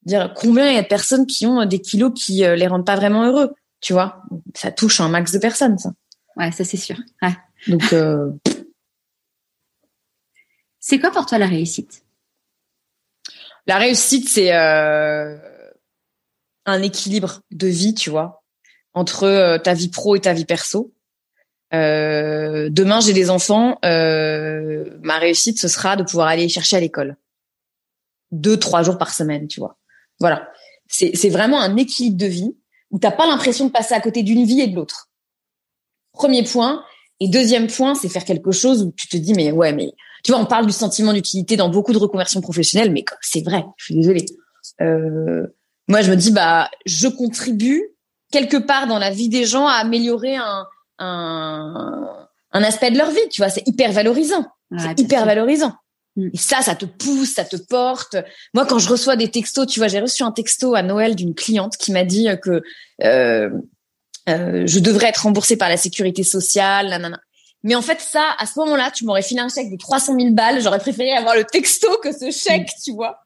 Dire 0.03 0.33
combien 0.35 0.67
il 0.67 0.75
y 0.75 0.79
a 0.79 0.83
de 0.83 0.87
personnes 0.87 1.27
qui 1.27 1.45
ont 1.45 1.65
des 1.65 1.79
kilos 1.79 2.11
qui 2.15 2.43
euh, 2.43 2.55
les 2.55 2.67
rendent 2.67 2.85
pas 2.85 2.95
vraiment 2.95 3.23
heureux, 3.23 3.53
tu 3.79 3.93
vois. 3.93 4.23
Ça 4.55 4.71
touche 4.71 4.99
un 4.99 5.09
max 5.09 5.31
de 5.31 5.39
personnes, 5.39 5.77
ça. 5.77 5.91
Ouais, 6.37 6.51
ça 6.51 6.63
c'est 6.63 6.77
sûr. 6.77 6.97
Ouais. 7.21 7.35
Donc. 7.67 7.93
Euh... 7.93 8.31
c'est 10.79 10.99
quoi 10.99 11.11
pour 11.11 11.25
toi 11.25 11.37
la 11.37 11.47
réussite? 11.47 12.03
La 13.67 13.77
réussite, 13.77 14.27
c'est 14.27 14.53
euh, 14.53 15.37
un 16.65 16.81
équilibre 16.81 17.41
de 17.51 17.67
vie, 17.67 17.93
tu 17.93 18.09
vois, 18.09 18.43
entre 18.95 19.59
ta 19.63 19.75
vie 19.75 19.89
pro 19.89 20.15
et 20.15 20.21
ta 20.21 20.33
vie 20.33 20.45
perso 20.45 20.91
euh, 21.73 22.69
demain 22.69 22.99
j'ai 22.99 23.13
des 23.13 23.29
enfants, 23.29 23.77
euh, 23.85 24.85
ma 25.01 25.17
réussite 25.17 25.59
ce 25.59 25.67
sera 25.67 25.95
de 25.95 26.03
pouvoir 26.03 26.27
aller 26.27 26.49
chercher 26.49 26.77
à 26.77 26.79
l'école 26.79 27.17
deux 28.31 28.57
trois 28.57 28.83
jours 28.83 28.97
par 28.97 29.13
semaine, 29.13 29.47
tu 29.47 29.59
vois. 29.59 29.77
Voilà, 30.19 30.49
c'est 30.87 31.15
c'est 31.15 31.29
vraiment 31.29 31.59
un 31.59 31.75
équilibre 31.77 32.17
de 32.17 32.25
vie 32.25 32.55
où 32.89 32.99
t'as 32.99 33.11
pas 33.11 33.27
l'impression 33.27 33.65
de 33.65 33.71
passer 33.71 33.93
à 33.93 34.01
côté 34.01 34.23
d'une 34.23 34.45
vie 34.45 34.61
et 34.61 34.67
de 34.67 34.75
l'autre. 34.75 35.09
Premier 36.13 36.43
point. 36.43 36.83
Et 37.23 37.29
deuxième 37.29 37.67
point, 37.67 37.93
c'est 37.93 38.09
faire 38.09 38.25
quelque 38.25 38.51
chose 38.51 38.81
où 38.81 38.91
tu 38.97 39.07
te 39.07 39.15
dis 39.15 39.33
mais 39.33 39.51
ouais 39.51 39.73
mais 39.73 39.91
tu 40.23 40.31
vois 40.31 40.41
on 40.41 40.45
parle 40.45 40.65
du 40.65 40.73
sentiment 40.73 41.13
d'utilité 41.13 41.55
dans 41.55 41.69
beaucoup 41.69 41.93
de 41.93 41.99
reconversions 41.99 42.41
professionnelles, 42.41 42.91
mais 42.91 43.05
c'est 43.21 43.43
vrai. 43.43 43.63
Je 43.77 43.85
suis 43.85 43.95
désolée. 43.95 44.25
Euh, 44.81 45.45
moi 45.87 46.01
je 46.01 46.09
me 46.09 46.15
dis 46.15 46.31
bah 46.31 46.69
je 46.85 47.07
contribue 47.07 47.83
quelque 48.31 48.57
part 48.57 48.87
dans 48.87 48.97
la 48.97 49.11
vie 49.11 49.29
des 49.29 49.45
gens 49.45 49.67
à 49.67 49.73
améliorer 49.73 50.35
un 50.35 50.65
un, 51.01 52.07
un 52.51 52.63
aspect 52.63 52.91
de 52.91 52.97
leur 52.97 53.09
vie, 53.09 53.29
tu 53.31 53.41
vois, 53.41 53.49
c'est 53.49 53.67
hyper 53.67 53.91
valorisant. 53.91 54.45
c'est 54.77 54.99
hyper 54.99 55.25
valorisant. 55.25 55.73
Mm. 56.15 56.29
Et 56.33 56.37
ça, 56.37 56.61
ça 56.61 56.75
te 56.75 56.85
pousse, 56.85 57.33
ça 57.33 57.45
te 57.45 57.55
porte. 57.55 58.15
Moi, 58.53 58.65
quand 58.65 58.79
je 58.79 58.89
reçois 58.89 59.15
des 59.15 59.29
textos, 59.29 59.67
tu 59.67 59.79
vois, 59.79 59.87
j'ai 59.87 59.99
reçu 59.99 60.23
un 60.23 60.31
texto 60.31 60.75
à 60.75 60.83
Noël 60.83 61.15
d'une 61.15 61.33
cliente 61.33 61.77
qui 61.77 61.91
m'a 61.91 62.03
dit 62.03 62.27
que 62.41 62.61
euh, 63.03 63.49
euh, 64.29 64.63
je 64.67 64.79
devrais 64.79 65.07
être 65.07 65.23
remboursée 65.23 65.57
par 65.57 65.69
la 65.69 65.77
sécurité 65.77 66.23
sociale, 66.23 66.89
nanana. 66.89 67.19
Mais 67.63 67.75
en 67.75 67.81
fait, 67.81 68.01
ça, 68.01 68.35
à 68.39 68.47
ce 68.47 68.57
moment-là, 68.59 68.89
tu 68.89 69.05
m'aurais 69.05 69.21
filé 69.21 69.39
un 69.39 69.49
chèque 69.49 69.69
de 69.69 69.77
300 69.77 70.15
000 70.19 70.31
balles. 70.31 70.61
J'aurais 70.61 70.79
préféré 70.79 71.11
avoir 71.11 71.35
le 71.35 71.43
texto 71.43 71.87
que 72.03 72.11
ce 72.11 72.31
chèque, 72.31 72.69
mm. 72.69 72.81
tu 72.83 72.93
vois 72.93 73.19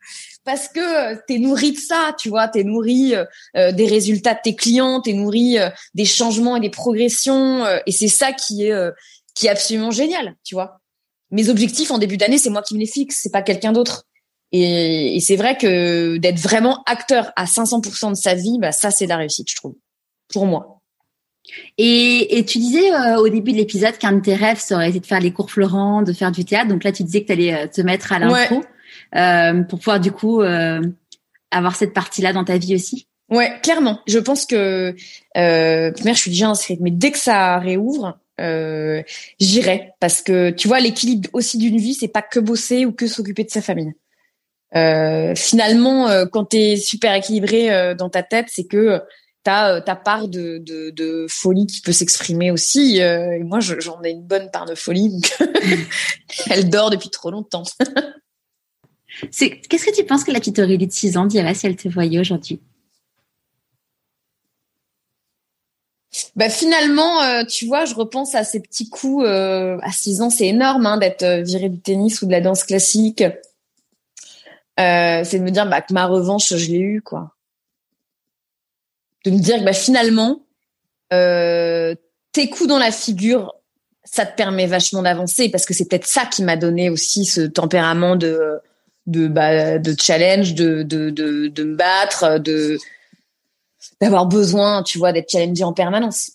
parce 0.46 0.68
que 0.68 1.16
t'es 1.26 1.40
nourri 1.40 1.74
de 1.74 1.78
ça, 1.78 2.16
tu 2.18 2.30
vois, 2.30 2.48
t'es 2.48 2.64
nourri 2.64 3.16
euh, 3.16 3.26
euh, 3.58 3.72
des 3.72 3.88
résultats 3.88 4.36
de 4.36 4.40
tes 4.44 4.56
clients, 4.56 5.02
t'es 5.02 5.14
nourri 5.14 5.58
euh, 5.58 5.70
des 5.96 6.06
changements 6.06 6.56
et 6.56 6.60
des 6.60 6.70
progressions, 6.70 7.66
et 7.86 7.92
c'est 7.92 8.08
ça 8.08 8.32
qui 8.32 8.68
est 8.68 8.92
qui 9.34 9.48
est 9.48 9.50
absolument 9.50 9.92
génial, 9.92 10.36
tu 10.46 10.56
vois. 10.56 10.80
Mes 11.32 11.50
objectifs 11.50 11.92
en 11.92 11.98
début 11.98 12.16
d'année, 12.16 12.38
c'est 12.38 12.52
moi 12.52 12.62
qui 12.62 12.76
me 12.76 12.80
les 12.80 12.86
fixe, 12.86 13.20
c'est 13.22 13.32
pas 13.32 13.42
quelqu'un 13.42 13.74
d'autre. 13.74 14.06
Et, 14.52 15.18
et 15.18 15.20
c'est 15.20 15.36
vrai 15.36 15.58
que 15.58 16.18
d'être 16.18 16.40
vraiment 16.40 16.84
acteur 16.86 17.34
à 17.36 17.46
500% 17.46 18.12
de 18.12 18.16
sa 18.16 18.36
vie, 18.36 18.58
bah 18.60 18.72
ça 18.72 18.92
c'est 18.92 19.08
la 19.08 19.18
réussite, 19.18 19.50
je 19.50 19.56
trouve, 19.56 19.76
pour 20.32 20.46
moi. 20.46 20.80
Et, 21.78 22.38
et 22.38 22.46
tu 22.46 22.60
disais 22.60 22.92
au 23.18 23.28
début 23.28 23.52
de 23.52 23.58
l'épisode 23.58 23.98
qu'un 23.98 24.14
de 24.14 24.22
tes 24.22 24.36
rêves, 24.36 24.60
ça 24.60 24.76
aurait 24.76 24.90
été 24.90 25.00
de 25.00 25.06
faire 25.06 25.20
les 25.20 25.32
cours 25.32 25.50
Florent, 25.50 26.04
de 26.04 26.14
faire 26.14 26.32
du 26.32 26.46
théâtre. 26.46 26.70
Donc 26.70 26.84
là, 26.84 26.92
tu 26.92 27.04
disais 27.04 27.22
que 27.22 27.28
tu 27.28 27.34
allais 27.34 27.68
te 27.68 27.82
mettre 27.82 28.14
à 28.14 28.20
l'impro. 28.20 28.56
Euh, 28.56 28.62
pour 29.12 29.80
pouvoir 29.80 30.00
du 30.00 30.12
coup 30.12 30.42
euh, 30.42 30.82
avoir 31.52 31.76
cette 31.76 31.94
partie-là 31.94 32.34
dans 32.34 32.44
ta 32.44 32.58
vie 32.58 32.76
aussi 32.76 33.08
Ouais, 33.30 33.60
clairement. 33.64 34.02
Je 34.08 34.20
pense 34.20 34.46
que 34.46 34.96
euh, 35.38 35.92
je 35.96 36.14
suis 36.14 36.32
déjà 36.32 36.50
inscrite, 36.50 36.80
mais 36.80 36.92
dès 36.92 37.12
que 37.12 37.18
ça 37.18 37.58
réouvre, 37.58 38.20
euh, 38.40 39.02
j'irai 39.40 39.94
parce 40.00 40.22
que 40.22 40.52
tu 40.52 40.68
vois 40.68 40.80
l'équilibre 40.80 41.30
aussi 41.34 41.58
d'une 41.58 41.78
vie, 41.78 41.94
c'est 41.94 42.08
pas 42.08 42.22
que 42.22 42.40
bosser 42.40 42.86
ou 42.86 42.92
que 42.92 43.08
s'occuper 43.08 43.44
de 43.44 43.50
sa 43.50 43.62
famille. 43.62 43.94
Euh, 44.76 45.34
finalement, 45.36 46.10
euh, 46.10 46.26
quand 46.26 46.46
t'es 46.46 46.76
super 46.76 47.16
équilibré 47.16 47.96
dans 47.96 48.10
ta 48.10 48.22
tête, 48.22 48.48
c'est 48.50 48.66
que 48.66 49.02
t'as 49.44 49.80
ta 49.82 49.96
part 49.96 50.28
de, 50.28 50.58
de, 50.60 50.90
de, 50.90 51.28
folie 51.30 51.68
qui 51.68 51.82
peut 51.82 51.92
s'exprimer 51.92 52.52
aussi. 52.52 52.98
et 52.98 53.44
moi, 53.44 53.60
j'en 53.60 54.04
ai 54.04 54.12
une 54.12 54.24
bonne 54.24 54.52
part 54.52 54.66
de 54.66 54.76
folie, 54.76 55.10
donc 55.10 55.34
elle 56.50 56.70
dort 56.70 56.90
depuis 56.90 57.10
trop 57.10 57.32
longtemps. 57.32 57.64
Qu'est-ce 59.22 59.86
que 59.86 59.96
tu 59.96 60.04
penses 60.06 60.24
que 60.24 60.32
la 60.32 60.40
petite 60.40 60.60
Aurélie 60.60 60.88
de 60.88 60.92
6 60.92 61.18
ans 61.18 61.26
dirait 61.26 61.54
si 61.54 61.66
elle 61.68 61.76
te 61.76 61.88
voyait 61.88 62.20
aujourd'hui? 62.20 62.60
Bah 66.36 66.50
finalement, 66.50 67.22
euh, 67.24 67.44
tu 67.46 67.66
vois, 67.66 67.86
je 67.86 67.94
repense 67.94 68.36
à 68.36 68.44
ces 68.44 68.60
petits 68.60 68.90
coups. 68.90 69.26
Euh, 69.26 69.78
à 69.82 69.92
6 69.92 70.22
ans, 70.22 70.30
c'est 70.30 70.48
énorme 70.48 70.86
hein, 70.86 70.98
d'être 70.98 71.24
euh, 71.24 71.42
viré 71.42 71.70
du 71.70 71.80
tennis 71.80 72.22
ou 72.22 72.26
de 72.26 72.32
la 72.32 72.42
danse 72.42 72.64
classique. 72.64 73.24
c'est 74.78 75.40
de 75.40 75.44
me 75.44 75.52
dire 75.52 75.68
bah, 75.68 75.82
que 75.82 75.94
ma 75.94 76.06
revanche, 76.06 76.56
je 76.56 76.72
l'ai 76.72 76.80
eue, 76.80 77.02
quoi. 77.02 77.36
De 79.26 79.32
me 79.32 79.40
dire 79.40 79.60
que 79.60 79.66
bah, 79.66 79.74
finalement, 79.74 80.42
tes 81.10 82.50
coups 82.50 82.70
dans 82.70 82.80
la 82.80 82.92
figure, 82.92 83.56
ça 84.04 84.26
te 84.26 84.36
permet 84.36 84.68
vachement 84.68 85.02
d'avancer 85.02 85.50
parce 85.50 85.66
que 85.66 85.74
c'est 85.74 85.88
peut-être 85.88 86.08
ça 86.08 86.26
qui 86.26 86.44
m'a 86.44 86.58
donné 86.58 86.90
aussi 86.90 87.26
ce 87.26 87.42
tempérament 87.42 88.16
de 88.16 88.60
de 89.08 89.28
bah, 89.28 89.78
de 89.80 89.96
challenge, 90.00 90.54
de 90.54 90.84
de 90.84 91.10
de, 91.10 91.48
de 91.48 91.64
me 91.64 91.76
battre, 91.76 92.40
de 92.40 92.78
d'avoir 94.02 94.26
besoin, 94.26 94.84
tu 94.84 94.98
vois, 94.98 95.12
d'être 95.12 95.30
challengé 95.30 95.64
en 95.64 95.74
permanence. 95.74 96.32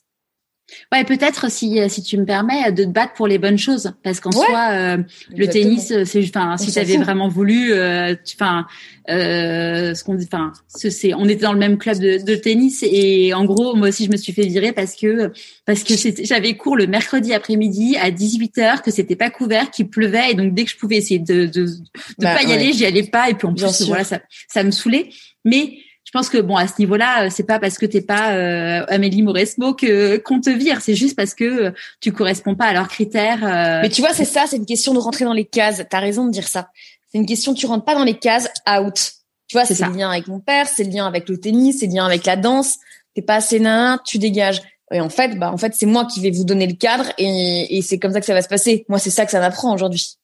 Ouais, 0.93 1.05
peut-être 1.05 1.51
si 1.51 1.79
si 1.89 2.03
tu 2.03 2.19
me 2.19 2.25
permets 2.25 2.73
de 2.73 2.85
te 2.85 2.89
battre 2.89 3.15
pour 3.15 3.27
les 3.27 3.39
bonnes 3.39 3.59
choses, 3.59 3.93
parce 4.03 4.21
qu'en 4.21 4.33
soi, 4.33 4.71
euh, 4.73 4.99
le 5.35 5.47
tennis, 5.47 5.93
c'est 6.05 6.25
enfin 6.25 6.57
si 6.57 6.73
tu 6.73 6.79
avais 6.79 6.97
vraiment 6.97 7.29
voulu, 7.29 7.73
euh, 7.73 8.15
enfin 8.35 8.67
euh, 9.09 9.95
ce 9.95 10.05
qu'on 10.05 10.15
dit, 10.15 10.27
enfin 10.31 10.53
c'est 10.69 11.15
on 11.15 11.29
était 11.29 11.43
dans 11.43 11.53
le 11.53 11.59
même 11.59 11.79
club 11.79 11.99
de, 11.99 12.23
de, 12.25 12.35
tennis. 12.35 12.83
Et 12.83 13.33
en 13.35 13.45
gros 13.45 13.75
moi 13.75 13.89
aussi 13.89 14.07
je 14.07 14.11
me 14.11 14.17
suis 14.17 14.33
fait 14.33 14.47
virer 14.47 14.73
parce 14.73 14.95
que 14.95 15.33
parce 15.67 15.83
que 15.83 15.95
j'avais 16.23 16.57
cours 16.57 16.77
le 16.77 16.87
mercredi 16.87 17.33
après-midi 17.33 17.97
à 18.01 18.11
18 18.11 18.57
h 18.59 18.83
que 18.83 18.91
c'était 18.91 19.17
pas 19.17 19.31
couvert, 19.31 19.71
qu'il 19.71 19.89
pleuvait. 19.89 20.33
Et 20.33 20.35
donc 20.35 20.55
dès 20.55 20.65
que 20.65 20.71
je 20.71 20.77
pouvais 20.77 20.97
essayer 20.97 21.19
de 21.19 21.47
de, 21.47 21.65
de 21.65 21.75
bah, 22.19 22.37
pas 22.37 22.43
y 22.43 22.53
aller, 22.53 22.73
j'y 22.73 22.87
allais 22.87 23.03
pas. 23.03 23.31
Et 23.31 23.35
puis 23.35 23.47
en 23.47 23.55
plus 23.55 23.87
voilà 23.87 24.05
ça 24.05 24.21
ça 24.49 24.63
me 24.63 24.71
saoulait, 24.71 25.09
mais 25.45 25.79
je 26.11 26.19
pense 26.19 26.29
que 26.29 26.39
bon 26.39 26.57
à 26.57 26.67
ce 26.67 26.73
niveau-là, 26.81 27.27
euh, 27.27 27.29
c'est 27.31 27.45
pas 27.45 27.61
parce 27.61 27.79
que 27.79 27.87
t'es 27.87 28.01
pas 28.01 28.33
euh, 28.33 28.85
Amélie 28.89 29.23
Mauresmo 29.23 29.75
que 29.75 30.17
qu'on 30.17 30.41
te 30.41 30.51
vire, 30.51 30.81
c'est 30.81 30.97
juste 30.97 31.15
parce 31.15 31.35
que 31.35 31.45
euh, 31.45 31.71
tu 32.01 32.11
corresponds 32.11 32.57
pas 32.57 32.65
à 32.65 32.73
leurs 32.73 32.89
critères. 32.89 33.43
Mais 33.81 33.89
tu 33.91 34.01
vois, 34.01 34.13
c'est 34.13 34.25
ça, 34.25 34.47
c'est 34.49 34.57
une 34.57 34.67
question 34.67 34.93
de 34.93 34.99
rentrer 34.99 35.25
dans 35.25 35.33
les 35.33 35.45
cases. 35.45 35.85
T'as 35.89 36.01
raison 36.01 36.27
de 36.27 36.33
dire 36.33 36.49
ça. 36.49 36.71
C'est 37.13 37.19
une 37.19 37.27
question, 37.27 37.55
tu 37.55 37.65
rentres 37.67 37.85
pas 37.85 37.95
dans 37.95 38.03
les 38.03 38.19
cases, 38.19 38.49
out. 38.69 39.13
Tu 39.47 39.57
vois, 39.57 39.65
c'est 39.65 39.81
le 39.87 39.93
lien 39.93 40.11
avec 40.11 40.27
mon 40.27 40.41
père, 40.41 40.67
c'est 40.67 40.83
le 40.83 40.91
lien 40.91 41.07
avec 41.07 41.29
le 41.29 41.39
tennis, 41.39 41.79
c'est 41.79 41.87
le 41.87 41.93
lien 41.93 42.07
avec 42.07 42.27
la 42.27 42.35
danse. 42.35 42.79
T'es 43.15 43.23
pas 43.23 43.37
assez 43.37 43.61
nain, 43.61 44.01
tu 44.05 44.19
dégages. 44.19 44.63
Et 44.93 45.01
en 45.01 45.11
fait, 45.11 45.39
bah 45.39 45.53
en 45.53 45.59
fait, 45.59 45.75
c'est 45.77 45.87
moi 45.87 46.07
qui 46.07 46.21
vais 46.21 46.33
vous 46.33 46.43
donner 46.43 46.67
le 46.67 46.75
cadre 46.75 47.05
et, 47.19 47.79
et 47.79 47.83
c'est 47.83 48.01
comme 48.01 48.13
ça 48.13 48.19
que 48.19 48.27
ça 48.27 48.35
va 48.35 48.43
se 48.43 48.49
passer. 48.49 48.85
Moi, 48.89 48.99
c'est 48.99 49.11
ça 49.11 49.25
que 49.27 49.31
ça 49.31 49.39
m'apprend 49.39 49.73
aujourd'hui. 49.73 50.17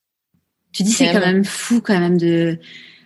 Tu 0.72 0.82
dis 0.82 0.91
c'est 0.91 1.12
quand 1.12 1.20
même 1.20 1.45
fou 1.45 1.80
quand 1.80 2.01
même 2.01 2.18
de 2.18 2.59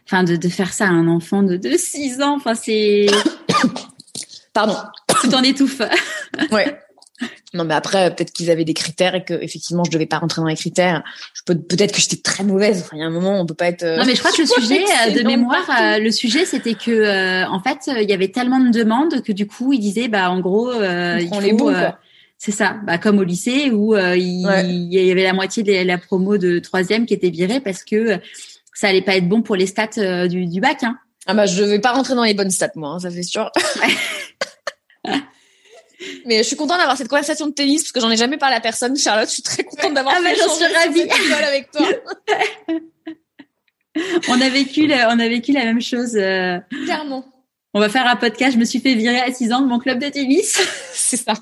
enfin 0.06 0.24
de, 0.24 0.36
de 0.36 0.48
faire 0.48 0.72
ça 0.72 0.86
à 0.86 0.90
un 0.90 1.08
enfant 1.08 1.42
de, 1.42 1.56
de 1.56 1.76
6 1.76 2.20
ans, 2.22 2.36
enfin 2.36 2.54
c'est 2.54 3.06
pardon, 4.52 4.76
tout 5.22 5.34
en 5.34 5.42
étouffe. 5.42 5.80
ouais. 6.52 6.78
Non 7.52 7.64
mais 7.64 7.74
après 7.74 8.14
peut-être 8.14 8.32
qu'ils 8.32 8.50
avaient 8.50 8.64
des 8.64 8.74
critères 8.74 9.14
et 9.14 9.24
que 9.24 9.34
effectivement 9.34 9.84
je 9.84 9.90
devais 9.90 10.06
pas 10.06 10.18
rentrer 10.18 10.40
dans 10.40 10.46
les 10.46 10.56
critères. 10.56 11.02
Je 11.34 11.42
peux 11.44 11.58
peut-être 11.58 11.92
que 11.92 12.00
j'étais 12.00 12.16
très 12.16 12.44
mauvaise. 12.44 12.82
Enfin 12.84 12.96
il 12.96 13.00
y 13.00 13.02
a 13.02 13.06
un 13.06 13.10
moment 13.10 13.40
on 13.40 13.46
peut 13.46 13.54
pas 13.54 13.66
être. 13.66 13.82
Euh, 13.82 13.96
non 13.96 14.04
mais 14.06 14.14
je 14.14 14.20
crois 14.20 14.30
que 14.30 14.40
le 14.40 14.46
sujet 14.60 14.82
euh, 14.82 15.10
de 15.10 15.26
mémoire, 15.26 15.68
euh, 15.80 15.98
le 15.98 16.10
sujet 16.10 16.44
c'était 16.44 16.74
que 16.74 17.46
en 17.48 17.60
fait 17.60 17.90
il 18.00 18.08
y 18.08 18.12
avait 18.12 18.28
tellement 18.28 18.60
de 18.60 18.70
demandes 18.70 19.22
que 19.22 19.32
du 19.32 19.46
coup 19.46 19.72
il 19.72 19.80
disait 19.80 20.08
bah 20.08 20.30
en 20.30 20.40
gros 20.40 20.72
il 20.72 21.28
faut, 21.28 21.40
les 21.40 21.52
bons 21.52 21.74
C'est 22.38 22.52
ça, 22.52 22.76
bah, 22.86 22.98
comme 22.98 23.18
au 23.18 23.24
lycée 23.24 23.70
où 23.70 23.96
il, 23.96 24.46
il, 24.64 24.94
y 24.94 25.10
avait 25.10 25.24
la 25.24 25.34
moitié 25.34 25.62
de 25.62 25.72
la 25.86 25.98
promo 25.98 26.38
de 26.38 26.60
troisième 26.60 27.04
qui 27.04 27.14
était 27.14 27.30
virée 27.30 27.60
parce 27.60 27.82
que 27.82 28.20
ça 28.80 28.88
allait 28.88 29.02
pas 29.02 29.16
être 29.16 29.28
bon 29.28 29.42
pour 29.42 29.56
les 29.56 29.66
stats 29.66 29.90
euh, 29.98 30.26
du, 30.26 30.46
du, 30.46 30.58
bac. 30.58 30.82
Hein. 30.84 30.96
Ah 31.26 31.34
bah 31.34 31.44
je 31.44 31.62
vais 31.62 31.80
pas 31.80 31.92
rentrer 31.92 32.14
dans 32.14 32.24
les 32.24 32.32
bonnes 32.32 32.50
stats 32.50 32.70
moi, 32.76 32.92
hein, 32.92 32.98
ça 32.98 33.10
fait 33.10 33.22
sûr. 33.22 33.50
Mais 36.24 36.38
je 36.38 36.44
suis 36.44 36.56
contente 36.56 36.78
d'avoir 36.78 36.96
cette 36.96 37.08
conversation 37.08 37.46
de 37.46 37.52
tennis 37.52 37.82
parce 37.82 37.92
que 37.92 38.00
j'en 38.00 38.10
ai 38.10 38.16
jamais 38.16 38.38
parlé 38.38 38.56
à 38.56 38.60
personne. 38.60 38.96
Charlotte, 38.96 39.28
je 39.28 39.34
suis 39.34 39.42
très 39.42 39.64
contente 39.64 39.92
d'avoir. 39.92 40.14
Ah 40.16 40.22
bah 40.22 40.30
j'en 40.34 40.48
suis 40.48 40.64
ravie. 40.64 41.02
avec 41.44 41.70
toi. 41.70 41.86
on 44.28 44.40
a 44.40 44.48
vécu, 44.48 44.86
la, 44.86 45.10
on 45.10 45.18
a 45.18 45.28
vécu 45.28 45.52
la 45.52 45.66
même 45.66 45.82
chose. 45.82 46.16
Euh... 46.16 46.58
Clairement. 46.84 47.26
On 47.74 47.80
va 47.80 47.90
faire 47.90 48.06
un 48.06 48.16
podcast. 48.16 48.54
Je 48.54 48.58
me 48.58 48.64
suis 48.64 48.80
fait 48.80 48.94
virer 48.94 49.20
à 49.20 49.30
6 49.30 49.52
ans 49.52 49.60
de 49.60 49.66
mon 49.66 49.78
club 49.78 49.98
de 49.98 50.08
tennis. 50.08 50.58
C'est 50.94 51.18
ça. 51.18 51.34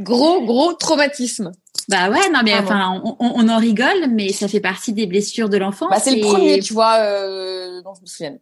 Gros, 0.00 0.44
gros 0.44 0.72
traumatisme. 0.74 1.52
Bah 1.88 2.10
ouais, 2.10 2.28
non 2.30 2.40
mais 2.44 2.54
enfin, 2.54 3.00
on, 3.04 3.16
on, 3.18 3.48
en 3.48 3.58
rigole, 3.58 4.08
mais 4.10 4.30
ça 4.32 4.46
fait 4.46 4.60
partie 4.60 4.92
des 4.92 5.06
blessures 5.06 5.48
de 5.48 5.56
l'enfance. 5.56 5.90
Bah, 5.90 5.98
c'est 5.98 6.16
le 6.16 6.20
premier, 6.20 6.60
tu 6.60 6.74
vois, 6.74 6.96
euh, 6.96 7.80
dont 7.82 7.94
je 7.94 8.00
me 8.02 8.06
souviens. 8.06 8.38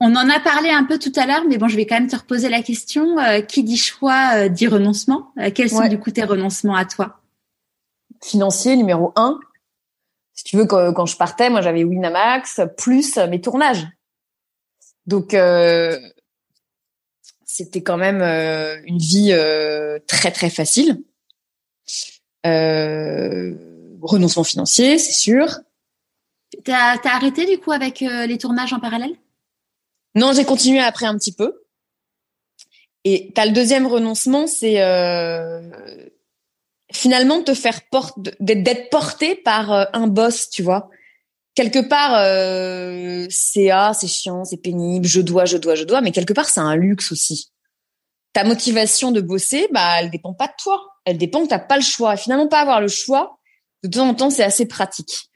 On 0.00 0.16
en 0.16 0.28
a 0.28 0.40
parlé 0.40 0.70
un 0.70 0.84
peu 0.84 0.98
tout 0.98 1.12
à 1.14 1.26
l'heure, 1.26 1.44
mais 1.48 1.58
bon, 1.58 1.68
je 1.68 1.76
vais 1.76 1.86
quand 1.86 1.94
même 1.94 2.08
te 2.08 2.16
reposer 2.16 2.48
la 2.48 2.62
question. 2.62 3.18
Euh, 3.18 3.40
qui 3.40 3.62
dit 3.62 3.76
choix 3.76 4.32
euh, 4.34 4.48
dit 4.48 4.66
renoncement. 4.66 5.32
Quels 5.54 5.70
sont 5.70 5.86
du 5.86 6.00
coup 6.00 6.10
tes 6.10 6.24
renoncements 6.24 6.74
à 6.76 6.84
toi? 6.84 7.20
Financier 8.22 8.74
numéro 8.74 9.12
un. 9.14 9.38
Si 10.32 10.42
tu 10.42 10.56
veux, 10.56 10.66
quand, 10.66 10.92
quand 10.92 11.06
je 11.06 11.16
partais, 11.16 11.50
moi 11.50 11.60
j'avais 11.60 11.84
Winamax 11.84 12.62
plus 12.76 13.16
mes 13.16 13.40
tournages. 13.40 13.86
Donc 15.06 15.34
c'était 17.54 17.84
quand 17.84 17.96
même 17.96 18.20
euh, 18.20 18.80
une 18.84 18.98
vie 18.98 19.30
euh, 19.30 20.00
très 20.08 20.32
très 20.32 20.50
facile. 20.50 21.04
Euh, 22.44 23.54
renoncement 24.02 24.42
financier, 24.42 24.98
c'est 24.98 25.12
sûr. 25.12 25.60
T'as 26.64 26.96
as 26.96 27.14
arrêté 27.14 27.46
du 27.46 27.58
coup 27.58 27.70
avec 27.70 28.00
les 28.00 28.38
tournages 28.38 28.72
en 28.72 28.80
parallèle? 28.80 29.14
Non, 30.16 30.32
j'ai 30.32 30.44
continué 30.44 30.80
après 30.80 31.06
un 31.06 31.16
petit 31.16 31.32
peu. 31.32 31.62
Et 33.04 33.30
t'as 33.36 33.46
le 33.46 33.52
deuxième 33.52 33.86
renoncement, 33.86 34.48
c'est 34.48 34.80
finalement 36.92 37.42
te 37.42 37.54
faire 37.54 37.82
porte 37.88 38.18
d'être 38.40 38.90
porté 38.90 39.36
par 39.36 39.70
un 39.94 40.08
boss, 40.08 40.50
tu 40.50 40.64
vois 40.64 40.90
quelque 41.54 41.80
part, 41.80 42.14
euh, 42.16 43.26
c'est 43.30 43.70
ah, 43.70 43.92
c'est 43.94 44.06
chiant, 44.06 44.44
c'est 44.44 44.56
pénible, 44.56 45.06
je 45.06 45.20
dois, 45.20 45.44
je 45.44 45.56
dois, 45.56 45.74
je 45.74 45.84
dois, 45.84 46.00
mais 46.00 46.12
quelque 46.12 46.32
part, 46.32 46.48
c'est 46.48 46.60
un 46.60 46.76
luxe 46.76 47.12
aussi. 47.12 47.50
Ta 48.32 48.44
motivation 48.44 49.12
de 49.12 49.20
bosser, 49.20 49.68
bah, 49.72 50.00
elle 50.00 50.10
dépend 50.10 50.34
pas 50.34 50.48
de 50.48 50.54
toi. 50.60 50.80
Elle 51.04 51.18
dépend 51.18 51.42
que 51.44 51.48
t'as 51.48 51.58
pas 51.58 51.76
le 51.76 51.82
choix. 51.82 52.14
Et 52.14 52.16
finalement, 52.16 52.48
pas 52.48 52.60
avoir 52.60 52.80
le 52.80 52.88
choix, 52.88 53.38
de 53.84 53.88
temps 53.88 54.08
en 54.08 54.14
temps, 54.14 54.30
c'est 54.30 54.42
assez 54.42 54.66
pratique. 54.66 55.28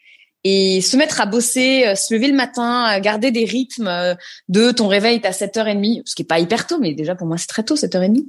Et 0.45 0.81
se 0.81 0.97
mettre 0.97 1.21
à 1.21 1.27
bosser, 1.27 1.87
euh, 1.87 1.95
se 1.95 2.15
lever 2.15 2.29
le 2.29 2.35
matin, 2.35 2.99
garder 3.01 3.31
des 3.31 3.45
rythmes 3.45 3.89
euh, 3.89 4.15
de 4.49 4.71
ton 4.71 4.87
réveil 4.87 5.21
à 5.25 5.33
7h30, 5.33 6.03
ce 6.05 6.15
qui 6.15 6.23
est 6.23 6.25
pas 6.25 6.39
hyper 6.39 6.67
tôt, 6.67 6.79
mais 6.79 6.95
déjà 6.95 7.17
pour 7.17 7.27
moi 7.27 7.37
c'est 7.37 7.49
très 7.49 7.65
tôt, 7.65 7.75
7h30, 7.75 8.25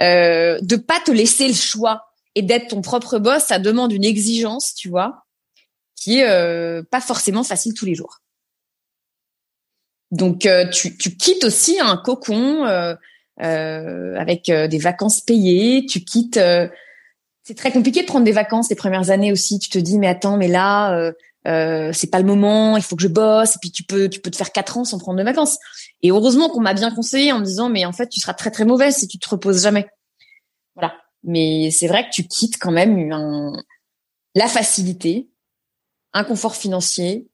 euh, 0.00 0.58
de 0.60 0.76
pas 0.76 0.98
te 1.00 1.12
laisser 1.12 1.46
le 1.46 1.54
choix 1.54 2.04
et 2.34 2.42
d'être 2.42 2.68
ton 2.68 2.82
propre 2.82 3.18
boss, 3.18 3.44
ça 3.44 3.58
demande 3.58 3.92
une 3.92 4.04
exigence, 4.04 4.74
tu 4.74 4.88
vois, 4.88 5.22
qui 6.02 6.18
est 6.18 6.28
euh, 6.28 6.82
pas 6.90 7.00
forcément 7.00 7.44
facile 7.44 7.74
tous 7.74 7.86
les 7.86 7.94
jours. 7.94 8.18
Donc 10.10 10.46
euh, 10.46 10.68
tu, 10.68 10.96
tu, 10.96 11.16
quittes 11.16 11.44
aussi 11.44 11.78
un 11.80 11.96
cocon 11.96 12.66
euh, 12.66 12.96
avec 13.38 14.50
des 14.50 14.78
vacances 14.78 15.20
payées. 15.20 15.86
Tu 15.86 16.00
quittes. 16.00 16.40
c'est 17.44 17.56
très 17.56 17.70
compliqué 17.70 18.02
de 18.02 18.06
prendre 18.06 18.24
des 18.24 18.32
vacances 18.32 18.68
les 18.68 18.76
premières 18.76 19.10
années 19.10 19.32
aussi. 19.32 19.58
Tu 19.58 19.70
te 19.70 19.78
dis 19.78 19.98
mais 19.98 20.08
attends 20.08 20.36
mais 20.36 20.48
là 20.48 21.12
c'est 21.44 22.10
pas 22.10 22.18
le 22.18 22.26
moment. 22.26 22.76
Il 22.76 22.82
faut 22.82 22.96
que 22.96 23.02
je 23.02 23.08
bosse. 23.08 23.54
Et 23.56 23.58
puis 23.60 23.70
tu 23.70 23.84
peux 23.84 24.08
tu 24.08 24.20
peux 24.20 24.30
te 24.30 24.36
faire 24.36 24.52
quatre 24.52 24.76
ans 24.76 24.84
sans 24.84 24.98
prendre 24.98 25.18
de 25.18 25.24
vacances. 25.24 25.56
Et 26.02 26.10
heureusement 26.10 26.48
qu'on 26.48 26.60
m'a 26.60 26.74
bien 26.74 26.90
conseillé 26.90 27.32
en 27.32 27.38
me 27.38 27.44
disant 27.44 27.68
mais 27.68 27.86
en 27.86 27.92
fait 27.92 28.08
tu 28.08 28.20
seras 28.20 28.34
très 28.34 28.50
très 28.50 28.64
mauvaise 28.64 28.96
si 28.96 29.08
tu 29.08 29.18
te 29.18 29.28
reposes 29.28 29.62
jamais. 29.62 29.86
Voilà. 30.74 30.94
Mais 31.22 31.70
c'est 31.70 31.86
vrai 31.86 32.04
que 32.04 32.10
tu 32.12 32.24
quittes 32.24 32.58
quand 32.58 32.72
même 32.72 33.56
la 34.34 34.48
facilité 34.48 35.31
un 36.14 36.24
confort 36.24 36.56
financier 36.56 37.26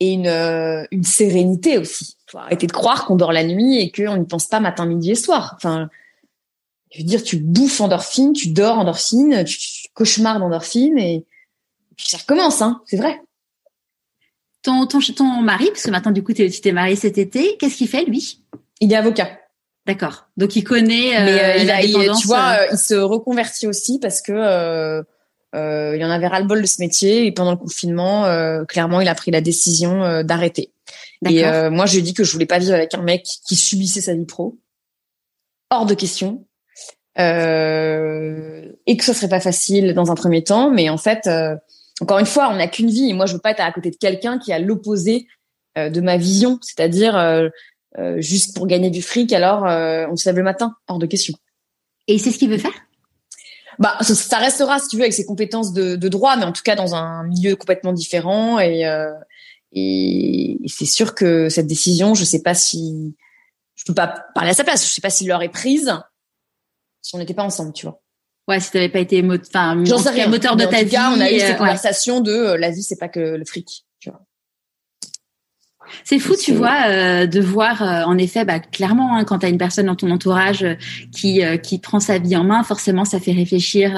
et 0.00 0.12
une, 0.12 0.26
euh, 0.26 0.84
une 0.90 1.04
sérénité 1.04 1.78
aussi. 1.78 2.16
Faut 2.26 2.38
arrêter 2.38 2.66
de 2.66 2.72
croire 2.72 3.06
qu'on 3.06 3.16
dort 3.16 3.32
la 3.32 3.44
nuit 3.44 3.78
et 3.80 3.90
qu'on 3.90 4.16
ne 4.16 4.24
pense 4.24 4.46
pas 4.46 4.60
matin, 4.60 4.86
midi 4.86 5.12
et 5.12 5.14
soir. 5.14 5.54
Enfin, 5.56 5.88
je 6.92 6.98
veux 6.98 7.04
dire, 7.04 7.22
tu 7.22 7.36
bouffes 7.38 7.80
endorphine, 7.80 8.32
tu 8.32 8.48
dors 8.48 8.78
endorphine, 8.78 9.44
tu, 9.44 9.58
tu 9.58 9.88
cauchemardes 9.94 10.42
endorphine 10.42 10.98
et 10.98 11.24
puis 11.96 12.06
ça 12.08 12.18
recommence, 12.18 12.60
hein, 12.60 12.82
c'est 12.86 12.98
vrai. 12.98 13.20
Ton, 14.62 14.86
ton, 14.86 15.00
ton 15.00 15.40
mari, 15.42 15.66
parce 15.68 15.84
que 15.84 15.90
maintenant 15.90 16.12
du 16.12 16.22
coup 16.22 16.32
tu 16.32 16.50
t'es 16.50 16.72
marié 16.72 16.96
cet 16.96 17.18
été, 17.18 17.56
qu'est-ce 17.56 17.76
qu'il 17.76 17.88
fait 17.88 18.04
lui? 18.04 18.42
Il 18.80 18.92
est 18.92 18.96
avocat. 18.96 19.38
D'accord. 19.86 20.26
Donc 20.36 20.56
il 20.56 20.64
connaît. 20.64 21.16
Euh, 21.16 21.24
Mais 21.24 21.44
euh, 21.44 21.62
il 21.62 21.70
a, 21.70 21.82
il, 21.82 22.12
tu 22.20 22.26
vois, 22.26 22.56
il 22.72 22.76
se 22.76 22.94
reconvertit 22.94 23.66
aussi 23.66 23.98
parce 24.00 24.20
que 24.20 25.04
euh, 25.56 25.96
il 25.96 26.04
en 26.04 26.10
avait 26.10 26.26
ras-le-bol 26.26 26.60
de 26.60 26.66
ce 26.66 26.80
métier 26.80 27.26
et 27.26 27.32
pendant 27.32 27.52
le 27.52 27.56
confinement, 27.56 28.26
euh, 28.26 28.64
clairement, 28.64 29.00
il 29.00 29.08
a 29.08 29.14
pris 29.14 29.30
la 29.30 29.40
décision 29.40 30.04
euh, 30.04 30.22
d'arrêter. 30.22 30.70
Et 31.28 31.42
moi, 31.70 31.86
je 31.86 31.92
lui 31.92 31.98
ai 32.00 32.02
dit 32.02 32.14
que 32.14 32.22
je 32.22 32.32
voulais 32.32 32.46
pas 32.46 32.58
vivre 32.58 32.74
avec 32.74 32.94
un 32.94 33.02
mec 33.02 33.24
qui 33.24 33.56
subissait 33.56 34.02
sa 34.02 34.14
vie 34.14 34.26
pro. 34.26 34.58
Hors 35.70 35.86
de 35.86 35.94
question. 35.94 36.46
Euh, 37.18 38.70
et 38.86 38.96
que 38.96 39.04
ce 39.04 39.14
serait 39.14 39.28
pas 39.28 39.40
facile 39.40 39.94
dans 39.94 40.10
un 40.10 40.14
premier 40.14 40.44
temps, 40.44 40.70
mais 40.70 40.90
en 40.90 40.98
fait, 40.98 41.26
euh, 41.26 41.56
encore 42.00 42.18
une 42.18 42.26
fois, 42.26 42.50
on 42.50 42.56
n'a 42.56 42.68
qu'une 42.68 42.90
vie 42.90 43.08
et 43.08 43.14
moi 43.14 43.24
je 43.24 43.32
veux 43.32 43.38
pas 43.38 43.52
être 43.52 43.60
à 43.60 43.72
côté 43.72 43.90
de 43.90 43.96
quelqu'un 43.96 44.38
qui 44.38 44.52
a 44.52 44.58
l'opposé 44.58 45.26
euh, 45.78 45.88
de 45.88 46.02
ma 46.02 46.18
vision, 46.18 46.58
c'est-à-dire 46.60 47.50
juste 48.18 48.54
pour 48.54 48.66
gagner 48.66 48.90
du 48.90 49.00
fric, 49.00 49.32
alors 49.32 49.62
on 49.62 50.16
se 50.16 50.28
lève 50.28 50.36
le 50.36 50.42
matin, 50.42 50.76
hors 50.88 50.98
de 50.98 51.06
question. 51.06 51.32
Et 52.08 52.18
c'est 52.18 52.30
ce 52.30 52.38
qu'il 52.38 52.50
veut 52.50 52.58
faire? 52.58 52.74
Bah, 53.78 53.98
ça, 54.02 54.38
restera, 54.38 54.78
si 54.78 54.88
tu 54.88 54.96
veux, 54.96 55.02
avec 55.02 55.12
ses 55.12 55.24
compétences 55.24 55.72
de, 55.72 55.96
de, 55.96 56.08
droit, 56.08 56.36
mais 56.36 56.44
en 56.44 56.52
tout 56.52 56.62
cas 56.62 56.74
dans 56.74 56.94
un 56.94 57.24
milieu 57.24 57.56
complètement 57.56 57.92
différent. 57.92 58.58
Et, 58.58 58.86
euh, 58.86 59.12
et, 59.72 60.58
c'est 60.66 60.86
sûr 60.86 61.14
que 61.14 61.48
cette 61.48 61.66
décision, 61.66 62.14
je 62.14 62.24
sais 62.24 62.42
pas 62.42 62.54
si 62.54 63.14
je 63.74 63.84
peux 63.84 63.94
pas 63.94 64.24
parler 64.34 64.50
à 64.50 64.54
sa 64.54 64.64
place. 64.64 64.86
Je 64.86 64.92
sais 64.92 65.00
pas 65.00 65.10
s'il 65.10 65.28
l'aurait 65.28 65.48
prise 65.48 65.92
si 67.06 67.14
on 67.14 67.18
n'était 67.18 67.34
pas 67.34 67.44
ensemble, 67.44 67.72
tu 67.72 67.86
vois. 67.86 68.02
Ouais, 68.48 68.60
si 68.60 68.70
t'avais 68.70 68.88
pas 68.88 68.98
été 68.98 69.22
enfin, 69.24 69.76
moteur 69.76 70.56
de 70.56 70.64
ta 70.64 70.82
vie. 70.82 70.96
on 70.96 71.20
a 71.20 71.30
eu 71.30 71.38
cette 71.38 71.54
euh, 71.54 71.58
conversation 71.58 72.20
de 72.20 72.32
euh, 72.32 72.56
la 72.56 72.70
vie, 72.70 72.82
c'est 72.82 72.98
pas 72.98 73.08
que 73.08 73.20
le 73.20 73.44
fric. 73.44 73.85
C'est 76.04 76.18
fou, 76.18 76.34
tu 76.36 76.52
vois, 76.52 76.88
euh, 76.88 77.26
de 77.26 77.40
voir 77.40 77.82
en 77.82 78.18
effet, 78.18 78.44
bah, 78.44 78.60
clairement, 78.60 79.16
hein, 79.16 79.24
quand 79.24 79.40
tu 79.40 79.46
as 79.46 79.48
une 79.48 79.58
personne 79.58 79.86
dans 79.86 79.96
ton 79.96 80.10
entourage 80.10 80.66
qui 81.12 81.40
qui 81.62 81.78
prend 81.78 82.00
sa 82.00 82.18
vie 82.18 82.36
en 82.36 82.44
main, 82.44 82.62
forcément, 82.62 83.04
ça 83.04 83.20
fait 83.20 83.32
réfléchir 83.32 83.92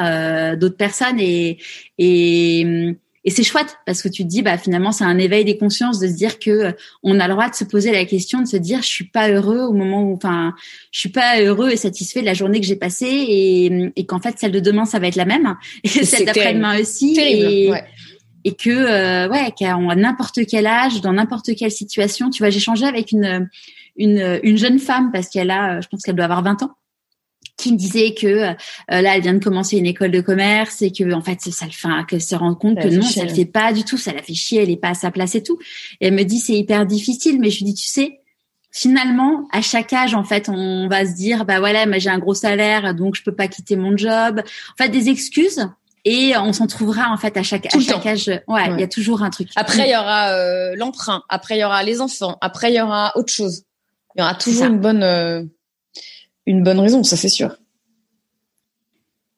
d'autres 0.59 0.76
personnes 0.76 1.20
et 1.20 1.59
et 1.99 2.62
hum, 2.64 2.97
et 3.28 3.30
c'est 3.30 3.43
chouette 3.43 3.76
parce 3.84 4.01
que 4.01 4.09
tu 4.09 4.22
te 4.22 4.28
dis 4.28 4.41
bah 4.41 4.57
finalement 4.57 4.91
c'est 4.91 5.05
un 5.05 5.18
éveil 5.18 5.45
des 5.45 5.59
consciences 5.59 5.99
de 5.99 6.07
se 6.07 6.14
dire 6.14 6.39
que 6.39 6.51
euh, 6.51 6.72
on 7.03 7.20
a 7.20 7.26
le 7.26 7.34
droit 7.34 7.51
de 7.51 7.55
se 7.55 7.64
poser 7.64 7.93
la 7.93 8.07
question 8.07 8.41
de 8.41 8.47
se 8.47 8.57
dire 8.57 8.80
je 8.80 8.86
suis 8.86 9.05
pas 9.05 9.28
heureux 9.28 9.61
au 9.61 9.72
moment 9.74 10.03
où 10.03 10.14
enfin 10.14 10.55
je 10.93 11.01
suis 11.01 11.09
pas 11.11 11.41
heureux 11.43 11.70
et 11.70 11.76
satisfait 11.76 12.20
de 12.20 12.24
la 12.24 12.32
journée 12.32 12.59
que 12.59 12.66
j'ai 12.66 12.76
passée 12.76 13.07
et, 13.07 13.93
et 13.97 14.07
qu'en 14.07 14.18
fait 14.18 14.39
celle 14.39 14.53
de 14.53 14.61
demain 14.61 14.86
ça 14.86 14.99
va 14.99 15.09
être 15.09 15.16
la 15.16 15.26
même 15.26 15.57
et 15.84 15.89
celle 15.89 16.24
d'après-demain 16.24 16.80
aussi 16.80 17.18
et, 17.20 17.70
et 18.45 18.55
que 18.55 18.70
euh, 18.70 19.28
ouais 19.28 19.53
qu'à 19.57 19.76
n'importe 19.76 20.41
quel 20.47 20.66
âge 20.66 21.01
dans 21.01 21.12
n'importe 21.12 21.55
quelle 21.57 21.70
situation 21.70 22.30
tu 22.30 22.43
vois 22.43 22.51
j'ai 22.51 22.61
changé 22.61 22.86
avec 22.86 23.12
une 23.12 23.49
une 23.97 24.41
une 24.43 24.57
jeune 24.57 24.78
femme 24.78 25.11
parce 25.12 25.28
qu'elle 25.28 25.51
a 25.51 25.80
je 25.80 25.89
pense 25.89 26.03
qu'elle 26.03 26.14
doit 26.14 26.24
avoir 26.24 26.43
20 26.43 26.62
ans 26.62 26.74
qui 27.59 27.72
me 27.72 27.76
disait 27.76 28.14
que 28.14 28.26
euh, 28.26 28.55
là 28.89 29.16
elle 29.16 29.22
vient 29.22 29.34
de 29.34 29.43
commencer 29.43 29.76
une 29.76 29.86
école 29.86 30.12
de 30.12 30.20
commerce 30.20 30.80
et 30.80 30.93
que 30.93 31.12
en 31.12 31.20
fait 31.20 31.41
ça 31.41 31.66
le 31.66 31.72
fait 31.72 32.07
que 32.07 32.18
se 32.18 32.34
rend 32.34 32.55
compte 32.55 32.80
que 32.80 32.89
non 32.89 33.03
ça 33.03 33.24
le 33.24 33.34
fait 33.34 33.45
pas 33.45 33.72
du 33.72 33.84
tout 33.84 33.99
ça 33.99 34.12
la 34.12 34.22
fait 34.22 34.34
chier 34.34 34.62
elle 34.62 34.70
est 34.70 34.76
pas 34.76 34.91
à 34.91 34.95
sa 34.95 35.11
place 35.11 35.34
et 35.34 35.43
tout. 35.43 35.59
Et 36.01 36.07
elle 36.07 36.14
me 36.14 36.22
dit 36.22 36.39
c'est 36.39 36.55
hyper 36.55 36.86
difficile 36.86 37.39
mais 37.41 37.51
je 37.51 37.59
lui 37.59 37.72
dis 37.72 37.74
tu 37.74 37.89
sais 37.89 38.20
finalement 38.70 39.49
à 39.51 39.61
chaque 39.61 39.93
âge 39.93 40.14
en 40.14 40.24
fait 40.24 40.49
on 40.49 40.89
va 40.89 41.05
se 41.05 41.14
dire 41.14 41.45
bah 41.45 41.59
voilà 41.59 41.84
mais 41.86 42.01
j'ai 42.01 42.11
un 42.11 42.18
gros 42.18 42.34
salaire 42.34 42.95
donc 42.95 43.16
je 43.16 43.22
peux 43.22 43.34
pas 43.34 43.49
quitter 43.49 43.76
mon 43.76 43.97
job. 43.97 44.41
En 44.41 44.82
fait 44.82 44.89
des 44.89 45.09
excuses 45.09 45.68
et 46.09 46.36
on 46.38 46.54
s'en 46.54 46.66
trouvera 46.66 47.11
en 47.11 47.18
fait 47.18 47.36
à 47.36 47.42
chaque, 47.42 47.66
à 47.66 47.80
chaque 47.80 48.06
âge. 48.06 48.28
Ouais, 48.48 48.70
il 48.72 48.80
y 48.80 48.82
a 48.82 48.88
toujours 48.88 49.22
un 49.22 49.28
truc. 49.28 49.50
Après, 49.56 49.88
il 49.88 49.92
y 49.92 49.96
aura 49.96 50.30
euh, 50.30 50.74
l'emprunt. 50.74 51.22
Après, 51.28 51.56
il 51.56 51.61
y 51.61 51.64
aura 51.64 51.82
les 51.82 52.00
enfants. 52.00 52.38
Après, 52.40 52.72
il 52.72 52.76
y 52.76 52.80
aura 52.80 53.12
autre 53.16 53.30
chose. 53.32 53.64
Il 54.16 54.20
y 54.20 54.22
aura 54.22 54.34
toujours 54.34 54.64
une 54.64 54.80
bonne. 54.80 55.02
Euh, 55.02 55.44
une 56.46 56.62
bonne 56.62 56.80
raison, 56.80 57.02
ça 57.02 57.18
c'est 57.18 57.28
sûr. 57.28 57.56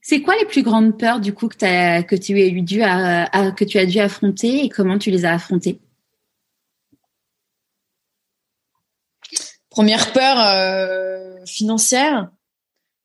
C'est 0.00 0.22
quoi 0.22 0.36
les 0.38 0.46
plus 0.46 0.62
grandes 0.62 0.96
peurs 0.96 1.18
du 1.18 1.34
coup 1.34 1.48
que, 1.48 1.64
as, 1.64 2.04
que 2.04 2.14
tu 2.14 2.34
as 2.36 2.46
eu 2.46 2.62
dû 2.62 2.82
à, 2.82 3.50
que 3.50 3.64
tu 3.64 3.78
as 3.78 3.86
dû 3.86 3.98
affronter 3.98 4.64
et 4.64 4.68
comment 4.68 4.96
tu 4.96 5.10
les 5.10 5.24
as 5.24 5.32
affrontées? 5.32 5.80
Première 9.70 10.12
peur 10.12 10.36
euh, 10.38 11.44
financière. 11.46 12.30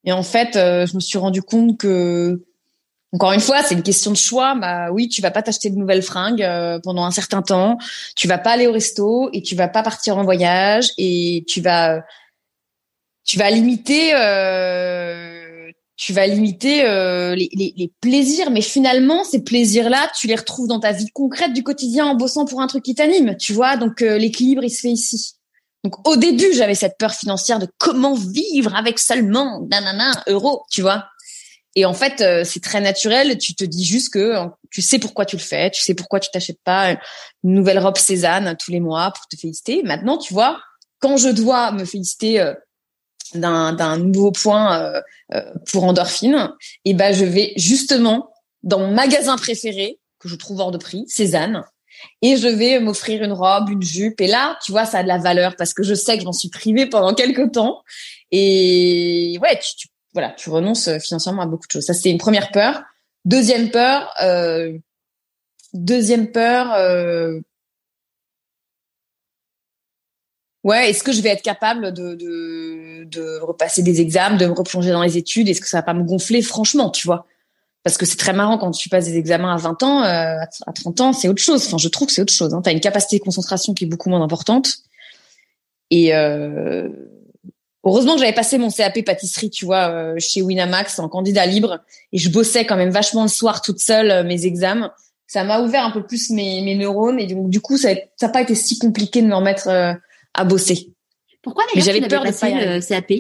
Et 0.04 0.12
en 0.12 0.24
fait, 0.24 0.56
euh, 0.56 0.86
je 0.86 0.94
me 0.96 1.00
suis 1.00 1.18
rendu 1.18 1.42
compte 1.42 1.80
que, 1.80 2.44
encore 3.16 3.32
une 3.32 3.40
fois, 3.40 3.64
c'est 3.64 3.76
une 3.76 3.84
question 3.84 4.12
de 4.12 4.18
choix. 4.18 4.56
Bah 4.56 4.92
oui, 4.92 5.08
tu 5.08 5.22
vas 5.22 5.32
pas 5.32 5.42
t'acheter 5.42 5.70
de 5.70 5.78
nouvelles 5.78 6.02
fringues 6.02 6.44
euh, 6.44 6.80
pendant 6.84 7.06
un 7.06 7.12
certain 7.12 7.42
temps. 7.42 7.78
Tu 8.18 8.28
vas 8.28 8.38
pas 8.38 8.52
aller 8.52 8.68
au 8.68 8.74
resto 8.74 9.30
et 9.32 9.42
tu 9.42 9.56
vas 9.56 9.70
pas 9.70 9.84
partir 9.84 10.18
en 10.18 10.24
voyage 10.24 10.90
et 10.98 11.46
tu 11.48 11.62
vas 11.62 12.04
tu 13.24 13.40
vas 13.40 13.50
limiter 13.50 14.12
euh, 14.14 15.72
tu 15.98 16.14
vas 16.14 16.28
limiter 16.28 16.86
euh, 16.86 17.36
les, 17.36 17.50
les, 17.54 17.74
les, 17.76 17.92
plaisirs 18.02 18.52
mais 18.52 18.62
finalement 18.62 19.24
ces 19.24 19.44
plaisirs 19.44 19.90
là 19.90 20.12
tu 20.18 20.28
les 20.28 20.36
retrouves 20.36 20.68
dans 20.68 20.80
ta 20.80 20.92
vie 20.92 21.08
concrète 21.14 21.54
du 21.54 21.64
quotidien 21.64 22.06
en 22.06 22.16
bossant 22.16 22.46
pour 22.46 22.62
un 22.62 22.68
truc 22.68 22.84
qui 22.84 22.96
t'anime 22.96 23.36
tu 23.38 23.54
vois 23.54 23.78
donc 23.78 24.02
euh, 24.02 24.18
l'équilibre 24.18 24.64
il 24.64 24.70
se 24.70 24.82
fait 24.82 24.92
ici 24.92 25.34
donc 25.84 26.08
au 26.08 26.18
début 26.18 26.54
j'avais 26.54 26.76
cette 26.76 26.98
peur 27.00 27.14
financière 27.14 27.58
de 27.58 27.68
comment 27.80 28.14
vivre 28.14 28.76
avec 28.76 29.00
seulement 29.00 29.66
nanana 29.72 30.12
euros 30.28 30.64
tu 30.70 30.82
vois 30.82 31.06
et 31.76 31.86
en 31.86 31.94
fait 31.94 32.22
euh, 32.22 32.44
c'est 32.44 32.62
très 32.62 32.82
naturel 32.82 33.38
tu 33.38 33.54
te 33.56 33.64
dis 33.64 33.86
juste 33.86 34.14
que 34.14 34.36
tu 34.72 34.82
sais 34.82 35.00
pourquoi 35.00 35.26
tu 35.26 35.36
le 35.36 35.42
fais 35.42 35.70
tu 35.72 35.82
sais 35.82 35.94
pourquoi 35.94 36.20
tu 36.20 36.30
t'achètes 36.32 36.62
pas 36.64 36.92
une 37.44 37.54
nouvelle 37.54 37.80
robe 37.80 37.98
Cézanne 37.98 38.56
tous 38.58 38.72
les 38.72 38.80
mois 38.80 39.12
pour 39.12 39.28
te 39.28 39.36
féliciter 39.36 39.84
maintenant 39.84 40.18
tu 40.18 40.34
vois 40.34 40.60
quand 41.00 41.18
je 41.18 41.30
dois 41.30 41.72
me 41.72 41.86
féliciter 41.86 42.54
d'un 43.34 43.98
nouveau 43.98 44.32
point 44.32 44.80
euh, 44.80 45.02
euh, 45.34 45.42
pour 45.72 45.84
endorphine, 45.84 46.52
et 46.84 46.94
ben 46.94 47.14
je 47.14 47.26
vais 47.26 47.54
justement 47.58 48.32
dans 48.64 48.80
mon 48.80 48.94
magasin 48.94 49.38
préféré 49.38 50.00
que 50.20 50.30
je 50.30 50.36
trouve 50.36 50.60
hors 50.60 50.72
de 50.72 50.78
prix, 50.78 51.06
Cézanne, 51.08 51.64
et 52.22 52.38
je 52.38 52.48
vais 52.48 52.80
m'offrir 52.80 53.24
une 53.24 53.32
robe, 53.32 53.70
une 53.70 53.82
jupe. 53.82 54.20
Et 54.22 54.28
là, 54.28 54.58
tu 54.64 54.72
vois, 54.72 54.86
ça 54.86 55.00
a 55.00 55.04
de 55.04 55.08
la 55.08 55.18
valeur 55.18 55.56
parce 55.56 55.74
que 55.74 55.84
je 55.84 55.94
sais 55.94 56.18
que 56.18 56.24
j'en 56.24 56.34
suis 56.34 56.50
privée 56.50 56.88
pendant 56.88 57.14
quelques 57.14 57.54
temps. 57.54 57.82
Et 58.32 59.38
ouais, 59.42 59.60
tu, 59.60 59.88
voilà, 60.16 60.32
tu 60.32 60.50
renonces 60.50 60.90
financièrement 61.00 61.42
à 61.42 61.46
beaucoup 61.46 61.68
de 61.68 61.72
choses. 61.74 61.86
Ça, 61.86 61.94
c'est 61.94 62.10
une 62.10 62.18
première 62.18 62.52
peur. 62.52 62.84
Deuxième 63.26 63.70
peur, 63.70 64.14
euh, 64.24 64.78
deuxième 65.74 66.32
peur, 66.32 66.74
euh, 66.74 67.42
ouais, 70.64 70.90
est-ce 70.90 71.04
que 71.04 71.12
je 71.12 71.22
vais 71.22 71.30
être 71.30 71.42
capable 71.42 71.92
de, 71.92 72.16
de, 72.16 73.04
de 73.04 73.40
repasser 73.42 73.84
des 73.84 74.00
examens, 74.00 74.38
de 74.38 74.46
me 74.46 74.54
replonger 74.54 74.92
dans 74.92 75.04
les 75.04 75.18
études? 75.18 75.50
Est-ce 75.50 75.60
que 75.60 75.68
ça 75.68 75.80
va 75.80 75.84
pas 75.84 75.94
me 75.94 76.04
gonfler? 76.04 76.42
Franchement, 76.42 76.90
tu 76.90 77.06
vois. 77.08 77.28
Parce 77.84 77.98
que 77.98 78.06
c'est 78.06 78.18
très 78.18 78.34
marrant 78.34 78.58
quand 78.58 78.72
tu 78.72 78.88
passes 78.88 79.06
des 79.06 79.18
examens 79.18 79.54
à 79.54 79.58
20 79.58 79.84
ans, 79.84 80.04
euh, 80.04 80.38
à 80.66 80.74
30 80.74 81.02
ans, 81.02 81.14
c'est 81.14 81.28
autre 81.28 81.42
chose. 81.42 81.68
Enfin, 81.68 81.78
je 81.78 81.90
trouve 81.90 82.08
que 82.08 82.14
c'est 82.14 82.22
autre 82.22 82.34
chose. 82.34 82.54
Hein. 82.54 82.62
Tu 82.64 82.70
as 82.70 82.72
une 82.72 82.80
capacité 82.80 83.20
de 83.20 83.24
concentration 83.24 83.74
qui 83.74 83.84
est 83.84 83.88
beaucoup 83.88 84.10
moins 84.10 84.24
importante. 84.24 84.78
Et 85.92 86.16
euh, 86.16 86.90
heureusement 87.86 88.16
que 88.16 88.20
j'avais 88.20 88.34
passé 88.34 88.58
mon 88.58 88.70
CAP 88.70 89.06
pâtisserie, 89.06 89.50
tu 89.50 89.66
vois, 89.66 89.90
euh, 89.90 90.16
chez 90.18 90.42
Winamax 90.42 91.00
en 91.00 91.08
candidat 91.08 91.46
libre. 91.46 91.80
Et 92.12 92.18
je 92.18 92.30
bossais 92.30 92.66
quand 92.66 92.76
même 92.76 92.90
vachement 92.90 93.24
le 93.24 93.30
soir 93.30 93.62
toute 93.62 93.80
seule 93.80 94.12
euh, 94.12 94.24
mes 94.24 94.46
examens. 94.46 94.92
Ça 95.28 95.44
m'a 95.44 95.62
ouvert 95.62 95.86
un 95.86 95.92
peu 95.92 96.06
plus 96.06 96.30
mes, 96.32 96.62
mes 96.62 96.76
neurones. 96.76 97.20
Et 97.20 97.28
donc, 97.28 97.50
du 97.50 97.62
coup, 97.62 97.78
ça 97.78 97.94
n'a 98.22 98.30
pas 98.30 98.42
été 98.42 98.56
si 98.56 98.78
compliqué 98.78 99.22
de 99.22 99.28
me 99.28 99.36
remettre 99.36 99.68
euh, 99.70 99.94
à 100.34 100.44
bosser. 100.44 100.92
Pourquoi 101.46 101.64
d'ailleurs 101.72 101.86
j'avais 101.86 102.08
peur 102.08 102.22
de 102.22 102.28
passer 102.28 102.54
le 102.54 102.82
CAP 102.82 103.12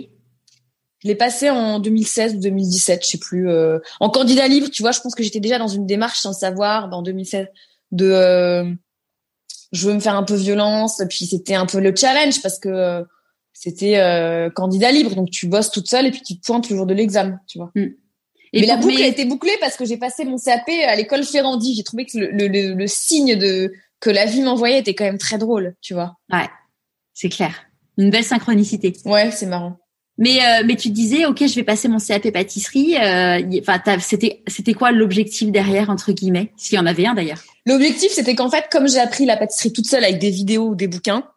Je 1.03 1.07
l'ai 1.07 1.15
passé 1.15 1.51
en 1.51 1.79
2016 1.79 2.35
ou 2.35 2.39
2017, 2.39 3.03
je 3.05 3.09
sais 3.11 3.17
plus. 3.19 3.49
Euh, 3.49 3.77
en 3.99 4.09
candidat 4.09 4.47
libre, 4.47 4.67
tu 4.71 4.81
vois, 4.81 4.91
je 4.91 4.99
pense 4.99 5.13
que 5.13 5.23
j'étais 5.23 5.39
déjà 5.39 5.59
dans 5.59 5.67
une 5.67 5.85
démarche 5.85 6.19
sans 6.19 6.33
savoir 6.33 6.91
en 6.91 7.03
2016 7.03 7.47
de 7.91 8.09
euh, 8.09 8.65
je 9.71 9.87
veux 9.87 9.93
me 9.93 9.99
faire 9.99 10.15
un 10.15 10.23
peu 10.23 10.33
violence, 10.33 11.03
puis 11.07 11.27
c'était 11.27 11.53
un 11.53 11.67
peu 11.67 11.79
le 11.79 11.95
challenge 11.95 12.41
parce 12.41 12.57
que 12.57 12.69
euh, 12.69 13.03
c'était 13.57 13.99
candidat 14.53 14.91
libre, 14.91 15.15
donc 15.15 15.31
tu 15.31 15.47
bosses 15.47 15.71
toute 15.71 15.89
seule 15.89 16.05
et 16.05 16.11
puis 16.11 16.21
tu 16.21 16.37
te 16.37 16.45
pointes 16.45 16.69
le 16.69 16.75
jour 16.75 16.85
de 16.85 16.93
l'examen, 16.93 17.39
tu 17.47 17.57
vois. 17.57 17.71
Mm. 17.73 17.87
Et 18.53 18.61
mais 18.61 18.67
la 18.67 18.77
boucle 18.77 19.01
a 19.01 19.07
été 19.07 19.25
bouclée 19.25 19.57
parce 19.59 19.75
que 19.75 19.85
j'ai 19.85 19.97
passé 19.97 20.23
mon 20.23 20.37
CAP 20.37 20.69
à 20.87 20.95
l'école 20.95 21.23
Ferrandi. 21.23 21.73
J'ai 21.75 21.83
trouvé 21.83 22.05
que 22.05 22.17
le, 22.17 22.47
le, 22.47 22.73
le, 22.73 22.87
signe 22.87 23.35
de 23.35 23.73
que 23.99 24.09
la 24.09 24.25
vie 24.25 24.41
m'envoyait 24.41 24.79
était 24.79 24.93
quand 24.93 25.03
même 25.03 25.17
très 25.17 25.37
drôle, 25.37 25.75
tu 25.81 25.93
vois. 25.93 26.15
Ouais 26.31 26.47
c'est 27.15 27.29
clair. 27.29 27.65
Une 27.97 28.11
belle 28.11 28.23
synchronicité. 28.23 28.93
Ouais, 29.05 29.31
c'est 29.31 29.47
marrant. 29.47 29.77
Mais 30.17 30.39
euh, 30.45 30.63
mais 30.65 30.77
tu 30.77 30.91
disais 30.91 31.25
ok 31.25 31.45
je 31.45 31.55
vais 31.55 31.63
passer 31.63 31.89
mon 31.89 31.97
CAP 31.97 32.31
pâtisserie. 32.31 32.95
Euh, 32.95 33.41
enfin 33.59 33.81
c'était 33.99 34.43
c'était 34.47 34.73
quoi 34.73 34.91
l'objectif 34.91 35.51
derrière 35.51 35.89
entre 35.89 36.13
guillemets? 36.13 36.53
S'il 36.55 36.77
y 36.77 36.79
en 36.79 36.85
avait 36.85 37.05
un 37.05 37.15
d'ailleurs. 37.15 37.43
L'objectif 37.65 38.11
c'était 38.13 38.33
qu'en 38.33 38.49
fait 38.49 38.65
comme 38.71 38.87
j'ai 38.87 38.99
appris 38.99 39.25
la 39.25 39.35
pâtisserie 39.35 39.73
toute 39.73 39.87
seule 39.87 40.05
avec 40.05 40.19
des 40.19 40.29
vidéos 40.29 40.69
ou 40.69 40.75
des 40.75 40.87
bouquins, 40.87 41.27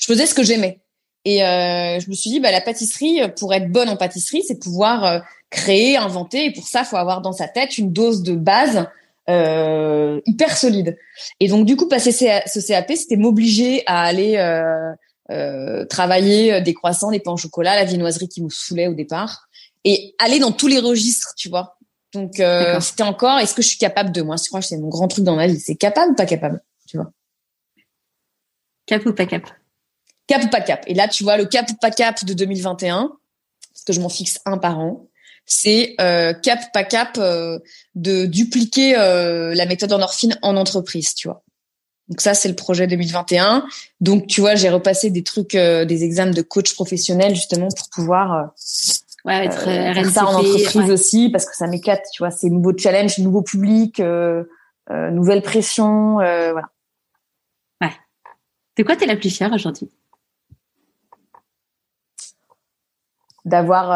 je 0.00 0.06
faisais 0.06 0.26
ce 0.26 0.34
que 0.34 0.42
j'aimais. 0.42 0.80
Et 1.24 1.42
euh, 1.42 2.00
je 2.00 2.08
me 2.08 2.14
suis 2.14 2.30
dit 2.30 2.40
bah 2.40 2.50
la 2.50 2.60
pâtisserie 2.60 3.20
pour 3.38 3.54
être 3.54 3.70
bonne 3.70 3.88
en 3.88 3.96
pâtisserie 3.96 4.42
c'est 4.46 4.58
pouvoir 4.58 5.22
créer, 5.50 5.96
inventer 5.96 6.46
et 6.46 6.52
pour 6.52 6.66
ça 6.66 6.84
faut 6.84 6.96
avoir 6.96 7.22
dans 7.22 7.32
sa 7.32 7.48
tête 7.48 7.78
une 7.78 7.92
dose 7.92 8.22
de 8.22 8.34
base 8.34 8.86
euh, 9.28 10.20
hyper 10.26 10.56
solide. 10.56 10.98
Et 11.40 11.48
donc 11.48 11.66
du 11.66 11.76
coup, 11.76 11.88
passer 11.88 12.12
ce 12.12 12.66
CAP, 12.66 12.92
c'était 12.94 13.16
m'obliger 13.16 13.82
à 13.86 14.02
aller 14.02 14.36
euh, 14.36 14.92
euh, 15.30 15.84
travailler 15.86 16.60
des 16.60 16.74
croissants, 16.74 17.10
des 17.10 17.20
pains 17.20 17.32
au 17.32 17.36
chocolat, 17.36 17.74
la 17.74 17.84
viennoiserie 17.84 18.28
qui 18.28 18.42
me 18.42 18.50
saoulait 18.50 18.88
au 18.88 18.94
départ, 18.94 19.48
et 19.84 20.14
aller 20.18 20.38
dans 20.38 20.52
tous 20.52 20.66
les 20.66 20.78
registres, 20.78 21.34
tu 21.36 21.48
vois. 21.48 21.78
Donc 22.12 22.38
euh, 22.38 22.80
c'était 22.80 23.02
encore, 23.02 23.38
est-ce 23.38 23.54
que 23.54 23.62
je 23.62 23.68
suis 23.68 23.78
capable 23.78 24.12
de 24.12 24.22
moi 24.22 24.36
Je 24.36 24.48
crois 24.48 24.60
que 24.60 24.66
c'est 24.66 24.76
mon 24.76 24.88
grand 24.88 25.08
truc 25.08 25.24
dans 25.24 25.36
ma 25.36 25.46
vie, 25.46 25.58
c'est 25.58 25.74
capable 25.74 26.12
ou 26.12 26.14
pas 26.14 26.26
capable, 26.26 26.62
tu 26.86 26.96
vois. 26.96 27.10
Cap 28.86 29.04
ou 29.06 29.12
pas 29.12 29.26
cap? 29.26 29.42
Cap 30.26 30.42
ou 30.44 30.48
pas 30.48 30.60
cap. 30.60 30.84
Et 30.86 30.94
là, 30.94 31.08
tu 31.08 31.22
vois, 31.22 31.36
le 31.36 31.44
cap 31.44 31.70
ou 31.70 31.74
pas 31.74 31.90
cap 31.90 32.24
de 32.24 32.32
2021, 32.32 33.12
parce 33.72 33.84
que 33.84 33.92
je 33.92 34.00
m'en 34.00 34.08
fixe 34.08 34.40
un 34.46 34.58
par 34.58 34.78
an, 34.78 35.06
c'est 35.46 35.94
euh, 36.00 36.32
cap 36.32 36.72
pas 36.72 36.84
cap 36.84 37.16
euh, 37.18 37.58
de 37.94 38.26
dupliquer 38.26 38.96
euh, 38.96 39.54
la 39.54 39.66
méthode 39.66 39.92
endorphine 39.92 40.38
en 40.42 40.56
entreprise, 40.56 41.14
tu 41.14 41.28
vois. 41.28 41.42
Donc 42.08 42.20
ça, 42.20 42.34
c'est 42.34 42.48
le 42.48 42.54
projet 42.54 42.86
2021. 42.86 43.64
Donc, 44.00 44.26
tu 44.26 44.40
vois, 44.40 44.54
j'ai 44.54 44.68
repassé 44.68 45.10
des 45.10 45.22
trucs, 45.22 45.56
des 45.56 46.04
examens 46.04 46.32
de 46.32 46.42
coach 46.42 46.74
professionnel 46.74 47.34
justement 47.34 47.68
pour 47.68 47.88
pouvoir 47.88 48.52
ouais, 49.24 49.46
être 49.46 49.64
faire 49.64 50.10
ça 50.10 50.26
en 50.26 50.34
entreprise 50.34 50.90
aussi, 50.90 51.30
parce 51.30 51.46
que 51.46 51.56
ça 51.56 51.66
m'éclate, 51.66 52.04
tu 52.12 52.22
vois. 52.22 52.30
C'est 52.30 52.50
nouveau 52.50 52.76
challenge, 52.76 53.18
nouveau 53.20 53.40
public, 53.40 54.02
nouvelle 54.90 55.40
pression, 55.40 56.16
voilà. 56.16 56.68
Ouais. 57.80 57.92
De 58.76 58.82
quoi 58.82 58.96
t'es 58.96 59.06
la 59.06 59.16
plus 59.16 59.30
fière 59.30 59.54
aujourd'hui? 59.54 59.88
D'avoir 63.44 63.90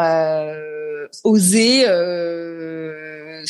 oser 1.25 1.89
euh, 1.89 3.45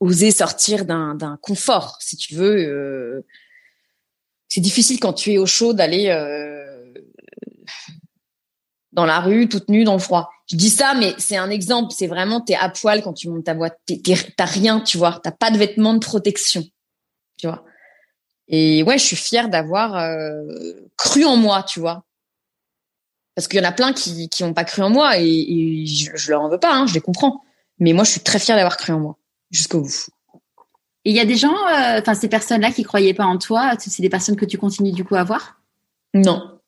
oser 0.00 0.30
sortir 0.30 0.84
d'un 0.84 1.14
d'un 1.14 1.38
confort, 1.40 1.96
si 2.00 2.16
tu 2.16 2.34
veux. 2.34 2.56
Euh, 2.56 3.24
c'est 4.48 4.60
difficile 4.60 5.00
quand 5.00 5.12
tu 5.12 5.32
es 5.32 5.38
au 5.38 5.46
chaud 5.46 5.72
d'aller 5.72 6.08
euh, 6.08 6.92
dans 8.92 9.06
la 9.06 9.20
rue 9.20 9.48
toute 9.48 9.68
nue 9.68 9.84
dans 9.84 9.94
le 9.94 9.98
froid. 9.98 10.30
Je 10.50 10.56
dis 10.56 10.70
ça, 10.70 10.94
mais 10.94 11.14
c'est 11.18 11.36
un 11.36 11.50
exemple. 11.50 11.92
C'est 11.96 12.06
vraiment 12.06 12.40
t'es 12.40 12.54
à 12.54 12.68
poil 12.68 13.02
quand 13.02 13.14
tu 13.14 13.28
montes 13.28 13.44
ta 13.44 13.54
voix. 13.54 13.70
T'as 14.36 14.44
rien, 14.44 14.80
tu 14.80 14.98
vois. 14.98 15.20
T'as 15.22 15.32
pas 15.32 15.50
de 15.50 15.58
vêtements 15.58 15.94
de 15.94 16.00
protection, 16.00 16.62
tu 17.38 17.46
vois. 17.46 17.64
Et 18.46 18.82
ouais, 18.82 18.98
je 18.98 19.04
suis 19.04 19.16
fière 19.16 19.48
d'avoir 19.48 19.92
cru 20.98 21.24
en 21.24 21.36
moi, 21.36 21.62
tu 21.62 21.80
vois 21.80 22.04
parce 23.34 23.48
qu'il 23.48 23.58
y 23.58 23.62
en 23.62 23.68
a 23.68 23.72
plein 23.72 23.92
qui 23.92 24.28
qui 24.28 24.44
ont 24.44 24.54
pas 24.54 24.64
cru 24.64 24.82
en 24.82 24.90
moi 24.90 25.18
et, 25.18 25.84
je, 25.86 26.10
je, 26.14 26.30
leur 26.30 26.42
en 26.42 26.48
veux 26.48 26.58
pas, 26.58 26.74
hein, 26.74 26.86
je 26.86 26.94
les 26.94 27.00
comprends. 27.00 27.42
Mais 27.78 27.92
moi, 27.92 28.04
je 28.04 28.10
suis 28.10 28.20
très 28.20 28.38
fière 28.38 28.56
d'avoir 28.56 28.76
cru 28.76 28.92
en 28.92 29.00
moi 29.00 29.18
jusqu'au 29.50 29.80
bout. 29.80 30.08
Et 31.04 31.10
il 31.10 31.16
y 31.16 31.20
a 31.20 31.26
des 31.26 31.36
gens, 31.36 31.54
euh, 31.54 32.00
enfin 32.00 32.14
ces 32.14 32.28
personnes-là 32.28 32.70
qui 32.70 32.82
croyaient 32.82 33.14
pas 33.14 33.26
en 33.26 33.36
toi, 33.36 33.72
c'est 33.78 34.00
des 34.00 34.08
personnes 34.08 34.36
que 34.36 34.46
tu 34.46 34.56
continues 34.56 34.92
du 34.92 35.04
coup 35.04 35.16
à 35.16 35.24
voir? 35.24 35.60
Non. 36.14 36.60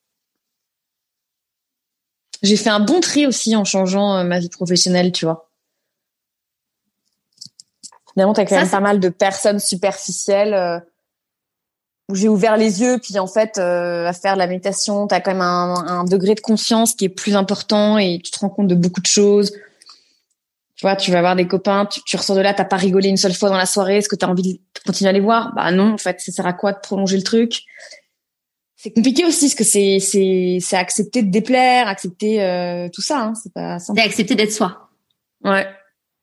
J'ai 2.43 2.57
fait 2.57 2.69
un 2.69 2.81
bon 2.81 3.01
tri 3.01 3.27
aussi 3.27 3.57
en 3.57 3.65
changeant 3.65 4.17
euh, 4.17 4.25
ma 4.25 4.39
vie 4.39 4.51
professionnelle, 4.51 5.11
tu 5.11 5.25
vois. 5.25 5.49
Finalement, 8.13 8.35
t'as 8.35 8.45
quand 8.45 8.57
même 8.57 8.71
pas 8.71 8.81
mal 8.81 9.01
de 9.01 9.09
personnes 9.09 9.59
superficielles. 9.59 10.55
Euh, 10.55 10.81
j'ai 12.17 12.29
ouvert 12.29 12.57
les 12.57 12.81
yeux, 12.81 12.99
puis 12.99 13.19
en 13.19 13.27
fait, 13.27 13.59
euh, 13.59 14.07
à 14.07 14.13
faire 14.13 14.35
de 14.35 14.39
la 14.39 14.47
méditation, 14.47 15.07
tu 15.07 15.15
as 15.15 15.21
quand 15.21 15.33
même 15.33 15.41
un, 15.41 15.75
un, 15.87 16.05
degré 16.05 16.35
de 16.35 16.41
conscience 16.41 16.95
qui 16.95 17.05
est 17.05 17.11
plus 17.11 17.37
important 17.37 17.99
et 17.99 18.21
tu 18.23 18.31
te 18.31 18.39
rends 18.39 18.49
compte 18.49 18.69
de 18.69 18.75
beaucoup 18.75 19.01
de 19.01 19.07
choses. 19.07 19.53
Tu 20.77 20.83
vois, 20.83 20.97
tu 20.97 21.11
vas 21.11 21.21
voir 21.21 21.37
des 21.37 21.47
copains, 21.47 21.87
tu, 21.87 22.01
tu 22.05 22.17
ressors 22.17 22.37
de 22.37 22.43
là, 22.43 22.53
t'as 22.53 22.65
pas 22.65 22.77
rigolé 22.77 23.09
une 23.09 23.17
seule 23.17 23.35
fois 23.35 23.49
dans 23.49 23.57
la 23.57 23.67
soirée, 23.67 23.99
est-ce 23.99 24.09
que 24.09 24.17
tu 24.17 24.25
as 24.25 24.29
envie 24.29 24.55
de 24.55 24.81
continuer 24.85 25.09
à 25.09 25.13
les 25.13 25.21
voir? 25.21 25.55
Bah 25.55 25.71
non, 25.71 25.95
en 25.95 25.99
fait, 25.99 26.21
ça 26.21 26.33
sert 26.33 26.47
à 26.47 26.53
quoi 26.53 26.73
de 26.73 26.79
prolonger 26.81 27.17
le 27.17 27.23
truc? 27.23 27.63
C'est 28.77 28.93
compliqué 28.93 29.25
aussi, 29.25 29.47
parce 29.47 29.55
que 29.55 29.65
c'est 29.65 29.99
c'est 30.01 30.59
c'est 30.61 30.77
accepter 30.77 31.23
de 31.23 31.31
déplaire, 31.31 31.89
accepter 31.89 32.43
euh, 32.43 32.89
tout 32.93 33.01
ça, 33.01 33.21
hein, 33.21 33.33
c'est 33.35 33.53
pas 33.53 33.79
simple. 33.79 33.99
C'est 33.99 34.07
accepter 34.07 34.35
d'être 34.35 34.53
soi. 34.53 34.91
Ouais. 35.43 35.67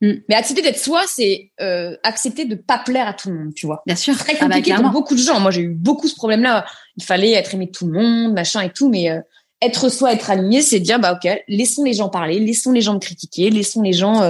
Mm. 0.02 0.12
Mais 0.28 0.36
accepter 0.36 0.62
d'être 0.62 0.80
soi, 0.80 1.04
c'est 1.08 1.52
euh, 1.62 1.96
accepter 2.04 2.46
de 2.46 2.56
pas 2.56 2.80
plaire 2.80 3.08
à 3.08 3.14
tout 3.14 3.30
le 3.30 3.36
monde, 3.36 3.54
tu 3.54 3.66
vois. 3.66 3.82
Bien 3.86 3.96
sûr. 3.96 4.18
Très 4.18 4.34
ah 4.40 4.48
bah, 4.48 4.56
compliqué 4.56 4.74
pour 4.76 4.90
beaucoup 4.90 5.16
de 5.16 5.20
gens. 5.20 5.40
Moi, 5.40 5.52
j'ai 5.52 5.62
eu 5.62 5.70
beaucoup 5.70 6.08
ce 6.08 6.16
problème-là. 6.16 6.66
Il 6.98 7.04
fallait 7.04 7.32
être 7.32 7.54
aimé 7.54 7.68
de 7.68 7.72
tout 7.72 7.88
le 7.88 7.94
monde, 7.94 8.34
machin 8.34 8.62
et 8.62 8.70
tout, 8.70 8.90
mais 8.90 9.10
euh, 9.10 9.22
être 9.62 9.90
soi, 9.90 10.14
être 10.14 10.30
aligné, 10.30 10.62
c'est 10.62 10.80
dire 10.80 11.00
bah 11.00 11.14
ok, 11.14 11.44
laissons 11.48 11.84
les 11.84 11.94
gens 11.94 12.10
parler, 12.10 12.40
laissons 12.40 12.72
les 12.72 12.82
gens 12.82 12.94
me 12.94 13.00
critiquer, 13.00 13.50
laissons 13.50 13.82
les 13.82 13.94
gens 13.94 14.22
euh, 14.22 14.30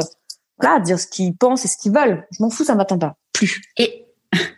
voilà 0.60 0.80
dire 0.80 1.00
ce 1.00 1.08
qu'ils 1.08 1.36
pensent 1.36 1.66
et 1.66 1.68
ce 1.68 1.78
qu'ils 1.78 1.92
veulent. 1.92 2.26
Je 2.32 2.44
m'en 2.44 2.50
fous, 2.50 2.64
ça 2.64 2.76
m'attend 2.76 3.00
pas. 3.00 3.18
Plus. 3.34 3.62
Et 3.78 4.03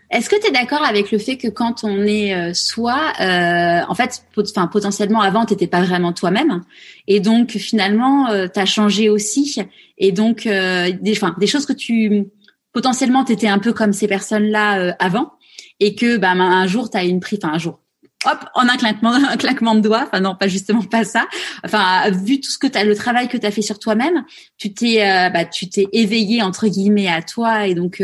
est-ce 0.09 0.29
que 0.29 0.39
tu 0.39 0.47
es 0.47 0.51
d'accord 0.51 0.83
avec 0.83 1.11
le 1.11 1.17
fait 1.17 1.37
que 1.37 1.47
quand 1.47 1.83
on 1.83 2.03
est 2.03 2.33
euh, 2.33 2.53
soi, 2.53 3.13
euh, 3.19 3.81
en 3.87 3.95
fait, 3.95 4.23
potentiellement 4.33 5.21
avant, 5.21 5.45
t'étais 5.45 5.67
pas 5.67 5.81
vraiment 5.81 6.13
toi-même, 6.13 6.61
et 7.07 7.19
donc 7.19 7.51
finalement, 7.51 8.29
euh, 8.29 8.47
tu 8.47 8.59
as 8.59 8.65
changé 8.65 9.09
aussi, 9.09 9.57
et 9.97 10.11
donc 10.11 10.45
euh, 10.45 10.91
des, 11.01 11.19
des 11.37 11.47
choses 11.47 11.65
que 11.65 11.73
tu 11.73 12.25
potentiellement 12.71 13.23
t'étais 13.23 13.47
un 13.47 13.59
peu 13.59 13.73
comme 13.73 13.93
ces 13.93 14.07
personnes-là 14.07 14.95
avant, 14.99 15.33
et 15.79 15.95
que 15.95 16.17
bah, 16.17 16.31
un 16.31 16.67
jour 16.67 16.89
tu 16.89 16.97
as 16.97 17.03
une 17.03 17.19
prise, 17.19 17.39
enfin 17.43 17.53
un 17.53 17.57
jour, 17.57 17.79
hop, 18.25 18.39
en 18.53 18.69
un 18.69 18.77
claquement, 18.77 19.13
un 19.29 19.37
claquement 19.37 19.75
de 19.75 19.81
doigts. 19.81 20.03
Enfin 20.07 20.21
non, 20.21 20.35
pas 20.35 20.47
justement 20.47 20.83
pas 20.83 21.03
ça. 21.03 21.25
Enfin, 21.65 22.09
vu 22.11 22.39
tout 22.39 22.51
ce 22.51 22.57
que 22.57 22.67
tu 22.67 22.77
as, 22.77 22.83
le 22.83 22.95
travail 22.95 23.27
que 23.27 23.37
tu 23.37 23.45
as 23.45 23.51
fait 23.51 23.61
sur 23.61 23.79
toi-même, 23.79 24.23
tu 24.57 24.73
t'es, 24.73 24.99
bah, 25.33 25.45
tu 25.45 25.69
t'es 25.69 25.87
éveillé 25.93 26.41
entre 26.41 26.67
guillemets 26.67 27.07
à 27.07 27.21
toi 27.21 27.67
et 27.67 27.75
donc 27.75 28.01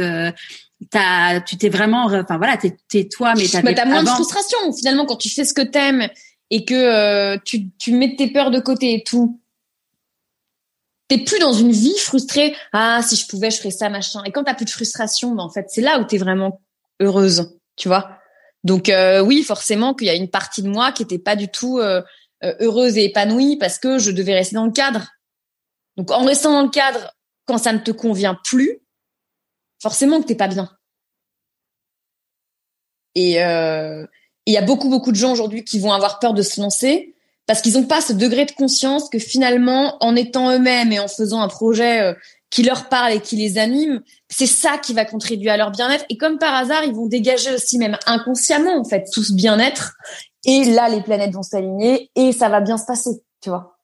t'as, 0.89 1.41
tu 1.41 1.57
t'es 1.57 1.69
vraiment, 1.69 2.05
enfin 2.05 2.37
voilà, 2.37 2.57
t'es, 2.57 2.75
t'es 2.89 3.07
toi, 3.07 3.33
mais 3.35 3.47
t'as. 3.47 3.61
T'as 3.61 3.85
moins 3.85 4.03
de 4.03 4.09
frustration 4.09 4.57
finalement 4.73 5.05
quand 5.05 5.17
tu 5.17 5.29
fais 5.29 5.45
ce 5.45 5.53
que 5.53 5.61
t'aimes 5.61 6.07
et 6.49 6.65
que 6.65 6.73
euh, 6.73 7.37
tu, 7.45 7.69
tu 7.77 7.93
mets 7.93 8.15
tes 8.15 8.31
peurs 8.31 8.51
de 8.51 8.59
côté 8.59 8.93
et 8.93 9.03
tout. 9.03 9.39
T'es 11.07 11.19
plus 11.19 11.39
dans 11.39 11.53
une 11.53 11.71
vie 11.71 11.97
frustrée. 11.97 12.55
Ah, 12.73 13.01
si 13.03 13.15
je 13.15 13.27
pouvais, 13.27 13.51
je 13.51 13.57
ferais 13.57 13.71
ça, 13.71 13.89
machin. 13.89 14.23
Et 14.25 14.31
quand 14.31 14.45
t'as 14.45 14.53
plus 14.53 14.65
de 14.65 14.69
frustration, 14.69 15.35
ben, 15.35 15.43
en 15.43 15.49
fait, 15.49 15.65
c'est 15.69 15.81
là 15.81 15.99
où 15.99 16.05
t'es 16.05 16.17
vraiment 16.17 16.61
heureuse, 17.01 17.57
tu 17.75 17.87
vois. 17.87 18.17
Donc 18.63 18.89
euh, 18.89 19.21
oui, 19.21 19.43
forcément 19.43 19.93
qu'il 19.93 20.07
y 20.07 20.11
a 20.11 20.15
une 20.15 20.29
partie 20.29 20.61
de 20.61 20.69
moi 20.69 20.91
qui 20.91 21.03
était 21.03 21.19
pas 21.19 21.35
du 21.35 21.49
tout 21.49 21.79
euh, 21.79 22.01
heureuse 22.43 22.97
et 22.97 23.05
épanouie 23.05 23.57
parce 23.57 23.79
que 23.79 23.97
je 23.97 24.11
devais 24.11 24.35
rester 24.35 24.55
dans 24.55 24.65
le 24.65 24.71
cadre. 24.71 25.07
Donc 25.97 26.11
en 26.11 26.25
restant 26.25 26.51
dans 26.51 26.63
le 26.63 26.69
cadre, 26.69 27.13
quand 27.45 27.57
ça 27.57 27.73
ne 27.73 27.79
te 27.79 27.91
convient 27.91 28.37
plus, 28.43 28.79
forcément 29.81 30.21
que 30.21 30.27
t'es 30.27 30.35
pas 30.35 30.47
bien. 30.47 30.69
Et 33.15 33.43
euh, 33.43 34.05
il 34.45 34.53
y 34.53 34.57
a 34.57 34.61
beaucoup 34.61 34.89
beaucoup 34.89 35.11
de 35.11 35.17
gens 35.17 35.33
aujourd'hui 35.33 35.63
qui 35.63 35.79
vont 35.79 35.91
avoir 35.91 36.19
peur 36.19 36.33
de 36.33 36.41
se 36.41 36.61
lancer 36.61 37.15
parce 37.47 37.61
qu'ils 37.61 37.73
n'ont 37.73 37.85
pas 37.85 38.01
ce 38.01 38.13
degré 38.13 38.45
de 38.45 38.51
conscience 38.51 39.09
que 39.09 39.19
finalement, 39.19 39.97
en 40.01 40.15
étant 40.15 40.51
eux-mêmes 40.51 40.91
et 40.91 40.99
en 40.99 41.07
faisant 41.07 41.41
un 41.41 41.47
projet 41.47 42.01
euh, 42.01 42.13
qui 42.49 42.63
leur 42.63 42.87
parle 42.87 43.13
et 43.13 43.19
qui 43.19 43.35
les 43.35 43.57
anime, 43.57 44.01
c'est 44.29 44.45
ça 44.45 44.77
qui 44.77 44.93
va 44.93 45.05
contribuer 45.05 45.49
à 45.49 45.57
leur 45.57 45.71
bien-être. 45.71 46.05
Et 46.09 46.17
comme 46.17 46.37
par 46.37 46.53
hasard, 46.53 46.83
ils 46.85 46.93
vont 46.93 47.07
dégager 47.07 47.53
aussi 47.53 47.77
même 47.77 47.97
inconsciemment 48.05 48.79
en 48.79 48.83
fait 48.83 49.05
tout 49.11 49.23
ce 49.23 49.33
bien-être. 49.33 49.95
Et 50.45 50.65
là, 50.65 50.87
les 50.89 51.01
planètes 51.01 51.33
vont 51.33 51.43
s'aligner 51.43 52.09
et 52.15 52.31
ça 52.31 52.49
va 52.49 52.61
bien 52.61 52.77
se 52.77 52.85
passer, 52.85 53.21
tu 53.41 53.49
vois. 53.49 53.77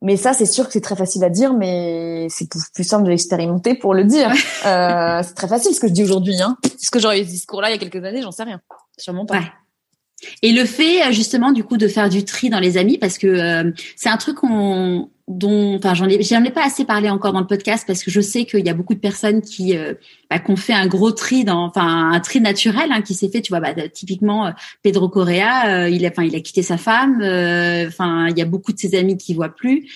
Mais 0.00 0.16
ça, 0.16 0.32
c'est 0.32 0.46
sûr 0.46 0.66
que 0.66 0.72
c'est 0.72 0.80
très 0.80 0.94
facile 0.94 1.24
à 1.24 1.30
dire, 1.30 1.54
mais 1.54 2.28
c'est 2.30 2.48
plus 2.72 2.84
simple 2.84 3.04
de 3.04 3.10
l'expérimenter 3.10 3.74
pour 3.74 3.94
le 3.94 4.04
dire. 4.04 4.30
euh, 4.66 5.22
c'est 5.24 5.34
très 5.34 5.48
facile 5.48 5.74
ce 5.74 5.80
que 5.80 5.88
je 5.88 5.92
dis 5.92 6.04
aujourd'hui. 6.04 6.40
Hein. 6.40 6.56
Est-ce 6.64 6.90
que 6.90 7.00
j'aurais 7.00 7.20
eu 7.20 7.24
ce 7.24 7.30
discours-là 7.30 7.70
il 7.70 7.72
y 7.72 7.74
a 7.74 7.78
quelques 7.78 8.04
années 8.04 8.22
J'en 8.22 8.30
sais 8.30 8.44
rien. 8.44 8.60
Sûrement 8.96 9.26
pas. 9.26 9.40
Et 10.42 10.52
le 10.52 10.64
fait 10.64 11.12
justement 11.12 11.52
du 11.52 11.64
coup 11.64 11.76
de 11.76 11.86
faire 11.88 12.08
du 12.08 12.24
tri 12.24 12.50
dans 12.50 12.60
les 12.60 12.76
amis, 12.76 12.98
parce 12.98 13.18
que 13.18 13.26
euh, 13.26 13.70
c'est 13.96 14.08
un 14.08 14.16
truc 14.16 14.36
qu'on 14.36 15.10
dont, 15.28 15.76
enfin, 15.76 15.92
j'en 15.92 16.08
ai, 16.08 16.22
j'en 16.22 16.42
ai 16.42 16.50
pas 16.50 16.64
assez 16.64 16.86
parlé 16.86 17.10
encore 17.10 17.34
dans 17.34 17.40
le 17.40 17.46
podcast 17.46 17.84
parce 17.86 18.02
que 18.02 18.10
je 18.10 18.20
sais 18.20 18.46
qu'il 18.46 18.64
y 18.64 18.70
a 18.70 18.74
beaucoup 18.74 18.94
de 18.94 18.98
personnes 18.98 19.42
qui, 19.42 19.76
euh, 19.76 19.92
bah, 20.30 20.38
qu'on 20.38 20.56
fait 20.56 20.72
un 20.72 20.86
gros 20.86 21.12
tri 21.12 21.44
dans, 21.44 21.66
enfin, 21.66 22.12
un 22.12 22.20
tri 22.20 22.40
naturel 22.40 22.90
hein, 22.90 23.02
qui 23.02 23.14
s'est 23.14 23.28
fait. 23.28 23.42
Tu 23.42 23.52
vois, 23.52 23.60
bah, 23.60 23.74
typiquement 23.92 24.46
euh, 24.46 24.50
Pedro 24.82 25.10
Correa, 25.10 25.68
euh, 25.68 25.88
il 25.90 26.04
a, 26.06 26.08
enfin, 26.08 26.24
il 26.24 26.34
a 26.34 26.40
quitté 26.40 26.62
sa 26.62 26.78
femme. 26.78 27.16
Enfin, 27.18 28.28
il 28.28 28.38
y 28.38 28.42
a 28.42 28.46
beaucoup 28.46 28.72
de 28.72 28.78
ses 28.78 28.98
amis 28.98 29.18
qui 29.18 29.34
voient 29.34 29.54
plus 29.54 29.86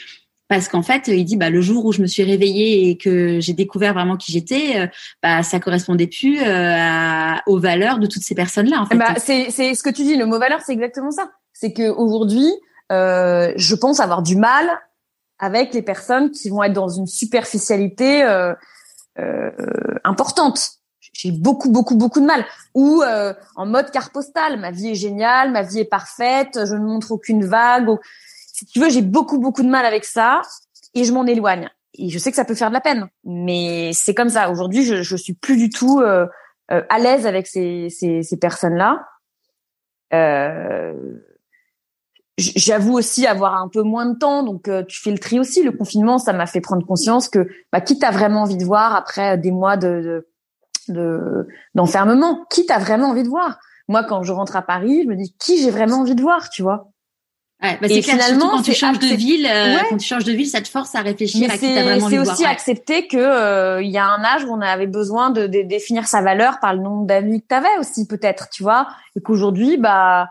parce 0.48 0.68
qu'en 0.68 0.82
fait, 0.82 1.08
il 1.08 1.24
dit, 1.24 1.36
bah, 1.36 1.48
le 1.48 1.62
jour 1.62 1.86
où 1.86 1.92
je 1.92 2.02
me 2.02 2.06
suis 2.06 2.24
réveillée 2.24 2.90
et 2.90 2.98
que 2.98 3.40
j'ai 3.40 3.54
découvert 3.54 3.94
vraiment 3.94 4.18
qui 4.18 4.32
j'étais, 4.32 4.90
bah, 5.22 5.42
ça 5.42 5.60
correspondait 5.60 6.08
plus 6.08 6.40
aux 7.46 7.58
valeurs 7.58 7.98
de 7.98 8.06
toutes 8.06 8.22
ces 8.22 8.34
personnes-là. 8.34 8.82
En 8.82 8.86
fait. 8.86 8.96
Bah, 8.96 9.14
c'est, 9.16 9.46
c'est 9.48 9.74
ce 9.74 9.82
que 9.82 9.88
tu 9.88 10.02
dis. 10.02 10.14
Le 10.14 10.26
mot 10.26 10.38
valeur, 10.38 10.60
c'est 10.60 10.74
exactement 10.74 11.10
ça. 11.10 11.30
C'est 11.54 11.72
que 11.72 11.88
aujourd'hui, 11.88 12.50
je 12.90 13.74
pense 13.74 13.98
avoir 14.00 14.22
du 14.22 14.36
mal 14.36 14.68
avec 15.42 15.74
les 15.74 15.82
personnes 15.82 16.30
qui 16.30 16.48
vont 16.48 16.62
être 16.62 16.72
dans 16.72 16.88
une 16.88 17.08
superficialité 17.08 18.22
euh, 18.22 18.54
euh, 19.18 19.50
importante. 20.04 20.78
J'ai 21.12 21.32
beaucoup, 21.32 21.68
beaucoup, 21.68 21.96
beaucoup 21.96 22.20
de 22.20 22.26
mal. 22.26 22.46
Ou 22.74 23.02
euh, 23.02 23.34
en 23.56 23.66
mode 23.66 23.90
carte 23.90 24.12
postale, 24.12 24.60
ma 24.60 24.70
vie 24.70 24.90
est 24.90 24.94
géniale, 24.94 25.50
ma 25.50 25.62
vie 25.62 25.80
est 25.80 25.84
parfaite, 25.84 26.60
je 26.64 26.74
ne 26.74 26.84
montre 26.84 27.10
aucune 27.10 27.44
vague. 27.44 27.90
Si 28.52 28.64
tu 28.66 28.78
veux, 28.78 28.88
j'ai 28.88 29.02
beaucoup, 29.02 29.40
beaucoup 29.40 29.64
de 29.64 29.68
mal 29.68 29.84
avec 29.84 30.04
ça 30.04 30.42
et 30.94 31.02
je 31.02 31.12
m'en 31.12 31.26
éloigne. 31.26 31.68
Et 31.94 32.08
je 32.08 32.18
sais 32.18 32.30
que 32.30 32.36
ça 32.36 32.44
peut 32.44 32.54
faire 32.54 32.68
de 32.68 32.74
la 32.74 32.80
peine, 32.80 33.08
mais 33.24 33.90
c'est 33.92 34.14
comme 34.14 34.28
ça. 34.30 34.48
Aujourd'hui, 34.48 34.84
je, 34.84 35.02
je 35.02 35.16
suis 35.16 35.34
plus 35.34 35.56
du 35.56 35.70
tout 35.70 36.00
euh, 36.00 36.26
euh 36.70 36.82
à 36.88 37.00
l'aise 37.00 37.26
avec 37.26 37.48
ces, 37.48 37.88
ces, 37.90 38.22
ces 38.22 38.36
personnes-là. 38.38 39.04
Euh, 40.14 40.94
J'avoue 42.56 42.94
aussi 42.94 43.26
avoir 43.26 43.54
un 43.54 43.68
peu 43.68 43.82
moins 43.82 44.06
de 44.06 44.18
temps, 44.18 44.42
donc 44.42 44.68
euh, 44.68 44.82
tu 44.84 45.00
fais 45.00 45.10
le 45.10 45.18
tri 45.18 45.38
aussi. 45.38 45.62
Le 45.62 45.72
confinement, 45.72 46.18
ça 46.18 46.32
m'a 46.32 46.46
fait 46.46 46.60
prendre 46.60 46.86
conscience 46.86 47.28
que 47.28 47.48
bah, 47.72 47.80
qui 47.80 47.98
t'as 47.98 48.10
vraiment 48.10 48.42
envie 48.42 48.56
de 48.56 48.64
voir 48.64 48.94
après 48.94 49.38
des 49.38 49.50
mois 49.50 49.76
de 49.76 50.26
d'enfermement, 51.74 52.32
de, 52.32 52.38
qui 52.50 52.66
t'as 52.66 52.78
vraiment 52.78 53.10
envie 53.10 53.22
de 53.22 53.28
voir. 53.28 53.58
moi, 53.88 54.02
quand 54.02 54.22
je 54.22 54.32
rentre 54.32 54.56
à 54.56 54.62
Paris, 54.62 55.02
je 55.04 55.08
me 55.08 55.14
dis 55.14 55.34
qui 55.38 55.62
j'ai 55.62 55.70
vraiment 55.70 55.98
envie 55.98 56.16
de 56.16 56.22
voir, 56.22 56.50
tu 56.50 56.62
vois? 56.62 56.92
Ouais, 57.62 57.78
bah 57.80 57.86
et 57.88 58.02
finalement, 58.02 58.50
quand 58.50 58.62
tu 58.62 58.74
changes 58.74 58.98
de 58.98 59.14
ville, 59.14 59.46
euh, 59.46 59.76
quand 59.88 59.96
tu 59.96 60.06
changes 60.06 60.24
de 60.24 60.32
ville, 60.32 60.48
ça 60.48 60.60
te 60.60 60.66
force 60.66 60.96
à 60.96 61.00
réfléchir 61.00 61.48
à 61.48 61.56
qui 61.56 61.72
t'as 61.72 61.84
vraiment 61.84 62.08
C'est 62.08 62.18
aussi 62.18 62.44
accepter 62.44 63.06
que 63.06 63.16
euh, 63.16 63.80
il 63.80 63.90
y 63.90 63.98
a 63.98 64.04
un 64.04 64.24
âge 64.24 64.44
où 64.44 64.52
on 64.52 64.60
avait 64.60 64.88
besoin 64.88 65.30
de, 65.30 65.46
de 65.46 65.62
définir 65.62 66.08
sa 66.08 66.22
valeur 66.22 66.58
par 66.58 66.74
le 66.74 66.80
nombre 66.80 67.06
d'amis 67.06 67.40
que 67.40 67.46
t'avais 67.46 67.78
aussi 67.78 68.08
peut-être, 68.08 68.48
tu 68.50 68.64
vois, 68.64 68.88
et 69.14 69.20
qu'aujourd'hui, 69.20 69.76
bah, 69.76 70.28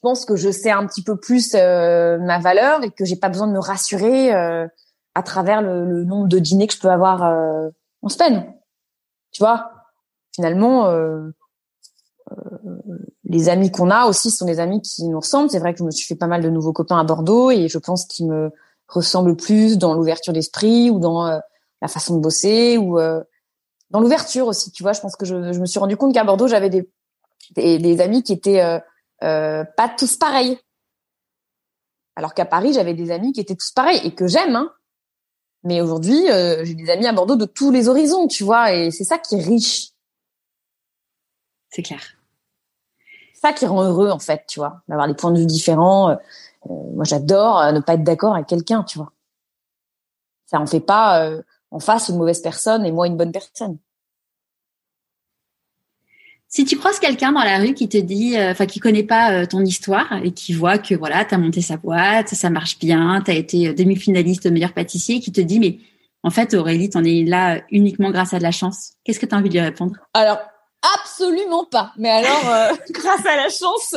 pense 0.00 0.24
que 0.24 0.36
je 0.36 0.50
sais 0.50 0.70
un 0.70 0.86
petit 0.86 1.02
peu 1.02 1.16
plus 1.16 1.54
euh, 1.54 2.18
ma 2.18 2.38
valeur 2.38 2.82
et 2.82 2.90
que 2.90 3.04
j'ai 3.04 3.16
pas 3.16 3.28
besoin 3.28 3.46
de 3.46 3.52
me 3.52 3.60
rassurer 3.60 4.32
à 4.32 5.22
travers 5.22 5.62
le, 5.62 5.84
le, 5.84 6.04
nombre 6.04 6.28
de 6.28 6.38
dîners 6.38 6.66
que 6.66 6.74
je 6.74 6.80
peux 6.80 6.90
avoir 6.90 7.22
en 8.02 8.08
semaine, 8.08 8.54
tu 9.32 9.42
vois? 9.42 9.70
Finalement 10.34 10.88
les 13.30 13.48
amis 13.48 13.70
qu'on 13.70 13.90
a 13.90 14.06
aussi 14.06 14.30
sont 14.30 14.44
des 14.44 14.58
amis 14.58 14.82
qui 14.82 15.06
nous 15.06 15.20
ressemblent. 15.20 15.48
C'est 15.50 15.60
vrai 15.60 15.72
que 15.72 15.78
je 15.78 15.84
me 15.84 15.90
suis 15.92 16.04
fait 16.04 16.16
pas 16.16 16.26
mal 16.26 16.42
de 16.42 16.50
nouveaux 16.50 16.72
copains 16.72 16.98
à 16.98 17.04
Bordeaux 17.04 17.50
et 17.52 17.68
je 17.68 17.78
pense 17.78 18.04
qu'ils 18.04 18.26
me 18.26 18.50
ressemblent 18.88 19.36
plus 19.36 19.78
dans 19.78 19.94
l'ouverture 19.94 20.32
d'esprit 20.32 20.90
ou 20.90 20.98
dans 20.98 21.26
euh, 21.26 21.38
la 21.80 21.88
façon 21.88 22.16
de 22.16 22.20
bosser 22.20 22.76
ou 22.76 22.98
euh, 22.98 23.22
dans 23.90 24.00
l'ouverture 24.00 24.48
aussi. 24.48 24.72
Tu 24.72 24.82
vois, 24.82 24.92
je 24.92 25.00
pense 25.00 25.14
que 25.14 25.24
je, 25.24 25.34
me 25.36 25.66
suis 25.66 25.78
rendu 25.78 25.96
compte 25.96 26.12
qu'à 26.12 26.24
Bordeaux 26.24 26.48
j'avais 26.48 26.70
des, 26.70 26.88
des, 27.54 28.00
amis 28.00 28.24
qui 28.24 28.32
étaient 28.32 28.80
euh, 29.22 29.64
pas 29.76 29.88
tous 29.88 30.16
pareils, 30.16 30.58
alors 32.16 32.34
qu'à 32.34 32.46
Paris 32.46 32.72
j'avais 32.72 32.94
des 32.94 33.10
amis 33.10 33.32
qui 33.32 33.40
étaient 33.40 33.56
tous 33.56 33.70
pareils 33.70 34.00
et 34.04 34.14
que 34.14 34.26
j'aime. 34.26 34.56
Hein. 34.56 34.72
Mais 35.62 35.80
aujourd'hui 35.80 36.26
j'ai 36.62 36.74
des 36.74 36.90
amis 36.90 37.06
à 37.06 37.12
Bordeaux 37.12 37.36
de 37.36 37.44
tous 37.44 37.70
les 37.70 37.88
horizons, 37.88 38.26
tu 38.28 38.44
vois, 38.44 38.72
et 38.72 38.90
c'est 38.90 39.04
ça 39.04 39.18
qui 39.18 39.36
est 39.36 39.42
riche. 39.42 39.90
C'est 41.70 41.82
clair 41.82 42.00
ça 43.40 43.52
qui 43.52 43.66
rend 43.66 43.82
heureux 43.82 44.10
en 44.10 44.18
fait, 44.18 44.44
tu 44.46 44.60
vois, 44.60 44.82
d'avoir 44.88 45.08
des 45.08 45.14
points 45.14 45.32
de 45.32 45.38
vue 45.38 45.46
différents. 45.46 46.10
Euh, 46.10 46.16
euh, 46.68 46.74
moi, 46.94 47.04
j'adore 47.04 47.58
euh, 47.60 47.72
ne 47.72 47.80
pas 47.80 47.94
être 47.94 48.04
d'accord 48.04 48.34
avec 48.34 48.46
quelqu'un, 48.46 48.82
tu 48.82 48.98
vois. 48.98 49.12
Ça 50.46 50.60
en 50.60 50.66
fait 50.66 50.80
pas 50.80 51.30
en 51.70 51.78
face 51.78 52.08
une 52.08 52.16
mauvaise 52.16 52.40
personne 52.42 52.84
et 52.84 52.90
moi 52.90 53.06
une 53.06 53.16
bonne 53.16 53.30
personne. 53.30 53.78
Si 56.50 56.64
tu 56.64 56.76
croises 56.76 56.98
quelqu'un 56.98 57.32
dans 57.32 57.44
la 57.44 57.58
rue 57.58 57.74
qui 57.74 57.88
te 57.88 57.96
dit, 57.96 58.34
enfin 58.38 58.66
qui 58.66 58.80
connaît 58.80 59.04
pas 59.04 59.46
ton 59.46 59.64
histoire 59.64 60.20
et 60.24 60.32
qui 60.32 60.52
voit 60.52 60.78
que 60.78 60.96
voilà, 60.96 61.24
tu 61.24 61.34
as 61.34 61.38
monté 61.38 61.60
sa 61.62 61.76
boîte, 61.76 62.28
ça 62.28 62.50
marche 62.50 62.78
bien, 62.78 63.22
tu 63.24 63.30
as 63.30 63.34
été 63.34 63.72
demi-finaliste 63.72 64.50
meilleur 64.50 64.72
pâtissier, 64.72 65.20
qui 65.20 65.30
te 65.30 65.40
dit 65.40 65.60
mais 65.60 65.78
en 66.24 66.30
fait 66.30 66.52
Aurélie, 66.54 66.90
t'en 66.90 67.04
es 67.04 67.24
là 67.24 67.62
uniquement 67.70 68.10
grâce 68.10 68.34
à 68.34 68.38
de 68.38 68.42
la 68.42 68.50
chance. 68.50 68.94
Qu'est-ce 69.04 69.20
que 69.20 69.26
tu 69.26 69.34
as 69.34 69.38
envie 69.38 69.48
de 69.48 69.54
lui 69.54 69.60
répondre? 69.60 69.94
Alors 70.12 70.40
Absolument 70.82 71.64
pas. 71.64 71.92
Mais 71.96 72.10
alors, 72.10 72.48
euh, 72.48 72.74
grâce 72.90 73.26
à 73.26 73.36
la 73.36 73.48
chance, 73.48 73.96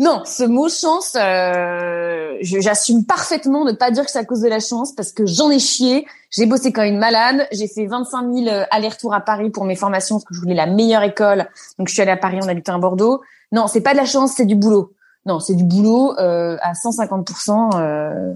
non, 0.00 0.22
ce 0.24 0.44
mot 0.44 0.70
chance, 0.70 1.14
euh, 1.14 2.34
j'assume 2.40 3.04
parfaitement 3.04 3.66
de 3.66 3.72
pas 3.72 3.90
dire 3.90 4.06
que 4.06 4.10
c'est 4.10 4.18
à 4.18 4.24
cause 4.24 4.40
de 4.40 4.48
la 4.48 4.58
chance 4.58 4.94
parce 4.94 5.12
que 5.12 5.26
j'en 5.26 5.50
ai 5.50 5.58
chié. 5.58 6.06
J'ai 6.30 6.46
bossé 6.46 6.72
comme 6.72 6.84
une 6.84 6.98
malade. 6.98 7.46
J'ai 7.52 7.68
fait 7.68 7.84
25 7.84 8.34
000 8.34 8.48
euh, 8.48 8.64
allers-retours 8.70 9.12
à 9.12 9.20
Paris 9.20 9.50
pour 9.50 9.66
mes 9.66 9.76
formations 9.76 10.16
parce 10.16 10.24
que 10.24 10.34
je 10.34 10.40
voulais 10.40 10.54
la 10.54 10.64
meilleure 10.64 11.02
école. 11.02 11.50
Donc 11.78 11.88
je 11.88 11.92
suis 11.92 12.00
allée 12.00 12.12
à 12.12 12.16
Paris, 12.16 12.38
on 12.42 12.48
habitait 12.48 12.72
à 12.72 12.78
Bordeaux. 12.78 13.20
Non, 13.52 13.66
c'est 13.66 13.82
pas 13.82 13.92
de 13.92 13.98
la 13.98 14.06
chance, 14.06 14.32
c'est 14.34 14.46
du 14.46 14.56
boulot. 14.56 14.94
Non, 15.26 15.38
c'est 15.38 15.54
du 15.54 15.64
boulot 15.64 16.18
euh, 16.18 16.56
à 16.62 16.72
150%. 16.72 17.78
Euh, 17.78 18.32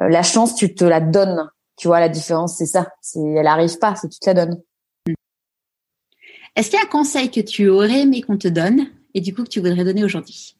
la 0.00 0.22
chance, 0.22 0.54
tu 0.54 0.74
te 0.74 0.86
la 0.86 1.00
donnes. 1.00 1.46
Tu 1.76 1.88
vois, 1.88 2.00
la 2.00 2.08
différence, 2.08 2.56
c'est 2.56 2.64
ça. 2.64 2.88
Elle 3.16 3.46
arrive 3.46 3.78
pas, 3.78 3.96
c'est 3.96 4.08
tu 4.08 4.18
te 4.18 4.30
la 4.30 4.46
donnes. 4.46 4.62
Est-ce 6.56 6.70
qu'il 6.70 6.78
y 6.78 6.82
a 6.82 6.86
un 6.86 6.88
conseil 6.88 7.30
que 7.30 7.40
tu 7.40 7.68
aurais 7.68 8.00
aimé 8.00 8.22
qu'on 8.22 8.38
te 8.38 8.48
donne? 8.48 8.86
Et 9.14 9.20
du 9.20 9.34
coup 9.34 9.44
que 9.44 9.48
tu 9.48 9.60
voudrais 9.60 9.84
donner 9.84 10.04
aujourd'hui? 10.04 10.56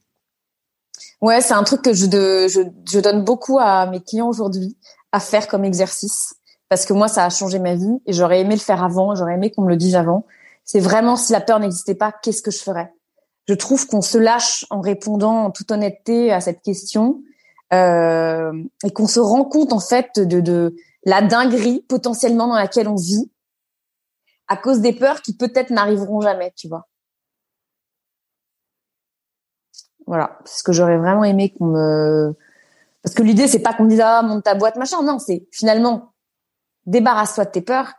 Ouais, 1.21 1.41
c'est 1.41 1.55
un 1.55 1.63
truc 1.63 1.83
que 1.83 1.93
je, 1.93 2.07
je, 2.07 2.61
je 2.91 3.01
donne 3.01 3.25
beaucoup 3.25 3.59
à 3.59 3.87
mes 3.87 4.01
clients 4.01 4.29
aujourd'hui 4.29 4.77
à 5.13 5.21
faire 5.21 5.47
comme 5.49 5.65
exercice 5.65 6.35
parce 6.69 6.87
que 6.87 6.93
moi 6.93 7.07
ça 7.09 7.25
a 7.25 7.31
changé 7.31 7.59
ma 7.59 7.75
vie 7.75 8.01
et 8.07 8.13
j'aurais 8.13 8.41
aimé 8.41 8.55
le 8.55 8.61
faire 8.61 8.83
avant, 8.83 9.15
j'aurais 9.15 9.35
aimé 9.35 9.51
qu'on 9.51 9.63
me 9.63 9.69
le 9.69 9.77
dise 9.77 9.95
avant. 9.95 10.27
C'est 10.65 10.81
vraiment 10.81 11.17
si 11.17 11.33
la 11.33 11.41
peur 11.41 11.61
n'existait 11.61 11.95
pas, 11.95 12.13
qu'est-ce 12.23 12.43
que 12.43 12.51
je 12.51 12.63
ferais? 12.63 12.93
Je 13.47 13.55
trouve 13.55 13.87
qu'on 13.87 14.03
se 14.03 14.19
lâche 14.19 14.65
en 14.71 14.81
répondant 14.81 15.45
en 15.45 15.51
toute 15.51 15.71
honnêteté 15.71 16.33
à 16.33 16.41
cette 16.41 16.63
question 16.63 17.23
euh, 17.73 18.53
et 18.85 18.91
qu'on 18.91 19.07
se 19.07 19.21
rend 19.21 19.45
compte 19.45 19.73
en 19.73 19.81
fait 19.81 20.19
de, 20.19 20.41
de 20.41 20.75
la 21.05 21.21
dinguerie 21.23 21.85
potentiellement 21.89 22.47
dans 22.47 22.55
laquelle 22.55 22.89
on 22.89 22.95
vit 22.95 23.31
à 24.49 24.57
cause 24.57 24.81
des 24.81 24.93
peurs 24.93 25.23
qui 25.23 25.37
peut-être 25.37 25.71
n'arriveront 25.71 26.21
jamais, 26.21 26.53
tu 26.57 26.69
vois. 26.69 26.87
Voilà, 30.07 30.39
c'est 30.45 30.59
ce 30.59 30.63
que 30.63 30.73
j'aurais 30.73 30.99
vraiment 30.99 31.25
aimé 31.25 31.55
qu'on 31.57 31.67
me 31.67 32.35
parce 33.03 33.15
que 33.15 33.23
l'idée 33.23 33.49
c'est 33.49 33.61
pas 33.61 33.75
qu'on 33.75 33.85
me 33.85 33.91
dise 33.91 34.03
ah 34.03 34.23
monte 34.23 34.45
ta 34.45 34.55
boîte 34.55 34.77
machin, 34.77 35.03
non, 35.03 35.19
c'est 35.19 35.47
finalement 35.51 36.13
débarrasse-toi 36.87 37.45
de 37.45 37.51
tes 37.51 37.63
peurs 37.63 37.93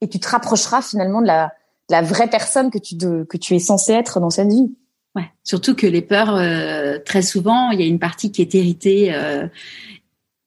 et 0.00 0.08
tu 0.08 0.20
te 0.20 0.28
rapprocheras 0.28 0.82
finalement 0.82 1.20
de 1.20 1.26
la, 1.26 1.52
la 1.88 2.02
vraie 2.02 2.28
personne 2.28 2.70
que 2.70 2.78
tu 2.78 2.96
que 2.96 3.36
tu 3.36 3.54
es 3.54 3.58
censé 3.58 3.92
être 3.92 4.20
dans 4.20 4.30
cette 4.30 4.48
vie. 4.48 4.74
Ouais, 5.16 5.30
surtout 5.42 5.74
que 5.74 5.86
les 5.86 6.02
peurs 6.02 6.34
euh, 6.34 6.98
très 7.04 7.22
souvent, 7.22 7.70
il 7.70 7.80
y 7.80 7.82
a 7.82 7.86
une 7.86 7.98
partie 7.98 8.30
qui 8.30 8.42
est 8.42 8.54
héritée 8.54 9.14
euh, 9.14 9.48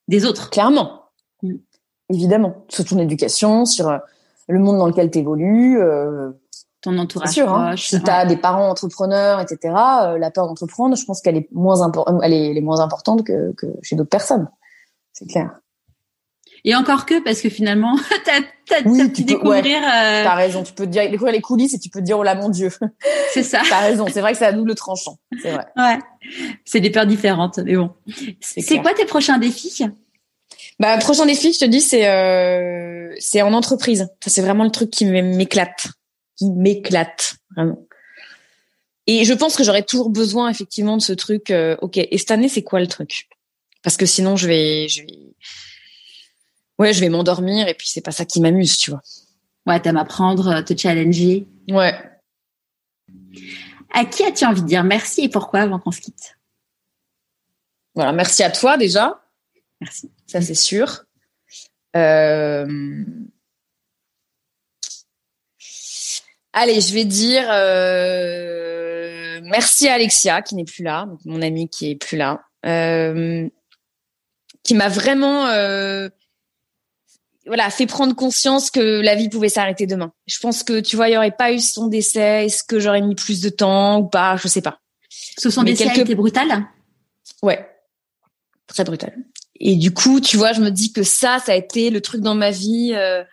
des 0.07 0.25
autres. 0.25 0.49
Clairement. 0.49 1.05
Mm. 1.43 1.55
Évidemment, 2.13 2.65
sur 2.67 2.83
ton 2.83 2.99
éducation, 2.99 3.65
sur 3.65 3.97
le 4.47 4.59
monde 4.59 4.77
dans 4.77 4.87
lequel 4.87 5.09
tu 5.09 5.19
évolues. 5.19 5.79
Euh, 5.81 6.31
ton 6.81 6.97
entourage 6.97 7.29
sûr, 7.29 7.53
hein. 7.53 7.75
si 7.77 8.01
tu 8.01 8.09
as 8.09 8.25
des 8.25 8.37
parents 8.37 8.69
entrepreneurs, 8.69 9.39
etc., 9.39 9.73
euh, 10.03 10.17
la 10.17 10.31
peur 10.31 10.47
d'entreprendre, 10.47 10.95
je 10.95 11.05
pense 11.05 11.21
qu'elle 11.21 11.37
est 11.37 11.47
moins 11.51 11.81
importante, 11.81 12.21
elle 12.23 12.33
est, 12.33 12.61
moins 12.61 12.79
importante 12.79 13.23
que, 13.23 13.53
que 13.53 13.67
chez 13.83 13.95
d'autres 13.95 14.09
personnes. 14.09 14.49
C'est 15.13 15.27
clair. 15.27 15.61
Et 16.63 16.75
encore 16.75 17.05
que, 17.05 17.23
parce 17.23 17.41
que 17.41 17.49
finalement, 17.49 17.95
t'as 18.25 18.77
as, 18.77 18.87
oui, 18.87 19.09
pu 19.09 19.23
découvrir. 19.23 19.63
Ouais, 19.63 19.75
euh... 19.75 20.23
T'as 20.23 20.35
raison. 20.35 20.63
Tu 20.63 20.73
peux 20.73 20.85
te 20.85 20.91
dire, 20.91 21.09
découvrir 21.09 21.33
les 21.33 21.41
coulisses 21.41 21.73
et 21.73 21.79
tu 21.79 21.89
peux 21.89 21.99
te 21.99 22.05
dire, 22.05 22.19
oh 22.19 22.23
là, 22.23 22.35
mon 22.35 22.49
Dieu. 22.49 22.71
C'est 23.33 23.43
ça. 23.43 23.61
t'as 23.67 23.79
raison. 23.79 24.05
C'est 24.11 24.21
vrai 24.21 24.33
que 24.33 24.37
c'est 24.37 24.45
à 24.45 24.51
double 24.51 24.75
tranchant. 24.75 25.17
C'est 25.41 25.51
vrai. 25.51 25.65
Ouais. 25.75 25.99
C'est 26.65 26.79
des 26.79 26.91
peurs 26.91 27.07
différentes, 27.07 27.59
mais 27.59 27.75
bon. 27.75 27.91
C'est 28.39 28.79
quoi 28.79 28.93
tes 28.93 29.05
prochains 29.05 29.37
défis? 29.37 29.85
Bah, 30.79 30.97
prochain 30.97 31.25
défi, 31.25 31.53
je 31.53 31.59
te 31.59 31.65
dis, 31.65 31.81
c'est 31.81 32.07
euh, 32.07 33.13
c'est 33.19 33.41
en 33.41 33.53
entreprise. 33.53 34.09
Ça, 34.23 34.29
c'est 34.29 34.41
vraiment 34.41 34.63
le 34.63 34.71
truc 34.71 34.89
qui 34.89 35.05
m'éclate, 35.05 35.87
qui 36.41 36.49
m'éclate 36.49 37.35
vraiment. 37.55 37.85
Et 39.07 39.25
je 39.25 39.33
pense 39.33 39.55
que 39.55 39.63
j'aurais 39.63 39.83
toujours 39.83 40.09
besoin 40.09 40.49
effectivement 40.49 40.97
de 40.97 41.01
ce 41.01 41.13
truc. 41.13 41.51
Euh, 41.51 41.77
ok, 41.81 41.97
et 41.97 42.17
cette 42.17 42.31
année, 42.31 42.49
c'est 42.49 42.63
quoi 42.63 42.79
le 42.79 42.87
truc? 42.87 43.29
Parce 43.83 43.97
que 43.97 44.05
sinon, 44.05 44.35
je 44.35 44.47
vais, 44.47 44.87
je 44.87 45.01
vais, 45.01 45.35
ouais, 46.79 46.93
je 46.93 46.99
vais 46.99 47.09
m'endormir 47.09 47.67
et 47.67 47.73
puis 47.73 47.87
c'est 47.87 48.01
pas 48.01 48.11
ça 48.11 48.25
qui 48.25 48.41
m'amuse, 48.41 48.77
tu 48.77 48.91
vois. 48.91 49.01
Ouais, 49.67 49.79
t'aimes 49.79 49.97
apprendre, 49.97 50.61
te 50.61 50.75
challenger. 50.75 51.47
Ouais. 51.69 51.95
À 53.93 54.05
qui 54.05 54.23
as-tu 54.23 54.45
envie 54.45 54.61
de 54.61 54.67
dire 54.67 54.83
merci 54.83 55.21
et 55.21 55.29
pourquoi 55.29 55.61
avant 55.61 55.79
qu'on 55.79 55.91
se 55.91 56.01
quitte? 56.01 56.37
Voilà, 57.93 58.13
merci 58.13 58.43
à 58.43 58.49
toi 58.49 58.77
déjà. 58.77 59.21
Merci 59.79 60.09
ça 60.31 60.41
c'est 60.41 60.55
sûr. 60.55 61.03
Euh, 61.95 63.03
allez, 66.53 66.81
je 66.81 66.93
vais 66.93 67.05
dire 67.05 67.45
euh, 67.49 69.39
merci 69.43 69.87
à 69.87 69.93
Alexia 69.93 70.41
qui 70.41 70.55
n'est 70.55 70.65
plus 70.65 70.83
là, 70.83 71.07
mon 71.25 71.41
amie 71.41 71.69
qui 71.69 71.91
est 71.91 71.95
plus 71.95 72.17
là, 72.17 72.43
euh, 72.65 73.47
qui 74.63 74.73
m'a 74.73 74.89
vraiment 74.89 75.45
voilà 77.45 77.69
fait 77.69 77.87
prendre 77.87 78.15
conscience 78.15 78.69
que 78.69 79.01
la 79.01 79.15
vie 79.15 79.29
pouvait 79.29 79.49
s'arrêter 79.49 79.87
demain. 79.87 80.13
Je 80.27 80.39
pense 80.39 80.63
que 80.63 80.79
tu 80.79 80.95
vois, 80.95 81.09
il 81.09 81.13
y 81.13 81.17
aurait 81.17 81.31
pas 81.31 81.51
eu 81.51 81.59
son 81.59 81.87
décès. 81.87 82.45
Est-ce 82.45 82.63
que 82.63 82.79
j'aurais 82.79 83.01
mis 83.01 83.15
plus 83.15 83.41
de 83.41 83.49
temps 83.49 83.99
ou 83.99 84.07
pas 84.07 84.37
Je 84.37 84.47
sais 84.47 84.61
pas. 84.61 84.79
Ce 85.09 85.49
son 85.49 85.63
décès 85.63 85.89
a 85.89 85.97
été 85.97 86.15
brutal. 86.15 86.65
Ouais, 87.41 87.67
très 88.67 88.83
brutal. 88.83 89.15
Et 89.59 89.75
du 89.75 89.93
coup, 89.93 90.21
tu 90.21 90.37
vois, 90.37 90.53
je 90.53 90.61
me 90.61 90.69
dis 90.69 90.93
que 90.93 91.03
ça, 91.03 91.39
ça 91.39 91.51
a 91.51 91.55
été 91.55 91.89
le 91.89 92.01
truc 92.01 92.21
dans 92.21 92.35
ma 92.35 92.51
vie 92.51 92.93
euh, 92.95 93.23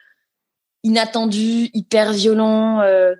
inattendu, 0.89 1.71
hyper 1.75 2.13
violent. 2.13 2.81
Euh, 2.81 3.15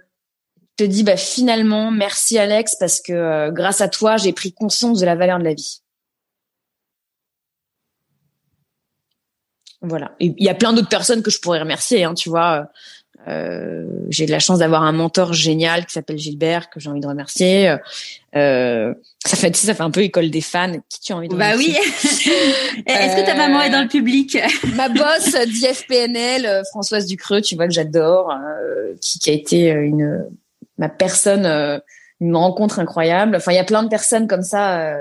te 0.77 0.85
dis, 0.85 1.03
bah 1.03 1.17
finalement, 1.17 1.91
merci 1.91 2.39
Alex 2.39 2.77
parce 2.77 3.01
que 3.01 3.13
euh, 3.13 3.51
grâce 3.51 3.81
à 3.81 3.89
toi, 3.89 4.17
j'ai 4.17 4.33
pris 4.33 4.53
conscience 4.53 5.01
de 5.01 5.07
la 5.07 5.17
valeur 5.17 5.39
de 5.39 5.45
la 5.45 5.55
vie. 5.55 5.83
Voilà. 9.81 10.17
Il 10.19 10.35
y 10.39 10.49
a 10.49 10.55
plein 10.55 10.73
d'autres 10.73 10.89
personnes 10.89 11.23
que 11.23 11.31
je 11.31 11.41
pourrais 11.41 11.61
remercier, 11.61 12.03
hein, 12.05 12.15
tu 12.15 12.29
vois. 12.29 12.69
Euh, 13.29 13.85
j'ai 14.09 14.27
de 14.27 14.31
la 14.31 14.39
chance 14.39 14.61
d'avoir 14.61 14.83
un 14.83 14.93
mentor 14.93 15.35
génial 15.35 15.85
qui 15.85 15.93
s'appelle 15.93 16.19
Gilbert 16.19 16.71
que 16.71 16.81
j'ai 16.81 16.89
envie 16.89 17.01
de 17.01 17.07
remercier. 17.07 17.77
Euh, 18.37 18.95
ça 19.25 19.37
fait 19.37 19.55
ça 19.55 19.75
fait 19.75 19.83
un 19.83 19.91
peu 19.91 20.01
école 20.01 20.31
des 20.31 20.41
fans. 20.41 20.73
Qui 20.89 21.01
tu 21.01 21.13
as 21.13 21.17
envie 21.17 21.29
de 21.29 21.37
Bah 21.37 21.53
oui. 21.57 21.77
Est-ce 22.87 23.17
que 23.17 23.27
ta 23.27 23.35
maman 23.35 23.61
est 23.63 23.71
dans 23.71 23.83
le 23.83 23.89
public 23.89 24.39
Ma 24.77 24.89
boss 24.89 25.35
d'IFPNL, 25.47 26.63
Françoise 26.71 27.07
Ducreux, 27.07 27.43
tu 27.43 27.55
vois 27.55 27.67
que 27.67 27.75
j'adore, 27.75 28.33
qui, 29.01 29.19
qui, 29.19 29.31
a 29.31 29.33
été 29.33 29.69
une 29.71 30.27
ma 30.79 30.89
personne, 30.89 31.81
une 32.21 32.37
rencontre 32.37 32.79
incroyable. 32.79 33.37
Enfin, 33.37 33.53
il 33.53 33.57
y 33.57 33.61
a 33.61 33.65
plein 33.65 33.83
de 33.83 33.89
personnes 33.89 34.27
comme 34.27 34.43
ça 34.43 34.95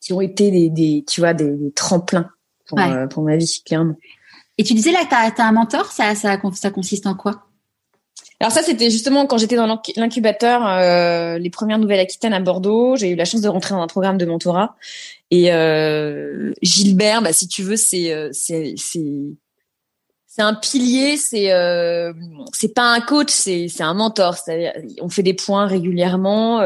qui 0.00 0.12
ont 0.12 0.20
été 0.20 0.50
des, 0.50 0.70
des 0.70 1.04
tu 1.06 1.20
vois 1.20 1.34
des, 1.34 1.50
des 1.50 1.70
tremplins 1.72 2.30
pour, 2.66 2.78
pour 3.10 3.22
ma 3.22 3.36
vie 3.36 3.62
clairement. 3.64 3.96
Et 4.60 4.62
tu 4.62 4.74
disais 4.74 4.92
là 4.92 5.06
tu 5.08 5.14
as, 5.14 5.46
un 5.46 5.52
mentor, 5.52 5.86
ça, 5.86 6.14
ça, 6.14 6.36
consiste 6.36 7.06
en 7.06 7.14
quoi? 7.14 7.46
Alors 8.40 8.52
ça, 8.52 8.62
c'était 8.62 8.90
justement 8.90 9.24
quand 9.24 9.38
j'étais 9.38 9.56
dans 9.56 9.80
l'incubateur, 9.96 10.66
euh, 10.66 11.38
les 11.38 11.48
premières 11.48 11.78
nouvelles 11.78 12.00
Aquitaine 12.00 12.34
à 12.34 12.40
Bordeaux. 12.40 12.94
J'ai 12.94 13.08
eu 13.08 13.14
la 13.14 13.24
chance 13.24 13.40
de 13.40 13.48
rentrer 13.48 13.70
dans 13.70 13.80
un 13.80 13.86
programme 13.86 14.18
de 14.18 14.26
mentorat. 14.26 14.76
Et 15.30 15.50
euh, 15.50 16.52
Gilbert, 16.60 17.22
bah, 17.22 17.32
si 17.32 17.48
tu 17.48 17.62
veux, 17.62 17.76
c'est 17.76 18.12
euh, 18.12 18.28
c'est 18.34 18.84
un 20.36 20.52
pilier. 20.52 21.16
C'est 21.16 21.48
c'est 22.52 22.74
pas 22.74 22.92
un 22.92 23.00
coach, 23.00 23.30
c'est 23.30 23.68
c'est 23.68 23.82
un 23.82 23.94
mentor. 23.94 24.36
On 25.00 25.08
fait 25.08 25.22
des 25.22 25.32
points 25.32 25.64
régulièrement. 25.64 26.60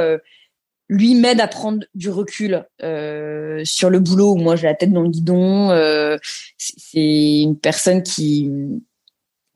Lui 0.88 1.14
m'aide 1.14 1.40
à 1.40 1.48
prendre 1.48 1.84
du 1.94 2.10
recul 2.10 2.66
euh, 2.82 3.62
sur 3.64 3.88
le 3.88 4.00
boulot 4.00 4.32
où 4.32 4.36
moi 4.36 4.54
j'ai 4.54 4.66
la 4.66 4.74
tête 4.74 4.92
dans 4.92 5.02
le 5.02 5.08
guidon. 5.08 5.70
Euh, 5.70 6.18
c'est 6.58 7.40
une 7.40 7.58
personne 7.58 8.02
qui 8.02 8.50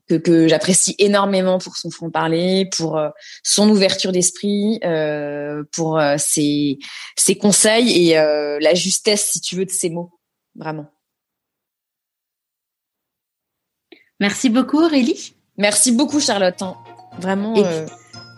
que, 0.07 0.15
que 0.15 0.47
j'apprécie 0.47 0.95
énormément 0.97 1.59
pour 1.59 1.77
son 1.77 1.91
franc 1.91 2.09
parler, 2.09 2.67
pour 2.75 2.97
euh, 2.97 3.09
son 3.43 3.69
ouverture 3.69 4.11
d'esprit, 4.11 4.79
pour 5.71 6.01
ses, 6.17 6.79
ses 7.15 7.35
conseils 7.37 8.09
et 8.09 8.15
la 8.15 8.73
justesse, 8.73 9.29
si 9.31 9.39
tu 9.39 9.55
veux, 9.55 9.65
de 9.65 9.71
ses 9.71 9.91
mots, 9.91 10.11
vraiment. 10.55 10.87
Merci 14.19 14.49
beaucoup 14.49 14.81
Aurélie. 14.81 15.35
Merci 15.57 15.91
beaucoup 15.91 16.19
Charlotte. 16.19 16.61
Hein. 16.61 16.75
Vraiment, 17.19 17.53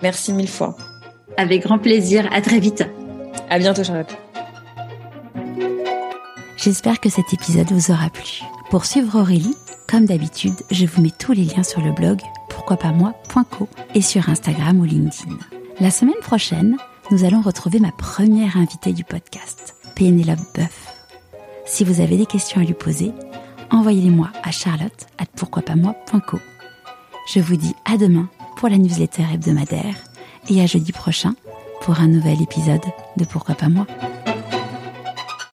merci 0.01 0.33
mille 0.33 0.49
fois. 0.49 0.75
Avec 1.37 1.63
grand 1.63 1.79
plaisir. 1.79 2.27
À 2.31 2.41
très 2.41 2.59
vite. 2.59 2.83
À 3.49 3.59
bientôt, 3.59 3.83
Charlotte. 3.83 4.15
J'espère 6.57 6.99
que 6.99 7.09
cet 7.09 7.33
épisode 7.33 7.71
vous 7.71 7.91
aura 7.91 8.09
plu. 8.09 8.41
Pour 8.69 8.85
suivre 8.85 9.19
Aurélie, 9.19 9.55
comme 9.89 10.05
d'habitude, 10.05 10.53
je 10.69 10.85
vous 10.85 11.01
mets 11.01 11.11
tous 11.17 11.33
les 11.33 11.43
liens 11.43 11.63
sur 11.63 11.81
le 11.81 11.91
blog 11.91 12.21
pourquoi-pas-moi.co 12.49 13.67
et 13.95 14.01
sur 14.01 14.29
Instagram 14.29 14.79
ou 14.79 14.83
LinkedIn. 14.83 15.37
La 15.79 15.89
semaine 15.89 16.19
prochaine, 16.21 16.77
nous 17.09 17.25
allons 17.25 17.41
retrouver 17.41 17.79
ma 17.79 17.91
première 17.91 18.57
invitée 18.57 18.93
du 18.93 19.03
podcast, 19.03 19.75
Pénélope 19.95 20.39
Boeuf. 20.55 20.93
Si 21.65 21.83
vous 21.83 21.99
avez 21.99 22.17
des 22.17 22.25
questions 22.25 22.61
à 22.61 22.63
lui 22.63 22.73
poser, 22.73 23.11
envoyez-les-moi 23.71 24.29
à 24.43 24.51
charlotte 24.51 25.07
at 25.17 25.25
pourquoi-pas-moi.co. 25.35 26.39
Je 27.33 27.39
vous 27.39 27.55
dis 27.55 27.75
à 27.85 27.97
demain 27.97 28.29
pour 28.57 28.69
la 28.69 28.77
newsletter 28.77 29.23
hebdomadaire 29.33 29.95
et 30.49 30.61
à 30.61 30.65
jeudi 30.65 30.91
prochain 30.91 31.33
pour 31.81 31.99
un 31.99 32.07
nouvel 32.07 32.41
épisode 32.41 32.81
de 33.17 33.25
Pourquoi 33.25 33.55
pas 33.55 33.69
moi. 33.69 33.87